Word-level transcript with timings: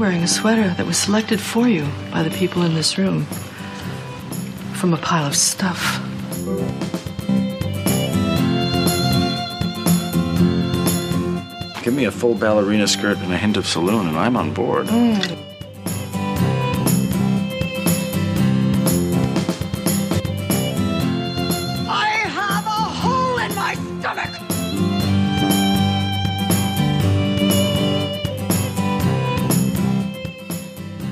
wearing 0.00 0.22
a 0.22 0.26
sweater 0.26 0.70
that 0.70 0.86
was 0.86 0.96
selected 0.96 1.38
for 1.38 1.68
you 1.68 1.86
by 2.10 2.22
the 2.22 2.30
people 2.30 2.62
in 2.62 2.74
this 2.74 2.96
room 2.96 3.26
from 4.72 4.94
a 4.94 4.96
pile 4.96 5.26
of 5.26 5.36
stuff. 5.36 6.00
Give 11.84 11.92
me 11.92 12.06
a 12.06 12.10
full 12.10 12.34
ballerina 12.34 12.88
skirt 12.88 13.18
and 13.18 13.30
a 13.30 13.36
hint 13.36 13.58
of 13.58 13.66
saloon, 13.66 14.08
and 14.08 14.16
I'm 14.16 14.38
on 14.38 14.54
board. 14.54 14.88
I 14.88 15.49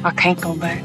I 0.08 0.12
can't 0.12 0.40
go 0.40 0.56
back. 0.56 0.82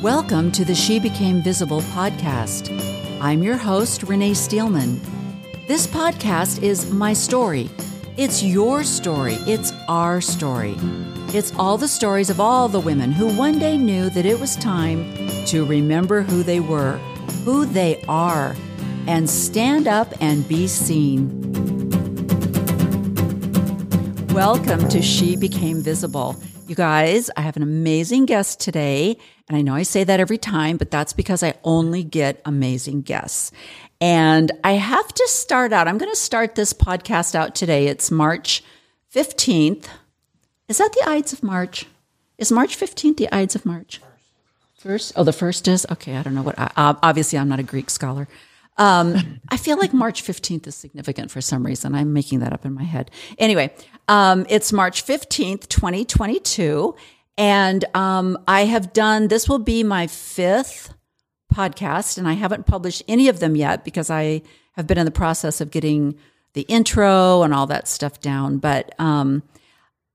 Welcome 0.00 0.52
to 0.52 0.64
the 0.64 0.72
She 0.72 1.00
Became 1.00 1.42
Visible 1.42 1.80
podcast. 1.80 2.70
I'm 3.20 3.42
your 3.42 3.56
host, 3.56 4.04
Renee 4.04 4.34
Steelman. 4.34 5.00
This 5.66 5.88
podcast 5.88 6.62
is 6.62 6.92
my 6.92 7.12
story. 7.12 7.70
It's 8.16 8.40
your 8.40 8.84
story. 8.84 9.34
It's 9.48 9.72
our 9.88 10.20
story. 10.20 10.76
It's 11.34 11.52
all 11.56 11.76
the 11.76 11.88
stories 11.88 12.30
of 12.30 12.38
all 12.38 12.68
the 12.68 12.78
women 12.78 13.10
who 13.10 13.36
one 13.36 13.58
day 13.58 13.76
knew 13.76 14.10
that 14.10 14.26
it 14.26 14.38
was 14.38 14.54
time 14.54 15.12
to 15.46 15.64
remember 15.64 16.22
who 16.22 16.44
they 16.44 16.60
were, 16.60 16.98
who 17.44 17.66
they 17.66 18.00
are, 18.06 18.54
and 19.08 19.28
stand 19.28 19.88
up 19.88 20.14
and 20.20 20.46
be 20.46 20.68
seen. 20.68 21.39
Welcome 24.32 24.88
to 24.90 25.02
She 25.02 25.36
Became 25.36 25.82
Visible. 25.82 26.36
You 26.68 26.76
guys, 26.76 27.30
I 27.36 27.40
have 27.40 27.56
an 27.56 27.64
amazing 27.64 28.26
guest 28.26 28.60
today. 28.60 29.18
And 29.48 29.56
I 29.56 29.62
know 29.62 29.74
I 29.74 29.82
say 29.82 30.04
that 30.04 30.20
every 30.20 30.38
time, 30.38 30.76
but 30.76 30.88
that's 30.88 31.12
because 31.12 31.42
I 31.42 31.54
only 31.64 32.04
get 32.04 32.40
amazing 32.44 33.02
guests. 33.02 33.50
And 34.00 34.52
I 34.62 34.74
have 34.74 35.12
to 35.12 35.28
start 35.28 35.72
out, 35.72 35.88
I'm 35.88 35.98
going 35.98 36.12
to 36.12 36.16
start 36.16 36.54
this 36.54 36.72
podcast 36.72 37.34
out 37.34 37.56
today. 37.56 37.88
It's 37.88 38.12
March 38.12 38.62
15th. 39.12 39.86
Is 40.68 40.78
that 40.78 40.92
the 40.92 41.10
Ides 41.10 41.32
of 41.32 41.42
March? 41.42 41.86
Is 42.38 42.52
March 42.52 42.78
15th 42.78 43.16
the 43.16 43.34
Ides 43.34 43.56
of 43.56 43.66
March? 43.66 44.00
First? 44.78 45.12
Oh, 45.16 45.24
the 45.24 45.32
first 45.32 45.66
is? 45.66 45.84
Okay, 45.90 46.16
I 46.16 46.22
don't 46.22 46.36
know 46.36 46.42
what. 46.42 46.54
I, 46.56 46.70
obviously, 46.76 47.36
I'm 47.36 47.48
not 47.48 47.58
a 47.58 47.64
Greek 47.64 47.90
scholar. 47.90 48.28
Um, 48.80 49.40
I 49.50 49.58
feel 49.58 49.76
like 49.76 49.92
March 49.92 50.24
15th 50.24 50.66
is 50.66 50.74
significant 50.74 51.30
for 51.30 51.42
some 51.42 51.64
reason. 51.64 51.94
I'm 51.94 52.14
making 52.14 52.40
that 52.40 52.54
up 52.54 52.64
in 52.64 52.72
my 52.72 52.82
head. 52.82 53.10
Anyway, 53.38 53.74
um, 54.08 54.46
it's 54.48 54.72
March 54.72 55.04
15th, 55.04 55.68
2022. 55.68 56.96
And 57.36 57.84
um, 57.94 58.38
I 58.48 58.64
have 58.64 58.94
done, 58.94 59.28
this 59.28 59.48
will 59.48 59.58
be 59.58 59.84
my 59.84 60.06
fifth 60.06 60.94
podcast, 61.52 62.16
and 62.16 62.26
I 62.26 62.32
haven't 62.32 62.66
published 62.66 63.02
any 63.06 63.28
of 63.28 63.40
them 63.40 63.54
yet 63.54 63.84
because 63.84 64.08
I 64.08 64.42
have 64.72 64.86
been 64.86 64.98
in 64.98 65.04
the 65.04 65.10
process 65.10 65.60
of 65.60 65.70
getting 65.70 66.16
the 66.54 66.62
intro 66.62 67.42
and 67.42 67.52
all 67.52 67.66
that 67.66 67.86
stuff 67.86 68.20
down. 68.20 68.58
But 68.58 68.94
um, 68.98 69.42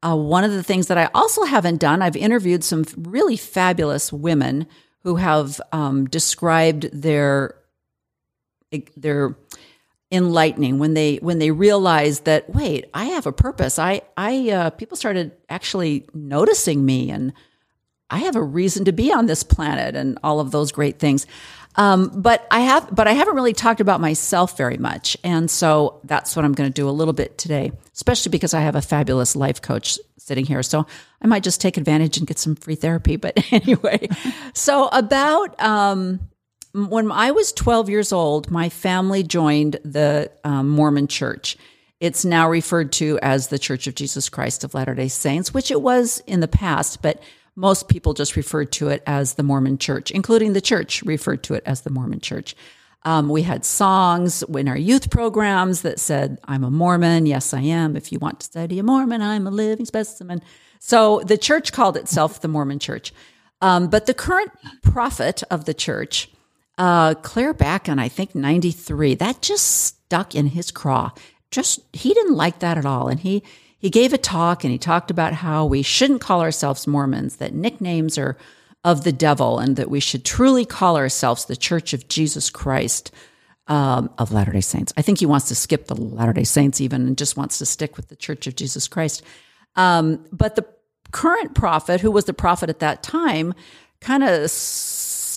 uh, 0.01 0.15
one 0.15 0.43
of 0.43 0.51
the 0.51 0.63
things 0.63 0.87
that 0.87 0.97
I 0.97 1.09
also 1.13 1.43
haven't 1.43 1.77
done, 1.77 2.01
I've 2.01 2.15
interviewed 2.15 2.63
some 2.63 2.85
really 2.97 3.37
fabulous 3.37 4.11
women 4.11 4.65
who 5.03 5.17
have 5.17 5.61
um, 5.71 6.05
described 6.05 6.89
their 6.91 7.55
their 8.97 9.35
enlightening 10.11 10.77
when 10.77 10.93
they 10.93 11.17
when 11.17 11.39
they 11.39 11.51
realized 11.51 12.25
that 12.25 12.49
wait 12.49 12.85
i 12.93 13.05
have 13.05 13.25
a 13.25 13.31
purpose. 13.31 13.79
I 13.79 14.01
i 14.15 14.49
uh, 14.49 14.69
people 14.71 14.97
started 14.97 15.31
actually 15.49 16.05
noticing 16.13 16.85
me 16.85 17.09
and 17.09 17.33
i 18.09 18.19
have 18.19 18.35
a 18.35 18.43
reason 18.43 18.85
to 18.85 18.91
be 18.91 19.11
on 19.11 19.25
this 19.25 19.43
planet 19.43 19.95
and 19.95 20.19
all 20.23 20.39
of 20.39 20.51
those 20.51 20.71
great 20.71 20.99
things. 20.99 21.25
Um, 21.75 22.21
but 22.21 22.45
i 22.51 22.59
have 22.61 22.93
but 22.95 23.07
i 23.07 23.13
haven't 23.13 23.35
really 23.35 23.53
talked 23.53 23.81
about 23.81 23.99
myself 23.99 24.55
very 24.55 24.77
much. 24.77 25.17
And 25.23 25.49
so 25.49 25.99
that's 26.03 26.35
what 26.35 26.45
i'm 26.45 26.53
going 26.53 26.69
to 26.69 26.73
do 26.73 26.87
a 26.87 26.91
little 26.91 27.13
bit 27.13 27.37
today 27.37 27.71
especially 27.93 28.29
because 28.29 28.53
i 28.53 28.61
have 28.61 28.75
a 28.75 28.81
fabulous 28.81 29.35
life 29.35 29.61
coach 29.61 29.97
sitting 30.19 30.45
here. 30.45 30.61
So 30.61 30.85
i 31.19 31.27
might 31.27 31.43
just 31.43 31.59
take 31.59 31.77
advantage 31.77 32.17
and 32.17 32.27
get 32.27 32.37
some 32.37 32.55
free 32.55 32.75
therapy 32.75 33.15
but 33.15 33.33
anyway. 33.51 34.07
So 34.53 34.87
about 34.89 35.59
um, 35.59 36.19
when 36.75 37.11
I 37.11 37.31
was 37.31 37.53
12 37.53 37.89
years 37.89 38.11
old, 38.11 38.51
my 38.51 38.69
family 38.69 39.23
joined 39.23 39.77
the 39.85 40.29
um, 40.43 40.69
Mormon 40.69 41.07
church. 41.07 41.57
It's 42.01 42.25
now 42.25 42.49
referred 42.49 42.91
to 42.93 43.17
as 43.21 43.47
the 43.47 43.57
Church 43.57 43.87
of 43.87 43.95
Jesus 43.95 44.27
Christ 44.27 44.63
of 44.63 44.73
Latter 44.73 44.93
day 44.93 45.07
Saints, 45.07 45.53
which 45.53 45.71
it 45.71 45.81
was 45.81 46.21
in 46.27 46.41
the 46.41 46.47
past, 46.47 47.01
but 47.01 47.23
most 47.55 47.87
people 47.87 48.13
just 48.13 48.35
referred 48.35 48.73
to 48.73 48.89
it 48.89 49.01
as 49.07 49.35
the 49.35 49.43
Mormon 49.43 49.77
church, 49.77 50.11
including 50.11 50.51
the 50.51 50.59
church 50.61 51.01
referred 51.03 51.43
to 51.43 51.53
it 51.53 51.63
as 51.65 51.81
the 51.81 51.89
Mormon 51.89 52.19
church. 52.19 52.53
Um, 53.03 53.29
we 53.29 53.43
had 53.43 53.63
songs 53.63 54.43
in 54.43 54.67
our 54.67 54.77
youth 54.77 55.09
programs 55.09 55.83
that 55.83 55.99
said, 55.99 56.39
I'm 56.43 56.63
a 56.65 56.71
Mormon. 56.71 57.25
Yes, 57.25 57.53
I 57.53 57.61
am. 57.61 57.95
If 57.95 58.11
you 58.11 58.19
want 58.19 58.41
to 58.41 58.47
study 58.47 58.79
a 58.79 58.83
Mormon, 58.83 59.21
I'm 59.21 59.47
a 59.47 59.51
living 59.51 59.85
specimen. 59.85 60.41
So 60.79 61.21
the 61.21 61.37
church 61.37 61.71
called 61.71 61.95
itself 61.95 62.41
the 62.41 62.47
Mormon 62.47 62.79
church. 62.79 63.13
Um, 63.61 63.87
but 63.89 64.05
the 64.07 64.13
current 64.13 64.51
prophet 64.81 65.43
of 65.49 65.65
the 65.65 65.73
church, 65.73 66.29
uh, 66.77 67.15
clear 67.15 67.53
back 67.53 67.87
in 67.87 67.99
I 67.99 68.07
think 68.09 68.35
'93. 68.35 69.15
That 69.15 69.41
just 69.41 69.65
stuck 69.65 70.35
in 70.35 70.47
his 70.47 70.71
craw. 70.71 71.11
Just 71.51 71.79
he 71.93 72.13
didn't 72.13 72.35
like 72.35 72.59
that 72.59 72.77
at 72.77 72.85
all, 72.85 73.07
and 73.07 73.19
he 73.19 73.43
he 73.77 73.89
gave 73.89 74.13
a 74.13 74.17
talk 74.17 74.63
and 74.63 74.71
he 74.71 74.77
talked 74.77 75.11
about 75.11 75.33
how 75.33 75.65
we 75.65 75.81
shouldn't 75.81 76.21
call 76.21 76.41
ourselves 76.41 76.87
Mormons, 76.87 77.35
that 77.37 77.53
nicknames 77.53 78.17
are 78.17 78.37
of 78.83 79.03
the 79.03 79.11
devil, 79.11 79.59
and 79.59 79.75
that 79.75 79.89
we 79.89 79.99
should 79.99 80.25
truly 80.25 80.65
call 80.65 80.97
ourselves 80.97 81.45
the 81.45 81.55
Church 81.55 81.93
of 81.93 82.07
Jesus 82.07 82.49
Christ 82.49 83.11
um, 83.67 84.09
of 84.17 84.31
Latter 84.31 84.51
Day 84.51 84.61
Saints. 84.61 84.93
I 84.97 85.01
think 85.01 85.19
he 85.19 85.25
wants 85.25 85.47
to 85.47 85.55
skip 85.55 85.87
the 85.87 85.95
Latter 85.95 86.33
Day 86.33 86.43
Saints 86.43 86.81
even 86.81 87.07
and 87.07 87.17
just 87.17 87.37
wants 87.37 87.57
to 87.59 87.65
stick 87.65 87.97
with 87.97 88.09
the 88.09 88.15
Church 88.15 88.47
of 88.47 88.55
Jesus 88.55 88.87
Christ. 88.87 89.23
Um, 89.75 90.25
but 90.31 90.55
the 90.55 90.65
current 91.11 91.55
prophet, 91.55 92.01
who 92.01 92.11
was 92.11 92.25
the 92.25 92.33
prophet 92.33 92.69
at 92.69 92.79
that 92.79 93.03
time, 93.03 93.53
kind 94.01 94.23
of 94.23 94.49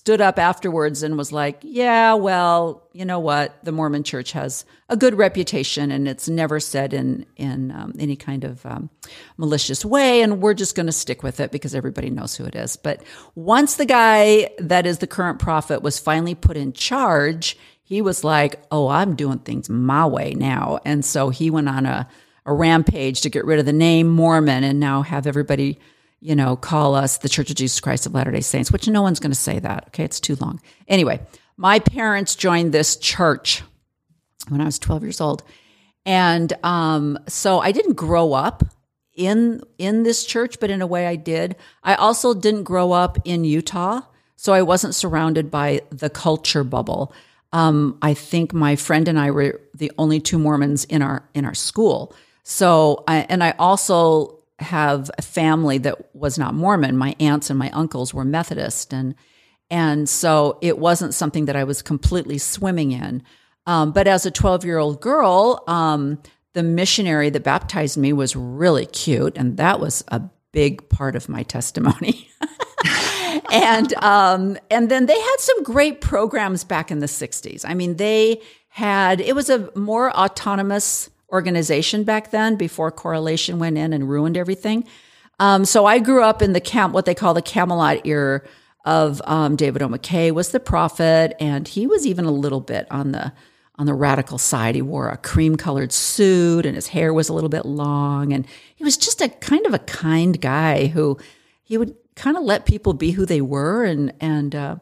stood 0.08 0.22
up 0.22 0.38
afterwards 0.38 1.02
and 1.02 1.18
was 1.18 1.32
like, 1.32 1.58
yeah, 1.60 2.14
well, 2.14 2.82
you 2.94 3.04
know 3.04 3.18
what? 3.18 3.62
The 3.62 3.72
Mormon 3.72 4.04
church 4.04 4.32
has 4.32 4.64
a 4.88 4.96
good 4.96 5.12
reputation 5.12 5.90
and 5.90 6.08
it's 6.08 6.30
never 6.30 6.60
said 6.60 6.94
in, 6.94 7.26
in 7.36 7.70
um, 7.72 7.92
any 7.98 8.16
kind 8.16 8.44
of 8.44 8.64
um, 8.64 8.88
malicious 9.36 9.84
way. 9.84 10.22
And 10.22 10.40
we're 10.40 10.54
just 10.54 10.74
going 10.74 10.86
to 10.86 10.92
stick 10.92 11.22
with 11.22 11.40
it 11.40 11.52
because 11.52 11.74
everybody 11.74 12.08
knows 12.08 12.34
who 12.34 12.46
it 12.46 12.54
is. 12.56 12.74
But 12.74 13.02
once 13.34 13.76
the 13.76 13.84
guy 13.84 14.48
that 14.58 14.86
is 14.86 15.00
the 15.00 15.06
current 15.06 15.40
prophet 15.40 15.82
was 15.82 15.98
finally 15.98 16.34
put 16.34 16.56
in 16.56 16.72
charge, 16.72 17.58
he 17.82 18.00
was 18.00 18.24
like, 18.24 18.62
oh, 18.70 18.88
I'm 18.88 19.14
doing 19.14 19.40
things 19.40 19.68
my 19.68 20.06
way 20.06 20.32
now. 20.32 20.78
And 20.86 21.04
so 21.04 21.28
he 21.28 21.50
went 21.50 21.68
on 21.68 21.84
a, 21.84 22.08
a 22.46 22.54
rampage 22.54 23.20
to 23.20 23.28
get 23.28 23.44
rid 23.44 23.58
of 23.58 23.66
the 23.66 23.74
name 23.74 24.08
Mormon 24.08 24.64
and 24.64 24.80
now 24.80 25.02
have 25.02 25.26
everybody 25.26 25.78
you 26.20 26.34
know, 26.34 26.56
call 26.56 26.94
us 26.94 27.18
the 27.18 27.28
Church 27.28 27.50
of 27.50 27.56
Jesus 27.56 27.80
Christ 27.80 28.06
of 28.06 28.14
Latter 28.14 28.30
day 28.30 28.40
Saints, 28.40 28.72
which 28.72 28.88
no 28.88 29.02
one's 29.02 29.20
going 29.20 29.30
to 29.30 29.36
say 29.36 29.58
that. 29.58 29.84
Okay. 29.88 30.04
It's 30.04 30.20
too 30.20 30.36
long. 30.36 30.60
Anyway, 30.88 31.20
my 31.56 31.78
parents 31.78 32.34
joined 32.34 32.72
this 32.72 32.96
church 32.96 33.62
when 34.48 34.60
I 34.60 34.64
was 34.64 34.78
12 34.78 35.02
years 35.02 35.20
old. 35.20 35.42
And 36.04 36.52
um, 36.62 37.18
so 37.28 37.60
I 37.60 37.72
didn't 37.72 37.94
grow 37.94 38.32
up 38.32 38.64
in 39.14 39.62
in 39.78 40.04
this 40.04 40.24
church, 40.24 40.60
but 40.60 40.70
in 40.70 40.80
a 40.80 40.86
way 40.86 41.06
I 41.06 41.16
did. 41.16 41.56
I 41.82 41.96
also 41.96 42.32
didn't 42.32 42.62
grow 42.62 42.92
up 42.92 43.18
in 43.24 43.44
Utah, 43.44 44.02
so 44.36 44.52
I 44.52 44.62
wasn't 44.62 44.94
surrounded 44.94 45.50
by 45.50 45.82
the 45.90 46.08
culture 46.08 46.64
bubble. 46.64 47.12
Um, 47.52 47.98
I 48.00 48.14
think 48.14 48.52
my 48.52 48.76
friend 48.76 49.08
and 49.08 49.18
I 49.18 49.32
were 49.32 49.60
the 49.74 49.90
only 49.98 50.20
two 50.20 50.38
Mormons 50.38 50.84
in 50.84 51.02
our 51.02 51.28
in 51.34 51.44
our 51.44 51.54
school. 51.54 52.14
So, 52.44 53.04
I, 53.06 53.26
and 53.28 53.44
I 53.44 53.50
also 53.58 54.37
have 54.58 55.10
a 55.18 55.22
family 55.22 55.78
that 55.78 56.14
was 56.14 56.38
not 56.38 56.54
Mormon. 56.54 56.96
My 56.96 57.14
aunts 57.20 57.50
and 57.50 57.58
my 57.58 57.70
uncles 57.70 58.12
were 58.12 58.24
Methodist, 58.24 58.92
and 58.92 59.14
and 59.70 60.08
so 60.08 60.58
it 60.62 60.78
wasn't 60.78 61.14
something 61.14 61.44
that 61.44 61.56
I 61.56 61.64
was 61.64 61.82
completely 61.82 62.38
swimming 62.38 62.92
in. 62.92 63.22
Um, 63.66 63.92
but 63.92 64.08
as 64.08 64.24
a 64.24 64.30
12 64.30 64.64
year 64.64 64.78
old 64.78 65.00
girl, 65.00 65.62
um, 65.66 66.20
the 66.54 66.62
missionary 66.62 67.28
that 67.30 67.44
baptized 67.44 67.98
me 67.98 68.12
was 68.12 68.34
really 68.34 68.86
cute, 68.86 69.36
and 69.36 69.56
that 69.58 69.78
was 69.78 70.04
a 70.08 70.22
big 70.52 70.88
part 70.88 71.14
of 71.14 71.28
my 71.28 71.42
testimony. 71.42 72.28
and 73.52 73.94
um, 74.02 74.56
and 74.70 74.90
then 74.90 75.06
they 75.06 75.18
had 75.18 75.36
some 75.38 75.62
great 75.62 76.00
programs 76.00 76.64
back 76.64 76.90
in 76.90 76.98
the 76.98 77.06
60s. 77.06 77.64
I 77.66 77.74
mean, 77.74 77.96
they 77.96 78.40
had 78.68 79.20
it 79.20 79.34
was 79.34 79.50
a 79.50 79.70
more 79.76 80.16
autonomous 80.16 81.10
organization 81.32 82.04
back 82.04 82.30
then 82.30 82.56
before 82.56 82.90
correlation 82.90 83.58
went 83.58 83.78
in 83.78 83.92
and 83.92 84.08
ruined 84.08 84.36
everything. 84.36 84.84
Um, 85.38 85.64
so 85.64 85.86
I 85.86 85.98
grew 85.98 86.22
up 86.22 86.42
in 86.42 86.52
the 86.52 86.60
camp, 86.60 86.92
what 86.92 87.04
they 87.04 87.14
call 87.14 87.34
the 87.34 87.42
Camelot 87.42 88.06
era 88.06 88.42
of 88.84 89.20
um, 89.24 89.56
David 89.56 89.82
O. 89.82 89.88
McKay 89.88 90.32
was 90.32 90.50
the 90.50 90.60
prophet, 90.60 91.36
and 91.38 91.68
he 91.68 91.86
was 91.86 92.06
even 92.06 92.24
a 92.24 92.30
little 92.30 92.60
bit 92.60 92.86
on 92.90 93.12
the 93.12 93.32
on 93.78 93.86
the 93.86 93.94
radical 93.94 94.38
side. 94.38 94.74
He 94.74 94.82
wore 94.82 95.08
a 95.08 95.16
cream 95.16 95.56
colored 95.56 95.92
suit 95.92 96.66
and 96.66 96.74
his 96.74 96.88
hair 96.88 97.14
was 97.14 97.28
a 97.28 97.32
little 97.32 97.48
bit 97.48 97.64
long. 97.64 98.32
And 98.32 98.44
he 98.74 98.82
was 98.82 98.96
just 98.96 99.20
a 99.20 99.28
kind 99.28 99.64
of 99.66 99.72
a 99.72 99.78
kind 99.78 100.40
guy 100.40 100.86
who 100.88 101.16
he 101.62 101.78
would 101.78 101.94
kind 102.16 102.36
of 102.36 102.42
let 102.42 102.66
people 102.66 102.92
be 102.92 103.12
who 103.12 103.24
they 103.24 103.40
were. 103.40 103.84
And, 103.84 104.12
and, 104.20 104.54
uh, 104.54 104.76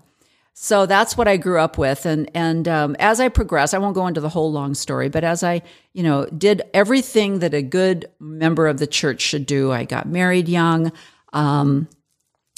so 0.58 0.86
that's 0.86 1.18
what 1.18 1.28
I 1.28 1.36
grew 1.36 1.60
up 1.60 1.76
with. 1.76 2.06
And, 2.06 2.30
and, 2.34 2.66
um, 2.66 2.96
as 2.98 3.20
I 3.20 3.28
progressed, 3.28 3.74
I 3.74 3.78
won't 3.78 3.94
go 3.94 4.06
into 4.06 4.22
the 4.22 4.30
whole 4.30 4.50
long 4.50 4.72
story, 4.72 5.10
but 5.10 5.22
as 5.22 5.44
I, 5.44 5.60
you 5.92 6.02
know, 6.02 6.24
did 6.26 6.62
everything 6.72 7.40
that 7.40 7.52
a 7.52 7.60
good 7.60 8.06
member 8.18 8.66
of 8.66 8.78
the 8.78 8.86
church 8.86 9.20
should 9.20 9.44
do, 9.44 9.70
I 9.70 9.84
got 9.84 10.08
married 10.08 10.48
young. 10.48 10.92
Um, 11.34 11.88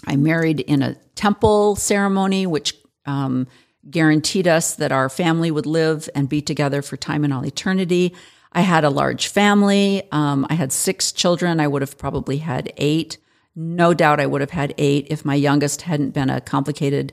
I 0.07 0.15
married 0.15 0.61
in 0.61 0.81
a 0.81 0.95
temple 1.17 1.75
ceremony, 1.75 2.47
which, 2.47 2.73
um, 3.05 3.49
guaranteed 3.91 4.47
us 4.47 4.77
that 4.77 4.93
our 4.93 5.09
family 5.09 5.51
would 5.51 5.67
live 5.67 6.09
and 6.15 6.29
be 6.29 6.41
together 6.41 6.83
for 6.83 6.97
time 6.97 7.25
and 7.25 7.33
all 7.35 7.45
eternity. 7.45 8.15
I 8.53 8.61
had 8.61 8.85
a 8.85 8.91
large 8.91 9.27
family. 9.27 10.07
Um, 10.13 10.47
I 10.49 10.55
had 10.55 10.71
six 10.71 11.11
children. 11.11 11.59
I 11.59 11.67
would 11.67 11.83
have 11.83 11.99
probably 11.99 12.39
had 12.39 12.73
eight. 12.77 13.19
No 13.57 13.93
doubt 13.93 14.21
I 14.21 14.27
would 14.27 14.41
have 14.41 14.51
had 14.51 14.73
eight 14.79 15.09
if 15.11 15.25
my 15.25 15.35
youngest 15.35 15.83
hadn't 15.83 16.11
been 16.11 16.31
a 16.31 16.41
complicated 16.41 17.13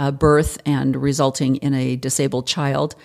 uh, 0.00 0.10
birth 0.10 0.58
and 0.64 0.96
resulting 0.96 1.56
in 1.56 1.74
a 1.74 1.94
disabled 1.94 2.46
child. 2.46 2.96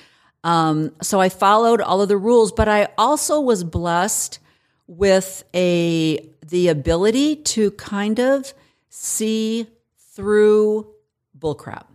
Um, 0.46 0.94
so 1.02 1.20
I 1.20 1.28
followed 1.28 1.82
all 1.82 2.02
of 2.02 2.08
the 2.08 2.16
rules, 2.18 2.54
but 2.54 2.70
I 2.70 2.88
also 2.98 3.42
was 3.42 3.66
blessed 3.66 4.40
with 4.88 5.44
a 5.54 6.30
the 6.48 6.70
ability 6.70 7.36
to 7.36 7.72
kind 7.72 8.20
of 8.20 8.54
see 8.88 9.68
through 10.14 10.88
bullcrap. 11.38 11.88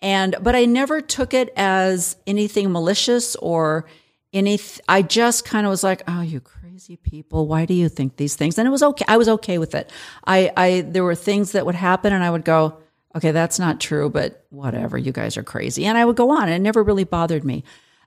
And, 0.00 0.36
but 0.40 0.54
I 0.54 0.66
never 0.66 1.00
took 1.00 1.34
it 1.34 1.52
as 1.56 2.16
anything 2.26 2.70
malicious 2.70 3.34
or 3.36 3.86
any, 4.32 4.60
I 4.88 5.02
just 5.02 5.44
kind 5.44 5.66
of 5.66 5.70
was 5.70 5.82
like, 5.82 6.02
oh, 6.06 6.20
you 6.20 6.40
crazy 6.40 6.96
people. 6.96 7.48
Why 7.48 7.64
do 7.64 7.74
you 7.74 7.88
think 7.88 8.16
these 8.16 8.36
things? 8.36 8.58
And 8.58 8.68
it 8.68 8.70
was 8.70 8.82
okay. 8.82 9.06
I 9.08 9.16
was 9.16 9.28
okay 9.28 9.58
with 9.58 9.74
it. 9.74 9.90
I, 10.24 10.52
I, 10.56 10.80
there 10.82 11.02
were 11.02 11.16
things 11.16 11.52
that 11.52 11.66
would 11.66 11.74
happen 11.74 12.12
and 12.12 12.22
I 12.22 12.30
would 12.30 12.44
go, 12.44 12.78
okay, 13.16 13.30
that's 13.30 13.58
not 13.58 13.80
true, 13.80 14.10
but 14.10 14.44
whatever. 14.50 14.98
You 14.98 15.12
guys 15.12 15.36
are 15.36 15.42
crazy. 15.42 15.86
And 15.86 15.96
I 15.96 16.04
would 16.04 16.16
go 16.16 16.30
on. 16.30 16.44
And 16.44 16.52
it 16.52 16.60
never 16.60 16.82
really 16.82 17.04
bothered 17.04 17.44
me. 17.44 17.64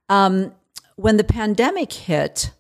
Um, 0.09 0.53
when 0.95 1.17
the 1.17 1.23
pandemic 1.23 1.91
hit, 1.91 2.51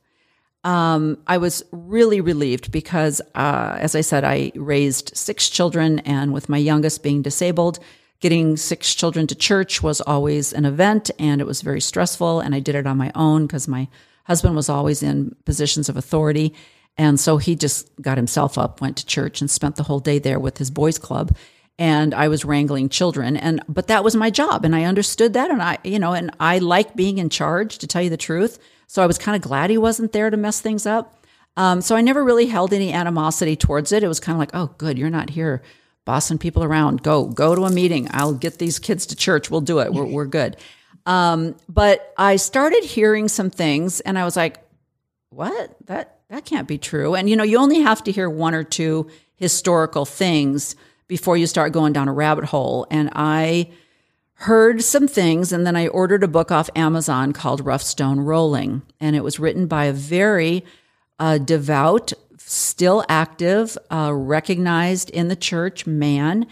um, 0.63 1.17
I 1.27 1.37
was 1.37 1.63
really 1.71 2.21
relieved 2.21 2.71
because, 2.71 3.21
uh, 3.35 3.77
as 3.79 3.95
I 3.95 4.01
said, 4.01 4.23
I 4.23 4.51
raised 4.55 5.15
six 5.15 5.49
children, 5.49 5.99
and 5.99 6.33
with 6.33 6.49
my 6.49 6.57
youngest 6.57 7.01
being 7.01 7.21
disabled, 7.21 7.79
getting 8.21 8.55
six 8.55 8.93
children 8.93 9.27
to 9.27 9.35
church 9.35 9.81
was 9.81 9.99
always 10.01 10.53
an 10.53 10.63
event 10.63 11.09
and 11.19 11.41
it 11.41 11.47
was 11.47 11.61
very 11.61 11.81
stressful. 11.81 12.39
And 12.39 12.55
I 12.55 12.59
did 12.59 12.75
it 12.75 12.87
on 12.87 12.95
my 12.95 13.11
own 13.15 13.47
because 13.47 13.67
my 13.67 13.87
husband 14.25 14.55
was 14.55 14.69
always 14.69 15.03
in 15.03 15.35
positions 15.43 15.89
of 15.89 15.97
authority. 15.97 16.53
And 16.97 17.19
so 17.19 17.37
he 17.37 17.55
just 17.55 17.89
got 17.99 18.17
himself 18.17 18.57
up, 18.57 18.79
went 18.79 18.97
to 18.97 19.05
church 19.05 19.41
and 19.41 19.49
spent 19.49 19.75
the 19.75 19.83
whole 19.83 19.99
day 19.99 20.19
there 20.19 20.39
with 20.39 20.59
his 20.59 20.69
boys 20.69 20.99
club. 20.99 21.35
And 21.79 22.13
I 22.13 22.27
was 22.27 22.45
wrangling 22.45 22.89
children 22.89 23.35
and, 23.35 23.63
but 23.67 23.87
that 23.87 24.03
was 24.03 24.15
my 24.15 24.29
job. 24.29 24.65
And 24.65 24.75
I 24.75 24.83
understood 24.83 25.33
that. 25.33 25.49
And 25.49 25.61
I, 25.61 25.79
you 25.83 25.97
know, 25.97 26.13
and 26.13 26.29
I 26.39 26.59
like 26.59 26.95
being 26.95 27.17
in 27.17 27.29
charge 27.29 27.79
to 27.79 27.87
tell 27.87 28.01
you 28.01 28.09
the 28.09 28.17
truth. 28.17 28.59
So 28.87 29.01
I 29.01 29.07
was 29.07 29.17
kind 29.17 29.35
of 29.35 29.41
glad 29.41 29.69
he 29.69 29.77
wasn't 29.77 30.11
there 30.11 30.29
to 30.29 30.37
mess 30.37 30.61
things 30.61 30.85
up. 30.85 31.25
Um, 31.57 31.81
so 31.81 31.95
I 31.95 32.01
never 32.01 32.23
really 32.23 32.45
held 32.45 32.71
any 32.71 32.93
animosity 32.93 33.55
towards 33.55 33.91
it. 33.91 34.03
It 34.03 34.07
was 34.07 34.19
kind 34.19 34.35
of 34.35 34.39
like, 34.39 34.51
oh, 34.53 34.73
good, 34.77 34.97
you're 34.97 35.09
not 35.09 35.31
here 35.31 35.61
bossing 36.05 36.37
people 36.37 36.63
around. 36.63 37.03
Go, 37.03 37.25
go 37.25 37.55
to 37.55 37.63
a 37.63 37.71
meeting. 37.71 38.07
I'll 38.11 38.33
get 38.33 38.57
these 38.57 38.79
kids 38.79 39.05
to 39.07 39.15
church. 39.15 39.51
We'll 39.51 39.61
do 39.61 39.79
it. 39.79 39.93
We're, 39.93 40.05
we're 40.05 40.25
good. 40.25 40.57
Um, 41.05 41.55
but 41.67 42.13
I 42.17 42.35
started 42.35 42.83
hearing 42.83 43.27
some 43.27 43.49
things 43.49 44.01
and 44.01 44.17
I 44.17 44.23
was 44.23 44.35
like, 44.35 44.57
what? 45.29 45.75
That, 45.87 46.19
that 46.29 46.45
can't 46.45 46.67
be 46.67 46.77
true. 46.77 47.15
And 47.15 47.29
you 47.29 47.35
know, 47.35 47.43
you 47.43 47.57
only 47.57 47.81
have 47.81 48.03
to 48.03 48.11
hear 48.11 48.29
one 48.29 48.53
or 48.53 48.63
two 48.63 49.09
historical 49.35 50.05
things 50.05 50.75
before 51.11 51.35
you 51.35 51.45
start 51.45 51.73
going 51.73 51.91
down 51.91 52.07
a 52.07 52.13
rabbit 52.13 52.45
hole. 52.45 52.87
And 52.89 53.09
I 53.13 53.69
heard 54.35 54.81
some 54.81 55.09
things 55.09 55.51
and 55.51 55.67
then 55.67 55.75
I 55.75 55.89
ordered 55.89 56.23
a 56.23 56.27
book 56.29 56.53
off 56.53 56.69
Amazon 56.73 57.33
called 57.33 57.65
Rough 57.65 57.81
Stone 57.81 58.21
Rolling. 58.21 58.81
And 59.01 59.13
it 59.13 59.21
was 59.21 59.37
written 59.37 59.67
by 59.67 59.85
a 59.85 59.93
very 59.93 60.63
uh, 61.19 61.37
devout 61.37 62.13
still 62.37 63.03
active, 63.09 63.77
uh, 63.91 64.13
recognized 64.13 65.09
in 65.09 65.27
the 65.27 65.35
church 65.35 65.85
man. 65.85 66.47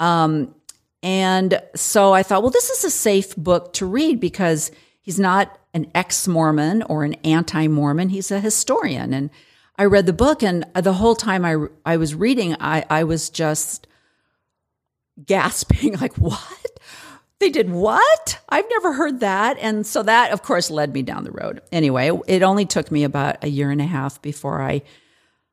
Um, 0.00 0.56
and 1.04 1.62
so 1.76 2.12
I 2.12 2.24
thought, 2.24 2.42
well, 2.42 2.50
this 2.50 2.68
is 2.68 2.82
a 2.82 2.90
safe 2.90 3.36
book 3.36 3.72
to 3.74 3.86
read 3.86 4.18
because 4.18 4.72
he's 5.00 5.20
not 5.20 5.56
an 5.72 5.88
ex 5.94 6.26
Mormon 6.26 6.82
or 6.82 7.04
an 7.04 7.14
anti 7.22 7.68
Mormon. 7.68 8.08
He's 8.08 8.32
a 8.32 8.40
historian. 8.40 9.14
And 9.14 9.30
I 9.78 9.84
read 9.84 10.06
the 10.06 10.12
book, 10.12 10.42
and 10.42 10.66
the 10.74 10.94
whole 10.94 11.14
time 11.14 11.44
I, 11.44 11.66
I 11.86 11.96
was 11.96 12.16
reading, 12.16 12.56
I, 12.58 12.84
I 12.90 13.04
was 13.04 13.30
just 13.30 13.86
gasping, 15.26 15.96
like, 16.00 16.16
what? 16.16 16.80
They 17.38 17.48
did 17.48 17.70
what? 17.70 18.38
I've 18.50 18.68
never 18.68 18.92
heard 18.92 19.20
that. 19.20 19.56
And 19.60 19.86
so 19.86 20.02
that, 20.02 20.30
of 20.30 20.42
course, 20.42 20.70
led 20.70 20.92
me 20.92 21.02
down 21.02 21.24
the 21.24 21.30
road. 21.30 21.62
Anyway, 21.72 22.10
it 22.26 22.42
only 22.42 22.66
took 22.66 22.90
me 22.90 23.02
about 23.02 23.42
a 23.42 23.48
year 23.48 23.70
and 23.70 23.80
a 23.80 23.86
half 23.86 24.20
before 24.20 24.60
I 24.60 24.82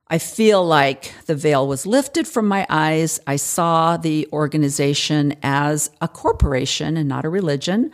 I 0.10 0.20
feel 0.20 0.66
like 0.66 1.14
the 1.26 1.36
veil 1.36 1.68
was 1.68 1.86
lifted 1.86 2.28
from 2.28 2.48
my 2.48 2.66
eyes. 2.70 3.20
I 3.28 3.36
saw 3.36 3.98
the 3.98 4.28
organization 4.32 5.36
as 5.44 5.92
a 6.00 6.08
corporation 6.08 6.96
and 6.96 7.10
not 7.10 7.26
a 7.26 7.30
religion. 7.30 7.92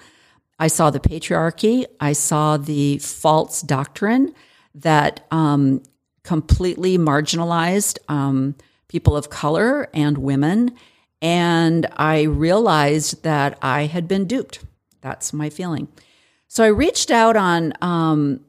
I 0.60 0.68
saw 0.68 0.92
the 0.92 1.00
patriarchy. 1.00 1.86
I 2.00 2.14
saw 2.14 2.58
the 2.58 3.00
false 3.00 3.64
doctrine 3.64 4.34
that 4.76 5.26
um, 5.32 5.82
completely 6.24 7.00
marginalized 7.00 7.98
um, 8.08 8.56
people 8.88 9.18
of 9.18 9.32
color 9.32 9.90
and 9.94 10.20
women. 10.20 10.76
And 11.24 11.88
I 11.96 12.24
realized 12.24 13.24
that 13.24 13.58
I 13.62 13.86
had 13.86 14.08
been 14.08 14.28
duped. 14.28 14.60
That's 15.00 15.32
my 15.32 15.50
feeling. 15.50 15.88
So 16.50 16.64
I 16.64 16.68
reached 16.68 17.10
out 17.10 17.38
on 17.38 17.74
um, 17.82 18.42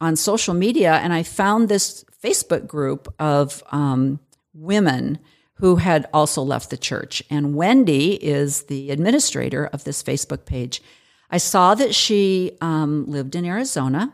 on 0.00 0.14
social 0.14 0.54
media 0.54 0.92
and 0.94 1.12
I 1.14 1.22
found 1.22 1.68
this 1.68 2.04
Facebook 2.22 2.66
group 2.66 3.12
of 3.18 3.62
um, 3.72 4.20
women 4.52 5.18
who 5.54 5.76
had 5.76 6.06
also 6.12 6.42
left 6.42 6.68
the 6.68 6.76
church. 6.76 7.22
And 7.30 7.54
Wendi 7.54 8.18
is 8.20 8.64
the 8.64 8.90
administrator 8.90 9.66
of 9.66 9.84
this 9.84 10.02
Facebook 10.02 10.44
page. 10.44 10.82
I 11.30 11.38
saw 11.38 11.74
that 11.74 11.94
she 11.94 12.58
um, 12.60 13.06
lived 13.06 13.34
in 13.34 13.46
Arizona. 13.46 14.12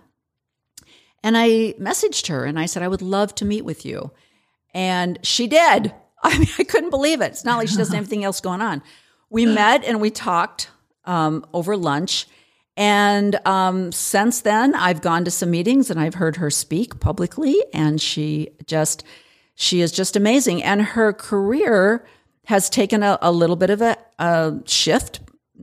And 1.22 1.36
I 1.36 1.74
messaged 1.78 2.28
her 2.28 2.44
and 2.44 2.58
I 2.58 2.66
said, 2.66 2.82
I 2.82 2.88
would 2.88 3.02
love 3.02 3.34
to 3.36 3.44
meet 3.44 3.64
with 3.64 3.84
you. 3.84 4.12
And 4.72 5.18
she 5.22 5.46
did. 5.46 5.92
I 6.22 6.38
mean, 6.38 6.48
I 6.58 6.64
couldn't 6.64 6.90
believe 6.90 7.20
it. 7.20 7.32
It's 7.32 7.44
not 7.44 7.56
like 7.56 7.68
she 7.68 7.76
doesn't 7.76 7.94
have 7.94 8.04
anything 8.04 8.24
else 8.24 8.40
going 8.40 8.60
on. 8.60 8.82
We 9.30 9.46
met 9.46 9.84
and 9.84 10.00
we 10.00 10.10
talked 10.10 10.70
um, 11.04 11.46
over 11.52 11.76
lunch. 11.76 12.26
And 12.76 13.38
um, 13.46 13.92
since 13.92 14.40
then, 14.40 14.74
I've 14.74 15.00
gone 15.00 15.24
to 15.24 15.30
some 15.30 15.50
meetings 15.50 15.90
and 15.90 16.00
I've 16.00 16.14
heard 16.14 16.36
her 16.36 16.50
speak 16.50 16.98
publicly, 17.00 17.56
and 17.74 18.00
she 18.00 18.50
just 18.66 19.04
she 19.54 19.82
is 19.82 19.92
just 19.92 20.16
amazing. 20.16 20.62
And 20.62 20.80
her 20.82 21.12
career 21.12 22.06
has 22.46 22.70
taken 22.70 23.02
a, 23.02 23.18
a 23.20 23.30
little 23.30 23.56
bit 23.56 23.70
of 23.70 23.82
a, 23.82 23.96
a 24.18 24.60
shift, 24.64 25.20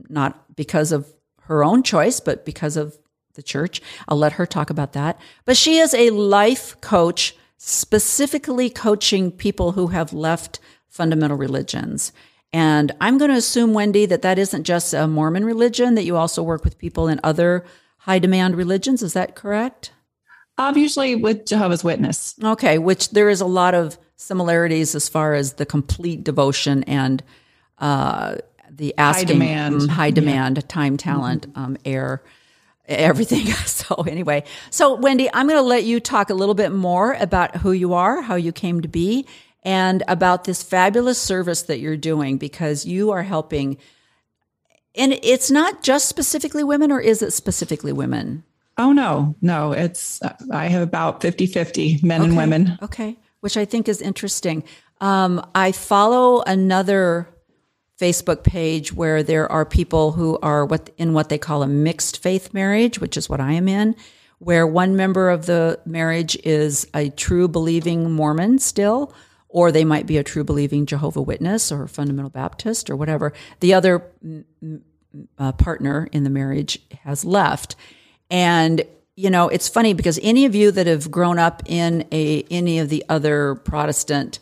not 0.08 0.54
because 0.54 0.92
of 0.92 1.12
her 1.42 1.64
own 1.64 1.82
choice, 1.82 2.20
but 2.20 2.44
because 2.44 2.76
of 2.76 2.96
the 3.34 3.42
church. 3.42 3.82
I'll 4.06 4.16
let 4.16 4.32
her 4.34 4.46
talk 4.46 4.70
about 4.70 4.92
that. 4.92 5.18
But 5.44 5.56
she 5.56 5.78
is 5.78 5.94
a 5.94 6.10
life 6.10 6.80
coach, 6.80 7.34
specifically 7.58 8.70
coaching 8.70 9.30
people 9.30 9.72
who 9.72 9.88
have 9.88 10.12
left 10.12 10.60
fundamental 10.86 11.36
religions. 11.36 12.12
And 12.52 12.92
I'm 13.00 13.18
going 13.18 13.30
to 13.30 13.36
assume, 13.36 13.74
Wendi, 13.74 14.08
that 14.08 14.22
that 14.22 14.38
isn't 14.38 14.64
just 14.64 14.94
a 14.94 15.06
Mormon 15.06 15.44
religion, 15.44 15.94
that 15.96 16.04
you 16.04 16.16
also 16.16 16.42
work 16.42 16.64
with 16.64 16.78
people 16.78 17.08
in 17.08 17.20
other 17.22 17.64
high 17.98 18.18
demand 18.18 18.56
religions. 18.56 19.02
Is 19.02 19.12
that 19.12 19.34
correct? 19.34 19.92
Um, 20.56 20.76
usually 20.76 21.14
with 21.14 21.44
Jehovah's 21.44 21.84
Witness. 21.84 22.34
Okay, 22.42 22.78
which 22.78 23.10
there 23.10 23.28
is 23.28 23.40
a 23.40 23.46
lot 23.46 23.74
of 23.74 23.98
similarities 24.16 24.94
as 24.94 25.08
far 25.08 25.34
as 25.34 25.54
the 25.54 25.66
complete 25.66 26.24
devotion 26.24 26.82
and 26.84 27.22
uh, 27.78 28.36
the 28.70 28.96
asking, 28.96 29.26
high 29.26 29.32
demand, 29.32 29.74
mm, 29.82 29.88
high 29.88 30.10
demand 30.10 30.56
yeah. 30.56 30.62
time, 30.66 30.96
talent, 30.96 31.48
mm-hmm. 31.48 31.64
um, 31.64 31.76
air, 31.84 32.22
everything. 32.88 33.46
so 33.66 33.94
anyway, 34.06 34.44
so 34.70 34.96
Wendi, 34.96 35.28
I'm 35.32 35.46
going 35.46 35.58
to 35.58 35.62
let 35.62 35.84
you 35.84 36.00
talk 36.00 36.30
a 36.30 36.34
little 36.34 36.54
bit 36.54 36.72
more 36.72 37.14
about 37.14 37.56
who 37.56 37.72
you 37.72 37.94
are, 37.94 38.22
how 38.22 38.34
you 38.34 38.52
came 38.52 38.80
to 38.80 38.88
be, 38.88 39.26
and 39.62 40.02
about 40.08 40.44
this 40.44 40.62
fabulous 40.62 41.20
service 41.20 41.62
that 41.62 41.78
you're 41.78 41.96
doing 41.96 42.38
because 42.38 42.86
you 42.86 43.10
are 43.10 43.22
helping. 43.22 43.76
And 44.94 45.18
it's 45.22 45.50
not 45.50 45.82
just 45.82 46.08
specifically 46.08 46.64
women, 46.64 46.90
or 46.90 47.00
is 47.00 47.22
it 47.22 47.32
specifically 47.32 47.92
women? 47.92 48.44
Oh, 48.78 48.92
no, 48.92 49.36
no. 49.42 49.72
It's, 49.72 50.20
I 50.52 50.66
have 50.66 50.82
about 50.82 51.20
50 51.20 51.46
50 51.46 52.00
men 52.02 52.20
okay. 52.20 52.28
and 52.28 52.36
women. 52.36 52.78
Okay. 52.82 53.16
Which 53.40 53.56
I 53.56 53.64
think 53.64 53.88
is 53.88 54.00
interesting. 54.00 54.64
Um, 55.00 55.44
I 55.54 55.72
follow 55.72 56.42
another 56.42 57.28
Facebook 57.98 58.44
page 58.44 58.92
where 58.92 59.22
there 59.22 59.50
are 59.50 59.64
people 59.64 60.12
who 60.12 60.38
are 60.40 60.64
what 60.64 60.90
in 60.98 61.12
what 61.12 61.28
they 61.28 61.38
call 61.38 61.62
a 61.62 61.66
mixed 61.66 62.22
faith 62.22 62.54
marriage, 62.54 63.00
which 63.00 63.16
is 63.16 63.28
what 63.28 63.40
I 63.40 63.52
am 63.52 63.66
in, 63.66 63.96
where 64.38 64.66
one 64.66 64.94
member 64.94 65.30
of 65.30 65.46
the 65.46 65.80
marriage 65.84 66.36
is 66.44 66.86
a 66.94 67.10
true 67.10 67.48
believing 67.48 68.12
Mormon 68.12 68.60
still, 68.60 69.12
or 69.48 69.72
they 69.72 69.84
might 69.84 70.06
be 70.06 70.16
a 70.16 70.22
true 70.22 70.44
believing 70.44 70.86
Jehovah 70.86 71.22
Witness 71.22 71.72
or 71.72 71.88
fundamental 71.88 72.30
Baptist 72.30 72.88
or 72.88 72.94
whatever. 72.94 73.32
The 73.60 73.74
other 73.74 74.04
uh, 75.38 75.52
partner 75.52 76.08
in 76.12 76.22
the 76.22 76.30
marriage 76.30 76.80
has 77.02 77.24
left, 77.24 77.74
and 78.30 78.82
you 79.16 79.28
know 79.28 79.48
it's 79.48 79.68
funny 79.68 79.92
because 79.92 80.20
any 80.22 80.44
of 80.44 80.54
you 80.54 80.70
that 80.70 80.86
have 80.86 81.10
grown 81.10 81.40
up 81.40 81.62
in 81.66 82.06
a 82.12 82.44
any 82.48 82.78
of 82.78 82.90
the 82.90 83.04
other 83.08 83.56
Protestant 83.56 84.38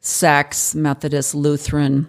sects, 0.00 0.74
Methodist, 0.74 1.36
Lutheran 1.36 2.08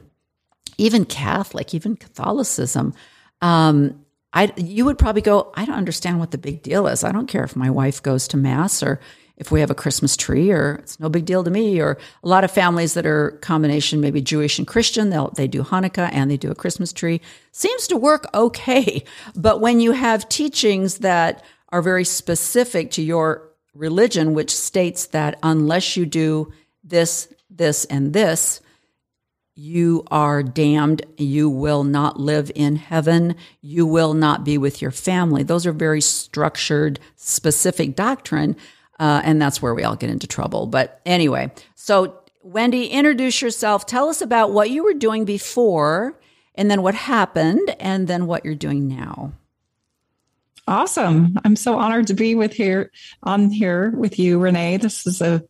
even 0.78 1.06
Catholic, 1.06 1.74
even 1.74 1.96
Catholicism, 1.96 2.94
um, 3.42 4.06
I 4.34 4.52
you 4.58 4.86
would 4.86 4.98
probably 4.98 5.22
go, 5.22 5.52
I 5.56 5.66
don't 5.66 5.76
understand 5.76 6.20
what 6.20 6.32
the 6.32 6.38
big 6.38 6.62
deal 6.62 6.88
is. 6.88 7.04
I 7.04 7.12
don't 7.12 7.28
care 7.28 7.44
if 7.44 7.56
my 7.56 7.70
wife 7.70 8.04
goes 8.04 8.28
to 8.30 8.38
mass 8.38 8.84
or 8.84 9.00
if 9.38 9.52
we 9.52 9.60
have 9.60 9.70
a 9.70 9.76
Christmas 9.76 10.18
tree 10.18 10.52
or 10.52 10.76
it's 10.76 11.00
no 11.00 11.10
big 11.10 11.26
deal 11.26 11.44
to 11.44 11.52
me. 11.52 11.80
Or 11.80 11.98
a 12.24 12.28
lot 12.28 12.44
of 12.44 12.52
families 12.52 12.94
that 12.96 13.06
are 13.06 13.32
combination 13.42 14.02
maybe 14.02 14.22
Jewish 14.22 14.58
and 14.58 14.68
Christian, 14.68 15.10
they'll 15.10 15.32
they 15.32 15.48
do 15.48 15.64
Hanukkah 15.64 16.10
and 16.12 16.30
they 16.30 16.38
do 16.38 16.52
a 16.52 16.56
Christmas 16.56 16.92
tree. 16.92 17.22
Seems 17.52 17.88
to 17.88 17.98
work 17.98 18.26
okay. 18.34 19.04
But 19.36 19.62
when 19.62 19.80
you 19.80 19.92
have 19.92 20.30
teachings 20.30 21.00
that 21.00 21.44
are 21.70 21.82
very 21.82 22.04
specific 22.04 22.92
to 22.92 23.02
your 23.02 23.50
religion, 23.74 24.34
which 24.34 24.56
states 24.56 25.08
that 25.08 25.38
unless 25.44 25.96
you 25.96 26.06
do 26.06 26.52
this, 26.84 27.32
this, 27.50 27.86
and 27.86 28.14
this, 28.14 28.62
you 29.58 30.04
are 30.12 30.44
damned. 30.44 31.04
You 31.18 31.50
will 31.50 31.84
not 31.84 32.20
live 32.20 32.52
in 32.54 32.76
heaven. 32.76 33.36
You 33.62 33.88
will 33.88 34.14
not 34.14 34.46
be 34.46 34.60
with 34.60 34.84
your 34.84 34.92
family. 34.92 35.42
Those 35.42 35.66
are 35.66 35.72
very 35.72 36.00
structured, 36.00 37.00
specific 37.16 37.96
doctrine. 37.96 38.56
Uh, 39.00 39.22
and 39.24 39.42
that's 39.42 39.60
where 39.60 39.74
we 39.74 39.84
all 39.84 39.96
get 39.96 40.12
into 40.12 40.28
trouble. 40.28 40.68
But 40.68 41.02
anyway, 41.08 41.52
so 41.74 42.20
Wendi, 42.46 42.88
introduce 42.92 43.42
yourself. 43.42 43.88
Tell 43.88 44.10
us 44.10 44.22
about 44.22 44.52
what 44.52 44.70
you 44.70 44.84
were 44.84 44.94
doing 44.94 45.26
before, 45.26 46.20
and 46.54 46.70
then 46.70 46.84
what 46.84 46.94
happened, 46.94 47.76
and 47.80 48.08
then 48.08 48.28
what 48.28 48.46
you're 48.46 48.54
doing 48.54 48.88
now. 48.88 49.34
Awesome. 50.68 51.36
I'm 51.44 51.56
so 51.56 51.80
honored 51.80 52.06
to 52.08 52.14
be 52.14 52.36
with 52.36 52.54
here 52.54 52.92
on 53.24 53.50
here 53.50 53.90
with 53.98 54.20
you, 54.20 54.38
Renee. 54.38 54.78
This 54.78 55.08
is 55.08 55.20
a 55.20 55.44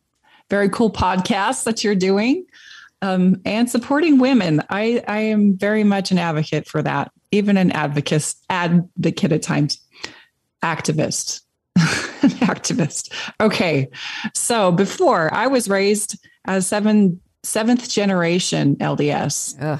very 0.49 0.69
cool 0.69 0.91
podcast 0.91 1.65
that 1.65 1.83
you're 1.83 1.95
doing 1.95 2.45
um, 3.01 3.41
and 3.45 3.69
supporting 3.69 4.19
women. 4.19 4.61
I, 4.69 5.03
I 5.07 5.19
am 5.19 5.57
very 5.57 5.83
much 5.83 6.11
an 6.11 6.17
advocate 6.17 6.67
for 6.67 6.81
that, 6.81 7.11
even 7.31 7.57
an 7.57 7.71
advocate, 7.71 8.33
advocate 8.49 9.31
at 9.31 9.41
times, 9.41 9.79
activist. 10.63 11.41
activist. 11.77 13.11
Okay. 13.39 13.87
So 14.33 14.71
before 14.71 15.33
I 15.33 15.47
was 15.47 15.69
raised 15.69 16.17
as 16.45 16.65
seven 16.65 17.19
seventh 17.43 17.89
generation 17.89 18.75
LDS. 18.77 19.55
Ugh. 19.61 19.79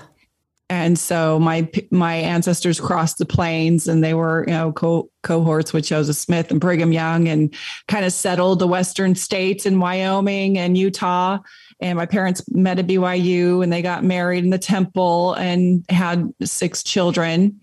And 0.70 1.00
so 1.00 1.40
my 1.40 1.70
my 1.92 2.16
ancestors 2.16 2.80
crossed 2.80 3.20
the 3.20 3.26
plains, 3.26 3.88
and 3.88 4.04
they 4.04 4.14
were 4.14 4.44
you 4.48 4.54
know 4.54 4.74
co- 4.74 5.10
cohorts 5.24 5.72
with 5.72 5.86
Joseph 5.86 6.18
Smith 6.18 6.52
and 6.52 6.60
Brigham 6.60 6.92
Young, 6.92 7.30
and 7.30 7.56
kind 7.88 8.04
of 8.04 8.12
settled 8.12 8.60
the 8.60 8.68
western 8.68 9.16
states 9.16 9.66
in 9.66 9.80
Wyoming 9.80 10.58
and 10.58 10.78
Utah 10.78 11.40
and 11.80 11.98
my 11.98 12.06
parents 12.06 12.44
met 12.50 12.80
at 12.80 12.88
BYU 12.88 13.64
and 13.64 13.72
they 13.72 13.82
got 13.82 14.04
married 14.04 14.44
in 14.44 14.50
the 14.50 14.58
temple 14.58 15.34
and 15.34 15.86
had 15.90 16.34
six 16.44 16.84
children 16.84 17.60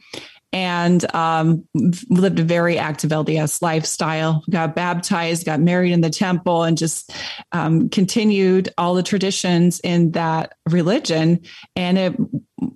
and 0.55 1.13
um, 1.17 1.67
lived 2.09 2.39
a 2.39 2.45
very 2.45 2.79
active 2.79 3.11
LDS 3.11 3.61
lifestyle. 3.61 4.45
Got 4.49 4.77
baptized, 4.77 5.45
got 5.45 5.59
married 5.59 5.91
in 5.91 6.01
the 6.01 6.11
temple, 6.11 6.63
and 6.63 6.79
just 6.79 7.13
um, 7.51 7.89
continued 7.89 8.69
all 8.79 8.95
the 8.95 9.03
traditions 9.03 9.81
in 9.81 10.13
that 10.13 10.55
religion. 10.71 11.41
And 11.75 11.99
it 11.99 12.15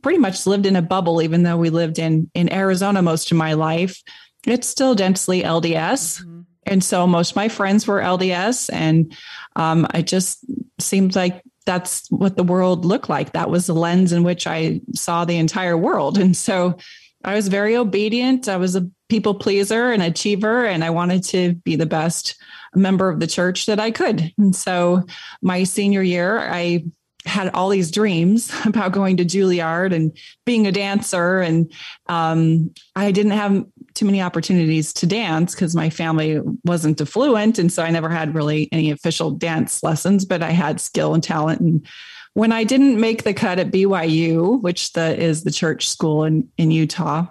pretty 0.02 0.18
much 0.18 0.45
lived 0.45 0.66
in 0.66 0.75
a 0.75 0.83
bubble, 0.83 1.23
even 1.23 1.45
though 1.45 1.57
we 1.57 1.71
lived 1.71 2.00
in 2.00 2.28
in 2.35 2.52
Arizona 2.52 3.00
most 3.00 3.30
of 3.30 3.37
my 3.37 3.52
life. 3.52 4.02
It's 4.45 4.66
still 4.66 4.97
densely 4.97 5.42
LDS. 5.42 6.21
Mm-hmm. 6.21 6.40
And 6.66 6.83
so 6.83 7.07
most 7.07 7.30
of 7.30 7.37
my 7.37 7.49
friends 7.49 7.87
were 7.87 8.00
LDS, 8.00 8.71
and 8.73 9.16
um, 9.54 9.87
I 9.92 10.02
just 10.02 10.45
seemed 10.80 11.16
like 11.16 11.42
that's 11.66 12.11
what 12.11 12.37
the 12.37 12.42
world 12.42 12.85
looked 12.85 13.08
like. 13.08 13.32
That 13.32 13.50
was 13.50 13.66
the 13.66 13.75
lens 13.75 14.12
in 14.12 14.23
which 14.23 14.47
I 14.47 14.80
saw 14.94 15.25
the 15.25 15.37
entire 15.37 15.76
world. 15.76 16.16
And 16.18 16.37
so 16.37 16.78
I 17.25 17.35
was 17.35 17.49
very 17.49 17.76
obedient. 17.76 18.49
I 18.49 18.56
was 18.56 18.76
a 18.76 18.88
people 19.08 19.35
pleaser 19.35 19.90
and 19.90 20.02
achiever, 20.02 20.64
and 20.64 20.85
I 20.85 20.90
wanted 20.90 21.25
to 21.25 21.54
be 21.54 21.76
the 21.76 21.87
best 21.87 22.37
member 22.75 23.08
of 23.08 23.20
the 23.20 23.26
church 23.26 23.66
that 23.66 23.80
I 23.80 23.90
could. 23.90 24.32
And 24.38 24.54
so 24.54 25.04
my 25.42 25.64
senior 25.64 26.02
year, 26.02 26.38
I 26.38 26.85
had 27.25 27.50
all 27.50 27.68
these 27.68 27.90
dreams 27.90 28.52
about 28.64 28.92
going 28.92 29.16
to 29.18 29.25
Juilliard 29.25 29.94
and 29.94 30.16
being 30.47 30.66
a 30.66 30.73
dancer. 30.73 31.40
And 31.40 31.73
um, 32.06 32.73
I 32.97 33.11
didn't 33.12 33.32
have 33.32 33.64
too 33.99 34.07
many 34.07 34.23
opportunities 34.23 34.93
to 34.93 35.07
dance 35.07 35.55
because 35.55 35.75
my 35.75 35.90
family 35.90 36.40
wasn't 36.64 37.00
affluent. 37.00 37.59
And 37.59 37.73
so 37.73 37.83
I 37.83 37.90
never 37.90 38.09
had 38.09 38.35
really 38.35 38.69
any 38.71 38.93
official 38.93 39.33
dance 39.33 39.83
lessons, 39.83 40.25
but 40.25 40.40
I 40.40 40.50
had 40.50 40.81
skill 40.81 41.14
and 41.14 41.23
talent. 41.23 41.61
And 41.61 41.87
when 42.35 42.52
I 42.52 42.62
didn't 42.62 43.00
make 43.00 43.25
the 43.25 43.35
cut 43.35 43.59
at 43.59 43.73
BYU, 43.73 44.62
which 44.62 44.93
the, 44.93 45.21
is 45.21 45.43
the 45.43 45.50
church 45.50 45.88
school 45.88 46.25
in, 46.25 46.49
in 46.57 46.71
Utah, 46.71 47.26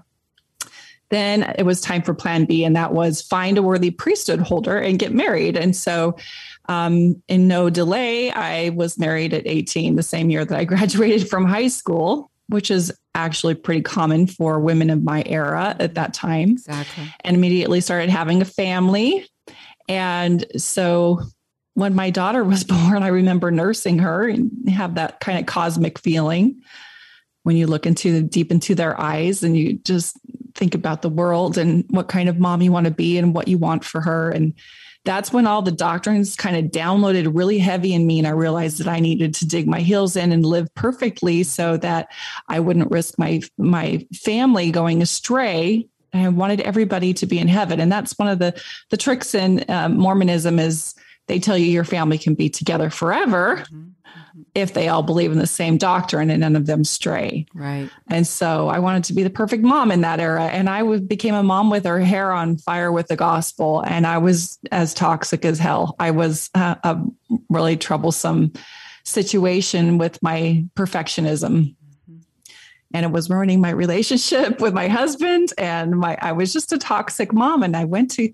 then 1.10 1.54
it 1.58 1.64
was 1.64 1.80
time 1.80 2.02
for 2.02 2.14
plan 2.14 2.44
B, 2.44 2.66
and 2.66 2.76
that 2.76 2.94
was 2.94 3.22
find 3.22 3.58
a 3.58 3.64
worthy 3.64 3.92
priesthood 3.92 4.42
holder 4.42 4.78
and 4.78 5.00
get 5.00 5.14
married. 5.14 5.56
And 5.56 5.74
so, 5.74 6.18
um, 6.68 7.22
in 7.30 7.48
no 7.48 7.70
delay, 7.70 8.30
I 8.30 8.70
was 8.70 9.00
married 9.00 9.34
at 9.34 9.48
18, 9.48 9.96
the 9.96 10.04
same 10.04 10.30
year 10.30 10.44
that 10.44 10.60
I 10.60 10.64
graduated 10.66 11.30
from 11.30 11.46
high 11.46 11.70
school, 11.70 12.30
which 12.50 12.72
is 12.72 12.94
actually 13.16 13.56
pretty 13.56 13.82
common 13.82 14.28
for 14.28 14.60
women 14.60 14.90
of 14.90 15.04
my 15.04 15.24
era 15.26 15.76
at 15.80 15.96
that 15.96 16.14
time. 16.14 16.52
Exactly. 16.52 17.04
And 17.22 17.36
immediately 17.36 17.82
started 17.82 18.10
having 18.10 18.42
a 18.42 18.46
family. 18.46 19.28
And 19.90 20.46
so 20.58 21.22
when 21.74 21.96
my 21.96 22.10
daughter 22.10 22.44
was 22.44 22.64
born, 22.64 23.04
I 23.04 23.08
remember 23.08 23.52
nursing 23.52 24.00
her 24.00 24.28
and 24.28 24.70
have 24.70 24.96
that 24.96 25.20
kind 25.20 25.40
of 25.40 25.46
cosmic 25.46 26.00
feeling 26.00 26.62
when 27.44 27.56
you 27.56 27.66
look 27.66 27.86
into 27.86 28.22
deep 28.24 28.52
into 28.52 28.76
their 28.76 29.00
eyes 29.00 29.42
and 29.42 29.56
you 29.56 29.80
just 29.80 30.18
think 30.58 30.76
about 30.76 31.02
the 31.02 31.10
world 31.10 31.58
and 31.58 31.86
what 31.90 32.10
kind 32.10 32.28
of 32.28 32.40
mom 32.40 32.62
you 32.62 32.72
want 32.72 32.86
to 32.86 32.92
be 32.92 33.18
and 33.18 33.34
what 33.34 33.48
you 33.48 33.58
want 33.58 33.86
for 33.86 34.02
her. 34.02 34.30
And 34.32 34.54
that's 35.06 35.32
when 35.32 35.48
all 35.48 35.62
the 35.62 35.72
doctrines 35.72 36.36
kind 36.36 36.58
of 36.58 36.72
downloaded 36.72 37.32
really 37.34 37.60
heavy 37.60 37.94
in 37.94 38.06
me. 38.06 38.18
And 38.20 38.28
I 38.28 38.32
realized 38.32 38.80
that 38.80 38.88
I 38.88 39.00
needed 39.00 39.34
to 39.36 39.48
dig 39.48 39.68
my 39.68 39.80
heels 39.80 40.18
in 40.18 40.34
and 40.34 40.46
live 40.46 40.74
perfectly 40.76 41.44
so 41.44 41.78
that 41.78 42.12
I 42.50 42.60
wouldn't 42.60 42.92
risk 42.92 43.18
my, 43.18 43.42
my 43.58 44.06
family 44.14 44.70
going 44.72 45.02
astray. 45.02 45.88
I 46.14 46.28
wanted 46.28 46.62
everybody 46.62 47.14
to 47.14 47.26
be 47.26 47.40
in 47.40 47.48
heaven. 47.48 47.80
And 47.80 47.92
that's 47.92 48.18
one 48.18 48.28
of 48.28 48.40
the, 48.40 48.62
the 48.90 48.98
tricks 48.98 49.34
in 49.34 49.64
uh, 49.70 49.88
Mormonism 49.88 50.60
is 50.60 50.96
they 51.28 51.40
tell 51.40 51.58
you 51.58 51.66
your 51.66 51.84
family 51.84 52.18
can 52.18 52.34
be 52.34 52.50
together 52.50 52.90
forever. 52.90 53.58
Mm-hmm 53.58 53.88
if 54.58 54.74
they 54.74 54.88
all 54.88 55.04
believe 55.04 55.32
in 55.32 55.38
the 55.38 55.48
same 55.48 55.78
doctrine 55.78 56.30
and 56.30 56.42
none 56.42 56.56
of 56.56 56.66
them 56.66 56.84
stray. 56.84 57.46
Right. 57.54 57.90
And 58.10 58.26
so 58.26 58.70
I 58.70 58.80
wanted 58.80 59.04
to 59.06 59.14
be 59.14 59.22
the 59.22 59.30
perfect 59.30 59.64
mom 59.64 59.92
in 59.92 60.02
that 60.02 60.20
era. 60.20 60.46
And 60.46 60.70
I 60.70 60.98
became 60.98 61.36
a 61.36 61.44
mom 61.44 61.70
with 61.70 61.86
her 61.86 62.00
hair 62.00 62.32
on 62.32 62.58
fire 62.58 62.92
with 62.92 63.08
the 63.08 63.16
gospel. 63.16 63.84
And 63.86 64.08
I 64.08 64.18
was 64.18 64.58
as 64.72 64.94
toxic 64.94 65.46
as 65.46 65.60
hell. 65.60 65.96
I 66.00 66.12
was 66.12 66.50
uh, 66.56 66.76
a 66.84 67.00
really 67.50 67.78
troublesome 67.78 68.54
situation 69.04 69.98
with 69.98 70.22
my 70.24 70.66
perfectionism. 70.76 71.76
Mm-hmm. 72.10 72.18
And 72.94 73.06
it 73.06 73.12
was 73.12 73.30
ruining 73.30 73.62
my 73.62 73.72
relationship 73.72 74.60
with 74.60 74.74
my 74.74 74.88
husband. 74.88 75.54
And 75.58 76.00
my 76.00 76.18
I 76.22 76.32
was 76.32 76.52
just 76.52 76.74
a 76.74 76.78
toxic 76.78 77.34
mom. 77.34 77.64
And 77.64 77.76
I 77.76 77.84
went 77.86 78.12
to 78.12 78.32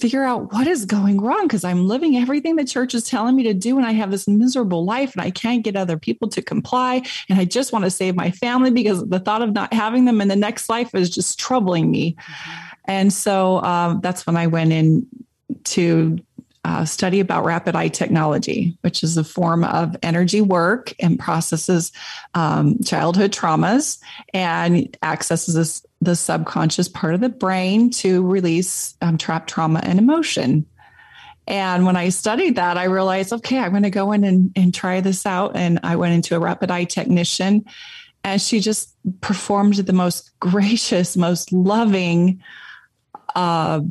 figure 0.00 0.24
out 0.24 0.52
what 0.52 0.66
is 0.66 0.84
going 0.84 1.20
wrong 1.20 1.46
because 1.46 1.64
I'm 1.64 1.86
living 1.86 2.16
everything 2.16 2.56
the 2.56 2.64
church 2.64 2.94
is 2.94 3.04
telling 3.04 3.36
me 3.36 3.42
to 3.44 3.54
do 3.54 3.76
and 3.76 3.86
I 3.86 3.92
have 3.92 4.10
this 4.10 4.28
miserable 4.28 4.84
life 4.84 5.14
and 5.14 5.22
I 5.22 5.30
can't 5.30 5.64
get 5.64 5.76
other 5.76 5.96
people 5.98 6.28
to 6.28 6.42
comply 6.42 7.02
and 7.28 7.38
I 7.38 7.44
just 7.44 7.72
want 7.72 7.84
to 7.84 7.90
save 7.90 8.14
my 8.14 8.30
family 8.30 8.70
because 8.70 9.06
the 9.06 9.20
thought 9.20 9.42
of 9.42 9.52
not 9.52 9.72
having 9.72 10.04
them 10.04 10.20
in 10.20 10.28
the 10.28 10.36
next 10.36 10.68
life 10.68 10.94
is 10.94 11.10
just 11.10 11.38
troubling 11.38 11.90
me. 11.90 12.12
Mm-hmm. 12.14 12.52
And 12.86 13.12
so 13.12 13.62
um, 13.62 14.00
that's 14.02 14.26
when 14.26 14.36
I 14.36 14.46
went 14.46 14.72
in 14.72 15.06
to 15.64 16.18
uh, 16.66 16.84
study 16.84 17.20
about 17.20 17.44
rapid 17.44 17.76
eye 17.76 17.86
technology, 17.86 18.76
which 18.80 19.04
is 19.04 19.16
a 19.16 19.22
form 19.22 19.62
of 19.62 19.96
energy 20.02 20.40
work 20.40 20.92
and 20.98 21.16
processes 21.16 21.92
um, 22.34 22.82
childhood 22.82 23.30
traumas 23.30 24.00
and 24.34 24.96
accesses 25.00 25.54
this, 25.54 25.86
the 26.00 26.16
subconscious 26.16 26.88
part 26.88 27.14
of 27.14 27.20
the 27.20 27.28
brain 27.28 27.88
to 27.88 28.26
release 28.26 28.96
um, 29.00 29.16
trapped 29.16 29.48
trauma 29.48 29.78
and 29.84 30.00
emotion. 30.00 30.66
And 31.46 31.86
when 31.86 31.94
I 31.94 32.08
studied 32.08 32.56
that, 32.56 32.76
I 32.76 32.84
realized, 32.84 33.32
okay, 33.32 33.58
I'm 33.58 33.70
going 33.70 33.84
to 33.84 33.90
go 33.90 34.10
in 34.10 34.24
and, 34.24 34.50
and 34.56 34.74
try 34.74 35.00
this 35.00 35.24
out. 35.24 35.54
And 35.54 35.78
I 35.84 35.94
went 35.94 36.14
into 36.14 36.34
a 36.34 36.40
rapid 36.40 36.72
eye 36.72 36.82
technician 36.82 37.64
and 38.24 38.42
she 38.42 38.58
just 38.58 38.92
performed 39.20 39.74
the 39.74 39.92
most 39.92 40.36
gracious, 40.40 41.16
most 41.16 41.52
loving 41.52 42.42
uh, 43.36 43.82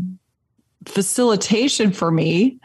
facilitation 0.85 1.91
for 1.91 2.11
me 2.11 2.59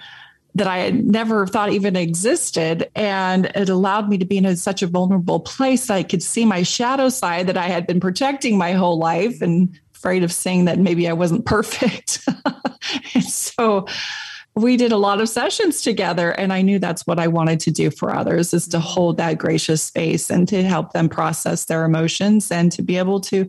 that 0.54 0.66
I 0.66 0.78
had 0.78 1.04
never 1.04 1.46
thought 1.46 1.72
even 1.72 1.96
existed. 1.96 2.90
And 2.94 3.46
it 3.54 3.68
allowed 3.68 4.08
me 4.08 4.18
to 4.18 4.24
be 4.24 4.38
in 4.38 4.46
a, 4.46 4.56
such 4.56 4.82
a 4.82 4.86
vulnerable 4.86 5.40
place 5.40 5.86
that 5.86 5.94
I 5.94 6.02
could 6.02 6.22
see 6.22 6.44
my 6.44 6.62
shadow 6.62 7.08
side 7.08 7.46
that 7.46 7.56
I 7.56 7.68
had 7.68 7.86
been 7.86 8.00
protecting 8.00 8.58
my 8.58 8.72
whole 8.72 8.98
life 8.98 9.40
and 9.40 9.78
afraid 9.94 10.24
of 10.24 10.32
saying 10.32 10.64
that 10.64 10.78
maybe 10.78 11.08
I 11.08 11.12
wasn't 11.12 11.44
perfect. 11.46 12.26
and 13.14 13.24
so 13.24 13.86
we 14.56 14.76
did 14.76 14.92
a 14.92 14.96
lot 14.96 15.20
of 15.20 15.28
sessions 15.28 15.80
together 15.80 16.32
and 16.32 16.52
i 16.52 16.60
knew 16.60 16.78
that's 16.78 17.06
what 17.06 17.18
i 17.18 17.26
wanted 17.28 17.60
to 17.60 17.70
do 17.70 17.90
for 17.90 18.14
others 18.14 18.52
is 18.52 18.66
to 18.66 18.78
mm-hmm. 18.78 18.86
hold 18.86 19.16
that 19.16 19.38
gracious 19.38 19.82
space 19.82 20.28
and 20.28 20.48
to 20.48 20.62
help 20.62 20.92
them 20.92 21.08
process 21.08 21.66
their 21.66 21.84
emotions 21.84 22.50
and 22.50 22.72
to 22.72 22.82
be 22.82 22.98
able 22.98 23.20
to 23.20 23.48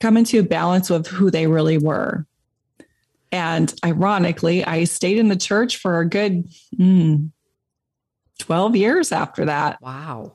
come 0.00 0.16
into 0.16 0.40
a 0.40 0.42
balance 0.42 0.90
with 0.90 1.06
who 1.06 1.30
they 1.30 1.46
really 1.46 1.78
were 1.78 2.26
and 3.34 3.74
ironically 3.84 4.64
i 4.64 4.84
stayed 4.84 5.18
in 5.18 5.28
the 5.28 5.36
church 5.36 5.76
for 5.76 5.98
a 5.98 6.08
good 6.08 6.48
mm, 6.78 7.28
12 8.38 8.76
years 8.76 9.12
after 9.12 9.44
that 9.44 9.80
wow 9.82 10.32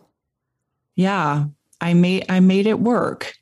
yeah 0.96 1.46
i 1.79 1.94
made 1.94 2.25
i 2.29 2.39
made 2.39 2.68
it 2.68 2.79
work 2.79 3.34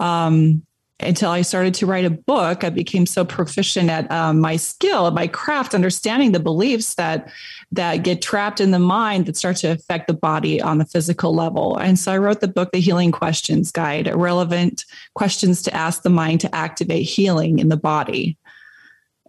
um 0.00 0.62
until 1.02 1.30
I 1.30 1.42
started 1.42 1.74
to 1.74 1.86
write 1.86 2.04
a 2.04 2.10
book, 2.10 2.62
I 2.64 2.70
became 2.70 3.06
so 3.06 3.24
proficient 3.24 3.90
at 3.90 4.10
um, 4.10 4.40
my 4.40 4.56
skill, 4.56 5.10
my 5.10 5.26
craft, 5.26 5.74
understanding 5.74 6.32
the 6.32 6.40
beliefs 6.40 6.94
that 6.94 7.30
that 7.72 8.02
get 8.02 8.20
trapped 8.20 8.60
in 8.60 8.70
the 8.70 8.78
mind 8.78 9.26
that 9.26 9.36
start 9.36 9.56
to 9.56 9.68
affect 9.68 10.08
the 10.08 10.14
body 10.14 10.60
on 10.60 10.78
the 10.78 10.84
physical 10.84 11.34
level. 11.34 11.76
And 11.76 11.98
so 11.98 12.12
I 12.12 12.18
wrote 12.18 12.40
the 12.40 12.48
book, 12.48 12.72
The 12.72 12.80
Healing 12.80 13.12
Questions 13.12 13.70
Guide, 13.70 14.12
relevant 14.14 14.84
questions 15.14 15.62
to 15.62 15.74
ask 15.74 16.02
the 16.02 16.10
mind 16.10 16.40
to 16.40 16.54
activate 16.54 17.06
healing 17.06 17.58
in 17.58 17.68
the 17.68 17.76
body. 17.76 18.36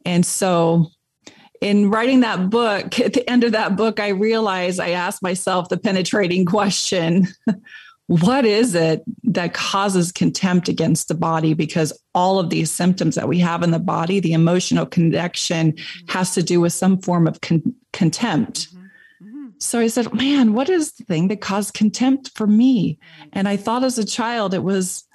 And 0.05 0.25
so 0.25 0.91
in 1.61 1.89
writing 1.89 2.21
that 2.21 2.49
book, 2.49 2.99
at 2.99 3.13
the 3.13 3.29
end 3.29 3.43
of 3.43 3.53
that 3.53 3.75
book, 3.75 3.99
I 3.99 4.09
realized 4.09 4.79
I 4.79 4.91
asked 4.91 5.21
myself 5.21 5.69
the 5.69 5.77
penetrating 5.77 6.45
question 6.45 7.27
what 8.11 8.45
is 8.45 8.75
it 8.75 9.03
that 9.23 9.53
causes 9.53 10.11
contempt 10.11 10.67
against 10.67 11.07
the 11.07 11.15
body? 11.15 11.53
Because 11.53 11.97
all 12.13 12.39
of 12.39 12.49
these 12.49 12.69
symptoms 12.69 13.15
that 13.15 13.29
we 13.29 13.39
have 13.39 13.63
in 13.63 13.71
the 13.71 13.79
body, 13.79 14.19
the 14.19 14.33
emotional 14.33 14.85
connection 14.85 15.71
mm-hmm. 15.71 16.11
has 16.11 16.33
to 16.33 16.43
do 16.43 16.59
with 16.59 16.73
some 16.73 16.99
form 16.99 17.25
of 17.25 17.39
con- 17.39 17.73
contempt. 17.93 18.67
Mm-hmm. 18.67 19.27
mm-hmm. 19.27 19.47
So 19.59 19.79
I 19.79 19.87
said, 19.87 20.13
man, 20.13 20.51
what 20.53 20.67
is 20.67 20.91
the 20.91 21.05
thing 21.05 21.29
that 21.29 21.39
caused 21.39 21.73
contempt 21.73 22.31
for 22.35 22.45
me? 22.45 22.99
And 23.31 23.47
I 23.47 23.55
thought 23.55 23.85
as 23.85 23.97
a 23.97 24.03
child, 24.03 24.53
it 24.53 24.63
was, 24.63 25.05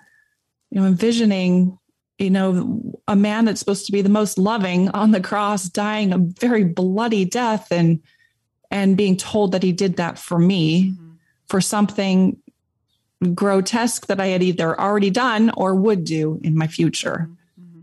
you 0.70 0.80
know, 0.80 0.86
envisioning, 0.86 1.78
you 2.18 2.30
know, 2.30 3.00
a 3.06 3.16
man 3.16 3.44
that's 3.44 3.60
supposed 3.60 3.86
to 3.86 3.92
be 3.92 4.02
the 4.02 4.08
most 4.08 4.38
loving 4.38 4.88
on 4.90 5.10
the 5.10 5.20
cross, 5.20 5.68
dying 5.68 6.12
a 6.12 6.18
very 6.18 6.64
bloody 6.64 7.24
death 7.24 7.70
and 7.70 8.00
and 8.70 8.96
being 8.96 9.16
told 9.16 9.52
that 9.52 9.62
he 9.62 9.72
did 9.72 9.96
that 9.96 10.18
for 10.18 10.38
me 10.38 10.90
mm-hmm. 10.90 11.12
for 11.46 11.60
something 11.60 12.36
grotesque 13.34 14.06
that 14.06 14.20
I 14.20 14.26
had 14.26 14.42
either 14.42 14.78
already 14.78 15.10
done 15.10 15.50
or 15.56 15.74
would 15.74 16.04
do 16.04 16.40
in 16.42 16.56
my 16.56 16.66
future. 16.66 17.30
Mm-hmm. 17.60 17.80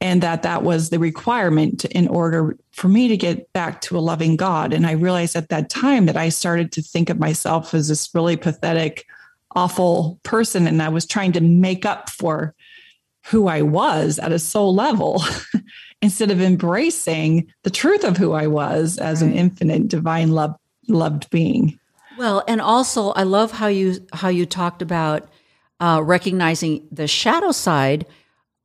And 0.00 0.22
that 0.22 0.42
that 0.42 0.62
was 0.62 0.90
the 0.90 0.98
requirement 0.98 1.84
in 1.86 2.06
order 2.08 2.56
for 2.72 2.88
me 2.88 3.08
to 3.08 3.16
get 3.16 3.52
back 3.52 3.80
to 3.82 3.96
a 3.96 4.00
loving 4.00 4.36
God. 4.36 4.72
And 4.72 4.86
I 4.86 4.92
realized 4.92 5.36
at 5.36 5.48
that 5.48 5.70
time 5.70 6.06
that 6.06 6.16
I 6.16 6.28
started 6.28 6.72
to 6.72 6.82
think 6.82 7.08
of 7.08 7.18
myself 7.18 7.72
as 7.72 7.88
this 7.88 8.14
really 8.14 8.36
pathetic, 8.36 9.06
awful 9.52 10.20
person. 10.22 10.66
And 10.66 10.82
I 10.82 10.90
was 10.90 11.06
trying 11.06 11.32
to 11.32 11.40
make 11.40 11.86
up 11.86 12.10
for 12.10 12.54
who 13.28 13.48
I 13.48 13.62
was 13.62 14.18
at 14.18 14.32
a 14.32 14.38
soul 14.38 14.74
level 14.74 15.22
instead 16.02 16.30
of 16.30 16.40
embracing 16.40 17.52
the 17.64 17.70
truth 17.70 18.04
of 18.04 18.16
who 18.16 18.32
I 18.32 18.46
was 18.46 18.98
as 18.98 19.22
right. 19.22 19.30
an 19.30 19.36
infinite, 19.36 19.88
divine, 19.88 20.30
love, 20.30 20.54
loved 20.88 21.28
being. 21.30 21.78
Well, 22.16 22.44
and 22.46 22.60
also 22.60 23.10
I 23.10 23.24
love 23.24 23.52
how 23.52 23.66
you 23.66 24.06
how 24.12 24.28
you 24.28 24.46
talked 24.46 24.80
about 24.80 25.28
uh, 25.80 26.00
recognizing 26.02 26.86
the 26.90 27.06
shadow 27.06 27.52
side 27.52 28.06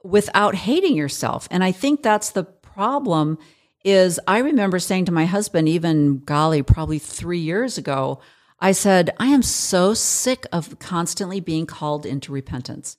without 0.04 0.56
hating 0.56 0.96
yourself, 0.96 1.48
and 1.52 1.64
I 1.64 1.72
think 1.72 2.02
that's 2.02 2.30
the 2.30 2.44
problem. 2.44 3.38
Is 3.84 4.20
I 4.28 4.38
remember 4.38 4.78
saying 4.78 5.06
to 5.06 5.12
my 5.12 5.26
husband, 5.26 5.68
even 5.68 6.20
golly, 6.20 6.62
probably 6.62 7.00
three 7.00 7.40
years 7.40 7.80
ago, 7.80 8.22
I 8.60 8.74
said, 8.74 9.10
I 9.18 9.28
am 9.28 9.42
so 9.42 9.96
sick 9.96 10.46
of 10.52 10.78
constantly 10.78 11.40
being 11.40 11.66
called 11.66 12.06
into 12.06 12.32
repentance. 12.32 12.98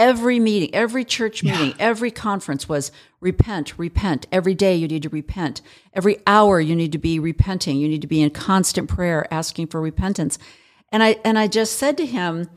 Every 0.00 0.40
meeting, 0.40 0.74
every 0.74 1.04
church 1.04 1.42
meeting, 1.44 1.68
yeah. 1.68 1.74
every 1.78 2.10
conference 2.10 2.66
was 2.66 2.90
repent, 3.20 3.78
repent. 3.78 4.26
Every 4.32 4.54
day 4.54 4.74
you 4.74 4.88
need 4.88 5.02
to 5.02 5.10
repent. 5.10 5.60
Every 5.92 6.16
hour 6.26 6.58
you 6.58 6.74
need 6.74 6.92
to 6.92 6.98
be 6.98 7.18
repenting. 7.18 7.76
You 7.76 7.86
need 7.86 8.00
to 8.00 8.06
be 8.06 8.22
in 8.22 8.30
constant 8.30 8.88
prayer 8.88 9.26
asking 9.30 9.66
for 9.66 9.78
repentance. 9.78 10.38
And 10.90 11.02
I 11.02 11.18
and 11.22 11.38
I 11.38 11.48
just 11.48 11.76
said 11.76 11.98
to 11.98 12.06
him, 12.06 12.48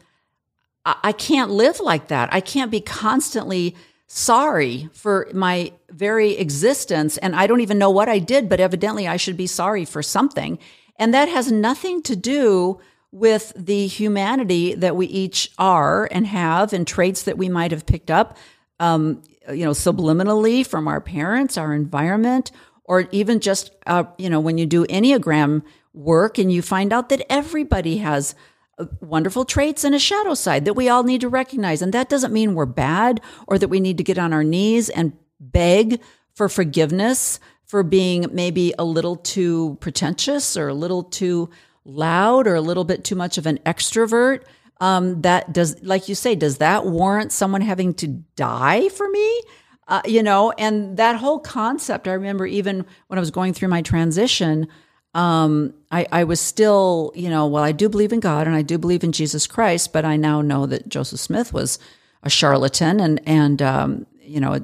I, 0.85 0.95
I 1.03 1.11
can't 1.11 1.51
live 1.51 1.81
like 1.81 2.07
that. 2.07 2.33
I 2.33 2.39
can't 2.39 2.71
be 2.71 2.79
constantly 2.79 3.75
sorry 4.07 4.89
for 4.93 5.27
my 5.33 5.73
very 5.89 6.37
existence 6.37 7.17
and 7.17 7.35
I 7.35 7.45
don't 7.45 7.59
even 7.59 7.77
know 7.77 7.89
what 7.89 8.07
I 8.07 8.19
did, 8.19 8.47
but 8.47 8.61
evidently 8.61 9.05
I 9.05 9.17
should 9.17 9.35
be 9.35 9.47
sorry 9.47 9.83
for 9.83 10.01
something. 10.01 10.59
And 10.95 11.13
that 11.13 11.27
has 11.27 11.51
nothing 11.51 12.03
to 12.03 12.15
do 12.15 12.79
with 13.13 13.53
the 13.55 13.85
humanity 13.85 14.73
that 14.73 14.95
we 14.95 15.05
each 15.05 15.51
are 15.59 16.09
and 16.11 16.25
have 16.25 16.73
and 16.73 16.87
traits 16.87 17.23
that 17.23 17.37
we 17.37 17.47
might 17.47 17.69
have 17.69 17.85
picked 17.85 18.09
up, 18.09 18.37
um, 18.79 19.21
you 19.49 19.63
know, 19.63 19.71
subliminally 19.71 20.65
from 20.65 20.87
our 20.87 20.99
parents, 20.99 21.55
our 21.55 21.75
environment, 21.75 22.51
or 22.85 23.07
even 23.11 23.39
just, 23.39 23.69
uh, 23.85 24.03
you 24.17 24.31
know, 24.31 24.39
when 24.39 24.57
you 24.57 24.65
do 24.65 24.83
Enneagram 24.87 25.61
work 25.93 26.39
and 26.39 26.51
you 26.51 26.63
find 26.63 26.91
out 26.91 27.09
that 27.09 27.23
everybody 27.29 27.97
has 27.97 28.33
uh, 28.79 28.85
wonderful 28.99 29.45
traits 29.45 29.83
and 29.83 29.93
a 29.93 29.99
shadow 29.99 30.33
side 30.33 30.65
that 30.65 30.73
we 30.73 30.89
all 30.89 31.03
need 31.03 31.21
to 31.21 31.29
recognize. 31.29 31.83
And 31.83 31.93
that 31.93 32.09
doesn't 32.09 32.33
mean 32.33 32.55
we're 32.55 32.65
bad 32.65 33.21
or 33.47 33.59
that 33.59 33.67
we 33.67 33.79
need 33.79 33.99
to 33.99 34.03
get 34.03 34.17
on 34.17 34.33
our 34.33 34.43
knees 34.43 34.89
and 34.89 35.13
beg 35.39 36.01
for 36.33 36.49
forgiveness 36.49 37.39
for 37.63 37.83
being 37.83 38.25
maybe 38.31 38.73
a 38.79 38.83
little 38.83 39.17
too 39.17 39.77
pretentious 39.81 40.57
or 40.57 40.69
a 40.69 40.73
little 40.73 41.03
too 41.03 41.51
loud 41.85 42.47
or 42.47 42.55
a 42.55 42.61
little 42.61 42.83
bit 42.83 43.03
too 43.03 43.15
much 43.15 43.37
of 43.37 43.45
an 43.45 43.59
extrovert, 43.65 44.43
um, 44.79 45.21
that 45.21 45.53
does, 45.53 45.81
like 45.83 46.09
you 46.09 46.15
say, 46.15 46.35
does 46.35 46.57
that 46.57 46.85
warrant 46.85 47.31
someone 47.31 47.61
having 47.61 47.93
to 47.95 48.07
die 48.07 48.89
for 48.89 49.07
me? 49.09 49.41
Uh, 49.87 50.01
you 50.05 50.23
know, 50.23 50.51
and 50.57 50.97
that 50.97 51.15
whole 51.17 51.39
concept, 51.39 52.07
I 52.07 52.13
remember 52.13 52.45
even 52.45 52.85
when 53.07 53.17
I 53.17 53.21
was 53.21 53.31
going 53.31 53.53
through 53.53 53.67
my 53.67 53.81
transition, 53.81 54.67
um, 55.13 55.73
I, 55.91 56.07
I 56.11 56.23
was 56.23 56.39
still, 56.39 57.11
you 57.15 57.29
know, 57.29 57.45
well, 57.47 57.63
I 57.63 57.71
do 57.71 57.87
believe 57.87 58.13
in 58.13 58.19
God 58.19 58.47
and 58.47 58.55
I 58.55 58.61
do 58.61 58.77
believe 58.77 59.03
in 59.03 59.11
Jesus 59.11 59.45
Christ, 59.45 59.93
but 59.93 60.05
I 60.05 60.17
now 60.17 60.41
know 60.41 60.65
that 60.65 60.89
Joseph 60.89 61.19
Smith 61.19 61.53
was 61.53 61.79
a 62.23 62.29
charlatan 62.29 62.99
and, 62.99 63.21
and, 63.27 63.61
um, 63.61 64.07
you 64.21 64.39
know, 64.39 64.63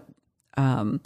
um, 0.57 1.01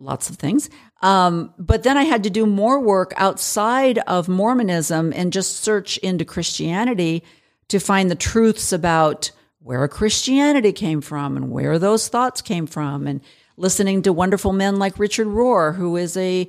lots 0.00 0.30
of 0.30 0.36
things. 0.36 0.70
Um, 1.02 1.54
but 1.58 1.82
then 1.82 1.96
I 1.96 2.04
had 2.04 2.24
to 2.24 2.30
do 2.30 2.46
more 2.46 2.80
work 2.80 3.12
outside 3.16 3.98
of 4.06 4.28
Mormonism 4.28 5.12
and 5.14 5.32
just 5.32 5.60
search 5.60 5.98
into 5.98 6.24
Christianity 6.24 7.22
to 7.68 7.78
find 7.78 8.10
the 8.10 8.16
truths 8.16 8.72
about 8.72 9.30
where 9.60 9.86
Christianity 9.88 10.72
came 10.72 11.00
from 11.00 11.36
and 11.36 11.50
where 11.50 11.78
those 11.78 12.08
thoughts 12.08 12.40
came 12.40 12.66
from, 12.66 13.06
and 13.06 13.20
listening 13.56 14.02
to 14.02 14.12
wonderful 14.12 14.52
men 14.52 14.78
like 14.78 14.98
Richard 14.98 15.28
Rohr, 15.28 15.76
who 15.76 15.96
is 15.96 16.16
a 16.16 16.48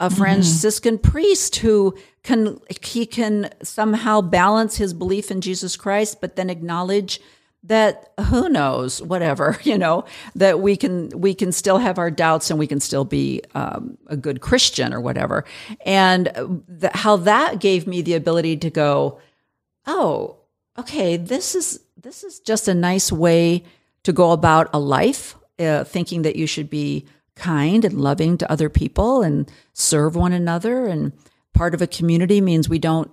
a. 0.00 0.10
Franciscan 0.10 0.98
mm-hmm. 0.98 1.10
priest 1.10 1.56
who 1.56 1.96
can 2.22 2.58
he 2.82 3.06
can 3.06 3.50
somehow 3.62 4.20
balance 4.20 4.76
his 4.76 4.92
belief 4.92 5.30
in 5.30 5.40
Jesus 5.40 5.76
Christ, 5.76 6.20
but 6.20 6.36
then 6.36 6.50
acknowledge 6.50 7.20
that 7.68 8.12
who 8.26 8.48
knows 8.48 9.00
whatever 9.00 9.58
you 9.62 9.78
know 9.78 10.04
that 10.34 10.60
we 10.60 10.76
can 10.76 11.08
we 11.10 11.34
can 11.34 11.52
still 11.52 11.78
have 11.78 11.98
our 11.98 12.10
doubts 12.10 12.50
and 12.50 12.58
we 12.58 12.66
can 12.66 12.80
still 12.80 13.04
be 13.04 13.40
um, 13.54 13.96
a 14.08 14.16
good 14.16 14.40
christian 14.40 14.92
or 14.92 15.00
whatever. 15.00 15.44
And 15.86 16.62
th- 16.80 16.92
how 16.92 17.16
that 17.16 17.60
gave 17.60 17.86
me 17.86 18.02
the 18.02 18.14
ability 18.14 18.56
to 18.58 18.70
go 18.70 19.20
oh 19.86 20.36
okay 20.78 21.16
this 21.16 21.54
is 21.54 21.80
this 21.96 22.22
is 22.24 22.40
just 22.40 22.68
a 22.68 22.74
nice 22.74 23.10
way 23.10 23.64
to 24.04 24.12
go 24.12 24.32
about 24.32 24.68
a 24.72 24.78
life 24.78 25.36
uh, 25.58 25.84
thinking 25.84 26.22
that 26.22 26.36
you 26.36 26.46
should 26.46 26.70
be 26.70 27.06
kind 27.34 27.84
and 27.84 28.00
loving 28.00 28.36
to 28.36 28.50
other 28.50 28.68
people 28.68 29.22
and 29.22 29.50
serve 29.72 30.16
one 30.16 30.32
another. 30.32 30.86
And 30.86 31.12
part 31.54 31.74
of 31.74 31.80
a 31.80 31.86
community 31.86 32.40
means 32.40 32.68
we 32.68 32.78
don't 32.78 33.10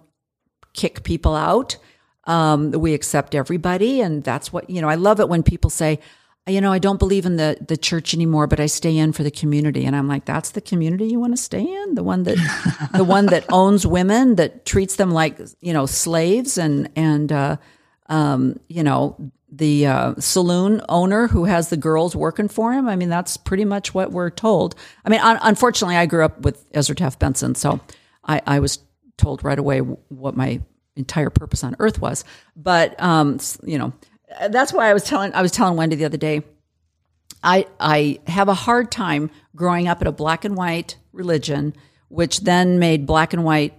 kick 0.73 1.03
people 1.03 1.35
out 1.35 1.77
um, 2.25 2.71
we 2.71 2.93
accept 2.93 3.35
everybody, 3.35 4.01
and 4.01 4.23
that's 4.23 4.51
what 4.51 4.69
you 4.69 4.81
know. 4.81 4.89
I 4.89 4.95
love 4.95 5.19
it 5.19 5.29
when 5.29 5.43
people 5.43 5.69
say, 5.69 5.99
you 6.47 6.61
know, 6.61 6.71
I 6.71 6.79
don't 6.79 6.99
believe 6.99 7.25
in 7.25 7.37
the 7.37 7.57
the 7.67 7.77
church 7.77 8.13
anymore, 8.13 8.47
but 8.47 8.59
I 8.59 8.65
stay 8.67 8.97
in 8.97 9.11
for 9.11 9.23
the 9.23 9.31
community. 9.31 9.85
And 9.85 9.95
I'm 9.95 10.07
like, 10.07 10.25
that's 10.25 10.51
the 10.51 10.61
community 10.61 11.05
you 11.05 11.19
want 11.19 11.33
to 11.33 11.41
stay 11.41 11.61
in, 11.61 11.95
the 11.95 12.03
one 12.03 12.23
that 12.23 12.89
the 12.95 13.03
one 13.03 13.27
that 13.27 13.45
owns 13.51 13.85
women, 13.85 14.35
that 14.35 14.65
treats 14.65 14.95
them 14.95 15.11
like 15.11 15.39
you 15.61 15.73
know 15.73 15.85
slaves, 15.85 16.57
and 16.57 16.89
and 16.95 17.31
uh, 17.31 17.57
um, 18.07 18.59
you 18.67 18.83
know, 18.83 19.15
the 19.51 19.87
uh, 19.87 20.15
saloon 20.19 20.81
owner 20.89 21.27
who 21.27 21.45
has 21.45 21.69
the 21.69 21.77
girls 21.77 22.15
working 22.15 22.47
for 22.47 22.73
him. 22.73 22.87
I 22.87 22.95
mean, 22.95 23.09
that's 23.09 23.37
pretty 23.37 23.65
much 23.65 23.93
what 23.93 24.11
we're 24.11 24.29
told. 24.29 24.75
I 25.05 25.09
mean, 25.09 25.21
un- 25.21 25.39
unfortunately, 25.41 25.97
I 25.97 26.05
grew 26.05 26.25
up 26.25 26.41
with 26.41 26.65
Ezra 26.73 26.95
Taft 26.95 27.19
Benson, 27.19 27.55
so 27.55 27.79
I, 28.25 28.41
I 28.45 28.59
was 28.59 28.79
told 29.17 29.43
right 29.43 29.57
away 29.57 29.79
what 29.79 30.35
my 30.35 30.61
entire 30.95 31.29
purpose 31.29 31.63
on 31.63 31.75
earth 31.79 31.99
was. 31.99 32.23
But 32.55 33.01
um, 33.01 33.39
you 33.63 33.77
know, 33.77 33.93
that's 34.49 34.73
why 34.73 34.89
I 34.89 34.93
was 34.93 35.03
telling 35.03 35.33
I 35.33 35.41
was 35.41 35.51
telling 35.51 35.77
Wendi 35.77 35.97
the 35.97 36.05
other 36.05 36.17
day. 36.17 36.43
I 37.43 37.67
I 37.79 38.19
have 38.27 38.49
a 38.49 38.53
hard 38.53 38.91
time 38.91 39.29
growing 39.55 39.87
up 39.87 40.01
in 40.01 40.07
a 40.07 40.11
black 40.11 40.45
and 40.45 40.55
white 40.55 40.97
religion, 41.11 41.73
which 42.09 42.41
then 42.41 42.79
made 42.79 43.05
black 43.05 43.33
and 43.33 43.43
white 43.43 43.73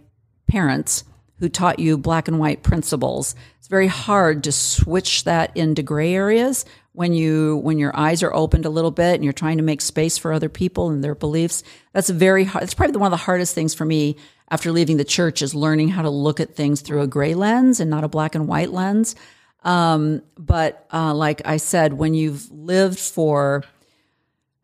parents 0.46 1.04
who 1.38 1.48
taught 1.48 1.78
you 1.78 1.98
black 1.98 2.28
and 2.28 2.38
white 2.38 2.62
principles. 2.62 3.34
It's 3.58 3.68
very 3.68 3.88
hard 3.88 4.44
to 4.44 4.52
switch 4.52 5.24
that 5.24 5.54
into 5.56 5.82
gray 5.82 6.14
areas 6.14 6.64
when 6.92 7.12
you 7.12 7.56
when 7.58 7.78
your 7.78 7.94
eyes 7.94 8.22
are 8.22 8.34
opened 8.34 8.64
a 8.64 8.70
little 8.70 8.90
bit 8.90 9.14
and 9.14 9.24
you're 9.24 9.32
trying 9.32 9.58
to 9.58 9.62
make 9.62 9.82
space 9.82 10.16
for 10.16 10.32
other 10.32 10.48
people 10.48 10.88
and 10.88 11.04
their 11.04 11.14
beliefs. 11.14 11.62
That's 11.92 12.08
very 12.08 12.44
hard. 12.44 12.64
It's 12.64 12.74
probably 12.74 12.96
one 12.96 13.12
of 13.12 13.18
the 13.18 13.24
hardest 13.24 13.54
things 13.54 13.74
for 13.74 13.84
me 13.84 14.16
after 14.50 14.72
leaving 14.72 14.96
the 14.96 15.04
church 15.04 15.42
is 15.42 15.54
learning 15.54 15.88
how 15.88 16.02
to 16.02 16.10
look 16.10 16.40
at 16.40 16.54
things 16.54 16.80
through 16.80 17.02
a 17.02 17.06
gray 17.06 17.34
lens 17.34 17.80
and 17.80 17.90
not 17.90 18.04
a 18.04 18.08
black 18.08 18.34
and 18.34 18.46
white 18.46 18.70
lens. 18.70 19.16
Um, 19.64 20.22
but 20.38 20.86
uh, 20.92 21.12
like 21.14 21.42
I 21.44 21.56
said, 21.56 21.94
when 21.94 22.14
you've 22.14 22.50
lived 22.50 22.98
for 22.98 23.64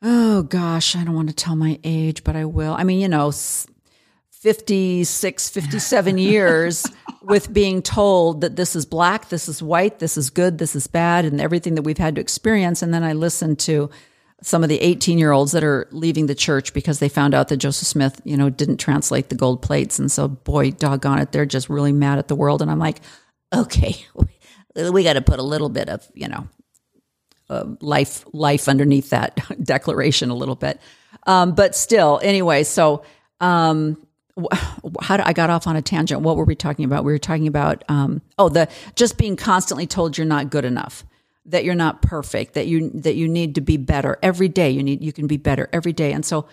oh 0.02 0.42
gosh, 0.42 0.96
I 0.96 1.04
don't 1.04 1.14
want 1.14 1.28
to 1.28 1.34
tell 1.34 1.56
my 1.56 1.78
age, 1.84 2.24
but 2.24 2.36
I 2.36 2.44
will. 2.44 2.74
I 2.74 2.84
mean, 2.84 3.00
you 3.00 3.08
know, 3.08 3.32
56, 4.30 5.48
57 5.48 6.18
years 6.18 6.84
with 7.22 7.52
being 7.52 7.82
told 7.82 8.40
that 8.40 8.56
this 8.56 8.74
is 8.74 8.84
black, 8.84 9.28
this 9.28 9.48
is 9.48 9.62
white, 9.62 10.00
this 10.00 10.16
is 10.16 10.28
good, 10.30 10.58
this 10.58 10.74
is 10.74 10.88
bad, 10.88 11.24
and 11.24 11.40
everything 11.40 11.76
that 11.76 11.82
we've 11.82 11.98
had 11.98 12.16
to 12.16 12.20
experience. 12.20 12.82
And 12.82 12.92
then 12.92 13.04
I 13.04 13.12
listen 13.12 13.54
to 13.56 13.90
some 14.42 14.62
of 14.62 14.68
the 14.68 14.80
18 14.80 15.18
year 15.18 15.32
olds 15.32 15.52
that 15.52 15.64
are 15.64 15.88
leaving 15.90 16.26
the 16.26 16.34
church 16.34 16.74
because 16.74 16.98
they 16.98 17.08
found 17.08 17.34
out 17.34 17.48
that 17.48 17.56
Joseph 17.58 17.88
Smith, 17.88 18.20
you 18.24 18.36
know, 18.36 18.50
didn't 18.50 18.78
translate 18.78 19.28
the 19.28 19.34
gold 19.34 19.62
plates. 19.62 19.98
And 19.98 20.10
so, 20.10 20.28
boy, 20.28 20.72
doggone 20.72 21.20
it, 21.20 21.32
they're 21.32 21.46
just 21.46 21.70
really 21.70 21.92
mad 21.92 22.18
at 22.18 22.28
the 22.28 22.34
world. 22.34 22.60
And 22.60 22.70
I'm 22.70 22.78
like, 22.78 23.00
okay, 23.52 24.04
we 24.74 25.04
got 25.04 25.14
to 25.14 25.22
put 25.22 25.38
a 25.38 25.44
little 25.44 25.68
bit 25.68 25.88
of, 25.88 26.06
you 26.14 26.28
know, 26.28 26.48
uh, 27.48 27.64
life 27.80 28.24
life 28.32 28.68
underneath 28.68 29.10
that 29.10 29.38
declaration 29.62 30.30
a 30.30 30.34
little 30.34 30.56
bit. 30.56 30.80
Um, 31.26 31.54
but 31.54 31.76
still, 31.76 32.20
anyway, 32.22 32.64
so 32.64 33.04
um, 33.40 33.96
how 35.00 35.16
did 35.18 35.26
I 35.26 35.32
got 35.32 35.50
off 35.50 35.66
on 35.66 35.76
a 35.76 35.82
tangent? 35.82 36.22
What 36.22 36.36
were 36.36 36.44
we 36.44 36.54
talking 36.54 36.84
about? 36.84 37.04
We 37.04 37.12
were 37.12 37.18
talking 37.18 37.46
about 37.46 37.84
um, 37.88 38.22
oh, 38.38 38.48
the 38.48 38.68
just 38.96 39.18
being 39.18 39.36
constantly 39.36 39.86
told 39.86 40.16
you're 40.16 40.26
not 40.26 40.50
good 40.50 40.64
enough, 40.64 41.04
that 41.46 41.64
you're 41.64 41.74
not 41.74 42.02
perfect, 42.02 42.54
that 42.54 42.66
you 42.66 42.90
that 42.90 43.14
you 43.14 43.28
need 43.28 43.54
to 43.56 43.60
be 43.60 43.76
better 43.76 44.18
every 44.22 44.48
day. 44.48 44.70
You 44.70 44.82
need 44.82 45.02
you 45.02 45.12
can 45.12 45.26
be 45.26 45.36
better 45.36 45.68
every 45.72 45.92
day, 45.92 46.12
and 46.12 46.24
so 46.24 46.46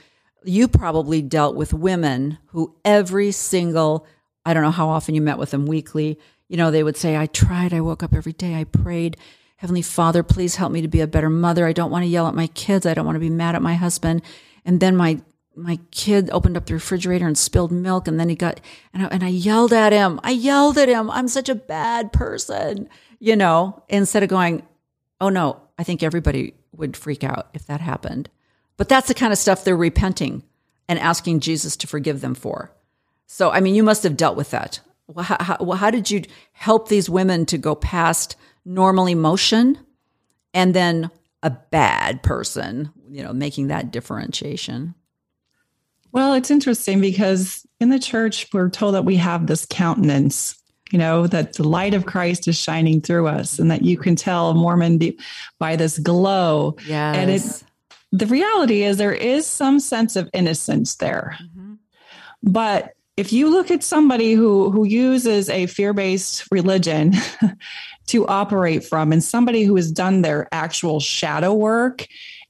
you 0.44 0.68
probably 0.68 1.22
dealt 1.22 1.56
with 1.56 1.74
women 1.74 2.38
who 2.48 2.76
every 2.84 3.32
single 3.32 4.06
I 4.46 4.54
don't 4.54 4.64
know 4.64 4.72
how 4.72 4.90
often 4.90 5.16
you 5.16 5.22
met 5.22 5.38
with 5.38 5.52
them 5.52 5.66
weekly. 5.66 6.18
You 6.48 6.58
know, 6.58 6.72
they 6.72 6.84
would 6.84 6.98
say, 6.98 7.16
"I 7.16 7.28
tried. 7.28 7.74
I 7.74 7.82
woke 7.82 8.04
up 8.04 8.14
every 8.14 8.34
day. 8.34 8.56
I 8.56 8.64
prayed." 8.64 9.18
Heavenly 9.58 9.82
Father, 9.82 10.24
please 10.24 10.56
help 10.56 10.72
me 10.72 10.82
to 10.82 10.88
be 10.88 11.02
a 11.02 11.08
better 11.08 11.30
mother. 11.30 11.68
I 11.68 11.74
don't 11.74 11.92
want 11.92 12.04
to 12.04 12.10
yell 12.10 12.28
at 12.28 12.34
my 12.34 12.48
kids. 12.48 12.86
I 12.86 12.94
don't 12.94 13.06
want 13.06 13.18
to 13.18 13.20
be 13.20 13.30
mad 13.30 13.56
at 13.56 13.62
my 13.62 13.76
husband. 13.76 14.22
And 14.64 14.80
then 14.80 14.96
my 14.96 15.20
my 15.56 15.80
kid 15.92 16.30
opened 16.32 16.56
up 16.56 16.66
the 16.66 16.74
refrigerator 16.74 17.28
and 17.28 17.38
spilled 17.38 17.72
milk 17.72 18.08
and 18.08 18.20
then 18.20 18.30
he 18.30 18.36
got 18.36 18.62
and 18.94 19.04
I, 19.04 19.08
and 19.08 19.24
I 19.24 19.28
yelled 19.28 19.74
at 19.74 19.92
him 19.92 20.20
i 20.24 20.32
yelled 20.32 20.78
at 20.78 20.88
him 20.88 21.12
i'm 21.12 21.28
such 21.28 21.50
a 21.50 21.56
bad 21.56 22.14
person 22.14 22.88
you 23.20 23.36
know 23.36 23.84
instead 23.90 24.24
of 24.24 24.30
going 24.30 24.64
oh 25.22 25.30
no 25.30 25.62
i 25.78 25.84
think 25.84 26.04
everybody 26.04 26.54
would 26.72 26.96
freak 26.96 27.24
out 27.24 27.50
if 27.54 27.66
that 27.66 27.82
happened. 27.82 28.30
But 28.78 28.88
that's 28.88 29.10
the 29.10 29.14
kind 29.14 29.34
of 29.34 29.40
stuff 29.40 29.64
they're 29.64 29.76
repenting 29.76 30.44
and 30.88 31.00
asking 31.00 31.42
jesus 31.42 31.76
to 31.78 31.88
forgive 31.88 32.22
them 32.22 32.36
for. 32.36 32.72
So 33.28 33.52
i 33.52 33.60
mean 33.60 33.76
you 33.76 33.84
must 33.84 34.04
have 34.04 34.18
dealt 34.18 34.38
with 34.38 34.52
that. 34.52 34.80
How, 35.18 35.38
how, 35.40 35.72
how 35.72 35.90
did 35.90 36.12
you 36.12 36.24
help 36.52 36.88
these 36.88 37.10
women 37.10 37.46
to 37.48 37.58
go 37.58 37.76
past 37.76 38.36
normal 38.64 39.08
emotion 39.08 39.80
and 40.54 40.74
then 40.74 41.10
a 41.42 41.50
bad 41.50 42.22
person 42.22 42.92
you 43.10 43.24
know 43.24 43.34
making 43.34 43.68
that 43.68 43.92
differentiation? 43.92 44.96
Well, 46.12 46.34
it's 46.34 46.52
interesting 46.52 47.02
because 47.02 47.68
in 47.80 47.90
the 47.90 48.00
church, 48.00 48.48
we're 48.54 48.70
told 48.70 48.96
that 48.96 49.06
we 49.06 49.18
have 49.18 49.48
this 49.48 49.66
countenance, 49.70 50.59
you 50.92 51.00
know, 51.00 51.28
that 51.28 51.54
the 51.54 51.68
light 51.68 51.94
of 51.94 52.06
Christ 52.06 52.48
is 52.48 52.58
shining 52.58 53.02
through 53.02 53.28
us 53.28 53.60
and 53.60 53.70
that 53.72 53.84
you 53.84 53.98
can 53.98 54.16
tell 54.16 54.54
Mormon 54.54 55.00
by 55.60 55.76
this 55.76 56.00
glow. 56.00 56.76
Yes. 56.86 57.16
And 57.18 57.32
it, 57.32 57.64
the 58.12 58.26
reality 58.26 58.84
is 58.84 58.98
there 58.98 59.14
is 59.14 59.46
some 59.46 59.80
sense 59.80 60.16
of 60.16 60.30
innocence 60.34 60.96
there. 60.96 61.38
Mm-hmm. 61.42 61.74
But 62.44 62.94
if 63.18 63.34
you 63.34 63.50
look 63.50 63.70
at 63.70 63.84
somebody 63.84 64.32
who 64.34 64.72
who 64.72 64.86
uses 64.86 65.50
a 65.50 65.66
fear-based 65.66 66.46
religion 66.52 67.14
to 68.08 68.26
operate 68.28 68.84
from 68.84 69.12
and 69.12 69.24
somebody 69.24 69.64
who 69.64 69.76
has 69.76 69.92
done 69.92 70.22
their 70.22 70.48
actual 70.54 71.00
shadow 71.00 71.54
work 71.54 72.08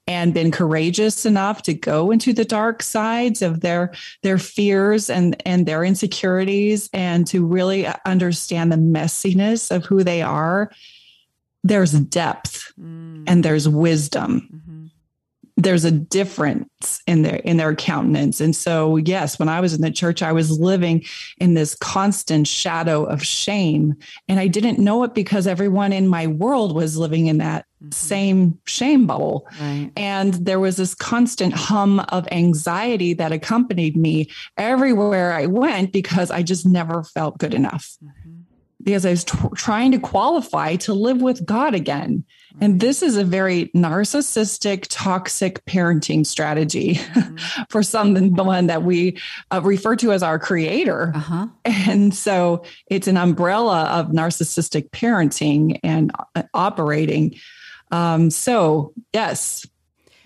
and 0.09 0.33
been 0.33 0.49
courageous 0.49 1.23
enough 1.23 1.61
to 1.61 1.73
go 1.73 2.09
into 2.09 2.33
the 2.33 2.43
dark 2.43 2.81
sides 2.81 3.43
of 3.43 3.61
their 3.61 3.93
their 4.23 4.39
fears 4.39 5.07
and 5.07 5.39
and 5.45 5.67
their 5.67 5.83
insecurities 5.83 6.89
and 6.93 7.27
to 7.27 7.45
really 7.45 7.87
understand 8.05 8.71
the 8.71 8.75
messiness 8.75 9.73
of 9.73 9.85
who 9.85 10.03
they 10.03 10.23
are 10.23 10.71
there's 11.63 11.91
depth 11.91 12.73
mm. 12.79 13.23
and 13.27 13.45
there's 13.45 13.69
wisdom 13.69 14.49
mm-hmm. 14.51 14.85
there's 15.57 15.85
a 15.85 15.91
difference 15.91 17.03
in 17.05 17.21
their 17.21 17.35
in 17.35 17.57
their 17.57 17.75
countenance 17.75 18.41
and 18.41 18.55
so 18.55 18.97
yes 18.97 19.37
when 19.37 19.47
i 19.49 19.61
was 19.61 19.75
in 19.75 19.81
the 19.81 19.91
church 19.91 20.23
i 20.23 20.31
was 20.31 20.59
living 20.59 21.05
in 21.37 21.53
this 21.53 21.75
constant 21.75 22.47
shadow 22.47 23.03
of 23.03 23.21
shame 23.21 23.93
and 24.27 24.39
i 24.39 24.47
didn't 24.47 24.79
know 24.79 25.03
it 25.03 25.13
because 25.13 25.45
everyone 25.45 25.93
in 25.93 26.07
my 26.07 26.25
world 26.25 26.73
was 26.73 26.97
living 26.97 27.27
in 27.27 27.37
that 27.37 27.65
mm-hmm. 27.81 27.91
same 27.91 28.59
shame 28.65 29.05
bubble. 29.07 29.47
Right. 29.59 29.91
And 29.95 30.33
there 30.33 30.59
was 30.59 30.77
this 30.77 30.95
constant 30.95 31.53
hum 31.53 31.99
of 32.09 32.27
anxiety 32.31 33.13
that 33.13 33.31
accompanied 33.31 33.95
me 33.95 34.29
everywhere 34.57 35.33
I 35.33 35.45
went 35.45 35.91
because 35.91 36.31
I 36.31 36.43
just 36.43 36.65
never 36.65 37.03
felt 37.03 37.37
good 37.37 37.53
enough. 37.53 37.97
Mm-hmm. 38.03 38.31
Because 38.81 39.05
I 39.05 39.09
was 39.09 39.25
t- 39.25 39.37
trying 39.55 39.91
to 39.91 39.99
qualify 39.99 40.77
to 40.77 40.93
live 40.93 41.21
with 41.21 41.45
God 41.45 41.75
again. 41.75 42.23
And 42.61 42.79
this 42.79 43.01
is 43.01 43.15
a 43.15 43.23
very 43.23 43.67
narcissistic, 43.75 44.85
toxic 44.89 45.63
parenting 45.65 46.25
strategy 46.25 46.95
mm-hmm. 46.95 47.63
for 47.69 47.83
someone 47.83 48.67
that 48.67 48.83
we 48.83 49.17
uh, 49.51 49.61
refer 49.63 49.95
to 49.97 50.11
as 50.11 50.23
our 50.23 50.39
creator. 50.39 51.11
Uh-huh. 51.15 51.47
And 51.65 52.13
so 52.13 52.63
it's 52.87 53.07
an 53.07 53.17
umbrella 53.17 53.85
of 53.85 54.07
narcissistic 54.07 54.89
parenting 54.91 55.79
and 55.83 56.11
uh, 56.35 56.43
operating. 56.53 57.35
Um, 57.91 58.29
so 58.29 58.93
yes, 59.13 59.65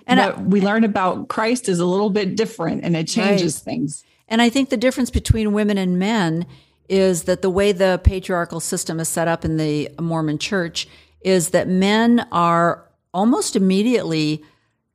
and 0.06 0.20
what 0.20 0.38
I, 0.38 0.42
we 0.42 0.62
learn 0.62 0.84
about 0.84 1.30
Christ 1.30 1.70
is 1.70 1.80
a 1.80 1.86
little 1.86 2.10
bit 2.10 2.36
different, 2.36 2.84
and 2.84 2.96
it 2.96 3.08
changes 3.08 3.58
right. 3.58 3.64
things. 3.64 4.04
And 4.28 4.42
I 4.42 4.50
think 4.50 4.70
the 4.70 4.78
difference 4.78 5.10
between 5.10 5.54
women 5.54 5.78
and 5.78 6.00
men 6.00 6.46
is 6.90 7.24
that 7.24 7.42
the 7.42 7.50
way 7.50 7.72
the 7.72 8.02
patriarchal 8.04 8.60
system 8.60 9.00
is 9.00 9.08
set 9.08 9.28
up 9.28 9.46
in 9.46 9.58
the 9.58 9.90
Mormon 10.00 10.38
Church 10.38 10.88
is 11.22 11.50
that 11.50 11.68
men 11.68 12.28
are 12.32 12.90
almost 13.14 13.56
immediately 13.56 14.44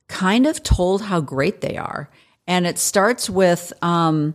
kind 0.08 0.46
of 0.46 0.62
told 0.62 1.02
how 1.02 1.20
great 1.20 1.60
they 1.60 1.76
are, 1.76 2.10
and 2.46 2.66
it 2.66 2.78
starts 2.78 3.30
with. 3.30 3.72
Um, 3.82 4.34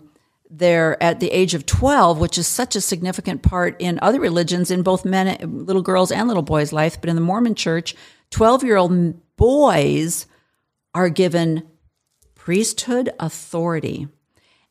they're 0.55 1.01
at 1.01 1.19
the 1.19 1.31
age 1.31 1.55
of 1.55 1.65
12, 1.65 2.19
which 2.19 2.37
is 2.37 2.45
such 2.45 2.75
a 2.75 2.81
significant 2.81 3.41
part 3.41 3.75
in 3.79 3.97
other 4.01 4.19
religions, 4.19 4.69
in 4.69 4.83
both 4.83 5.03
men, 5.03 5.65
little 5.65 5.81
girls, 5.81 6.11
and 6.11 6.27
little 6.27 6.43
boys' 6.43 6.71
life. 6.71 7.01
But 7.01 7.09
in 7.09 7.15
the 7.15 7.21
Mormon 7.21 7.55
church, 7.55 7.95
12 8.29 8.63
year 8.63 8.77
old 8.77 9.35
boys 9.35 10.27
are 10.93 11.09
given 11.09 11.67
priesthood 12.35 13.09
authority. 13.19 14.07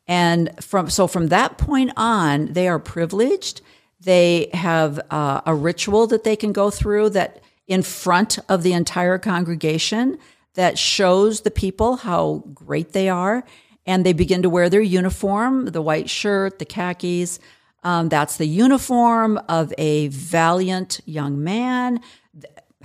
And 0.07 0.53
from, 0.63 0.89
so 0.89 1.09
from 1.09 1.29
that 1.29 1.59
point 1.59 1.91
on, 1.97 2.53
they 2.53 2.69
are 2.69 2.79
privileged. 2.79 3.61
They 4.01 4.51
have 4.53 5.01
uh, 5.11 5.41
a 5.47 5.55
ritual 5.55 6.07
that 6.09 6.23
they 6.23 6.37
can 6.37 6.53
go 6.53 6.71
through 6.71 7.11
that 7.11 7.43
in 7.67 7.83
front 7.83 8.39
of 8.49 8.63
the 8.63 8.73
entire 8.73 9.19
congregation 9.19 10.19
that 10.55 10.79
shows 10.79 11.41
the 11.41 11.51
people 11.51 11.97
how 11.97 12.45
great 12.55 12.93
they 12.93 13.09
are. 13.09 13.45
And 13.87 14.07
they 14.07 14.13
begin 14.13 14.43
to 14.43 14.51
wear 14.51 14.71
their 14.71 14.81
uniform, 14.81 15.67
the 15.67 15.83
white 15.83 16.09
shirt, 16.09 16.59
the 16.59 16.65
khakis. 16.65 17.39
Um, 17.85 18.09
that's 18.09 18.37
the 18.37 18.47
uniform 18.47 19.41
of 19.49 19.75
a 19.77 20.09
valiant 20.09 21.01
young 21.05 21.43
man 21.43 22.01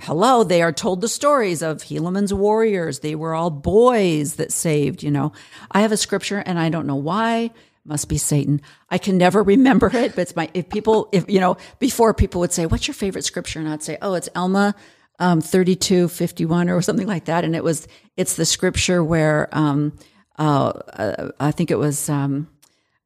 hello, 0.00 0.44
they 0.44 0.62
are 0.62 0.72
told 0.72 1.00
the 1.00 1.08
stories 1.08 1.62
of 1.62 1.82
Helaman's 1.82 2.32
warriors. 2.32 3.00
They 3.00 3.14
were 3.14 3.34
all 3.34 3.50
boys 3.50 4.34
that 4.34 4.52
saved, 4.52 5.02
you 5.02 5.10
know. 5.10 5.32
I 5.70 5.80
have 5.80 5.92
a 5.92 5.96
scripture 5.96 6.42
and 6.44 6.58
I 6.58 6.68
don't 6.68 6.86
know 6.86 6.96
why 6.96 7.50
Must 7.84 8.08
be 8.08 8.18
Satan. 8.18 8.60
I 8.90 8.98
can 8.98 9.16
never 9.16 9.42
remember 9.42 9.86
it, 9.86 10.14
but 10.14 10.22
it's 10.22 10.36
my, 10.36 10.50
if 10.52 10.68
people, 10.68 11.08
if, 11.12 11.28
you 11.28 11.40
know, 11.40 11.56
before 11.78 12.12
people 12.12 12.40
would 12.40 12.52
say, 12.52 12.66
what's 12.66 12.86
your 12.86 12.94
favorite 12.94 13.24
scripture? 13.24 13.60
And 13.60 13.68
I'd 13.68 13.82
say, 13.82 13.96
oh, 14.02 14.14
it's 14.14 14.28
Alma, 14.34 14.74
um, 15.18 15.40
32, 15.40 16.08
51 16.08 16.68
or 16.68 16.82
something 16.82 17.06
like 17.06 17.24
that. 17.26 17.44
And 17.44 17.56
it 17.56 17.64
was, 17.64 17.88
it's 18.16 18.36
the 18.36 18.44
scripture 18.44 19.02
where, 19.02 19.48
um, 19.52 19.96
uh, 20.38 20.72
uh, 20.92 21.30
I 21.40 21.50
think 21.50 21.70
it 21.70 21.78
was, 21.78 22.08
um, 22.08 22.48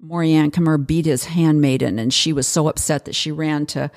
Morianton 0.04 0.86
beat 0.86 1.06
his 1.06 1.26
handmaiden 1.26 1.98
and 1.98 2.12
she 2.12 2.32
was 2.32 2.48
so 2.48 2.68
upset 2.68 3.04
that 3.04 3.14
she 3.14 3.30
ran 3.30 3.66
to, 3.66 3.90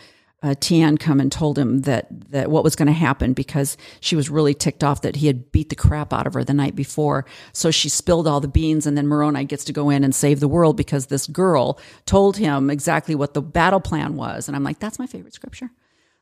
uh, 0.46 0.50
Teancum 0.50 1.20
and 1.20 1.32
told 1.32 1.58
him 1.58 1.82
that 1.82 2.08
that 2.30 2.52
what 2.52 2.64
was 2.64 2.76
going 2.76 2.86
to 2.86 2.94
happen 2.94 3.34
because 3.34 3.78
she 4.00 4.16
was 4.16 4.30
really 4.30 4.54
ticked 4.54 4.84
off 4.84 5.02
that 5.02 5.16
he 5.16 5.26
had 5.26 5.52
beat 5.52 5.70
the 5.70 5.76
crap 5.76 6.14
out 6.14 6.28
of 6.28 6.36
her 6.36 6.44
the 6.44 6.54
night 6.54 6.76
before. 6.76 7.26
So 7.52 7.72
she 7.72 7.90
spilled 7.90 8.28
all 8.28 8.40
the 8.40 8.48
beans, 8.48 8.86
and 8.86 8.96
then 8.96 9.08
Moroni 9.08 9.46
gets 9.46 9.64
to 9.66 9.74
go 9.74 9.90
in 9.90 10.04
and 10.04 10.14
save 10.14 10.40
the 10.40 10.48
world 10.48 10.78
because 10.78 11.08
this 11.08 11.26
girl 11.26 11.80
told 12.06 12.38
him 12.38 12.70
exactly 12.70 13.16
what 13.16 13.34
the 13.34 13.42
battle 13.42 13.80
plan 13.80 14.18
was. 14.18 14.48
And 14.48 14.56
I'm 14.56 14.64
like, 14.64 14.78
that's 14.78 15.00
my 15.00 15.08
favorite 15.08 15.34
scripture. 15.34 15.72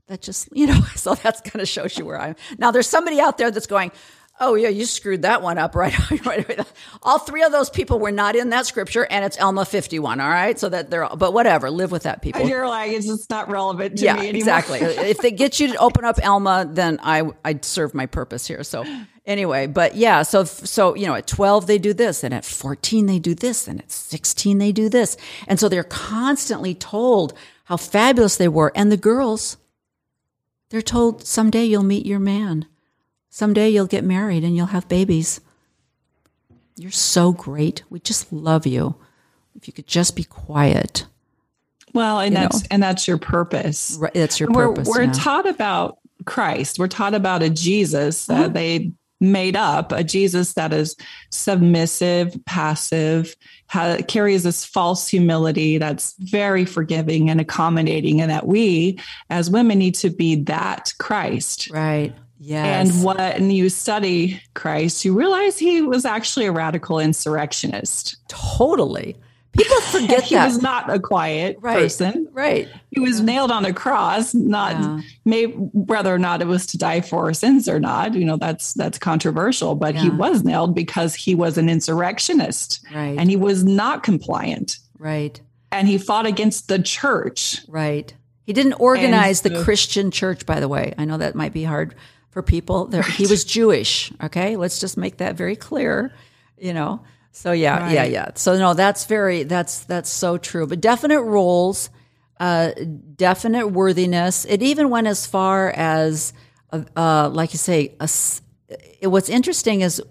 That 0.07 0.21
just 0.21 0.47
you 0.53 0.67
know, 0.67 0.79
so 0.95 1.15
that's 1.15 1.41
kind 1.41 1.61
of 1.61 1.67
shows 1.67 1.97
you 1.97 2.05
where 2.05 2.21
I'm. 2.21 2.37
Now 2.57 2.71
there's 2.71 2.87
somebody 2.87 3.19
out 3.19 3.37
there 3.37 3.51
that's 3.51 3.67
going, 3.67 3.91
Oh 4.39 4.55
yeah, 4.55 4.69
you 4.69 4.85
screwed 4.85 5.21
that 5.21 5.43
one 5.43 5.59
up, 5.59 5.75
right? 5.75 5.93
All 7.03 7.19
three 7.19 7.43
of 7.43 7.51
those 7.51 7.69
people 7.69 7.99
were 7.99 8.11
not 8.11 8.35
in 8.35 8.49
that 8.49 8.65
scripture, 8.65 9.05
and 9.09 9.23
it's 9.23 9.39
Alma 9.39 9.63
fifty-one. 9.63 10.19
All 10.19 10.29
right, 10.29 10.57
so 10.59 10.69
that 10.69 10.89
they're, 10.89 11.05
all, 11.05 11.15
but 11.15 11.33
whatever, 11.33 11.69
live 11.69 11.91
with 11.91 12.03
that, 12.03 12.23
people. 12.23 12.41
And 12.41 12.49
you're 12.49 12.67
like, 12.67 12.91
it's 12.91 13.05
just 13.05 13.29
not 13.29 13.47
relevant 13.49 13.99
to 13.99 14.05
yeah, 14.05 14.13
me 14.15 14.29
anymore. 14.29 14.37
exactly. 14.37 14.79
if 14.81 15.19
they 15.19 15.29
get 15.29 15.59
you 15.59 15.73
to 15.73 15.77
open 15.77 16.03
up 16.03 16.17
Alma, 16.25 16.67
then 16.69 16.99
I 17.03 17.29
I 17.45 17.59
serve 17.61 17.93
my 17.93 18.07
purpose 18.07 18.47
here. 18.47 18.63
So 18.63 18.83
anyway, 19.23 19.67
but 19.67 19.95
yeah, 19.95 20.23
so 20.23 20.45
so 20.45 20.95
you 20.95 21.05
know, 21.05 21.13
at 21.13 21.27
twelve 21.27 21.67
they 21.67 21.77
do 21.77 21.93
this, 21.93 22.23
and 22.23 22.33
at 22.33 22.43
fourteen 22.43 23.05
they 23.05 23.19
do 23.19 23.35
this, 23.35 23.67
and 23.67 23.79
at 23.81 23.91
sixteen 23.91 24.57
they 24.57 24.71
do 24.71 24.89
this, 24.89 25.15
and 25.47 25.59
so 25.59 25.69
they're 25.69 25.83
constantly 25.83 26.73
told 26.73 27.33
how 27.65 27.77
fabulous 27.77 28.37
they 28.37 28.47
were, 28.47 28.71
and 28.75 28.91
the 28.91 28.97
girls, 28.97 29.57
they're 30.71 30.81
told 30.81 31.25
someday 31.25 31.65
you'll 31.65 31.83
meet 31.83 32.07
your 32.07 32.19
man. 32.19 32.65
Someday 33.33 33.67
you'll 33.71 33.87
get 33.87 34.03
married 34.03 34.43
and 34.43 34.55
you'll 34.55 34.67
have 34.67 34.87
babies. 34.87 35.41
You're 36.77 36.91
so 36.91 37.31
great. 37.31 37.81
We 37.89 37.99
just 37.99 38.31
love 38.31 38.67
you. 38.67 38.93
If 39.55 39.65
you 39.65 39.73
could 39.73 39.87
just 39.87 40.15
be 40.15 40.23
quiet. 40.23 41.07
Well, 41.95 42.19
and 42.19 42.35
You 42.35 42.41
that's 42.41 42.61
know. 42.61 42.67
and 42.69 42.83
that's 42.83 43.07
your 43.07 43.17
purpose. 43.17 43.97
Right, 43.99 44.13
that's 44.13 44.39
your 44.39 44.51
we're, 44.51 44.67
purpose, 44.67 44.87
We're 44.87 45.05
yeah. 45.05 45.13
taught 45.13 45.49
about 45.49 45.97
Christ. 46.27 46.77
We're 46.77 46.87
taught 46.87 47.15
about 47.15 47.41
a 47.41 47.49
Jesus 47.49 48.27
that 48.27 48.37
uh-huh. 48.37 48.47
they 48.49 48.91
made 49.19 49.55
up, 49.55 49.91
a 49.91 50.03
Jesus 50.03 50.53
that 50.53 50.71
is 50.71 50.95
submissive, 51.31 52.37
passive, 52.45 53.35
ha- 53.67 53.97
carries 54.07 54.43
this 54.43 54.63
false 54.63 55.07
humility 55.07 55.79
that's 55.79 56.13
very 56.19 56.65
forgiving 56.65 57.31
and 57.31 57.41
accommodating, 57.41 58.21
and 58.21 58.29
that 58.29 58.45
we 58.45 58.99
as 59.31 59.49
women 59.49 59.79
need 59.79 59.95
to 59.95 60.11
be 60.11 60.35
that 60.35 60.93
Christ. 60.99 61.71
Right. 61.71 62.13
Yes. 62.45 62.89
And 62.95 63.03
when 63.05 63.51
you 63.51 63.69
study 63.69 64.41
Christ, 64.53 65.05
you 65.05 65.17
realize 65.17 65.57
he 65.57 65.81
was 65.81 66.03
actually 66.05 66.45
a 66.45 66.51
radical 66.51 66.99
insurrectionist. 66.99 68.17
totally. 68.27 69.15
People 69.53 69.79
forget 69.81 70.23
he 70.23 70.35
that. 70.35 70.47
was 70.47 70.61
not 70.61 70.91
a 70.91 70.99
quiet 70.99 71.57
right. 71.61 71.77
person. 71.77 72.27
Right. 72.31 72.67
He 72.89 72.99
was 72.99 73.21
nailed 73.21 73.51
on 73.51 73.65
a 73.65 73.73
cross, 73.73 74.33
not 74.33 74.71
Yeah. 74.73 75.01
may, 75.25 75.43
whether 75.45 76.13
or 76.13 76.17
not 76.17 76.41
it 76.41 76.47
was 76.47 76.65
to 76.67 76.77
die 76.77 77.01
for 77.01 77.25
our 77.25 77.33
sins 77.33 77.69
or 77.69 77.79
not. 77.79 78.15
You 78.15 78.25
know, 78.25 78.37
that's 78.37 78.73
that's 78.73 78.97
controversial, 78.97 79.75
but 79.75 79.95
he 79.95 80.09
was 80.09 80.43
nailed 80.43 80.73
because 80.73 81.13
he 81.13 81.35
was 81.35 81.57
an 81.59 81.69
insurrectionist 81.69 82.81
Right. 82.93 83.15
and 83.17 83.29
he 83.29 83.35
was 83.35 83.63
not 83.63 84.01
compliant. 84.03 84.79
Right. 84.97 85.39
And 85.71 85.87
he 85.87 85.97
fought 85.99 86.25
against 86.25 86.67
the 86.67 86.79
church. 86.81 87.59
Right. 87.67 88.11
He 88.45 88.53
didn't 88.53 88.73
organize 88.73 89.41
the 89.41 89.63
Christian 89.63 90.09
church, 90.11 90.45
by 90.47 90.59
the 90.59 90.67
way. 90.67 90.93
I 90.97 91.05
know 91.05 91.17
that 91.17 91.35
might 91.35 91.53
be 91.53 91.63
hard 91.63 91.95
for 92.33 92.41
people. 92.41 92.85
There, 92.85 93.03
He 93.03 93.27
was 93.27 93.45
Jewish. 93.45 94.11
Okay. 94.21 94.57
Let's 94.57 94.79
just 94.79 94.97
make 94.97 95.17
that 95.17 95.35
very 95.35 95.55
clear, 95.55 96.11
you 96.57 96.73
know? 96.73 97.01
So 97.31 97.51
yeah, 97.51 97.89
yeah, 97.91 98.01
Right. 98.01 98.11
yeah. 98.11 98.29
So 98.35 98.57
no, 98.57 98.73
that's 98.73 99.05
very, 99.05 99.43
that's, 99.43 99.85
that's 99.85 100.09
so 100.09 100.37
true. 100.37 100.67
But 100.67 100.81
definite 100.81 101.21
roles, 101.21 101.89
uh, 102.39 102.71
definite 103.15 103.67
worthiness. 103.67 104.45
It 104.45 104.61
even 104.61 104.89
went 104.89 105.07
as 105.07 105.25
far 105.25 105.69
as, 105.71 106.33
uh, 106.71 106.83
uh, 106.95 107.29
like 107.29 107.53
you 107.53 107.59
say, 107.59 107.95
a 107.99 108.09
it, 109.01 109.07
what's 109.07 109.29
interesting 109.29 109.81
is 109.81 110.01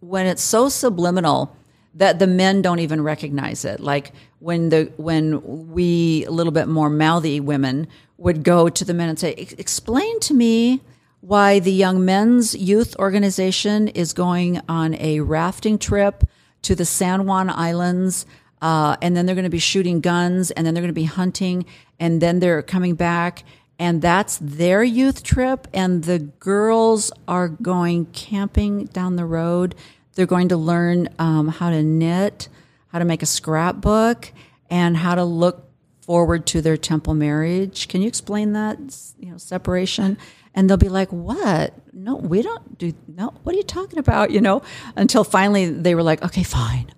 when 0.00 0.26
it's 0.26 0.42
so 0.42 0.68
subliminal 0.68 1.56
that 1.94 2.18
the 2.18 2.26
men 2.26 2.62
don't 2.62 2.78
even 2.78 3.02
recognize 3.02 3.64
it. 3.64 3.80
Like 3.80 4.12
when 4.38 4.68
the 4.68 4.92
when 4.96 5.70
we 5.72 6.24
a 6.26 6.30
little 6.30 6.52
bit 6.52 6.68
more 6.68 6.88
mouthy 6.90 7.40
women 7.40 7.88
would 8.18 8.42
go 8.42 8.68
to 8.68 8.84
the 8.84 8.94
men 8.94 9.08
and 9.08 9.18
say, 9.18 9.32
"Explain 9.32 10.20
to 10.20 10.34
me 10.34 10.80
why 11.20 11.58
the 11.58 11.72
Young 11.72 12.04
Men's 12.04 12.54
Youth 12.54 12.96
Organization 12.96 13.88
is 13.88 14.12
going 14.12 14.60
on 14.68 14.94
a 14.94 15.20
rafting 15.20 15.78
trip 15.78 16.24
to 16.62 16.74
the 16.74 16.84
San 16.84 17.26
Juan 17.26 17.50
Islands." 17.50 18.26
Uh, 18.62 18.96
and 19.00 19.16
then 19.16 19.24
they're 19.24 19.34
going 19.34 19.44
to 19.44 19.50
be 19.50 19.58
shooting 19.58 20.00
guns, 20.00 20.50
and 20.50 20.66
then 20.66 20.74
they're 20.74 20.82
going 20.82 20.88
to 20.88 20.92
be 20.92 21.04
hunting, 21.04 21.64
and 21.98 22.20
then 22.20 22.40
they're 22.40 22.62
coming 22.62 22.94
back, 22.94 23.44
and 23.78 24.02
that's 24.02 24.38
their 24.38 24.82
youth 24.82 25.22
trip. 25.22 25.66
And 25.72 26.04
the 26.04 26.18
girls 26.18 27.10
are 27.26 27.48
going 27.48 28.04
camping 28.06 28.84
down 28.86 29.16
the 29.16 29.24
road. 29.24 29.74
They're 30.14 30.26
going 30.26 30.48
to 30.48 30.58
learn 30.58 31.08
um, 31.18 31.48
how 31.48 31.70
to 31.70 31.82
knit, 31.82 32.48
how 32.88 32.98
to 32.98 33.06
make 33.06 33.22
a 33.22 33.26
scrapbook, 33.26 34.30
and 34.68 34.96
how 34.96 35.14
to 35.14 35.24
look 35.24 35.70
forward 36.02 36.44
to 36.44 36.60
their 36.60 36.76
temple 36.76 37.14
marriage. 37.14 37.88
Can 37.88 38.02
you 38.02 38.08
explain 38.08 38.52
that? 38.52 38.78
You 39.18 39.30
know, 39.30 39.38
separation. 39.38 40.18
And 40.54 40.68
they'll 40.68 40.76
be 40.76 40.88
like, 40.88 41.10
"What? 41.12 41.74
No, 41.92 42.16
we 42.16 42.42
don't 42.42 42.76
do. 42.78 42.92
No, 43.06 43.32
what 43.44 43.54
are 43.54 43.58
you 43.58 43.62
talking 43.64 43.98
about? 43.98 44.30
You 44.32 44.40
know?" 44.40 44.62
Until 44.96 45.22
finally 45.24 45.66
they 45.70 45.94
were 45.94 46.02
like, 46.02 46.22
"Okay, 46.24 46.42
fine, 46.42 46.90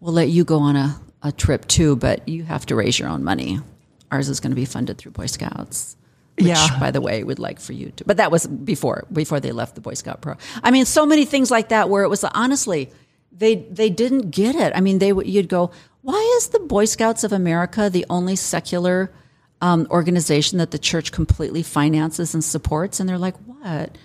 we'll 0.00 0.12
let 0.14 0.28
you 0.28 0.44
go 0.44 0.58
on 0.60 0.76
a, 0.76 1.00
a 1.22 1.32
trip 1.32 1.66
too, 1.66 1.96
but 1.96 2.28
you 2.28 2.44
have 2.44 2.64
to 2.66 2.76
raise 2.76 2.98
your 2.98 3.08
own 3.08 3.24
money. 3.24 3.60
Ours 4.12 4.28
is 4.28 4.40
going 4.40 4.50
to 4.52 4.56
be 4.56 4.64
funded 4.64 4.98
through 4.98 5.12
Boy 5.12 5.26
Scouts." 5.26 5.96
Which, 6.38 6.46
Yeah. 6.46 6.78
by 6.80 6.90
the 6.90 7.00
way, 7.02 7.22
would 7.24 7.38
like 7.38 7.60
for 7.60 7.74
you 7.74 7.90
to. 7.96 8.04
But 8.04 8.16
that 8.16 8.30
was 8.30 8.46
before 8.46 9.06
before 9.12 9.38
they 9.40 9.52
left 9.52 9.74
the 9.74 9.80
Boy 9.82 9.94
Scout 9.94 10.20
Pro. 10.22 10.34
I 10.62 10.70
mean, 10.70 10.86
so 10.86 11.04
many 11.04 11.24
things 11.26 11.50
like 11.50 11.68
that 11.70 11.90
where 11.90 12.04
it 12.04 12.08
was 12.08 12.24
honestly 12.24 12.90
they 13.32 13.56
they 13.70 13.90
didn't 13.90 14.30
get 14.30 14.54
it. 14.54 14.72
I 14.74 14.80
mean, 14.80 14.98
they 14.98 15.12
would 15.12 15.26
you'd 15.26 15.48
go, 15.48 15.72
why 16.02 16.34
is 16.38 16.48
the 16.48 16.60
Boy 16.60 16.84
Scouts 16.86 17.24
of 17.24 17.32
America 17.32 17.90
the 17.90 18.06
only 18.08 18.36
secular 18.36 19.12
um, 19.62 19.86
organization 19.90 20.58
that 20.58 20.70
the 20.70 20.78
church 20.78 21.10
completely 21.12 21.62
finances 21.62 22.34
and 22.34 22.44
supports? 22.44 23.00
And 23.00 23.08
they're 23.08 23.16
like, 23.16 23.36
what? 23.46 23.96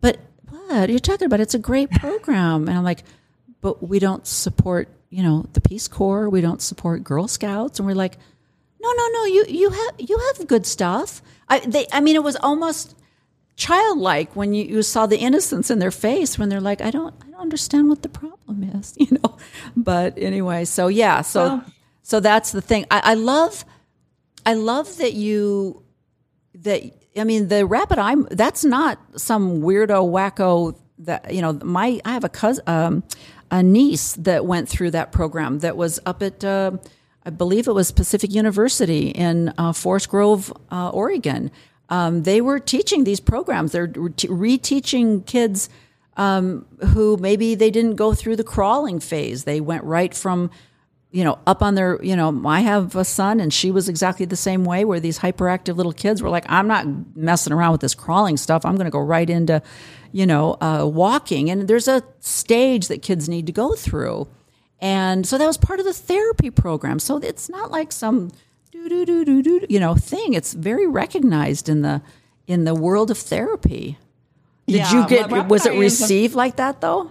But 0.00 0.18
what 0.48 0.88
you're 0.90 1.00
talking 1.00 1.26
about? 1.26 1.40
It's 1.40 1.54
a 1.54 1.58
great 1.58 1.90
program. 1.90 2.68
And 2.68 2.78
I'm 2.78 2.84
like, 2.84 3.02
but 3.60 3.82
we 3.82 3.98
don't 3.98 4.24
support 4.26 4.88
you 5.10 5.22
know 5.22 5.46
the 5.52 5.60
Peace 5.60 5.88
Corps. 5.88 6.28
We 6.28 6.40
don't 6.40 6.60
support 6.60 7.02
Girl 7.04 7.28
Scouts. 7.28 7.78
And 7.78 7.86
we're 7.86 7.94
like, 7.94 8.18
no, 8.80 8.92
no, 8.92 9.06
no. 9.12 9.24
You 9.24 9.44
you 9.48 9.70
have 9.70 9.94
you 9.98 10.18
have 10.18 10.46
good 10.46 10.66
stuff. 10.66 11.22
I 11.48 11.60
they 11.60 11.86
I 11.92 12.00
mean 12.00 12.16
it 12.16 12.22
was 12.22 12.36
almost 12.36 12.94
childlike 13.56 14.36
when 14.36 14.52
you, 14.52 14.64
you 14.64 14.82
saw 14.82 15.06
the 15.06 15.16
innocence 15.18 15.70
in 15.70 15.78
their 15.78 15.90
face 15.90 16.38
when 16.38 16.48
they're 16.50 16.60
like, 16.60 16.80
I 16.80 16.90
don't 16.90 17.14
I 17.26 17.30
don't 17.30 17.40
understand 17.40 17.88
what 17.88 18.02
the 18.02 18.08
problem 18.08 18.62
is, 18.74 18.94
you 18.98 19.18
know. 19.22 19.36
But 19.76 20.14
anyway, 20.18 20.64
so 20.64 20.88
yeah, 20.88 21.22
so 21.22 21.40
Well- 21.40 21.64
so 22.02 22.20
that's 22.20 22.52
the 22.52 22.60
thing. 22.60 22.86
I, 22.88 23.00
I 23.04 23.14
love 23.14 23.64
I 24.46 24.54
love 24.54 24.96
that 24.98 25.12
you 25.12 25.82
that 26.54 26.82
I 27.18 27.24
mean 27.24 27.48
the 27.48 27.66
rapid 27.66 27.98
eye 27.98 28.14
that's 28.30 28.64
not 28.64 28.98
some 29.16 29.60
weirdo 29.60 30.08
wacko 30.08 30.78
that 31.00 31.34
you 31.34 31.42
know 31.42 31.52
my 31.62 32.00
I 32.04 32.12
have 32.12 32.24
a 32.24 32.28
cousin 32.28 32.64
um, 32.66 33.04
a 33.50 33.62
niece 33.62 34.14
that 34.14 34.46
went 34.46 34.68
through 34.68 34.92
that 34.92 35.12
program 35.12 35.58
that 35.58 35.76
was 35.76 36.00
up 36.06 36.22
at 36.22 36.44
uh, 36.44 36.72
I 37.24 37.30
believe 37.30 37.66
it 37.66 37.72
was 37.72 37.90
Pacific 37.90 38.32
University 38.32 39.08
in 39.08 39.52
uh, 39.58 39.72
Forest 39.72 40.08
Grove, 40.08 40.52
uh, 40.70 40.90
Oregon. 40.90 41.50
Um, 41.88 42.22
they 42.22 42.40
were 42.40 42.60
teaching 42.60 43.02
these 43.02 43.18
programs. 43.18 43.72
They're 43.72 43.88
reteaching 43.88 45.26
kids 45.26 45.68
um, 46.16 46.66
who 46.92 47.16
maybe 47.16 47.56
they 47.56 47.70
didn't 47.70 47.96
go 47.96 48.14
through 48.14 48.36
the 48.36 48.44
crawling 48.44 49.00
phase. 49.00 49.42
They 49.42 49.60
went 49.60 49.82
right 49.82 50.14
from 50.14 50.50
you 51.16 51.24
know, 51.24 51.38
up 51.46 51.62
on 51.62 51.76
their, 51.76 51.98
you 52.02 52.14
know, 52.14 52.42
I 52.44 52.60
have 52.60 52.94
a 52.94 53.02
son 53.04 53.40
and 53.40 53.50
she 53.50 53.70
was 53.70 53.88
exactly 53.88 54.26
the 54.26 54.36
same 54.36 54.64
way 54.66 54.84
where 54.84 55.00
these 55.00 55.18
hyperactive 55.20 55.74
little 55.76 55.94
kids 55.94 56.20
were 56.20 56.28
like, 56.28 56.44
I'm 56.46 56.68
not 56.68 56.84
messing 57.16 57.54
around 57.54 57.72
with 57.72 57.80
this 57.80 57.94
crawling 57.94 58.36
stuff. 58.36 58.66
I'm 58.66 58.74
going 58.76 58.84
to 58.84 58.90
go 58.90 58.98
right 59.00 59.30
into, 59.30 59.62
you 60.12 60.26
know, 60.26 60.58
uh, 60.60 60.84
walking. 60.84 61.48
And 61.48 61.68
there's 61.68 61.88
a 61.88 62.02
stage 62.20 62.88
that 62.88 63.00
kids 63.00 63.30
need 63.30 63.46
to 63.46 63.52
go 63.52 63.74
through. 63.74 64.28
And 64.78 65.26
so 65.26 65.38
that 65.38 65.46
was 65.46 65.56
part 65.56 65.80
of 65.80 65.86
the 65.86 65.94
therapy 65.94 66.50
program. 66.50 66.98
So 66.98 67.16
it's 67.16 67.48
not 67.48 67.70
like 67.70 67.92
some 67.92 68.30
do 68.70 68.86
do 68.90 69.06
do 69.06 69.24
do 69.24 69.42
do 69.42 69.66
you 69.70 69.80
know 69.80 69.94
thing. 69.94 70.34
It's 70.34 70.52
very 70.52 70.86
recognized 70.86 71.70
in 71.70 71.80
the 71.80 72.02
in 72.46 72.64
the 72.64 72.74
world 72.74 73.10
of 73.10 73.16
therapy. 73.16 73.96
Did 74.66 74.76
Yeah, 74.76 74.92
you 75.02 75.08
get 75.08 75.48
was 75.48 75.64
it 75.64 75.72
Eye 75.72 75.76
is 75.76 75.98
a- 75.98 76.04
received 76.04 76.34
like 76.34 76.56
that 76.56 76.82
though? 76.82 77.10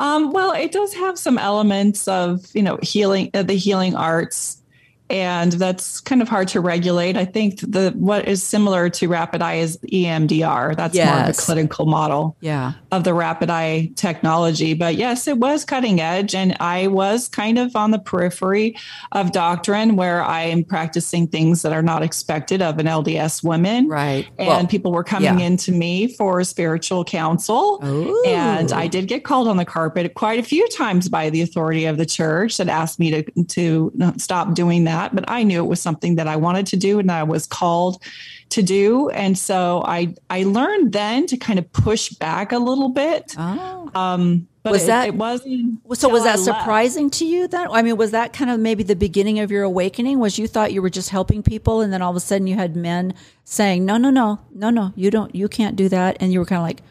Um, 0.00 0.32
well, 0.32 0.52
it 0.52 0.72
does 0.72 0.94
have 0.94 1.18
some 1.18 1.38
elements 1.38 2.06
of 2.08 2.46
you 2.54 2.62
know 2.62 2.78
healing, 2.82 3.30
uh, 3.34 3.42
the 3.42 3.54
healing 3.54 3.94
arts 3.94 4.62
and 5.10 5.52
that's 5.52 6.00
kind 6.00 6.20
of 6.20 6.28
hard 6.28 6.48
to 6.48 6.60
regulate. 6.60 7.16
I 7.16 7.24
think 7.24 7.60
the 7.60 7.92
what 7.96 8.28
is 8.28 8.42
similar 8.42 8.90
to 8.90 9.08
rapid 9.08 9.40
eye 9.40 9.54
is 9.54 9.78
EMDR. 9.90 10.76
That's 10.76 10.94
yes. 10.94 11.08
more 11.08 11.24
of 11.24 11.30
a 11.30 11.32
clinical 11.32 11.86
model 11.86 12.36
yeah. 12.40 12.74
of 12.92 13.04
the 13.04 13.14
rapid 13.14 13.48
eye 13.48 13.90
technology. 13.96 14.74
But 14.74 14.96
yes, 14.96 15.26
it 15.26 15.38
was 15.38 15.64
cutting 15.64 16.00
edge, 16.00 16.34
and 16.34 16.56
I 16.60 16.88
was 16.88 17.28
kind 17.28 17.58
of 17.58 17.74
on 17.74 17.90
the 17.90 17.98
periphery 17.98 18.76
of 19.12 19.32
doctrine 19.32 19.96
where 19.96 20.22
I 20.22 20.42
am 20.42 20.62
practicing 20.62 21.26
things 21.26 21.62
that 21.62 21.72
are 21.72 21.82
not 21.82 22.02
expected 22.02 22.60
of 22.60 22.78
an 22.78 22.86
LDS 22.86 23.42
woman. 23.42 23.88
Right, 23.88 24.28
and 24.38 24.48
well, 24.48 24.66
people 24.66 24.92
were 24.92 25.04
coming 25.04 25.40
yeah. 25.40 25.46
into 25.46 25.72
me 25.72 26.08
for 26.08 26.44
spiritual 26.44 27.04
counsel, 27.04 27.80
Ooh. 27.82 28.22
and 28.26 28.72
I 28.72 28.86
did 28.86 29.08
get 29.08 29.24
called 29.24 29.48
on 29.48 29.56
the 29.56 29.64
carpet 29.64 30.12
quite 30.14 30.38
a 30.38 30.42
few 30.42 30.68
times 30.68 31.08
by 31.08 31.30
the 31.30 31.40
authority 31.40 31.86
of 31.86 31.96
the 31.96 32.06
church 32.06 32.58
that 32.58 32.68
asked 32.68 32.98
me 32.98 33.10
to 33.10 33.44
to 33.44 34.12
stop 34.18 34.52
doing 34.54 34.84
that 34.84 34.97
that, 34.98 35.14
but 35.14 35.24
I 35.28 35.42
knew 35.42 35.62
it 35.62 35.68
was 35.68 35.80
something 35.80 36.16
that 36.16 36.26
I 36.26 36.36
wanted 36.36 36.66
to 36.68 36.76
do 36.76 36.98
and 36.98 37.10
I 37.10 37.22
was 37.22 37.46
called 37.46 38.02
to 38.50 38.62
do. 38.62 39.08
And 39.10 39.36
so 39.36 39.82
I 39.86 40.14
I 40.30 40.42
learned 40.44 40.92
then 40.92 41.26
to 41.26 41.36
kind 41.36 41.58
of 41.58 41.70
push 41.72 42.10
back 42.10 42.52
a 42.52 42.58
little 42.58 42.88
bit. 42.88 43.34
Oh. 43.38 43.90
Um, 43.94 44.48
but 44.62 44.72
was 44.72 44.84
it, 44.84 44.86
that 44.88 45.08
it 45.08 45.14
wasn't 45.14 45.80
so 45.94 46.08
was 46.08 46.24
that 46.24 46.38
surprising 46.38 47.08
to 47.08 47.24
you 47.24 47.48
then 47.48 47.68
i 47.70 47.80
mean 47.80 47.96
was 47.96 48.10
that 48.10 48.32
kind 48.32 48.50
of 48.50 48.60
maybe 48.60 48.82
the 48.82 48.96
beginning 48.96 49.38
of 49.38 49.50
your 49.50 49.62
awakening 49.62 50.18
was 50.18 50.38
you 50.38 50.46
thought 50.46 50.72
you 50.72 50.82
were 50.82 50.90
just 50.90 51.10
helping 51.10 51.42
people 51.42 51.80
and 51.80 51.92
then 51.92 52.02
all 52.02 52.10
of 52.10 52.16
a 52.16 52.20
sudden 52.20 52.46
you 52.46 52.54
had 52.54 52.76
men 52.76 53.14
saying 53.44 53.84
no 53.84 53.96
no 53.96 54.10
no 54.10 54.38
no 54.52 54.68
no 54.68 54.92
you 54.94 55.10
don't 55.10 55.34
you 55.34 55.48
can't 55.48 55.76
do 55.76 55.88
that 55.88 56.16
and 56.20 56.32
you 56.32 56.38
were 56.38 56.44
kind 56.44 56.58
of 56.58 56.64
like 56.64 56.82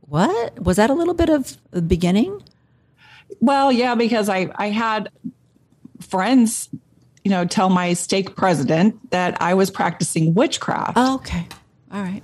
what 0.00 0.58
was 0.60 0.76
that 0.76 0.90
a 0.90 0.94
little 0.94 1.14
bit 1.14 1.28
of 1.28 1.56
the 1.70 1.82
beginning 1.82 2.42
well 3.40 3.70
yeah 3.70 3.94
because 3.94 4.28
i 4.28 4.48
i 4.56 4.68
had 4.68 5.08
friends 6.00 6.68
you 7.26 7.30
know, 7.30 7.44
tell 7.44 7.70
my 7.70 7.92
stake 7.92 8.36
president 8.36 9.10
that 9.10 9.42
I 9.42 9.54
was 9.54 9.68
practicing 9.68 10.32
witchcraft. 10.32 10.92
Oh, 10.94 11.16
okay. 11.16 11.44
All 11.90 12.00
right. 12.00 12.22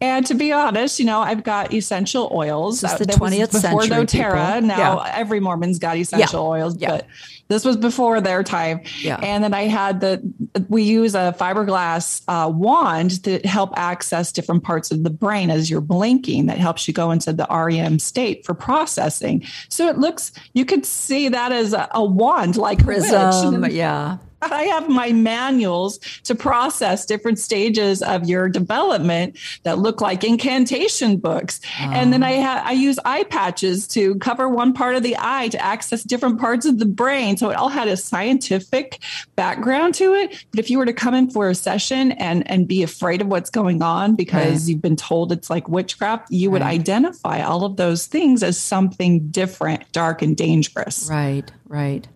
And 0.00 0.26
to 0.26 0.34
be 0.34 0.50
honest, 0.50 0.98
you 0.98 1.04
know, 1.04 1.20
I've 1.20 1.44
got 1.44 1.72
essential 1.72 2.28
oils. 2.34 2.80
This 2.80 2.94
the 2.94 3.06
twentieth 3.06 3.52
century. 3.52 3.88
Before 3.88 4.04
doTERRA, 4.04 4.54
people. 4.54 4.66
now 4.66 5.04
yeah. 5.04 5.12
every 5.14 5.38
Mormon's 5.38 5.78
got 5.78 5.96
essential 5.96 6.42
yeah. 6.42 6.48
oils, 6.48 6.76
yeah. 6.76 6.88
but 6.88 7.06
this 7.46 7.64
was 7.64 7.76
before 7.76 8.20
their 8.20 8.42
time. 8.42 8.80
Yeah. 9.00 9.20
And 9.22 9.44
then 9.44 9.54
I 9.54 9.68
had 9.68 10.00
the 10.00 10.20
we 10.68 10.82
use 10.82 11.14
a 11.14 11.36
fiberglass 11.38 12.22
uh, 12.26 12.50
wand 12.50 13.22
to 13.22 13.38
help 13.46 13.70
access 13.76 14.32
different 14.32 14.64
parts 14.64 14.90
of 14.90 15.04
the 15.04 15.10
brain 15.10 15.50
as 15.50 15.70
you're 15.70 15.80
blinking. 15.80 16.46
That 16.46 16.58
helps 16.58 16.88
you 16.88 16.94
go 16.94 17.12
into 17.12 17.32
the 17.32 17.46
REM 17.48 18.00
state 18.00 18.44
for 18.44 18.54
processing. 18.54 19.44
So 19.68 19.86
it 19.86 19.98
looks 19.98 20.32
you 20.52 20.64
could 20.64 20.84
see 20.84 21.28
that 21.28 21.52
as 21.52 21.74
a, 21.74 21.88
a 21.92 22.04
wand, 22.04 22.56
like 22.56 22.82
prism. 22.82 23.66
Yeah. 23.70 24.18
I 24.42 24.64
have 24.64 24.88
my 24.88 25.12
manuals 25.12 25.98
to 26.24 26.34
process 26.34 27.06
different 27.06 27.38
stages 27.38 28.02
of 28.02 28.28
your 28.28 28.48
development 28.48 29.38
that 29.62 29.78
look 29.78 30.00
like 30.00 30.24
incantation 30.24 31.16
books. 31.16 31.60
And 31.78 32.12
then 32.12 32.22
I 32.22 32.38
ah. 32.38 32.42
ha- 32.42 32.62
I 32.66 32.72
use 32.72 32.98
eye 33.04 33.24
patches 33.24 33.86
to 33.88 34.16
cover 34.16 34.48
one 34.48 34.72
part 34.72 34.96
of 34.96 35.02
the 35.02 35.16
eye 35.18 35.48
to 35.48 35.62
access 35.62 36.02
different 36.02 36.40
parts 36.40 36.66
of 36.66 36.78
the 36.78 36.86
brain. 36.86 37.36
So 37.36 37.50
it 37.50 37.56
all 37.56 37.68
had 37.68 37.88
a 37.88 37.96
scientific 37.96 39.00
background 39.36 39.94
to 39.96 40.14
it. 40.14 40.44
But 40.50 40.60
if 40.60 40.70
you 40.70 40.78
were 40.78 40.86
to 40.86 40.92
come 40.92 41.14
in 41.14 41.30
for 41.30 41.48
a 41.48 41.54
session 41.54 42.12
and 42.12 42.48
and 42.50 42.66
be 42.66 42.82
afraid 42.82 43.20
of 43.20 43.28
what's 43.28 43.50
going 43.50 43.82
on 43.82 44.16
because 44.16 44.62
right. 44.62 44.68
you've 44.68 44.82
been 44.82 44.96
told 44.96 45.32
it's 45.32 45.50
like 45.50 45.68
witchcraft, 45.68 46.30
you 46.30 46.50
would 46.50 46.62
right. 46.62 46.74
identify 46.74 47.42
all 47.42 47.64
of 47.64 47.76
those 47.76 48.06
things 48.06 48.42
as 48.42 48.58
something 48.58 49.28
different, 49.28 49.90
dark 49.92 50.22
and 50.22 50.36
dangerous. 50.36 51.08
Right, 51.10 51.50
right. 51.66 52.06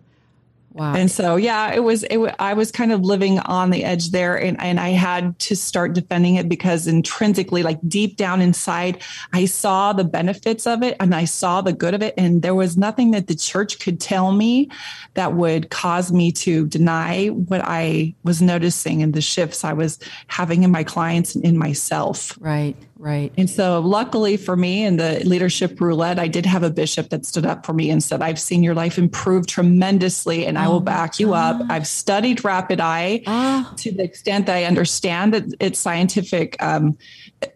Wow. 0.77 0.93
And 0.93 1.09
so, 1.09 1.37
yeah, 1.37 1.73
it 1.73 1.83
was, 1.83 2.03
it, 2.03 2.19
I 2.37 2.53
was 2.53 2.71
kind 2.71 2.91
of 2.91 3.01
living 3.01 3.39
on 3.39 3.71
the 3.71 3.83
edge 3.83 4.11
there 4.11 4.39
and, 4.39 4.61
and 4.61 4.79
I 4.79 4.89
had 4.89 5.37
to 5.39 5.55
start 5.55 5.93
defending 5.93 6.35
it 6.35 6.47
because 6.47 6.85
intrinsically, 6.85 7.63
like 7.63 7.79
deep 7.87 8.15
down 8.15 8.41
inside, 8.41 9.01
I 9.33 9.45
saw 9.45 9.91
the 9.91 10.03
benefits 10.03 10.67
of 10.67 10.83
it 10.83 10.95
and 10.99 11.15
I 11.15 11.25
saw 11.25 11.61
the 11.61 11.73
good 11.73 11.95
of 11.95 12.03
it. 12.03 12.13
And 12.15 12.43
there 12.43 12.53
was 12.53 12.77
nothing 12.77 13.09
that 13.11 13.25
the 13.25 13.33
church 13.33 13.79
could 13.79 13.99
tell 13.99 14.31
me 14.31 14.69
that 15.15 15.33
would 15.33 15.71
cause 15.71 16.11
me 16.11 16.31
to 16.33 16.67
deny 16.67 17.27
what 17.27 17.61
I 17.63 18.13
was 18.23 18.39
noticing 18.39 19.01
and 19.01 19.15
the 19.15 19.21
shifts 19.21 19.63
I 19.63 19.73
was 19.73 19.97
having 20.27 20.61
in 20.61 20.69
my 20.69 20.83
clients 20.83 21.33
and 21.33 21.43
in 21.43 21.57
myself. 21.57 22.37
Right. 22.39 22.75
Right. 22.99 23.31
And 23.37 23.49
so, 23.49 23.79
luckily 23.79 24.37
for 24.37 24.55
me 24.55 24.83
in 24.83 24.97
the 24.97 25.21
leadership 25.23 25.79
roulette, 25.79 26.17
I 26.17 26.27
did 26.27 26.45
have 26.45 26.63
a 26.63 26.69
bishop 26.69 27.09
that 27.09 27.25
stood 27.25 27.45
up 27.45 27.65
for 27.65 27.73
me 27.73 27.89
and 27.91 28.03
said, 28.03 28.21
I've 28.21 28.39
seen 28.39 28.63
your 28.63 28.73
life 28.73 28.97
improve 28.97 29.45
tremendously 29.45 30.45
and 30.45 30.57
oh, 30.57 30.61
I 30.61 30.67
will 30.67 30.79
back 30.79 31.19
you 31.19 31.33
up. 31.33 31.61
I've 31.69 31.85
studied 31.87 32.43
rapid 32.43 32.79
eye 32.81 33.21
oh. 33.27 33.71
to 33.77 33.91
the 33.91 34.03
extent 34.03 34.47
that 34.47 34.55
I 34.55 34.63
understand 34.63 35.33
that 35.33 35.53
its 35.59 35.79
scientific 35.79 36.61
um, 36.61 36.97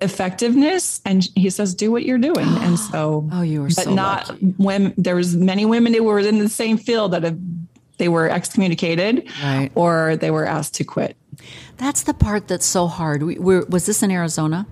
effectiveness. 0.01 1.01
And 1.05 1.27
he 1.35 1.49
says, 1.49 1.73
do 1.73 1.91
what 1.91 2.03
you're 2.03 2.19
doing. 2.19 2.47
And 2.47 2.77
so, 2.91 3.27
oh, 3.31 3.41
you 3.41 3.61
were 3.61 3.69
but 3.69 3.85
so 3.85 3.93
not 3.93 4.29
lucky. 4.29 4.45
when 4.57 4.93
there 4.97 5.15
was 5.15 5.35
many 5.35 5.65
women 5.65 5.93
who 5.93 6.03
were 6.03 6.19
in 6.19 6.39
the 6.39 6.49
same 6.49 6.77
field 6.77 7.13
that 7.13 7.23
have, 7.23 7.39
they 7.97 8.09
were 8.09 8.29
excommunicated 8.29 9.27
right. 9.43 9.71
or 9.73 10.17
they 10.17 10.29
were 10.29 10.45
asked 10.45 10.75
to 10.75 10.83
quit. 10.83 11.17
That's 11.77 12.03
the 12.03 12.13
part 12.13 12.47
that's 12.47 12.65
so 12.65 12.85
hard. 12.85 13.23
We, 13.23 13.37
was 13.39 13.87
this 13.87 14.03
in 14.03 14.11
Arizona? 14.11 14.67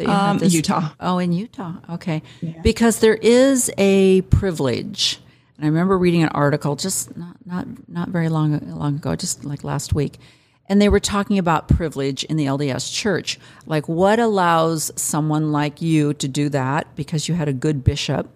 Um, 0.00 0.38
Utah. 0.42 0.90
Oh, 1.00 1.18
in 1.18 1.32
Utah. 1.32 1.74
Okay. 1.90 2.22
Yeah. 2.40 2.60
Because 2.62 3.00
there 3.00 3.14
is 3.14 3.70
a 3.78 4.22
privilege. 4.22 5.20
And 5.56 5.66
I 5.66 5.68
remember 5.68 5.98
reading 5.98 6.22
an 6.22 6.30
article 6.30 6.76
just 6.76 7.16
not, 7.16 7.36
not, 7.44 7.66
not 7.88 8.08
very 8.08 8.28
long, 8.28 8.58
long 8.76 8.96
ago, 8.96 9.14
just 9.14 9.44
like 9.44 9.64
last 9.64 9.92
week. 9.92 10.18
And 10.68 10.80
they 10.80 10.88
were 10.88 11.00
talking 11.00 11.38
about 11.38 11.68
privilege 11.68 12.24
in 12.24 12.36
the 12.36 12.46
LDS 12.46 12.92
church. 12.92 13.38
Like 13.66 13.88
what 13.88 14.18
allows 14.18 14.90
someone 14.96 15.52
like 15.52 15.82
you 15.82 16.14
to 16.14 16.28
do 16.28 16.48
that 16.48 16.94
because 16.96 17.28
you 17.28 17.34
had 17.34 17.48
a 17.48 17.52
good 17.52 17.84
bishop, 17.84 18.28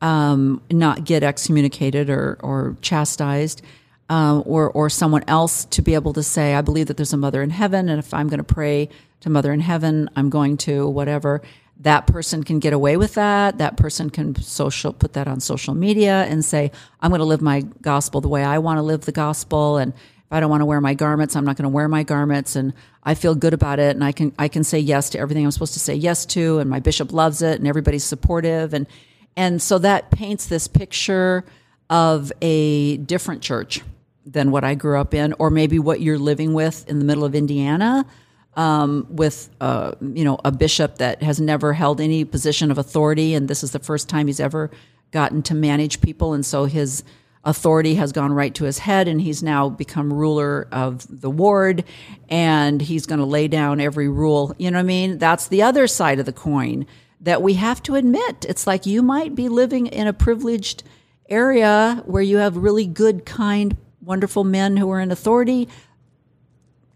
um, 0.00 0.62
not 0.70 1.04
get 1.04 1.22
excommunicated 1.22 2.10
or, 2.10 2.38
or 2.42 2.76
chastised. 2.82 3.62
Uh, 4.10 4.38
or 4.46 4.70
or 4.70 4.88
someone 4.88 5.22
else 5.28 5.66
to 5.66 5.82
be 5.82 5.92
able 5.92 6.14
to 6.14 6.22
say, 6.22 6.54
I 6.54 6.62
believe 6.62 6.86
that 6.86 6.96
there's 6.96 7.12
a 7.12 7.18
mother 7.18 7.42
in 7.42 7.50
heaven, 7.50 7.90
and 7.90 7.98
if 7.98 8.14
I'm 8.14 8.28
going 8.28 8.38
to 8.38 8.42
pray 8.42 8.88
to 9.20 9.30
Mother 9.30 9.52
in 9.52 9.60
Heaven, 9.60 10.08
I'm 10.16 10.30
going 10.30 10.56
to 10.58 10.88
whatever. 10.88 11.42
That 11.80 12.06
person 12.06 12.42
can 12.42 12.58
get 12.58 12.72
away 12.72 12.96
with 12.96 13.14
that. 13.14 13.58
That 13.58 13.76
person 13.76 14.10
can 14.10 14.34
social 14.36 14.92
put 14.92 15.12
that 15.12 15.28
on 15.28 15.40
social 15.40 15.74
media 15.74 16.24
and 16.24 16.44
say, 16.44 16.72
I'm 17.00 17.10
going 17.10 17.20
to 17.20 17.24
live 17.24 17.40
my 17.40 17.62
gospel 17.82 18.20
the 18.20 18.28
way 18.28 18.42
I 18.42 18.58
want 18.58 18.78
to 18.78 18.82
live 18.82 19.02
the 19.02 19.12
gospel. 19.12 19.76
And 19.76 19.92
if 19.92 20.32
I 20.32 20.40
don't 20.40 20.50
want 20.50 20.60
to 20.60 20.66
wear 20.66 20.80
my 20.80 20.94
garments, 20.94 21.36
I'm 21.36 21.44
not 21.44 21.56
going 21.56 21.64
to 21.64 21.68
wear 21.68 21.88
my 21.88 22.02
garments. 22.02 22.56
And 22.56 22.74
I 23.04 23.14
feel 23.14 23.34
good 23.36 23.54
about 23.54 23.78
it. 23.78 23.94
And 23.94 24.02
I 24.02 24.10
can, 24.10 24.32
I 24.38 24.48
can 24.48 24.64
say 24.64 24.80
yes 24.80 25.08
to 25.10 25.18
everything 25.18 25.44
I'm 25.44 25.52
supposed 25.52 25.74
to 25.74 25.80
say 25.80 25.94
yes 25.94 26.26
to. 26.26 26.58
And 26.58 26.68
my 26.68 26.80
bishop 26.80 27.12
loves 27.12 27.42
it 27.42 27.58
and 27.58 27.68
everybody's 27.68 28.04
supportive. 28.04 28.74
And, 28.74 28.86
and 29.36 29.62
so 29.62 29.78
that 29.78 30.10
paints 30.10 30.46
this 30.46 30.66
picture 30.66 31.44
of 31.88 32.32
a 32.42 32.96
different 32.98 33.40
church 33.40 33.82
than 34.26 34.50
what 34.50 34.64
I 34.64 34.74
grew 34.74 35.00
up 35.00 35.14
in, 35.14 35.32
or 35.38 35.48
maybe 35.48 35.78
what 35.78 36.00
you're 36.00 36.18
living 36.18 36.52
with 36.52 36.86
in 36.88 36.98
the 36.98 37.04
middle 37.04 37.24
of 37.24 37.34
Indiana 37.34 38.04
um, 38.58 39.06
with 39.08 39.48
uh, 39.60 39.92
you 40.00 40.24
know 40.24 40.38
a 40.44 40.50
bishop 40.50 40.98
that 40.98 41.22
has 41.22 41.40
never 41.40 41.72
held 41.72 42.00
any 42.00 42.24
position 42.24 42.70
of 42.70 42.76
authority, 42.76 43.32
and 43.32 43.48
this 43.48 43.62
is 43.62 43.70
the 43.70 43.78
first 43.78 44.08
time 44.08 44.26
he's 44.26 44.40
ever 44.40 44.70
gotten 45.12 45.42
to 45.44 45.54
manage 45.54 46.00
people, 46.02 46.34
and 46.34 46.44
so 46.44 46.64
his 46.64 47.04
authority 47.44 47.94
has 47.94 48.10
gone 48.10 48.32
right 48.32 48.54
to 48.56 48.64
his 48.64 48.78
head, 48.78 49.06
and 49.06 49.20
he's 49.20 49.44
now 49.44 49.68
become 49.68 50.12
ruler 50.12 50.66
of 50.72 51.06
the 51.08 51.30
ward, 51.30 51.84
and 52.28 52.82
he's 52.82 53.06
going 53.06 53.20
to 53.20 53.24
lay 53.24 53.46
down 53.46 53.80
every 53.80 54.08
rule. 54.08 54.54
You 54.58 54.72
know 54.72 54.78
what 54.78 54.82
I 54.82 54.86
mean? 54.86 55.18
That's 55.18 55.46
the 55.46 55.62
other 55.62 55.86
side 55.86 56.18
of 56.18 56.26
the 56.26 56.32
coin 56.32 56.84
that 57.20 57.40
we 57.40 57.54
have 57.54 57.80
to 57.84 57.94
admit. 57.94 58.44
It's 58.48 58.66
like 58.66 58.86
you 58.86 59.02
might 59.02 59.36
be 59.36 59.48
living 59.48 59.86
in 59.86 60.08
a 60.08 60.12
privileged 60.12 60.82
area 61.28 62.02
where 62.06 62.22
you 62.22 62.38
have 62.38 62.56
really 62.56 62.86
good, 62.86 63.24
kind, 63.24 63.76
wonderful 64.02 64.42
men 64.42 64.76
who 64.76 64.90
are 64.90 65.00
in 65.00 65.12
authority 65.12 65.68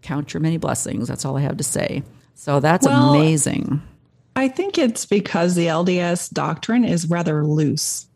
count 0.03 0.33
your 0.33 0.41
many 0.41 0.57
blessings. 0.57 1.07
That's 1.07 1.25
all 1.25 1.37
I 1.37 1.41
have 1.41 1.57
to 1.57 1.63
say. 1.63 2.03
So 2.35 2.59
that's 2.59 2.85
well, 2.85 3.13
amazing. 3.13 3.81
I 4.35 4.47
think 4.47 4.77
it's 4.77 5.05
because 5.05 5.55
the 5.55 5.67
LDS 5.67 6.31
doctrine 6.33 6.83
is 6.83 7.09
rather 7.09 7.45
loose. 7.45 8.07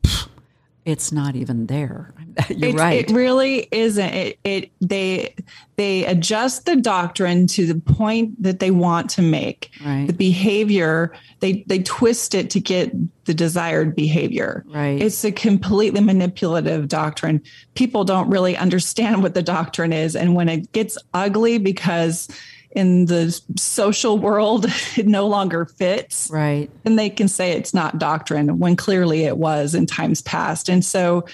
It's 0.86 1.12
not 1.12 1.36
even 1.36 1.68
there. 1.68 2.14
You're 2.50 2.70
it, 2.70 2.76
right. 2.76 3.10
It 3.10 3.14
really 3.14 3.68
isn't. 3.72 4.14
It, 4.14 4.40
it 4.44 4.72
they 4.82 5.36
they 5.76 6.06
adjust 6.06 6.66
the 6.66 6.76
doctrine 6.76 7.48
to 7.48 7.66
the 7.66 7.80
point 7.80 8.42
that 8.42 8.60
they 8.60 8.72
want 8.72 9.10
to 9.12 9.22
make. 9.22 9.72
Right. 9.84 10.08
The 10.08 10.14
behavior 10.14 11.14
they 11.40 11.64
they 11.68 11.80
twist 11.80 12.36
it 12.36 12.50
to 12.52 12.60
get 12.60 12.92
the 13.26 13.34
desired 13.34 13.96
behavior. 13.96 14.64
Right. 14.68 15.02
It's 15.02 15.24
a 15.24 15.32
completely 15.32 16.02
manipulative 16.02 16.88
doctrine. 16.88 17.42
People 17.76 18.04
don't 18.04 18.30
really 18.30 18.58
understand 18.58 19.24
what 19.24 19.34
the 19.34 19.44
doctrine 19.44 19.94
is, 19.94 20.16
and 20.16 20.36
when 20.36 20.50
it 20.50 20.72
gets 20.72 20.98
ugly 21.14 21.58
because 21.58 22.28
in 22.72 23.06
the 23.06 23.40
social 23.56 24.18
world 24.18 24.66
it 24.98 25.08
no 25.08 25.26
longer 25.26 25.66
fits 25.66 26.30
right 26.30 26.70
and 26.84 27.00
they 27.00 27.10
can 27.10 27.28
say 27.28 27.54
it's 27.54 27.74
not 27.74 27.98
doctrine 27.98 28.60
when 28.60 28.76
clearly 28.76 29.24
it 29.24 29.38
was 29.38 29.74
in 29.74 29.86
times 29.86 30.22
past 30.22 30.68
and 30.68 30.84
so 30.84 31.26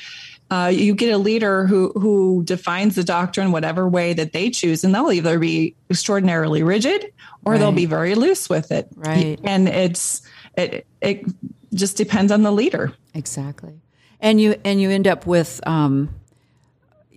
uh, 0.54 0.68
you 0.68 0.94
get 0.94 1.12
a 1.12 1.18
leader 1.18 1.66
who 1.66 1.92
who 1.94 2.44
defines 2.44 2.94
the 2.94 3.04
doctrine 3.04 3.52
whatever 3.52 3.90
way 3.90 4.14
that 4.14 4.34
they 4.34 4.52
choose 4.52 4.84
and 4.84 4.94
they'll 4.94 5.12
either 5.12 5.40
be 5.40 5.76
extraordinarily 5.90 6.62
rigid 6.62 7.12
or 7.44 7.54
right. 7.54 7.58
they'll 7.60 7.72
be 7.72 7.88
very 7.88 8.14
loose 8.14 8.48
with 8.50 8.72
it. 8.72 8.88
Right. 8.96 9.40
And 9.44 9.68
it's 9.68 10.22
it 10.56 10.86
it 11.02 11.26
just 11.74 11.98
depends 11.98 12.32
on 12.32 12.44
the 12.44 12.52
leader. 12.52 12.94
Exactly. 13.16 13.82
And 14.20 14.40
you 14.40 14.56
and 14.64 14.80
you 14.80 14.92
end 14.92 15.08
up 15.08 15.26
with 15.26 15.60
um 15.66 16.14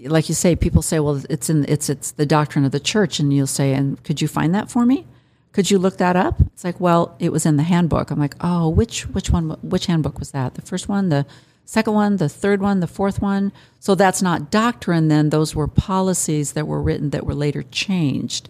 like 0.06 0.30
you 0.30 0.34
say 0.34 0.56
people 0.56 0.80
say 0.80 0.98
well 0.98 1.22
it's 1.28 1.50
in 1.50 1.66
it's 1.68 1.90
it's 1.90 2.12
the 2.12 2.24
doctrine 2.24 2.64
of 2.64 2.72
the 2.72 2.80
church. 2.80 3.20
And 3.20 3.34
you'll 3.34 3.46
say 3.46 3.74
and 3.74 4.02
could 4.02 4.22
you 4.22 4.28
find 4.28 4.54
that 4.54 4.70
for 4.70 4.86
me? 4.86 5.06
Could 5.52 5.70
you 5.70 5.78
look 5.78 5.98
that 5.98 6.16
up? 6.16 6.40
It's 6.40 6.64
like 6.64 6.80
well 6.80 7.14
it 7.18 7.32
was 7.32 7.44
in 7.44 7.58
the 7.58 7.64
handbook. 7.64 8.10
I'm 8.10 8.18
like 8.18 8.36
oh 8.40 8.70
which 8.70 9.06
which 9.08 9.28
one 9.28 9.50
which 9.60 9.84
handbook 9.84 10.18
was 10.18 10.30
that? 10.30 10.54
The 10.54 10.62
first 10.62 10.88
one 10.88 11.10
the 11.10 11.26
second 11.66 11.92
one, 11.92 12.16
the 12.16 12.28
third 12.28 12.62
one, 12.62 12.80
the 12.80 12.86
fourth 12.86 13.20
one. 13.20 13.52
So 13.80 13.94
that's 13.94 14.22
not 14.22 14.50
doctrine 14.50 15.08
then. 15.08 15.28
Those 15.30 15.54
were 15.54 15.68
policies 15.68 16.52
that 16.52 16.66
were 16.66 16.80
written 16.80 17.10
that 17.10 17.26
were 17.26 17.34
later 17.34 17.62
changed. 17.64 18.48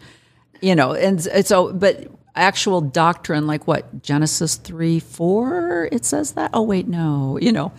You 0.61 0.75
know, 0.75 0.93
and, 0.93 1.27
and 1.27 1.47
so, 1.47 1.73
but 1.73 2.07
actual 2.37 2.81
doctrine, 2.81 3.47
like 3.47 3.67
what, 3.67 4.03
Genesis 4.03 4.57
3 4.57 5.01
4, 5.01 5.89
it 5.91 6.05
says 6.05 6.33
that? 6.33 6.51
Oh, 6.55 6.63
wait, 6.63 6.87
no, 6.87 7.39
you 7.41 7.53
know. 7.53 7.73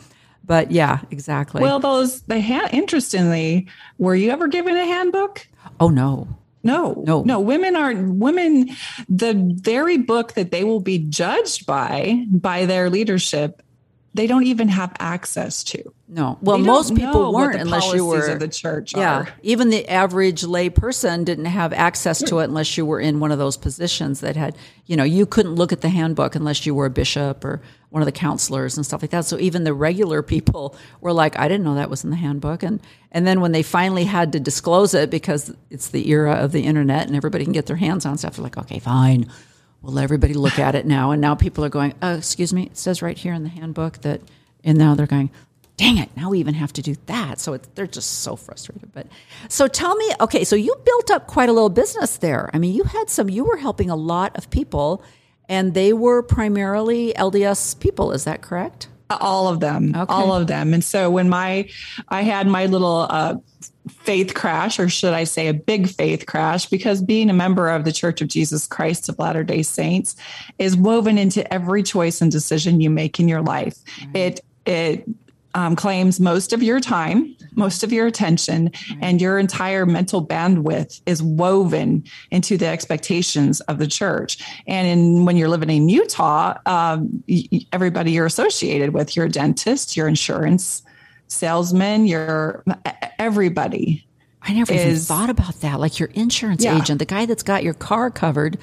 But 0.43 0.71
yeah, 0.71 0.99
exactly. 1.11 1.61
Well, 1.61 1.79
those, 1.79 2.21
they 2.21 2.39
had, 2.39 2.73
interestingly, 2.73 3.67
were 3.97 4.15
you 4.15 4.31
ever 4.31 4.47
given 4.47 4.75
a 4.75 4.85
handbook? 4.85 5.47
Oh, 5.79 5.89
no. 5.89 6.27
No, 6.63 7.01
no, 7.05 7.23
no. 7.23 7.39
Women 7.39 7.77
are 7.77 7.93
women. 7.95 8.69
The 9.07 9.33
very 9.61 9.97
book 9.97 10.33
that 10.33 10.51
they 10.51 10.65
will 10.65 10.81
be 10.81 10.97
judged 10.97 11.65
by 11.65 12.25
by 12.29 12.65
their 12.65 12.89
leadership 12.89 13.61
they 14.13 14.25
don't 14.25 14.43
even 14.43 14.67
have 14.67 14.95
access 14.99 15.63
to. 15.63 15.93
No. 16.07 16.37
Well, 16.41 16.57
most 16.57 16.95
people 16.95 17.33
weren't 17.33 17.59
unless 17.59 17.93
you 17.93 18.05
were 18.05 18.27
of 18.27 18.39
the 18.39 18.47
church. 18.47 18.95
Yeah. 18.95 19.19
Are. 19.19 19.29
Even 19.43 19.69
the 19.69 19.87
average 19.87 20.43
lay 20.43 20.69
person 20.69 21.23
didn't 21.23 21.45
have 21.45 21.73
access 21.73 22.19
to 22.23 22.39
it 22.39 22.45
unless 22.45 22.77
you 22.77 22.85
were 22.85 22.99
in 22.99 23.19
one 23.19 23.31
of 23.31 23.37
those 23.37 23.57
positions 23.57 24.21
that 24.21 24.35
had, 24.35 24.57
you 24.85 24.95
know, 24.95 25.03
you 25.03 25.25
couldn't 25.25 25.55
look 25.55 25.71
at 25.71 25.81
the 25.81 25.89
handbook 25.89 26.35
unless 26.35 26.65
you 26.65 26.73
were 26.73 26.85
a 26.85 26.89
bishop 26.89 27.45
or 27.45 27.61
one 27.89 28.01
of 28.01 28.05
the 28.05 28.11
counselors 28.11 28.75
and 28.75 28.85
stuff 28.85 29.01
like 29.01 29.11
that. 29.11 29.25
So 29.25 29.37
even 29.39 29.65
the 29.65 29.73
regular 29.73 30.23
people 30.23 30.75
were 31.01 31.13
like, 31.13 31.37
I 31.37 31.47
didn't 31.47 31.63
know 31.63 31.75
that 31.75 31.89
was 31.89 32.03
in 32.03 32.09
the 32.09 32.15
handbook. 32.15 32.63
And 32.63 32.81
and 33.11 33.27
then 33.27 33.39
when 33.39 33.51
they 33.51 33.63
finally 33.63 34.05
had 34.05 34.31
to 34.33 34.39
disclose 34.39 34.93
it 34.93 35.09
because 35.09 35.53
it's 35.69 35.89
the 35.89 36.09
era 36.09 36.35
of 36.35 36.51
the 36.51 36.63
internet 36.63 37.07
and 37.07 37.15
everybody 37.15 37.43
can 37.43 37.53
get 37.53 37.65
their 37.65 37.75
hands 37.75 38.05
on 38.05 38.17
stuff, 38.17 38.35
they're 38.35 38.43
like, 38.43 38.57
okay, 38.57 38.79
fine 38.79 39.29
well, 39.81 39.99
everybody 39.99 40.33
look 40.33 40.59
at 40.59 40.75
it 40.75 40.85
now. 40.85 41.11
And 41.11 41.21
now 41.21 41.35
people 41.35 41.63
are 41.63 41.69
going, 41.69 41.93
oh, 42.01 42.15
excuse 42.15 42.53
me, 42.53 42.63
it 42.63 42.77
says 42.77 43.01
right 43.01 43.17
here 43.17 43.33
in 43.33 43.43
the 43.43 43.49
handbook 43.49 43.99
that, 44.01 44.21
and 44.63 44.77
now 44.77 44.95
they're 44.95 45.07
going, 45.07 45.29
dang 45.77 45.97
it, 45.97 46.09
now 46.17 46.31
we 46.31 46.39
even 46.39 46.55
have 46.55 46.73
to 46.73 46.81
do 46.81 46.95
that. 47.05 47.39
So 47.39 47.55
they're 47.75 47.87
just 47.87 48.21
so 48.21 48.35
frustrated. 48.35 48.91
But 48.93 49.07
so 49.47 49.67
tell 49.67 49.95
me, 49.95 50.11
okay, 50.19 50.43
so 50.43 50.55
you 50.55 50.75
built 50.83 51.11
up 51.11 51.27
quite 51.27 51.49
a 51.49 51.53
little 51.53 51.69
business 51.69 52.17
there. 52.17 52.49
I 52.53 52.59
mean, 52.59 52.73
you 52.73 52.83
had 52.83 53.09
some, 53.09 53.29
you 53.29 53.45
were 53.45 53.57
helping 53.57 53.89
a 53.89 53.95
lot 53.95 54.35
of 54.35 54.49
people, 54.49 55.03
and 55.47 55.73
they 55.73 55.93
were 55.93 56.23
primarily 56.23 57.13
LDS 57.13 57.79
people. 57.79 58.11
Is 58.11 58.23
that 58.23 58.41
correct? 58.41 58.89
All 59.09 59.47
of 59.47 59.61
them, 59.61 59.93
okay. 59.95 60.13
all 60.13 60.33
of 60.33 60.47
them. 60.47 60.73
And 60.73 60.83
so 60.83 61.09
when 61.09 61.29
my, 61.29 61.69
I 62.09 62.23
had 62.23 62.47
my 62.47 62.65
little 62.65 63.07
uh, 63.09 63.35
faith 63.89 64.33
crash, 64.33 64.79
or 64.79 64.89
should 64.89 65.13
I 65.13 65.23
say 65.23 65.47
a 65.47 65.53
big 65.53 65.87
faith 65.89 66.25
crash, 66.25 66.65
because 66.67 67.01
being 67.01 67.29
a 67.29 67.33
member 67.33 67.69
of 67.69 67.83
the 67.83 67.91
Church 67.91 68.21
of 68.21 68.27
Jesus 68.27 68.67
Christ 68.67 69.09
of 69.09 69.17
Latter 69.19 69.43
day 69.43 69.63
Saints 69.63 70.15
is 70.59 70.75
woven 70.75 71.17
into 71.17 71.51
every 71.53 71.83
choice 71.83 72.21
and 72.21 72.31
decision 72.31 72.81
you 72.81 72.89
make 72.89 73.19
in 73.19 73.27
your 73.27 73.41
life. 73.41 73.77
Right. 74.13 74.15
It, 74.15 74.39
it, 74.65 75.09
um, 75.57 75.75
claims 75.75 76.19
most 76.19 76.53
of 76.53 76.61
your 76.61 76.79
time, 76.79 77.35
most 77.55 77.83
of 77.83 77.91
your 77.91 78.05
attention, 78.05 78.71
and 79.01 79.19
your 79.19 79.39
entire 79.39 79.87
mental 79.87 80.23
bandwidth 80.23 81.01
is 81.07 81.23
woven 81.23 82.03
into 82.29 82.57
the 82.57 82.67
expectations 82.67 83.59
of 83.61 83.79
the 83.79 83.87
church. 83.87 84.37
And 84.67 84.87
in, 84.87 85.25
when 85.25 85.35
you're 85.35 85.49
living 85.49 85.71
in 85.71 85.89
Utah, 85.89 86.59
um, 86.67 87.23
everybody 87.71 88.11
you're 88.11 88.27
associated 88.27 88.93
with, 88.93 89.15
your 89.15 89.27
dentist, 89.27 89.97
your 89.97 90.07
insurance 90.07 90.83
salesman, 91.27 92.05
your 92.05 92.63
everybody. 93.19 94.05
I 94.41 94.53
never 94.53 94.73
is, 94.73 94.81
even 94.81 94.95
thought 94.97 95.29
about 95.29 95.59
that. 95.61 95.79
Like 95.79 95.99
your 95.99 96.09
insurance 96.13 96.63
yeah. 96.63 96.77
agent, 96.77 96.99
the 96.99 97.05
guy 97.05 97.25
that's 97.25 97.43
got 97.43 97.63
your 97.63 97.73
car 97.73 98.09
covered, 98.09 98.57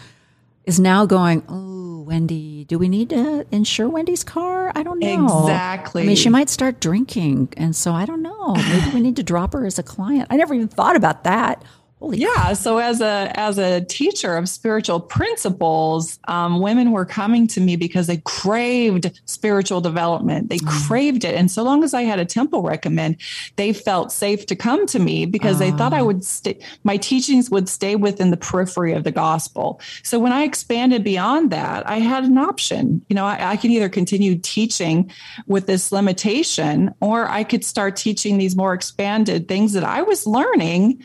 is 0.64 0.80
now 0.80 1.04
going, 1.04 1.42
Oh, 1.48 2.06
Wendi, 2.08 2.66
do 2.66 2.78
we 2.78 2.88
need 2.88 3.10
to 3.10 3.46
insure 3.50 3.90
Wendi's 3.90 4.24
car? 4.24 4.72
I 4.74 4.82
don't 4.82 4.98
know. 4.98 5.42
Exactly. 5.42 6.02
I 6.02 6.06
mean, 6.06 6.16
she 6.16 6.28
might 6.28 6.48
start 6.48 6.80
drinking. 6.80 7.50
And 7.56 7.76
so 7.76 7.92
I 7.92 8.06
don't 8.06 8.22
know. 8.22 8.54
Maybe 8.54 8.90
we 8.94 9.00
need 9.00 9.16
to 9.16 9.22
drop 9.22 9.52
her 9.52 9.66
as 9.66 9.78
a 9.78 9.82
client. 9.82 10.28
I 10.30 10.36
never 10.36 10.54
even 10.54 10.68
thought 10.68 10.96
about 10.96 11.24
that. 11.24 11.62
Holy 12.04 12.18
yeah. 12.18 12.34
Crap. 12.34 12.56
So 12.58 12.76
as 12.76 13.00
a 13.00 13.32
as 13.34 13.56
a 13.56 13.80
teacher 13.80 14.36
of 14.36 14.46
spiritual 14.46 15.00
principles, 15.00 16.18
um, 16.28 16.60
women 16.60 16.90
were 16.90 17.06
coming 17.06 17.46
to 17.46 17.62
me 17.62 17.76
because 17.76 18.08
they 18.08 18.18
craved 18.26 19.18
spiritual 19.24 19.80
development. 19.80 20.50
They 20.50 20.58
mm. 20.58 20.86
craved 20.86 21.24
it, 21.24 21.34
and 21.34 21.50
so 21.50 21.62
long 21.62 21.82
as 21.82 21.94
I 21.94 22.02
had 22.02 22.18
a 22.18 22.26
temple 22.26 22.60
recommend, 22.60 23.16
they 23.56 23.72
felt 23.72 24.12
safe 24.12 24.44
to 24.46 24.54
come 24.54 24.86
to 24.88 24.98
me 24.98 25.24
because 25.24 25.56
uh. 25.56 25.60
they 25.60 25.70
thought 25.70 25.94
I 25.94 26.00
ah. 26.00 26.04
would 26.04 26.24
stay. 26.26 26.58
My 26.82 26.98
teachings 26.98 27.48
would 27.48 27.70
stay 27.70 27.96
within 27.96 28.30
the 28.30 28.36
periphery 28.36 28.92
of 28.92 29.04
the 29.04 29.10
gospel. 29.10 29.80
So 30.02 30.18
when 30.18 30.32
I 30.34 30.42
expanded 30.42 31.04
beyond 31.04 31.52
that, 31.52 31.88
I 31.88 32.00
had 32.00 32.24
an 32.24 32.36
option. 32.36 33.00
You 33.08 33.16
know, 33.16 33.24
I, 33.24 33.52
I 33.52 33.56
can 33.56 33.70
either 33.70 33.88
continue 33.88 34.36
teaching 34.36 35.10
with 35.46 35.66
this 35.66 35.90
limitation, 35.90 36.94
or 37.00 37.26
I 37.30 37.44
could 37.44 37.64
start 37.64 37.96
teaching 37.96 38.36
these 38.36 38.54
more 38.54 38.74
expanded 38.74 39.48
things 39.48 39.72
that 39.72 39.84
I 39.84 40.02
was 40.02 40.26
learning 40.26 41.02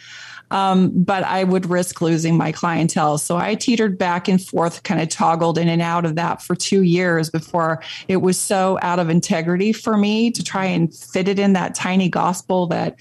um, 0.52 0.92
but 0.96 1.24
I 1.24 1.44
would 1.44 1.66
risk 1.66 2.02
losing 2.02 2.38
my 2.38 2.52
clientele. 2.52 3.18
So 3.18 3.38
I 3.38 3.56
teetered 3.56 3.98
back 3.98 4.28
and 4.28 4.44
forth, 4.44 4.84
kind 4.84 5.02
of 5.02 5.10
toggled 5.10 5.58
in 5.58 5.68
and 5.68 5.82
out 5.82 6.06
of 6.06 6.16
that 6.16 6.42
for 6.42 6.56
two 6.56 6.82
years 6.82 7.30
before 7.30 7.82
it 8.08 8.18
was 8.18 8.38
so 8.38 8.80
out 8.82 9.00
of 9.00 9.10
integrity 9.10 9.74
for 9.74 9.98
me 9.98 10.32
to 10.32 10.44
try 10.44 10.66
and 10.66 10.94
fit 10.94 11.28
it 11.28 11.40
in 11.40 11.54
that 11.54 11.76
tiny 11.76 12.10
gospel 12.10 12.68
that 12.68 12.96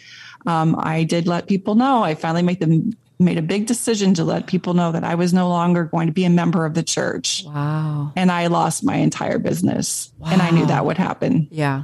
um, 0.47 0.77
I 0.79 1.05
did 1.05 1.27
let 1.27 1.47
people 1.47 1.75
know. 1.75 2.03
I 2.03 2.15
finally 2.15 2.43
made 2.43 2.61
them 2.61 2.93
made 3.21 3.39
a 3.39 3.43
big 3.43 3.67
decision 3.67 4.15
to 4.15 4.23
let 4.23 4.47
people 4.47 4.75
know 4.75 4.93
that 4.93 5.03
I 5.03 5.17
was 5.17 5.33
no 5.35 5.49
longer 5.49 5.85
going 5.85 6.07
to 6.07 6.13
be 6.13 6.25
a 6.25 6.31
member 6.31 6.65
of 6.65 6.75
the 6.75 6.85
church. 6.85 7.43
Wow. 7.45 8.13
And 8.15 8.31
I 8.31 8.47
lost 8.47 8.85
my 8.85 8.95
entire 8.95 9.41
business. 9.41 10.13
Wow. 10.19 10.29
And 10.31 10.41
I 10.41 10.51
knew 10.51 10.67
that 10.67 10.85
would 10.85 10.99
happen. 10.99 11.49
Yeah. 11.51 11.83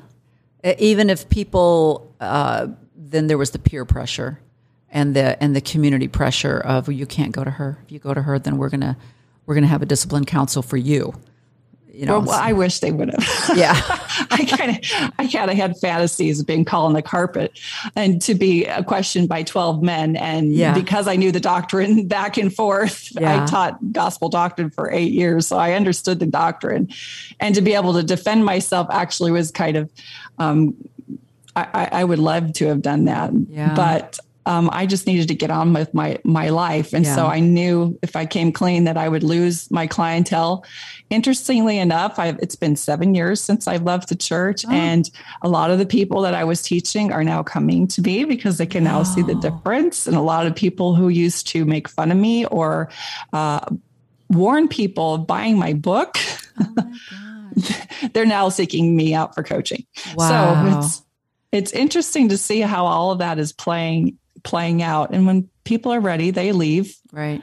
Even 0.79 1.11
if 1.11 1.29
people, 1.29 2.15
uh, 2.21 2.69
then 2.95 3.27
there 3.27 3.37
was 3.37 3.51
the 3.51 3.59
peer 3.59 3.85
pressure 3.85 4.39
and 4.95 5.15
the 5.15 5.43
and 5.43 5.55
the 5.55 5.61
community 5.61 6.09
pressure 6.09 6.59
of 6.59 6.89
well, 6.89 6.97
you 6.97 7.05
can't 7.05 7.33
go 7.33 7.45
to 7.45 7.51
her. 7.51 7.79
If 7.85 7.93
you 7.93 7.99
go 7.99 8.15
to 8.15 8.23
her, 8.23 8.39
then 8.39 8.57
we're 8.57 8.71
gonna 8.71 8.97
we're 9.45 9.57
gonna 9.57 9.67
have 9.67 9.83
a 9.83 9.87
discipline 9.87 10.25
council 10.25 10.63
for 10.63 10.79
you. 10.79 11.13
You 11.93 12.07
know, 12.07 12.19
well, 12.19 12.29
well 12.29 12.41
I 12.41 12.53
wish 12.53 12.79
they 12.81 12.91
would 12.91 13.11
have. 13.11 13.25
Yeah, 13.57 13.75
I 14.31 14.45
kind 14.49 14.71
of 14.71 15.13
I 15.19 15.29
kind 15.29 15.51
of 15.51 15.57
had 15.57 15.77
fantasies 15.79 16.41
of 16.41 16.47
being 16.47 16.65
called 16.65 16.87
on 16.87 16.93
the 16.93 17.03
carpet 17.03 17.59
and 17.95 18.23
to 18.23 18.35
be 18.35 18.67
questioned 18.87 19.29
by 19.29 19.43
twelve 19.43 19.83
men, 19.83 20.17
and 20.17 20.53
yeah. 20.53 20.75
because 20.75 21.09
I 21.09 21.17
knew 21.17 21.33
the 21.33 21.41
doctrine 21.41 22.07
back 22.09 22.37
and 22.37 22.55
forth, 22.55 23.11
yeah. 23.13 23.43
I 23.43 23.47
taught 23.47 23.93
gospel 23.93 24.29
doctrine 24.29 24.71
for 24.71 24.91
eight 24.93 25.13
years, 25.13 25.49
so 25.49 25.59
I 25.59 25.73
understood 25.73 26.21
the 26.21 26.27
doctrine, 26.27 26.89
and 27.41 27.55
to 27.57 27.63
be 27.63 27.75
able 27.75 27.95
to 27.95 28.03
defend 28.05 28.45
myself 28.45 28.87
actually 28.91 29.33
was 29.33 29.51
kind 29.51 29.77
of. 29.77 29.91
Um, 30.39 30.77
I, 31.57 31.89
I, 31.93 32.03
would 32.03 32.19
love 32.19 32.53
to 32.55 32.67
have 32.67 32.83
done 32.83 33.05
that, 33.05 33.31
yeah. 33.49 33.77
but 33.77 34.19
um, 34.47 34.69
I 34.73 34.87
just 34.87 35.07
needed 35.07 35.29
to 35.29 35.35
get 35.35 35.51
on 35.51 35.73
with 35.73 35.95
my 35.95 36.19
my 36.25 36.51
life, 36.51 36.93
and 36.93 37.05
yeah. 37.05 37.15
so 37.15 37.27
I 37.27 37.41
knew 37.41 37.99
if 38.03 38.15
I 38.17 38.27
came 38.27 38.53
clean 38.53 38.85
that 38.85 38.97
I 38.97 39.09
would 39.09 39.23
lose 39.23 39.71
my 39.71 39.87
clientele. 39.87 40.65
Interestingly 41.11 41.79
enough, 41.79 42.19
I've, 42.19 42.39
it's 42.41 42.57
been 42.57 42.77
seven 42.77 43.15
years 43.15 43.41
since 43.41 43.67
I've 43.67 43.83
left 43.83 44.09
the 44.09 44.17
church, 44.17 44.65
oh. 44.67 44.73
and 44.73 45.11
a 45.43 45.49
lot 45.49 45.71
of 45.71 45.79
the 45.79 45.87
people 45.87 46.23
that 46.23 46.35
I 46.35 46.45
was 46.45 46.63
teaching 46.63 47.13
are 47.13 47.25
now 47.25 47.43
coming 47.43 47.87
to 47.89 48.03
me 48.03 48.25
because 48.25 48.59
they 48.59 48.67
can 48.67 48.85
now 48.85 49.01
oh. 49.01 49.05
see 49.05 49.23
the 49.23 49.35
difference. 49.37 50.07
And 50.07 50.17
a 50.17 50.21
lot 50.21 50.47
of 50.47 50.55
people 50.55 50.95
who 50.95 51.09
used 51.09 51.47
to 51.49 51.65
make 51.65 51.89
fun 51.89 52.11
of 52.11 52.19
me 52.19 52.45
or 52.47 52.91
uh, 53.33 53.65
warn 54.29 54.69
people 54.69 55.15
of 55.15 55.27
buying 55.27 55.59
my 55.59 55.73
book, 55.73 56.17
oh 56.61 56.73
my 56.77 58.13
they're 58.13 58.27
now 58.27 58.49
seeking 58.49 58.95
me 58.97 59.15
out 59.15 59.35
for 59.35 59.43
coaching. 59.43 59.87
Wow. 60.17 60.73
So 60.73 60.79
it's 60.79 61.03
it's 61.53 61.73
interesting 61.73 62.29
to 62.31 62.37
see 62.37 62.61
how 62.61 62.85
all 62.85 63.13
of 63.13 63.19
that 63.19 63.39
is 63.39 63.53
playing 63.53 64.19
playing 64.45 64.83
out. 64.83 65.13
And 65.13 65.27
when 65.27 65.49
people 65.65 65.93
are 65.93 66.01
ready, 66.01 66.31
they 66.31 66.53
leave. 66.53 66.97
Right. 67.13 67.43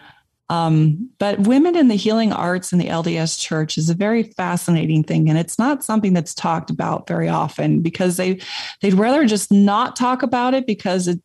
Um, 0.50 1.10
but 1.18 1.40
women 1.40 1.78
in 1.78 1.88
the 1.88 1.96
healing 1.96 2.34
arts 2.34 2.74
in 2.74 2.80
the 2.80 2.88
LDS 2.88 3.40
church 3.40 3.78
is 3.78 3.90
a 3.90 3.94
very 3.94 4.24
fascinating 4.24 5.04
thing. 5.04 5.30
And 5.30 5.38
it's 5.38 5.58
not 5.58 5.82
something 5.84 6.14
that's 6.14 6.34
talked 6.34 6.70
about 6.70 7.08
very 7.08 7.30
often 7.30 7.82
because 7.82 8.18
they, 8.18 8.42
they'd 8.82 8.94
rather 8.94 9.26
just 9.26 9.50
not 9.52 9.96
talk 9.96 10.24
about 10.24 10.54
it 10.54 10.68
because 10.68 11.08
it, 11.08 11.22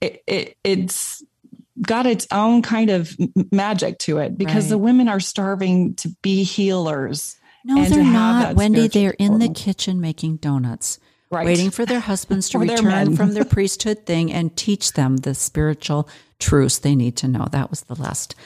it, 0.00 0.56
it's 0.64 1.22
got 1.82 2.06
its 2.06 2.26
own 2.32 2.62
kind 2.62 2.88
of 2.88 3.14
magic 3.52 3.98
to 3.98 4.16
it 4.18 4.38
because 4.38 4.64
Right. 4.64 4.70
the 4.70 4.78
women 4.78 5.08
are 5.08 5.20
starving 5.20 5.94
to 5.96 6.08
be 6.22 6.42
healers. 6.42 7.36
No, 7.62 7.84
they're 7.84 8.02
not, 8.02 8.56
Wendi. 8.56 8.90
They're 8.90 9.10
in 9.18 9.38
the 9.38 9.50
kitchen 9.50 10.00
making 10.00 10.36
donuts, 10.36 10.98
Right. 11.30 11.44
waiting 11.44 11.70
for 11.70 11.84
their 11.84 11.98
husbands 12.00 12.48
to 12.50 12.58
return 12.58 13.16
from 13.16 13.32
their 13.34 13.44
priesthood 13.44 14.06
thing 14.06 14.32
and 14.32 14.56
teach 14.56 14.92
them 14.92 15.16
the 15.18 15.34
spiritual 15.34 16.08
truths 16.38 16.78
they 16.78 16.94
need 16.94 17.16
to 17.16 17.26
know. 17.28 17.48
That 17.50 17.68
was 17.68 17.82
the 17.82 17.96
last 17.96 18.36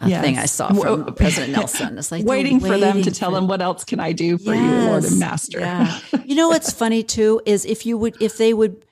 uh, 0.00 0.06
Yes. 0.06 0.22
thing 0.24 0.38
I 0.38 0.46
saw 0.46 0.68
from 0.68 0.76
Well, 0.78 1.12
President 1.16 1.52
Nelson. 1.54 1.98
It's 1.98 2.12
like 2.12 2.24
they're 2.24 2.30
waiting 2.30 2.60
for 2.60 2.68
them 2.78 2.92
to 2.92 2.98
waiting 2.98 3.12
tell 3.12 3.30
for- 3.30 3.34
them 3.34 3.48
what 3.48 3.60
else 3.60 3.82
can 3.84 3.98
I 3.98 4.12
do 4.12 4.38
for 4.38 4.54
you, 4.54 4.62
Lord 4.70 5.04
and 5.04 5.18
Master. 5.18 5.58
Yeah. 5.58 5.98
you 6.24 6.36
know 6.36 6.48
what's 6.48 6.72
funny 6.72 7.02
too 7.02 7.40
is 7.46 7.64
if 7.64 7.84
you 7.84 7.98
would 7.98 8.16
if 8.22 8.36
they 8.38 8.54
would 8.54 8.84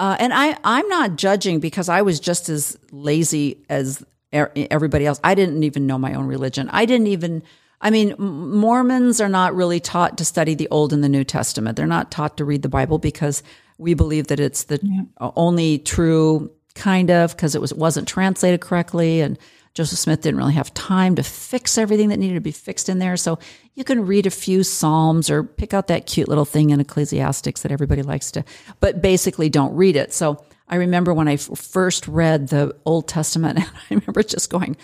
uh, 0.00 0.16
and 0.18 0.32
I 0.34 0.56
I'm 0.64 0.88
not 0.88 1.14
judging 1.16 1.60
because 1.60 1.88
I 1.88 2.02
was 2.02 2.18
just 2.18 2.48
as 2.48 2.76
lazy 2.90 3.58
as 3.68 4.02
er- 4.34 4.50
everybody 4.56 5.06
else. 5.06 5.20
I 5.22 5.34
didn't 5.36 5.62
even 5.62 5.86
know 5.86 5.98
my 5.98 6.14
own 6.14 6.26
religion. 6.26 6.68
I 6.72 6.86
didn't 6.86 7.06
even 7.06 7.42
I 7.80 7.90
mean 7.90 8.14
Mormons 8.18 9.20
are 9.20 9.28
not 9.28 9.54
really 9.54 9.80
taught 9.80 10.18
to 10.18 10.24
study 10.24 10.54
the 10.54 10.68
Old 10.68 10.92
and 10.92 11.02
the 11.02 11.08
New 11.08 11.24
Testament. 11.24 11.76
They're 11.76 11.86
not 11.86 12.10
taught 12.10 12.36
to 12.36 12.44
read 12.44 12.62
the 12.62 12.68
Bible 12.68 12.98
because 12.98 13.42
we 13.78 13.94
believe 13.94 14.26
that 14.28 14.40
it's 14.40 14.64
the 14.64 15.06
only 15.18 15.78
true 15.78 16.50
kind 16.74 17.10
of 17.10 17.34
because 17.34 17.54
it 17.54 17.60
was 17.60 17.74
wasn't 17.74 18.06
translated 18.06 18.60
correctly 18.60 19.20
and 19.20 19.38
Joseph 19.74 19.98
Smith 19.98 20.22
didn't 20.22 20.38
really 20.38 20.54
have 20.54 20.74
time 20.74 21.14
to 21.14 21.22
fix 21.22 21.78
everything 21.78 22.08
that 22.08 22.18
needed 22.18 22.34
to 22.34 22.40
be 22.40 22.50
fixed 22.50 22.88
in 22.88 22.98
there. 22.98 23.16
So 23.16 23.38
you 23.74 23.84
can 23.84 24.04
read 24.04 24.26
a 24.26 24.30
few 24.30 24.64
Psalms 24.64 25.30
or 25.30 25.44
pick 25.44 25.72
out 25.72 25.86
that 25.86 26.06
cute 26.06 26.28
little 26.28 26.44
thing 26.44 26.70
in 26.70 26.80
Ecclesiastics 26.80 27.62
that 27.62 27.70
everybody 27.70 28.02
likes 28.02 28.32
to, 28.32 28.44
but 28.80 29.00
basically 29.00 29.48
don't 29.48 29.74
read 29.74 29.94
it. 29.94 30.12
So 30.12 30.44
I 30.68 30.76
remember 30.76 31.14
when 31.14 31.28
I 31.28 31.34
f- 31.34 31.50
first 31.56 32.08
read 32.08 32.48
the 32.48 32.74
Old 32.84 33.06
Testament, 33.06 33.58
and 33.60 33.66
I 33.66 33.94
remember 33.94 34.22
just 34.22 34.50
going, 34.50 34.76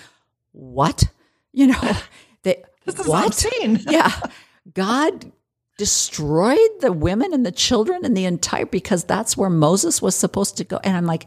"What?" 0.52 1.04
You 1.52 1.68
know, 1.68 1.92
This 2.86 2.98
is 2.98 3.06
what? 3.06 3.26
obscene. 3.26 3.80
yeah, 3.88 4.12
God 4.72 5.30
destroyed 5.78 6.80
the 6.80 6.92
women 6.92 7.34
and 7.34 7.44
the 7.44 7.52
children 7.52 8.04
and 8.04 8.16
the 8.16 8.24
entire 8.24 8.64
because 8.64 9.04
that's 9.04 9.36
where 9.36 9.50
Moses 9.50 10.00
was 10.00 10.16
supposed 10.16 10.56
to 10.56 10.64
go. 10.64 10.80
And 10.82 10.96
I'm 10.96 11.04
like, 11.04 11.26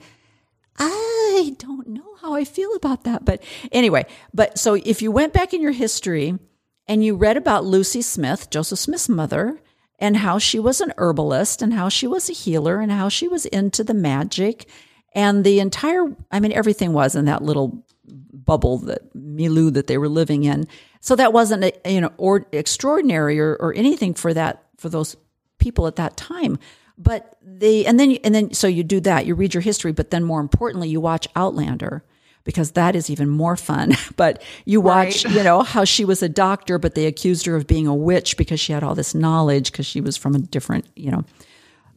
I 0.77 1.55
don't 1.59 1.87
know 1.89 2.15
how 2.19 2.33
I 2.33 2.45
feel 2.45 2.73
about 2.73 3.03
that. 3.03 3.25
But 3.25 3.43
anyway, 3.71 4.05
but 4.33 4.57
so 4.57 4.73
if 4.73 5.01
you 5.01 5.11
went 5.11 5.33
back 5.33 5.53
in 5.53 5.61
your 5.61 5.71
history 5.73 6.39
and 6.87 7.03
you 7.03 7.15
read 7.15 7.37
about 7.37 7.65
Lucy 7.65 8.01
Smith, 8.01 8.49
Joseph 8.49 8.79
Smith's 8.79 9.07
mother, 9.07 9.61
and 9.99 10.17
how 10.17 10.39
she 10.39 10.57
was 10.57 10.81
an 10.81 10.93
herbalist 10.97 11.61
and 11.61 11.73
how 11.73 11.89
she 11.89 12.07
was 12.07 12.29
a 12.29 12.33
healer 12.33 12.79
and 12.79 12.91
how 12.91 13.09
she 13.09 13.27
was 13.27 13.45
into 13.45 13.83
the 13.83 13.93
magic 13.93 14.67
and 15.13 15.43
the 15.43 15.59
entire, 15.59 16.05
I 16.31 16.39
mean, 16.39 16.51
everything 16.51 16.93
was 16.93 17.15
in 17.15 17.25
that 17.25 17.43
little 17.43 17.83
bubble 18.05 18.79
that 18.79 19.13
milieu 19.15 19.71
that 19.71 19.87
they 19.87 19.97
were 19.97 20.09
living 20.09 20.43
in. 20.43 20.67
So 20.99 21.15
that 21.15 21.31
wasn't 21.33 21.63
a, 21.63 21.73
you 21.85 22.01
know 22.01 22.11
or 22.17 22.45
extraordinary 22.51 23.39
or, 23.39 23.55
or 23.55 23.73
anything 23.73 24.13
for 24.13 24.33
that 24.33 24.63
for 24.77 24.89
those 24.89 25.15
people 25.57 25.87
at 25.87 25.95
that 25.97 26.17
time. 26.17 26.57
But 26.97 27.37
they 27.41 27.85
and 27.85 27.99
then 27.99 28.17
and 28.23 28.35
then 28.35 28.53
so 28.53 28.67
you 28.67 28.83
do 28.83 28.99
that 29.01 29.25
you 29.25 29.35
read 29.35 29.53
your 29.53 29.61
history, 29.61 29.91
but 29.93 30.11
then 30.11 30.23
more 30.23 30.41
importantly 30.41 30.89
you 30.89 30.99
watch 30.99 31.27
Outlander 31.35 32.03
because 32.43 32.71
that 32.71 32.95
is 32.95 33.09
even 33.09 33.29
more 33.29 33.55
fun. 33.55 33.93
But 34.17 34.41
you 34.65 34.81
watch 34.81 35.23
Right. 35.25 35.35
you 35.35 35.43
know 35.43 35.61
how 35.61 35.85
she 35.85 36.03
was 36.03 36.21
a 36.21 36.27
doctor, 36.29 36.77
but 36.77 36.95
they 36.95 37.05
accused 37.05 37.45
her 37.45 37.55
of 37.55 37.67
being 37.67 37.87
a 37.87 37.95
witch 37.95 38.35
because 38.35 38.59
she 38.59 38.73
had 38.73 38.83
all 38.83 38.95
this 38.95 39.15
knowledge 39.15 39.71
because 39.71 39.85
she 39.85 40.01
was 40.01 40.17
from 40.17 40.35
a 40.35 40.39
different 40.39 40.85
you 40.95 41.11
know 41.11 41.23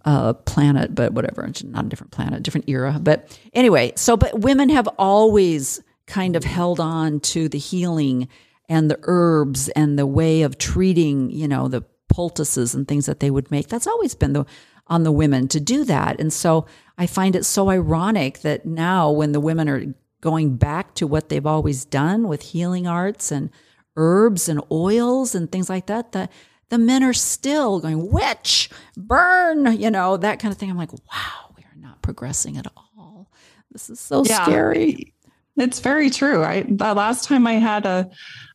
uh, 0.04 0.32
planet, 0.32 0.94
but 0.94 1.12
whatever, 1.12 1.44
it's 1.44 1.62
not 1.62 1.84
a 1.84 1.88
different 1.88 2.10
planet, 2.12 2.42
different 2.42 2.68
era. 2.68 2.98
But 3.00 3.38
anyway, 3.54 3.92
so, 3.96 4.16
but 4.16 4.40
women 4.40 4.68
have 4.68 4.88
always 4.98 5.80
kind 6.06 6.34
of 6.34 6.42
held 6.44 6.80
on 6.80 7.20
to 7.20 7.48
the 7.48 7.58
healing 7.58 8.28
and 8.72 8.90
the 8.90 8.98
herbs 9.02 9.68
and 9.80 9.98
the 9.98 10.06
way 10.06 10.40
of 10.42 10.56
treating, 10.56 11.30
you 11.30 11.46
know, 11.46 11.68
the 11.68 11.82
poultices 12.08 12.74
and 12.74 12.88
things 12.88 13.04
that 13.06 13.20
they 13.20 13.30
would 13.30 13.50
make. 13.50 13.68
That's 13.68 13.86
always 13.86 14.14
been 14.14 14.32
the, 14.32 14.44
on 14.86 15.02
the 15.02 15.12
women 15.12 15.46
to 15.48 15.60
do 15.60 15.84
that. 15.84 16.18
And 16.20 16.32
so 16.32 16.66
I 16.96 17.06
find 17.06 17.36
it 17.36 17.44
so 17.44 17.68
ironic 17.68 18.40
that 18.40 18.64
now 18.64 19.10
when 19.10 19.32
the 19.32 19.40
women 19.40 19.68
are 19.68 19.82
going 20.22 20.56
back 20.56 20.94
to 20.94 21.06
what 21.06 21.28
they've 21.28 21.46
always 21.54 21.84
done 21.84 22.28
with 22.28 22.42
healing 22.52 22.86
arts 22.86 23.30
and 23.30 23.50
herbs 23.96 24.48
and 24.48 24.60
oils 24.70 25.34
and 25.34 25.50
things 25.52 25.68
like 25.68 25.86
that, 25.86 26.12
that 26.12 26.32
the 26.70 26.78
men 26.78 27.02
are 27.02 27.12
still 27.12 27.78
going, 27.80 28.10
witch, 28.10 28.70
burn, 28.96 29.78
you 29.78 29.90
know, 29.90 30.16
that 30.16 30.38
kind 30.38 30.50
of 30.52 30.58
thing. 30.58 30.70
I'm 30.70 30.78
like, 30.78 30.92
wow, 30.92 31.52
we 31.56 31.62
are 31.64 31.76
not 31.76 32.00
progressing 32.00 32.56
at 32.56 32.66
all. 32.76 33.30
This 33.70 33.90
is 33.90 34.00
so 34.00 34.24
Yeah. 34.24 34.44
scary. 34.44 35.12
It's 35.56 35.80
very 35.80 36.08
true. 36.08 36.42
I 36.42 36.62
the 36.62 36.94
last 36.94 37.28
time 37.28 37.46
I 37.46 37.54
had 37.54 37.84
a 37.84 38.08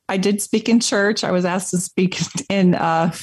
I 0.10 0.18
did 0.18 0.42
speak 0.42 0.70
in 0.70 0.80
church. 0.80 1.24
I 1.24 1.32
was 1.32 1.46
asked 1.46 1.72
to 1.72 1.78
speak 1.78 2.20
in 2.50 2.74
a 2.74 3.14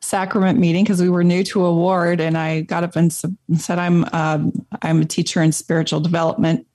sacrament 0.00 0.58
meeting 0.58 0.84
because 0.84 1.00
we 1.00 1.08
were 1.08 1.24
new 1.24 1.42
to 1.44 1.64
a 1.64 1.74
ward 1.74 2.20
and 2.20 2.36
I 2.36 2.62
got 2.62 2.84
up 2.84 2.96
and 2.96 3.12
said 3.12 3.78
I'm 3.78 4.04
um, 4.12 4.52
I'm 4.82 5.00
a 5.00 5.06
teacher 5.06 5.42
in 5.42 5.52
spiritual 5.52 6.00
development 6.00 6.66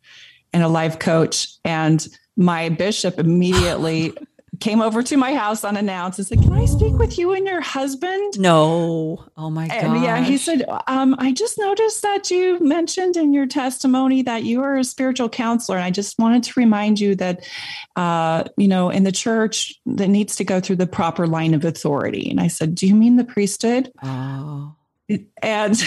and 0.53 0.63
a 0.63 0.67
life 0.67 0.99
coach 0.99 1.47
and 1.63 2.05
my 2.35 2.69
bishop 2.69 3.19
immediately 3.19 4.13
came 4.61 4.81
over 4.81 5.03
to 5.03 5.17
my 5.17 5.35
house 5.35 5.63
unannounced 5.63 6.19
and 6.19 6.27
said, 6.27 6.41
"Can 6.41 6.53
I 6.53 6.65
speak 6.65 6.93
with 6.93 7.17
you 7.17 7.33
and 7.33 7.45
your 7.45 7.61
husband?" 7.61 8.39
No. 8.39 9.25
Oh 9.35 9.49
my 9.49 9.67
God. 9.67 9.77
And 9.77 10.03
yeah, 10.03 10.21
he 10.21 10.37
said, 10.37 10.63
um, 10.87 11.15
I 11.19 11.31
just 11.31 11.57
noticed 11.57 12.01
that 12.03 12.31
you 12.31 12.59
mentioned 12.59 13.17
in 13.17 13.33
your 13.33 13.47
testimony 13.47 14.21
that 14.23 14.43
you 14.43 14.61
are 14.61 14.77
a 14.77 14.83
spiritual 14.83 15.29
counselor. 15.29 15.77
And 15.77 15.85
I 15.85 15.91
just 15.91 16.17
wanted 16.19 16.43
to 16.43 16.53
remind 16.59 16.99
you 16.99 17.15
that, 17.15 17.45
uh, 17.95 18.43
you 18.57 18.67
know, 18.67 18.89
in 18.89 19.03
the 19.03 19.11
church, 19.11 19.79
that 19.85 20.07
needs 20.07 20.35
to 20.37 20.43
go 20.43 20.59
through 20.59 20.77
the 20.77 20.87
proper 20.87 21.27
line 21.27 21.53
of 21.53 21.65
authority. 21.65 22.29
And 22.29 22.39
I 22.39 22.47
said, 22.47 22.75
Do 22.75 22.87
you 22.87 22.95
mean 22.95 23.15
the 23.17 23.23
priesthood? 23.23 23.91
Oh. 24.03 24.75
And 25.41 25.81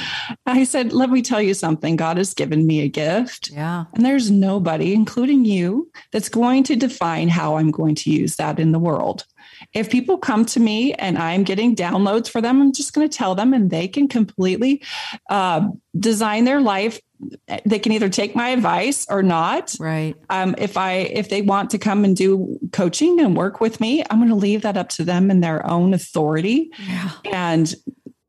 I 0.46 0.64
said, 0.64 0.92
Let 0.92 1.10
me 1.10 1.22
tell 1.22 1.42
you 1.42 1.54
something. 1.54 1.96
God 1.96 2.16
has 2.16 2.34
given 2.34 2.66
me 2.66 2.80
a 2.80 2.88
gift. 2.88 3.50
Yeah. 3.50 3.84
And 3.94 4.04
there's 4.04 4.30
nobody, 4.30 4.94
including 4.94 5.44
you, 5.44 5.90
that's 6.12 6.28
going 6.28 6.64
to 6.64 6.76
define 6.76 7.28
how 7.28 7.56
I'm 7.56 7.70
going 7.70 7.94
to 7.96 8.10
use 8.10 8.36
that 8.36 8.58
in 8.58 8.72
the 8.72 8.78
world. 8.78 9.24
If 9.74 9.90
people 9.90 10.18
come 10.18 10.44
to 10.46 10.60
me 10.60 10.94
and 10.94 11.18
I'm 11.18 11.44
getting 11.44 11.76
downloads 11.76 12.28
for 12.28 12.40
them, 12.40 12.60
I'm 12.60 12.72
just 12.72 12.92
going 12.92 13.08
to 13.08 13.16
tell 13.16 13.34
them 13.34 13.52
and 13.52 13.70
they 13.70 13.88
can 13.88 14.08
completely 14.08 14.82
uh, 15.28 15.68
design 15.98 16.44
their 16.44 16.60
life. 16.60 17.00
They 17.66 17.78
can 17.78 17.92
either 17.92 18.08
take 18.08 18.34
my 18.34 18.48
advice 18.48 19.06
or 19.10 19.22
not. 19.22 19.74
Right. 19.78 20.14
Um, 20.30 20.54
if 20.56 20.78
I 20.78 20.92
if 20.92 21.28
they 21.28 21.42
want 21.42 21.70
to 21.70 21.78
come 21.78 22.04
and 22.04 22.16
do 22.16 22.58
coaching 22.72 23.20
and 23.20 23.36
work 23.36 23.60
with 23.60 23.78
me, 23.78 24.02
I'm 24.08 24.18
going 24.18 24.30
to 24.30 24.34
leave 24.34 24.62
that 24.62 24.78
up 24.78 24.88
to 24.90 25.04
them 25.04 25.30
in 25.30 25.40
their 25.40 25.66
own 25.66 25.92
authority. 25.92 26.70
Yeah. 26.78 27.10
And 27.30 27.74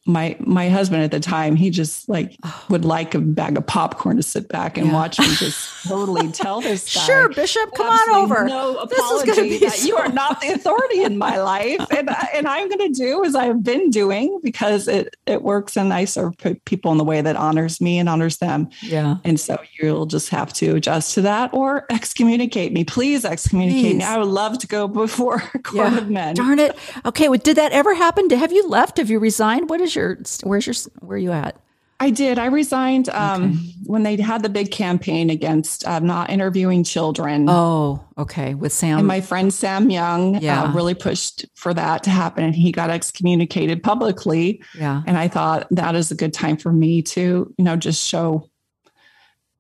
my 0.06 0.36
my 0.40 0.68
husband 0.70 1.04
at 1.04 1.12
the 1.12 1.20
time, 1.20 1.56
he 1.56 1.70
just 1.70 2.10
like 2.10 2.36
oh. 2.44 2.66
would 2.70 2.86
like 2.86 3.14
a 3.14 3.20
bag 3.20 3.58
of 3.58 3.68
popcorn 3.68 4.18
to 4.18 4.24
sit 4.24 4.48
back 4.50 4.78
and 4.78 4.88
Oh. 4.88 4.90
Yeah. 4.92 4.96
watch 4.96 5.20
me 5.20 5.28
just 5.36 5.84
totally 5.88 6.32
tell 6.32 6.60
this 6.62 6.94
guy. 6.94 7.02
Sure, 7.02 7.30
Bishop, 7.30 7.72
come 7.76 7.88
on 7.88 8.10
over. 8.16 8.46
No 8.46 8.86
This 8.90 9.12
is 9.12 9.24
gonna 9.24 9.48
be 9.48 9.60
that 9.60 9.84
you 9.84 9.96
are 9.98 10.10
not 10.10 10.42
the 10.42 10.50
authority 10.54 11.04
in 11.04 11.18
my 11.18 11.38
life, 11.42 11.86
and 11.92 12.10
I- 12.10 12.30
and 12.34 12.48
I'm 12.48 12.68
going 12.70 12.94
to 12.94 12.98
do 13.00 13.24
as 13.26 13.36
I've 13.36 13.64
been 13.64 13.90
doing 13.90 14.40
because 14.44 14.88
it 14.88 15.16
it 15.26 15.42
works, 15.44 15.78
and 15.78 15.94
I 15.94 16.06
serve 16.06 16.34
people 16.66 16.92
in 16.92 16.98
the 16.98 17.04
way 17.04 17.22
that 17.22 17.36
honors 17.36 17.80
me 17.82 18.00
and 18.00 18.08
honors 18.10 18.38
them. 18.38 18.70
Yeah. 18.82 19.18
And 19.24 19.40
so 19.40 19.60
you'll 19.80 20.06
just 20.06 20.30
have 20.30 20.52
to 20.54 20.76
adjust 20.76 21.14
to 21.16 21.22
that 21.22 21.54
or 21.54 21.86
excommunicate 21.90 22.72
me. 22.74 22.84
Please 22.84 23.26
excommunicate 23.26 23.98
me. 23.98 24.04
I 24.04 24.18
would 24.18 24.28
love 24.28 24.58
to 24.60 24.68
go 24.68 24.88
before 24.88 25.44
a 25.54 25.60
court 25.60 25.94
of 25.94 26.10
men. 26.10 26.36
Darn 26.36 26.60
it. 26.60 26.76
Okay. 27.06 27.30
Well, 27.30 27.40
did 27.40 27.58
that 27.58 27.72
ever 27.72 27.94
happen? 27.94 28.30
Have 28.32 28.52
you 28.52 28.68
left? 28.68 28.98
Have 28.98 29.10
you 29.10 29.20
resigned? 29.20 29.70
What 29.70 29.82
is 29.82 29.96
your, 29.96 30.01
where's 30.44 30.66
your, 30.68 30.76
where 31.00 31.16
are 31.16 31.20
you 31.20 31.32
at? 31.32 31.58
I 32.00 32.10
did. 32.10 32.40
I 32.40 32.46
resigned 32.48 33.10
um, 33.10 33.60
when 33.86 34.02
they 34.02 34.16
had 34.20 34.42
the 34.42 34.50
big 34.50 34.72
campaign 34.72 35.30
against 35.30 35.86
uh, 35.88 36.00
not 36.00 36.32
interviewing 36.32 36.84
children. 36.84 37.46
Oh, 37.48 38.04
okay. 38.18 38.56
With 38.56 38.74
Sam. 38.74 38.98
And 38.98 39.08
my 39.08 39.22
friend 39.22 39.54
Sam 39.54 39.92
Young 39.92 40.42
Yeah. 40.42 40.64
uh, 40.64 40.74
really 40.74 40.96
pushed 40.96 41.46
for 41.54 41.76
that 41.76 42.02
to 42.06 42.10
happen, 42.10 42.44
and 42.44 42.56
he 42.56 42.72
got 42.72 42.90
excommunicated 42.90 43.84
publicly. 43.84 44.64
yeah. 44.76 45.04
And 45.06 45.16
I 45.16 45.28
thought 45.28 45.68
that 45.70 45.94
is 45.94 46.10
a 46.10 46.16
good 46.16 46.34
time 46.34 46.58
for 46.58 46.74
me 46.74 47.04
to, 47.04 47.54
you 47.56 47.64
know, 47.64 47.76
just 47.76 48.04
show 48.08 48.50